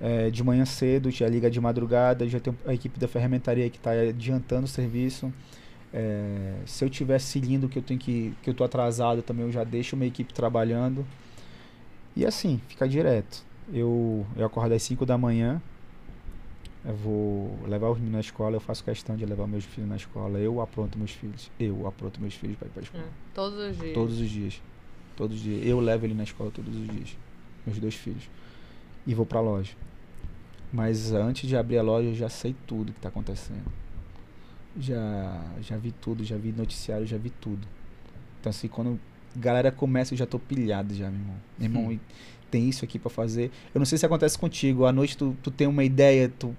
é, 0.00 0.28
de 0.28 0.44
manhã 0.44 0.66
cedo, 0.66 1.10
já 1.10 1.26
liga 1.26 1.50
de 1.50 1.58
madrugada, 1.60 2.28
já 2.28 2.38
tem 2.38 2.54
a 2.66 2.74
equipe 2.74 3.00
da 3.00 3.08
ferramentaria 3.08 3.70
que 3.70 3.78
tá 3.78 3.92
adiantando 3.92 4.64
o 4.64 4.68
serviço. 4.68 5.32
É, 5.94 6.54
se 6.66 6.84
eu 6.84 6.90
tiver 6.90 7.18
cilindro 7.20 7.68
que 7.68 7.78
eu 7.78 7.82
tenho 7.82 7.98
que 8.00 8.34
que 8.42 8.50
eu 8.50 8.54
tô 8.54 8.64
atrasado 8.64 9.22
também 9.22 9.44
eu 9.46 9.52
já 9.52 9.62
deixo 9.64 9.94
uma 9.96 10.04
equipe 10.04 10.34
trabalhando 10.34 11.06
e 12.14 12.26
assim 12.26 12.60
fica 12.68 12.88
direto 12.88 13.44
eu 13.72 14.26
eu 14.36 14.44
acordo 14.44 14.74
às 14.74 14.82
5 14.82 15.06
da 15.06 15.16
manhã 15.16 15.62
eu 16.84 16.94
vou 16.94 17.58
levar 17.66 17.88
os 17.90 17.96
meninos 17.98 18.14
na 18.14 18.20
escola 18.20 18.56
eu 18.56 18.60
faço 18.60 18.82
questão 18.84 19.16
de 19.16 19.24
levar 19.24 19.46
meus 19.46 19.64
filhos 19.64 19.88
na 19.88 19.96
escola 19.96 20.38
eu 20.38 20.60
apronto 20.60 20.98
meus 20.98 21.12
filhos 21.12 21.50
eu 21.58 21.86
apronto 21.86 22.20
meus 22.20 22.34
filhos 22.34 22.56
para 22.56 22.66
ir 22.66 22.70
para 22.70 22.82
escola 22.82 23.04
Hum, 23.04 23.08
Todos 23.34 23.58
os 23.58 23.76
dias. 23.78 23.94
Todos 23.94 24.20
os 24.20 24.28
dias. 24.30 24.62
Todos 25.16 25.36
os 25.36 25.42
dias. 25.42 25.66
Eu 25.66 25.80
levo 25.80 26.04
ele 26.04 26.14
na 26.14 26.24
escola 26.24 26.50
todos 26.50 26.74
os 26.76 26.88
dias. 26.88 27.16
Meus 27.64 27.78
dois 27.78 27.94
filhos. 27.94 28.28
E 29.06 29.14
vou 29.14 29.24
pra 29.24 29.40
loja. 29.40 29.72
Mas 30.72 31.12
antes 31.12 31.48
de 31.48 31.56
abrir 31.56 31.78
a 31.78 31.82
loja, 31.82 32.08
eu 32.08 32.14
já 32.14 32.28
sei 32.28 32.54
tudo 32.66 32.92
que 32.92 33.00
tá 33.00 33.08
acontecendo. 33.08 33.64
Já, 34.78 35.40
já 35.62 35.76
vi 35.76 35.92
tudo, 35.92 36.24
já 36.24 36.36
vi 36.36 36.52
noticiário, 36.56 37.06
já 37.06 37.16
vi 37.16 37.30
tudo. 37.40 37.66
Então, 38.40 38.50
assim, 38.50 38.68
quando 38.68 38.98
a 39.34 39.38
galera 39.40 39.70
começa, 39.72 40.12
eu 40.14 40.18
já 40.18 40.26
tô 40.26 40.38
pilhado 40.38 40.94
já, 40.94 41.08
meu 41.10 41.18
irmão. 41.20 41.34
Meu 41.58 41.66
irmão, 41.68 41.92
e 41.92 42.00
tem 42.50 42.68
isso 42.68 42.84
aqui 42.84 42.98
pra 42.98 43.10
fazer. 43.10 43.50
Eu 43.74 43.78
não 43.78 43.86
sei 43.86 43.96
se 43.98 44.04
acontece 44.06 44.38
contigo. 44.38 44.84
À 44.84 44.92
noite 44.92 45.16
tu, 45.16 45.34
tu 45.42 45.50
tem 45.50 45.66
uma 45.66 45.82
ideia, 45.82 46.30
tu. 46.38 46.54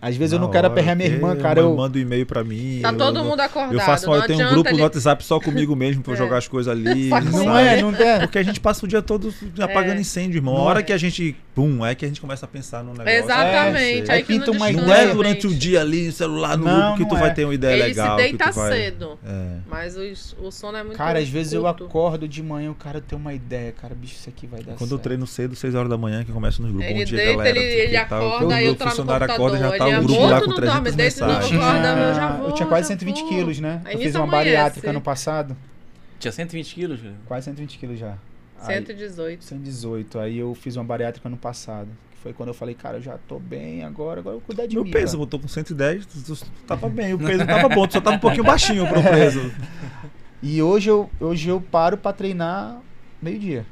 Às 0.00 0.16
vezes 0.16 0.32
eu 0.34 0.38
Na 0.38 0.44
não 0.44 0.52
quero 0.52 0.66
aperrear 0.66 0.94
minha 0.94 1.08
irmã, 1.08 1.34
cara. 1.34 1.60
Eu, 1.60 1.74
manda 1.74 1.96
um 1.98 2.00
e-mail 2.00 2.26
pra 2.26 2.44
mim. 2.44 2.80
Tá 2.82 2.90
eu- 2.92 2.98
todo 2.98 3.18
eu- 3.18 3.24
mundo 3.24 3.40
acordado. 3.40 3.72
Eu 3.74 3.80
faço, 3.80 4.06
não 4.06 4.14
eu 4.16 4.26
tenho 4.26 4.46
um 4.46 4.50
grupo 4.50 4.68
ele- 4.68 4.76
no 4.76 4.82
WhatsApp 4.82 5.24
só 5.24 5.40
comigo 5.40 5.74
mesmo 5.74 6.02
pra 6.02 6.12
eu 6.12 6.14
É. 6.16 6.18
jogar 6.18 6.36
as 6.38 6.46
coisas 6.46 6.70
ali. 6.70 7.08
Saco 7.08 7.26
não 7.30 7.44
sabe? 7.44 7.68
é, 7.68 7.82
não 7.82 7.94
é. 7.94 8.18
Porque 8.20 8.38
a 8.38 8.42
gente 8.42 8.60
passa 8.60 8.84
o 8.84 8.88
dia 8.88 9.00
todo 9.00 9.34
apagando 9.60 9.96
É. 9.96 10.00
incêndio, 10.00 10.38
irmão. 10.38 10.54
A 10.54 10.58
Não 10.58 10.64
hora 10.66 10.80
é. 10.80 10.82
que 10.82 10.92
a 10.92 10.98
gente, 10.98 11.34
pum, 11.54 11.86
é 11.86 11.94
que 11.94 12.04
a 12.04 12.08
gente 12.08 12.20
começa 12.20 12.44
a 12.44 12.48
pensar 12.48 12.82
no 12.82 12.92
negócio. 12.92 13.10
Exatamente. 13.12 14.10
É, 14.10 14.14
aí 14.14 14.22
que 14.22 14.32
pinta 14.32 14.46
não 14.46 14.54
uma 14.54 14.66
destrói 14.66 14.86
Não 14.88 14.92
ideia. 14.94 15.06
é 15.06 15.10
a 15.10 15.14
durante 15.14 15.46
o 15.46 15.54
dia 15.54 15.80
ali, 15.80 16.06
no 16.06 16.12
celular, 16.12 16.56
no 16.58 16.64
Não, 16.64 16.74
grupo, 16.74 16.94
que 16.96 17.02
não 17.02 17.08
tu 17.10 17.16
é. 17.16 17.20
vai 17.20 17.34
ter 17.34 17.44
uma 17.44 17.54
ideia 17.54 17.74
Ele 17.74 17.82
legal. 17.84 18.18
se 18.18 18.24
que 18.24 18.28
deita 18.30 18.50
tu 18.50 18.54
vai... 18.56 18.72
cedo. 18.72 19.18
É. 19.24 19.56
Mas 19.68 19.96
o, 19.96 20.46
o 20.46 20.50
sono 20.50 20.76
é 20.78 20.82
muito 20.82 20.96
Cara, 20.96 21.18
às 21.20 21.28
vezes 21.28 21.52
eu 21.52 21.66
acordo 21.66 22.26
de 22.26 22.42
manhã, 22.42 22.70
o 22.70 22.74
cara 22.74 23.00
tem 23.00 23.16
uma 23.16 23.32
ideia, 23.32 23.72
cara, 23.72 23.94
bicho, 23.94 24.14
isso 24.14 24.28
aqui 24.28 24.46
vai 24.46 24.60
dar 24.62 24.72
Quando 24.74 24.82
eu 24.90 24.96
certo. 24.96 25.02
treino 25.02 25.26
cedo, 25.26 25.54
6 25.54 25.74
horas 25.74 25.88
da 25.88 25.96
manhã, 25.96 26.24
que 26.24 26.32
começa 26.32 26.60
nos 26.60 26.72
grupos. 26.72 26.90
Ele 26.90 26.98
Bom 26.98 27.04
dia, 27.04 27.16
deita, 27.18 27.32
galera. 27.36 27.58
ele- 27.58 27.80
ele 27.82 28.04
tal. 28.04 28.26
acorda, 28.28 28.46
O 28.46 28.52
aí 28.52 28.66
eu 28.66 28.74
tô 28.74 28.84
no 28.84 28.90
funcionário 28.90 29.32
acorda, 29.32 29.58
já 29.58 29.70
tá 29.78 29.84
o 29.84 29.88
ele 29.88 29.96
grupo 29.98 30.14
é 30.14 30.26
lá 30.26 30.40
com 30.40 30.46
no 30.50 30.54
300 30.56 30.74
dorme, 30.74 30.90
deita 30.96 31.14
de 31.14 31.20
novo, 31.20 31.32
mensagens. 31.34 32.40
eu 32.40 32.44
eu 32.48 32.52
tinha 32.52 32.68
quase 32.68 32.82
já 32.82 32.88
120 32.88 33.20
vou. 33.20 33.28
quilos, 33.28 33.60
né? 33.60 33.80
Eu 33.84 33.90
fiz 33.92 34.00
nisso 34.06 34.18
uma 34.18 34.26
bariátrica 34.26 34.92
no 34.92 35.00
passado. 35.00 35.56
Tinha 36.18 36.32
120 36.32 36.74
quilos? 36.74 37.00
Quase 37.26 37.44
120 37.44 37.78
quilos 37.78 37.98
já. 37.98 38.14
Aí, 38.60 38.76
118. 38.76 39.44
118. 39.44 40.18
Aí 40.18 40.38
eu 40.38 40.54
fiz 40.54 40.76
uma 40.76 40.84
bariátrica 40.84 41.28
no 41.28 41.36
passado. 41.36 41.88
Que 42.12 42.18
foi 42.18 42.32
quando 42.32 42.48
eu 42.48 42.54
falei, 42.54 42.74
cara, 42.74 42.98
eu 42.98 43.02
já 43.02 43.18
tô 43.28 43.38
bem 43.38 43.82
agora, 43.84 44.20
agora 44.20 44.36
eu 44.36 44.40
vou 44.40 44.46
cuidar 44.46 44.66
de 44.66 44.74
Meu 44.74 44.84
mim. 44.84 44.90
peso, 44.90 45.12
cara. 45.12 45.22
eu 45.22 45.26
tô 45.26 45.38
com 45.38 45.48
110, 45.48 46.06
tu, 46.06 46.22
tu, 46.22 46.36
tu 46.36 46.50
tava 46.66 46.88
bem, 46.88 47.12
o 47.14 47.18
peso 47.18 47.44
tava 47.46 47.68
bom, 47.68 47.86
tu 47.86 47.92
só 47.94 48.00
tava 48.00 48.16
um 48.16 48.20
pouquinho 48.20 48.44
baixinho 48.44 48.86
pro 48.86 49.02
peso. 49.02 49.52
E 50.42 50.62
hoje 50.62 50.90
eu, 50.90 51.10
hoje 51.20 51.48
eu 51.48 51.60
paro 51.60 51.96
pra 51.96 52.12
treinar 52.12 52.80
meio-dia. 53.20 53.66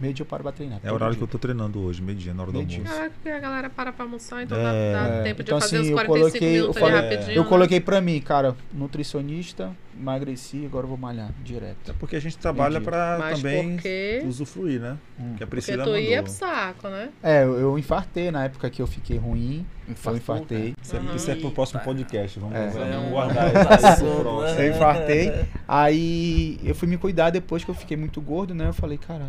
Meio-dia 0.00 0.22
eu 0.22 0.26
paro 0.28 0.44
pra 0.44 0.52
treinar. 0.52 0.78
É 0.84 0.92
o 0.92 0.94
horário 0.94 1.16
que 1.16 1.22
eu 1.22 1.26
tô 1.26 1.38
treinando 1.38 1.80
hoje, 1.82 2.00
meio-dia, 2.00 2.32
na 2.32 2.42
hora 2.42 2.52
do 2.52 2.58
Meio-dia. 2.58 2.78
almoço. 2.78 2.94
Caraca, 2.96 3.14
porque 3.16 3.28
a 3.30 3.38
galera 3.40 3.68
para 3.70 3.92
pra 3.92 4.04
almoçar, 4.04 4.42
então 4.44 4.56
É. 4.56 4.92
dá, 4.92 5.08
dá 5.08 5.14
É, 5.16 5.22
tempo 5.24 5.42
de 5.42 5.48
então, 5.50 5.60
fazer 5.60 5.76
assim, 5.78 5.84
os 5.86 5.90
eu 5.90 5.94
45 5.96 6.30
coloquei- 6.38 6.48
eu 6.48 6.60
minutos 6.60 6.80
falei- 6.80 6.98
ali 6.98 7.08
rapidinho. 7.16 7.36
Eu 7.36 7.42
né? 7.42 7.48
coloquei 7.48 7.80
pra 7.80 8.00
mim, 8.00 8.20
cara, 8.20 8.54
nutricionista, 8.72 9.72
emagreci, 9.98 10.64
agora 10.64 10.84
eu 10.84 10.88
vou 10.88 10.96
malhar 10.98 11.30
direto. 11.42 11.90
É 11.90 11.94
porque 11.98 12.16
a 12.16 12.20
gente 12.20 12.38
trabalha 12.38 12.80
Mas 13.18 13.36
também 13.40 13.74
porque, 13.74 14.22
usufruir, 14.26 14.80
né? 14.80 14.96
Hum. 15.18 15.34
Que 15.36 15.44
a 15.44 15.46
porque 15.46 15.46
Priscila 15.46 15.84
tu 15.84 15.96
ia 15.96 16.22
pro 16.22 16.32
saco, 16.32 16.88
né? 16.88 17.10
É, 17.22 17.42
eu, 17.44 17.58
eu 17.58 17.78
infartei 17.78 18.30
na 18.30 18.44
época 18.44 18.68
que 18.70 18.80
eu 18.80 18.86
fiquei 18.86 19.16
ruim. 19.18 19.66
eu 20.04 20.16
infartei. 20.16 20.74
Isso 20.82 20.96
é, 20.96 20.98
Aham. 20.98 21.14
isso 21.16 21.30
é 21.30 21.34
pro 21.34 21.50
próximo 21.50 21.80
podcast, 21.80 22.38
vamos, 22.38 22.54
É. 22.56 22.68
vamos 22.68 23.06
É. 23.06 23.10
guardar 23.10 23.52
Tá 23.52 23.76
isso 23.92 24.04
aí 24.04 24.54
né? 24.56 24.66
Eu 24.68 24.74
infartei. 24.74 25.32
Aí 25.66 26.60
eu 26.64 26.74
fui 26.74 26.88
me 26.88 26.96
cuidar 26.96 27.30
depois 27.30 27.64
que 27.64 27.70
eu 27.70 27.74
fiquei 27.74 27.96
muito 27.96 28.20
gordo, 28.20 28.54
né? 28.54 28.68
Eu 28.68 28.74
falei, 28.74 28.98
cara, 28.98 29.28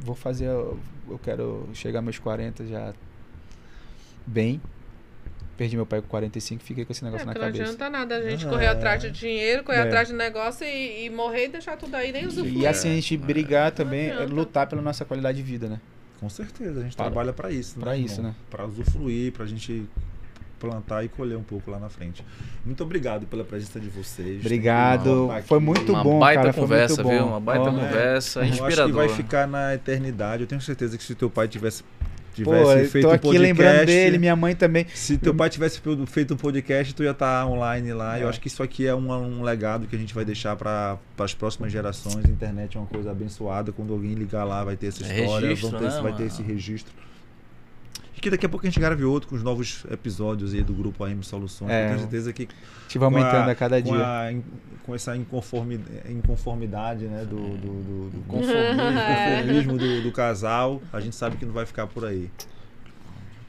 vou 0.00 0.14
fazer. 0.14 0.46
Eu 0.46 1.20
quero 1.22 1.68
chegar 1.72 2.00
aos 2.00 2.04
meus 2.04 2.18
40 2.18 2.66
já 2.66 2.92
bem. 4.26 4.60
Perdi 5.56 5.74
meu 5.76 5.86
pai 5.86 6.02
com 6.02 6.08
45 6.08 6.62
fiquei 6.62 6.84
com 6.84 6.92
esse 6.92 7.02
É, 7.02 7.06
negócio 7.06 7.26
na 7.26 7.32
porque 7.32 7.46
não 7.46 7.52
cabeça. 7.52 7.72
adianta 7.72 7.90
nada 7.90 8.16
a 8.16 8.22
gente 8.30 8.46
Ah, 8.46 8.50
correr 8.50 8.64
é. 8.66 8.68
atrás 8.68 9.00
de 9.02 9.10
dinheiro, 9.10 9.64
correr 9.64 9.78
É. 9.78 9.82
atrás 9.82 10.08
de 10.08 10.14
negócio 10.14 10.66
e, 10.66 11.06
e 11.06 11.10
morrer 11.10 11.46
e 11.46 11.48
deixar 11.48 11.76
tudo 11.78 11.94
aí, 11.94 12.12
nem 12.12 12.26
usufruir. 12.26 12.58
E 12.58 12.66
assim, 12.66 12.90
a 12.90 12.94
gente 12.94 13.16
brigar 13.16 13.70
Não 13.70 13.76
também, 13.76 14.10
é 14.10 14.26
lutar 14.26 14.66
pela 14.66 14.82
nossa 14.82 15.04
qualidade 15.04 15.38
de 15.38 15.42
vida, 15.42 15.66
né? 15.68 15.80
Com 16.20 16.28
certeza, 16.28 16.80
a 16.80 16.82
gente 16.82 16.96
Para- 16.96 17.06
trabalha 17.06 17.32
pra 17.32 17.50
isso. 17.50 17.78
pra 17.78 17.92
né, 17.92 17.98
isso, 17.98 18.20
né? 18.22 18.34
Pra 18.50 18.66
usufruir, 18.66 19.32
pra 19.32 19.46
gente 19.46 19.84
plantar 20.58 21.04
e 21.04 21.08
colher 21.08 21.36
um 21.36 21.42
pouco 21.42 21.70
lá 21.70 21.78
na 21.78 21.88
frente. 21.90 22.24
Muito 22.64 22.82
obrigado 22.82 23.26
pela 23.26 23.44
presença 23.44 23.78
de 23.78 23.88
vocês. 23.90 24.40
Obrigado. 24.40 25.28
Foi 25.44 25.58
muito 25.60 25.92
Uma 25.92 26.02
bom, 26.02 26.18
baita 26.18 26.40
cara. 26.40 26.52
Foi 26.54 26.62
conversa, 26.62 27.02
muito 27.02 27.04
bom. 27.04 27.16
viu? 27.18 27.26
Uma 27.28 27.40
baita 27.40 27.70
conversa 27.70 28.38
Eu 28.40 28.42
acho 28.44 28.52
que 28.52 28.58
inspiradora. 28.64 29.06
vai 29.06 29.16
ficar 29.16 29.46
na 29.46 29.74
eternidade. 29.74 30.42
Eu 30.42 30.46
tenho 30.46 30.60
certeza 30.60 30.96
que 30.96 31.04
se 31.04 31.14
teu 31.14 31.28
pai 31.28 31.46
tivesse, 31.48 31.84
tivesse 32.44 32.84
eu 32.84 32.90
feito 32.90 33.04
tô 33.04 33.10
um 33.10 33.14
aqui 33.14 33.22
podcast, 33.28 33.46
lembrando 33.46 33.86
dele, 33.86 34.18
minha 34.18 34.36
mãe 34.36 34.54
também. 34.54 34.86
Se 34.94 35.16
teu 35.18 35.34
pai 35.34 35.48
tivesse 35.50 35.80
fe- 35.80 36.06
feito 36.06 36.34
um 36.34 36.36
podcast, 36.36 36.94
tu 36.94 37.02
ia 37.02 37.10
estar 37.12 37.46
online 37.46 37.92
lá. 37.92 38.18
Eu 38.18 38.26
É. 38.26 38.30
acho 38.30 38.40
que 38.40 38.48
isso 38.48 38.62
aqui 38.62 38.86
é 38.86 38.94
um, 38.94 39.10
um 39.12 39.42
legado 39.42 39.86
que 39.86 39.94
a 39.96 39.98
gente 39.98 40.14
vai 40.14 40.24
deixar 40.24 40.56
para 40.56 40.98
as 41.18 41.34
próximas 41.34 41.72
gerações. 41.72 42.24
A 42.24 42.28
internet 42.28 42.76
é 42.76 42.80
uma 42.80 42.86
coisa 42.86 43.10
abençoada. 43.10 43.72
Quando 43.72 43.92
alguém 43.92 44.14
ligar 44.14 44.44
lá, 44.44 44.62
vai 44.64 44.76
ter 44.76 44.88
essa 44.88 45.04
É 45.04 45.20
história, 45.20 45.48
registro, 45.48 45.70
vão 45.70 45.80
ter 45.80 45.86
né, 45.86 46.00
vai 46.02 46.12
ter 46.12 46.22
mano? 46.24 46.26
esse 46.26 46.42
registro. 46.42 46.92
Que 48.26 48.30
daqui 48.30 48.44
a 48.44 48.48
pouco 48.48 48.66
a 48.66 48.68
gente 48.68 48.80
grave 48.80 49.04
outro 49.04 49.28
com 49.28 49.36
os 49.36 49.42
novos 49.44 49.84
episódios 49.88 50.52
aí 50.52 50.60
do 50.60 50.74
grupo 50.74 51.04
AM 51.04 51.22
Soluções. 51.22 51.70
É. 51.70 51.84
Eu 51.84 51.88
tenho 51.90 52.00
certeza 52.00 52.32
que 52.32 52.48
Tive 52.88 53.04
aumentando 53.04 53.44
com 53.44 53.50
a, 53.50 53.54
cada 53.54 53.80
com 53.80 53.92
dia. 53.92 54.04
a 54.04 54.34
com 54.82 54.94
essa 54.96 55.16
inconformi- 55.16 55.78
inconformidade 56.08 57.04
né, 57.04 57.24
do, 57.24 57.36
do, 57.36 57.56
do- 57.56 58.10
do 58.10 58.20
Conformismo. 58.26 58.82
conformismo 58.82 59.78
do, 59.78 60.02
do 60.02 60.10
casal, 60.10 60.82
a 60.92 60.98
gente 60.98 61.14
sabe 61.14 61.36
que 61.36 61.46
não 61.46 61.52
vai 61.52 61.66
ficar 61.66 61.86
por 61.86 62.04
aí. 62.04 62.28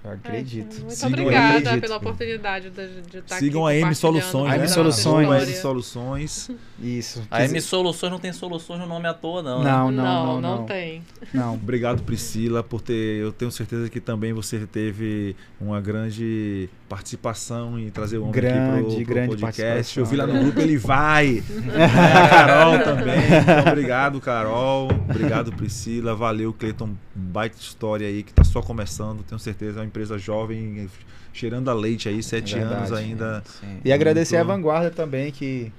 Eu 0.04 0.12
acredito. 0.12 0.80
Muito 0.80 0.94
Sigam 0.94 1.10
obrigada 1.10 1.58
acredito. 1.58 1.82
pela 1.82 1.98
oportunidade 1.98 2.70
de, 2.70 3.02
de 3.02 3.18
estar 3.18 3.36
Sigam 3.38 3.66
aqui 3.68 3.78
a 3.78 3.80
M 3.82 3.96
Soluções, 3.96 4.50
AM 4.52 4.58
né? 4.60 4.64
essa 4.66 4.74
Soluções. 4.76 5.28
História. 5.28 5.44
M 5.52 5.56
Soluções. 5.56 6.52
Isso. 6.82 7.28
A 7.30 7.44
M 7.44 7.60
Soluções 7.62 8.12
não 8.12 8.20
tem 8.20 8.32
soluções 8.32 8.80
no 8.80 8.86
nome 8.88 9.08
à 9.08 9.14
toa, 9.14 9.42
não. 9.44 9.64
né? 9.64 9.70
Não, 9.72 9.92
Não, 9.92 10.04
não, 10.04 10.42
não, 10.42 10.58
não. 10.60 10.66
tem. 10.66 11.04
Não. 11.34 11.56
Obrigado, 11.56 12.04
Priscila, 12.04 12.64
por 12.64 12.82
ter. 12.82 13.22
Eu 13.22 13.32
tenho 13.34 13.52
certeza 13.52 13.90
que 13.90 14.00
também 14.00 14.32
você 14.34 14.66
teve 14.66 15.36
uma 15.60 15.82
grande 15.82 16.70
participação 16.88 17.78
em 17.78 17.90
trazer 17.90 18.18
o 18.18 18.22
homem 18.24 18.32
aqui 18.32 18.40
Grande, 18.42 18.84
pro, 18.86 18.96
pro 18.96 19.06
grande 19.06 19.38
podcast. 19.38 20.00
Eu 20.00 20.06
vi 20.06 20.16
lá 20.16 20.26
no 20.26 20.40
grupo, 20.40 20.60
ele 20.62 20.78
vai. 20.78 21.44
É, 21.76 21.84
a 22.24 22.30
Carol 22.30 22.80
também. 22.80 23.18
Então, 23.42 23.72
obrigado, 23.72 24.22
Carol. 24.22 24.88
Obrigado, 25.10 25.52
Priscila. 25.52 26.16
Valeu, 26.16 26.54
Cleiton. 26.54 26.92
Baita 27.14 27.58
história 27.60 28.08
aí 28.08 28.24
que 28.24 28.32
tá 28.32 28.44
só 28.44 28.62
começando. 28.62 29.24
Tenho 29.24 29.40
certeza. 29.40 29.84
É 29.84 29.87
empresa 29.88 30.18
jovem, 30.18 30.88
cheirando 31.34 31.70
a 31.70 31.74
leite 31.74 32.08
aí, 32.10 32.22
sete 32.22 32.56
É 32.56 32.60
verdade. 32.60 32.78
anos 32.80 32.92
ainda. 32.94 33.44
Sim. 33.46 33.80
E 33.84 33.92
agradecer 33.92 34.38
Muito- 34.38 34.52
a 34.52 34.56
Vanguarda 34.56 34.92
também, 34.92 35.32
que 35.32 35.72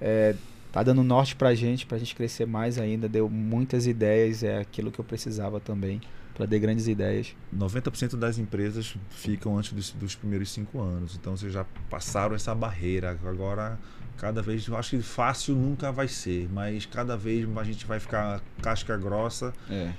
é, 0.00 0.34
tá 0.72 0.82
dando 0.82 1.02
norte 1.02 1.36
pra 1.36 1.54
gente, 1.54 1.84
pra 1.86 1.98
gente 1.98 2.14
crescer 2.14 2.46
mais 2.46 2.78
ainda. 2.78 3.08
Deu 3.08 3.28
muitas 3.28 3.86
ideias, 3.86 4.42
é 4.42 4.58
aquilo 4.58 4.90
que 4.90 4.98
eu 4.98 5.04
precisava 5.04 5.60
também, 5.60 6.00
pra 6.34 6.46
ter 6.46 6.58
grandes 6.58 6.86
ideias. 6.88 7.34
90% 7.54 8.16
das 8.16 8.38
empresas 8.38 8.94
ficam 9.10 9.58
antes 9.58 9.72
dos, 9.72 9.90
dos 9.90 10.14
primeiros 10.14 10.50
cinco 10.50 10.80
anos. 10.80 11.16
Então 11.20 11.36
vocês 11.36 11.52
já 11.52 11.64
passaram 11.90 12.34
essa 12.34 12.54
barreira. 12.54 13.18
Agora, 13.24 13.78
cada 14.20 14.42
vez, 14.42 14.66
eu 14.66 14.76
acho 14.76 14.90
que 14.90 15.02
fácil 15.02 15.54
nunca 15.54 15.90
vai 15.90 16.06
ser, 16.06 16.46
mas 16.52 16.84
cada 16.84 17.16
vez 17.16 17.48
a 17.56 17.64
gente 17.64 17.86
vai 17.86 17.98
ficar 17.98 18.42
casca 18.60 18.94
grossa 18.94 19.54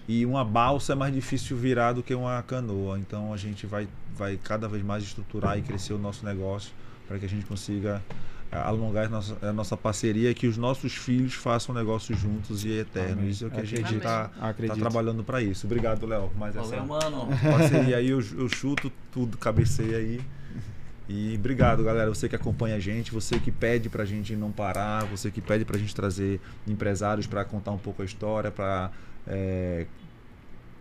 e 0.07 0.23
uma 0.27 0.45
balsa 0.45 0.93
é 0.93 0.95
mais 0.95 1.11
difícil 1.11 1.57
virar 1.57 1.93
do 1.93 2.03
que 2.03 2.13
uma 2.13 2.41
canoa. 2.43 2.99
Então 2.99 3.33
a 3.33 3.37
gente 3.37 3.65
vai, 3.65 3.87
vai 4.15 4.37
cada 4.37 4.67
vez 4.67 4.83
mais 4.83 5.03
estruturar 5.03 5.57
e 5.57 5.63
crescer 5.63 5.93
o 5.93 5.97
nosso 5.97 6.23
negócio 6.23 6.71
para 7.07 7.17
que 7.17 7.25
a 7.25 7.29
gente 7.29 7.47
consiga 7.47 7.99
eh, 8.51 8.57
alongar 8.57 9.07
a 9.07 9.09
nossa, 9.09 9.37
a 9.41 9.51
nossa 9.51 9.75
parceria 9.75 10.29
e 10.29 10.35
que 10.35 10.45
os 10.45 10.55
nossos 10.55 10.93
filhos 10.93 11.33
façam 11.33 11.73
negócios 11.73 12.19
juntos 12.19 12.63
e 12.63 12.69
eterno. 12.73 13.13
Amém. 13.13 13.29
Isso 13.31 13.45
é 13.45 13.47
o 13.47 13.51
que 13.51 13.59
a 13.59 13.63
gente 13.65 13.79
Acredito. 13.79 13.97
está 13.97 14.29
Acredito. 14.39 14.79
trabalhando 14.79 15.23
para 15.23 15.41
isso. 15.41 15.65
Obrigado, 15.65 16.05
Léo. 16.05 16.31
Mais 16.37 16.55
essa 16.55 16.67
Valeu, 16.67 16.85
mano. 16.85 17.27
parceria 17.41 17.97
aí, 17.97 18.09
eu, 18.09 18.23
eu 18.37 18.47
chuto 18.47 18.91
tudo, 19.11 19.35
cabeceia 19.35 19.97
aí. 19.97 20.21
E 21.13 21.35
obrigado, 21.35 21.83
galera. 21.83 22.09
Você 22.09 22.29
que 22.29 22.37
acompanha 22.37 22.77
a 22.77 22.79
gente, 22.79 23.11
você 23.11 23.37
que 23.37 23.51
pede 23.51 23.89
pra 23.89 24.05
gente 24.05 24.33
não 24.33 24.49
parar, 24.49 25.03
você 25.03 25.29
que 25.29 25.41
pede 25.41 25.65
pra 25.65 25.77
gente 25.77 25.93
trazer 25.93 26.39
empresários 26.65 27.27
para 27.27 27.43
contar 27.43 27.71
um 27.71 27.77
pouco 27.77 28.01
a 28.01 28.05
história, 28.05 28.49
para 28.49 28.89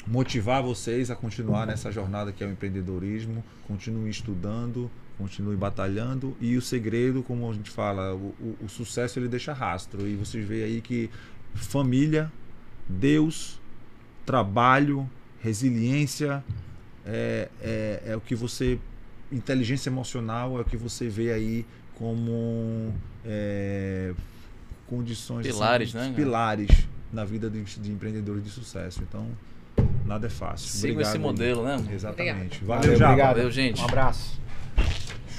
motivar 0.06 0.62
vocês 0.62 1.10
a 1.10 1.16
continuar 1.16 1.66
nessa 1.66 1.90
jornada 1.90 2.30
que 2.30 2.44
é 2.44 2.46
o 2.46 2.50
empreendedorismo, 2.52 3.42
continue 3.66 4.08
estudando, 4.08 4.88
continue 5.18 5.56
batalhando 5.56 6.36
e 6.40 6.56
o 6.56 6.62
segredo, 6.62 7.24
como 7.24 7.50
a 7.50 7.52
gente 7.52 7.70
fala, 7.70 8.14
o, 8.14 8.32
o, 8.40 8.56
o 8.64 8.68
sucesso 8.68 9.18
ele 9.18 9.26
deixa 9.26 9.52
rastro 9.52 10.06
e 10.06 10.14
vocês 10.14 10.46
veem 10.46 10.62
aí 10.62 10.80
que 10.80 11.10
família, 11.54 12.30
Deus, 12.88 13.60
trabalho, 14.24 15.10
resiliência 15.40 16.44
é, 17.04 17.48
é, 17.60 18.02
é 18.06 18.16
o 18.16 18.20
que 18.20 18.36
você 18.36 18.78
inteligência 19.32 19.88
emocional 19.88 20.58
é 20.58 20.62
o 20.62 20.64
que 20.64 20.76
você 20.76 21.08
vê 21.08 21.32
aí 21.32 21.66
como 21.94 22.92
é, 23.24 24.12
condições 24.86 25.46
pilares, 25.46 25.94
assim, 25.94 26.08
né? 26.08 26.14
pilares 26.16 26.70
na 27.12 27.24
vida 27.24 27.50
de, 27.50 27.62
de, 27.62 27.92
empreendedores 27.92 28.42
de 28.42 28.50
sucesso. 28.50 29.02
Então 29.02 29.26
nada 30.04 30.26
é 30.26 30.30
fácil. 30.30 30.68
Siga 30.68 30.92
obrigado, 30.94 31.10
esse 31.10 31.18
modelo, 31.18 31.64
né? 31.64 31.76
Exatamente. 31.92 32.64
Valeu, 32.64 32.82
Valeu. 32.82 33.06
Obrigado. 33.06 33.36
Valeu, 33.36 33.50
gente. 33.50 33.80
Um 33.80 33.84
abraço. 33.84 34.40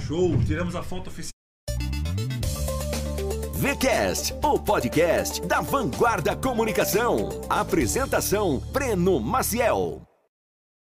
Show. 0.07 0.37
Tiramos 0.45 0.75
a 0.75 0.83
foto 0.83 1.07
oficial. 1.07 1.31
VCast, 3.55 4.33
o 4.43 4.59
podcast 4.59 5.41
da 5.45 5.61
Vanguarda 5.61 6.35
Comunicação. 6.35 7.41
Apresentação: 7.49 8.59
Breno 8.71 9.19
Maciel. 9.19 10.10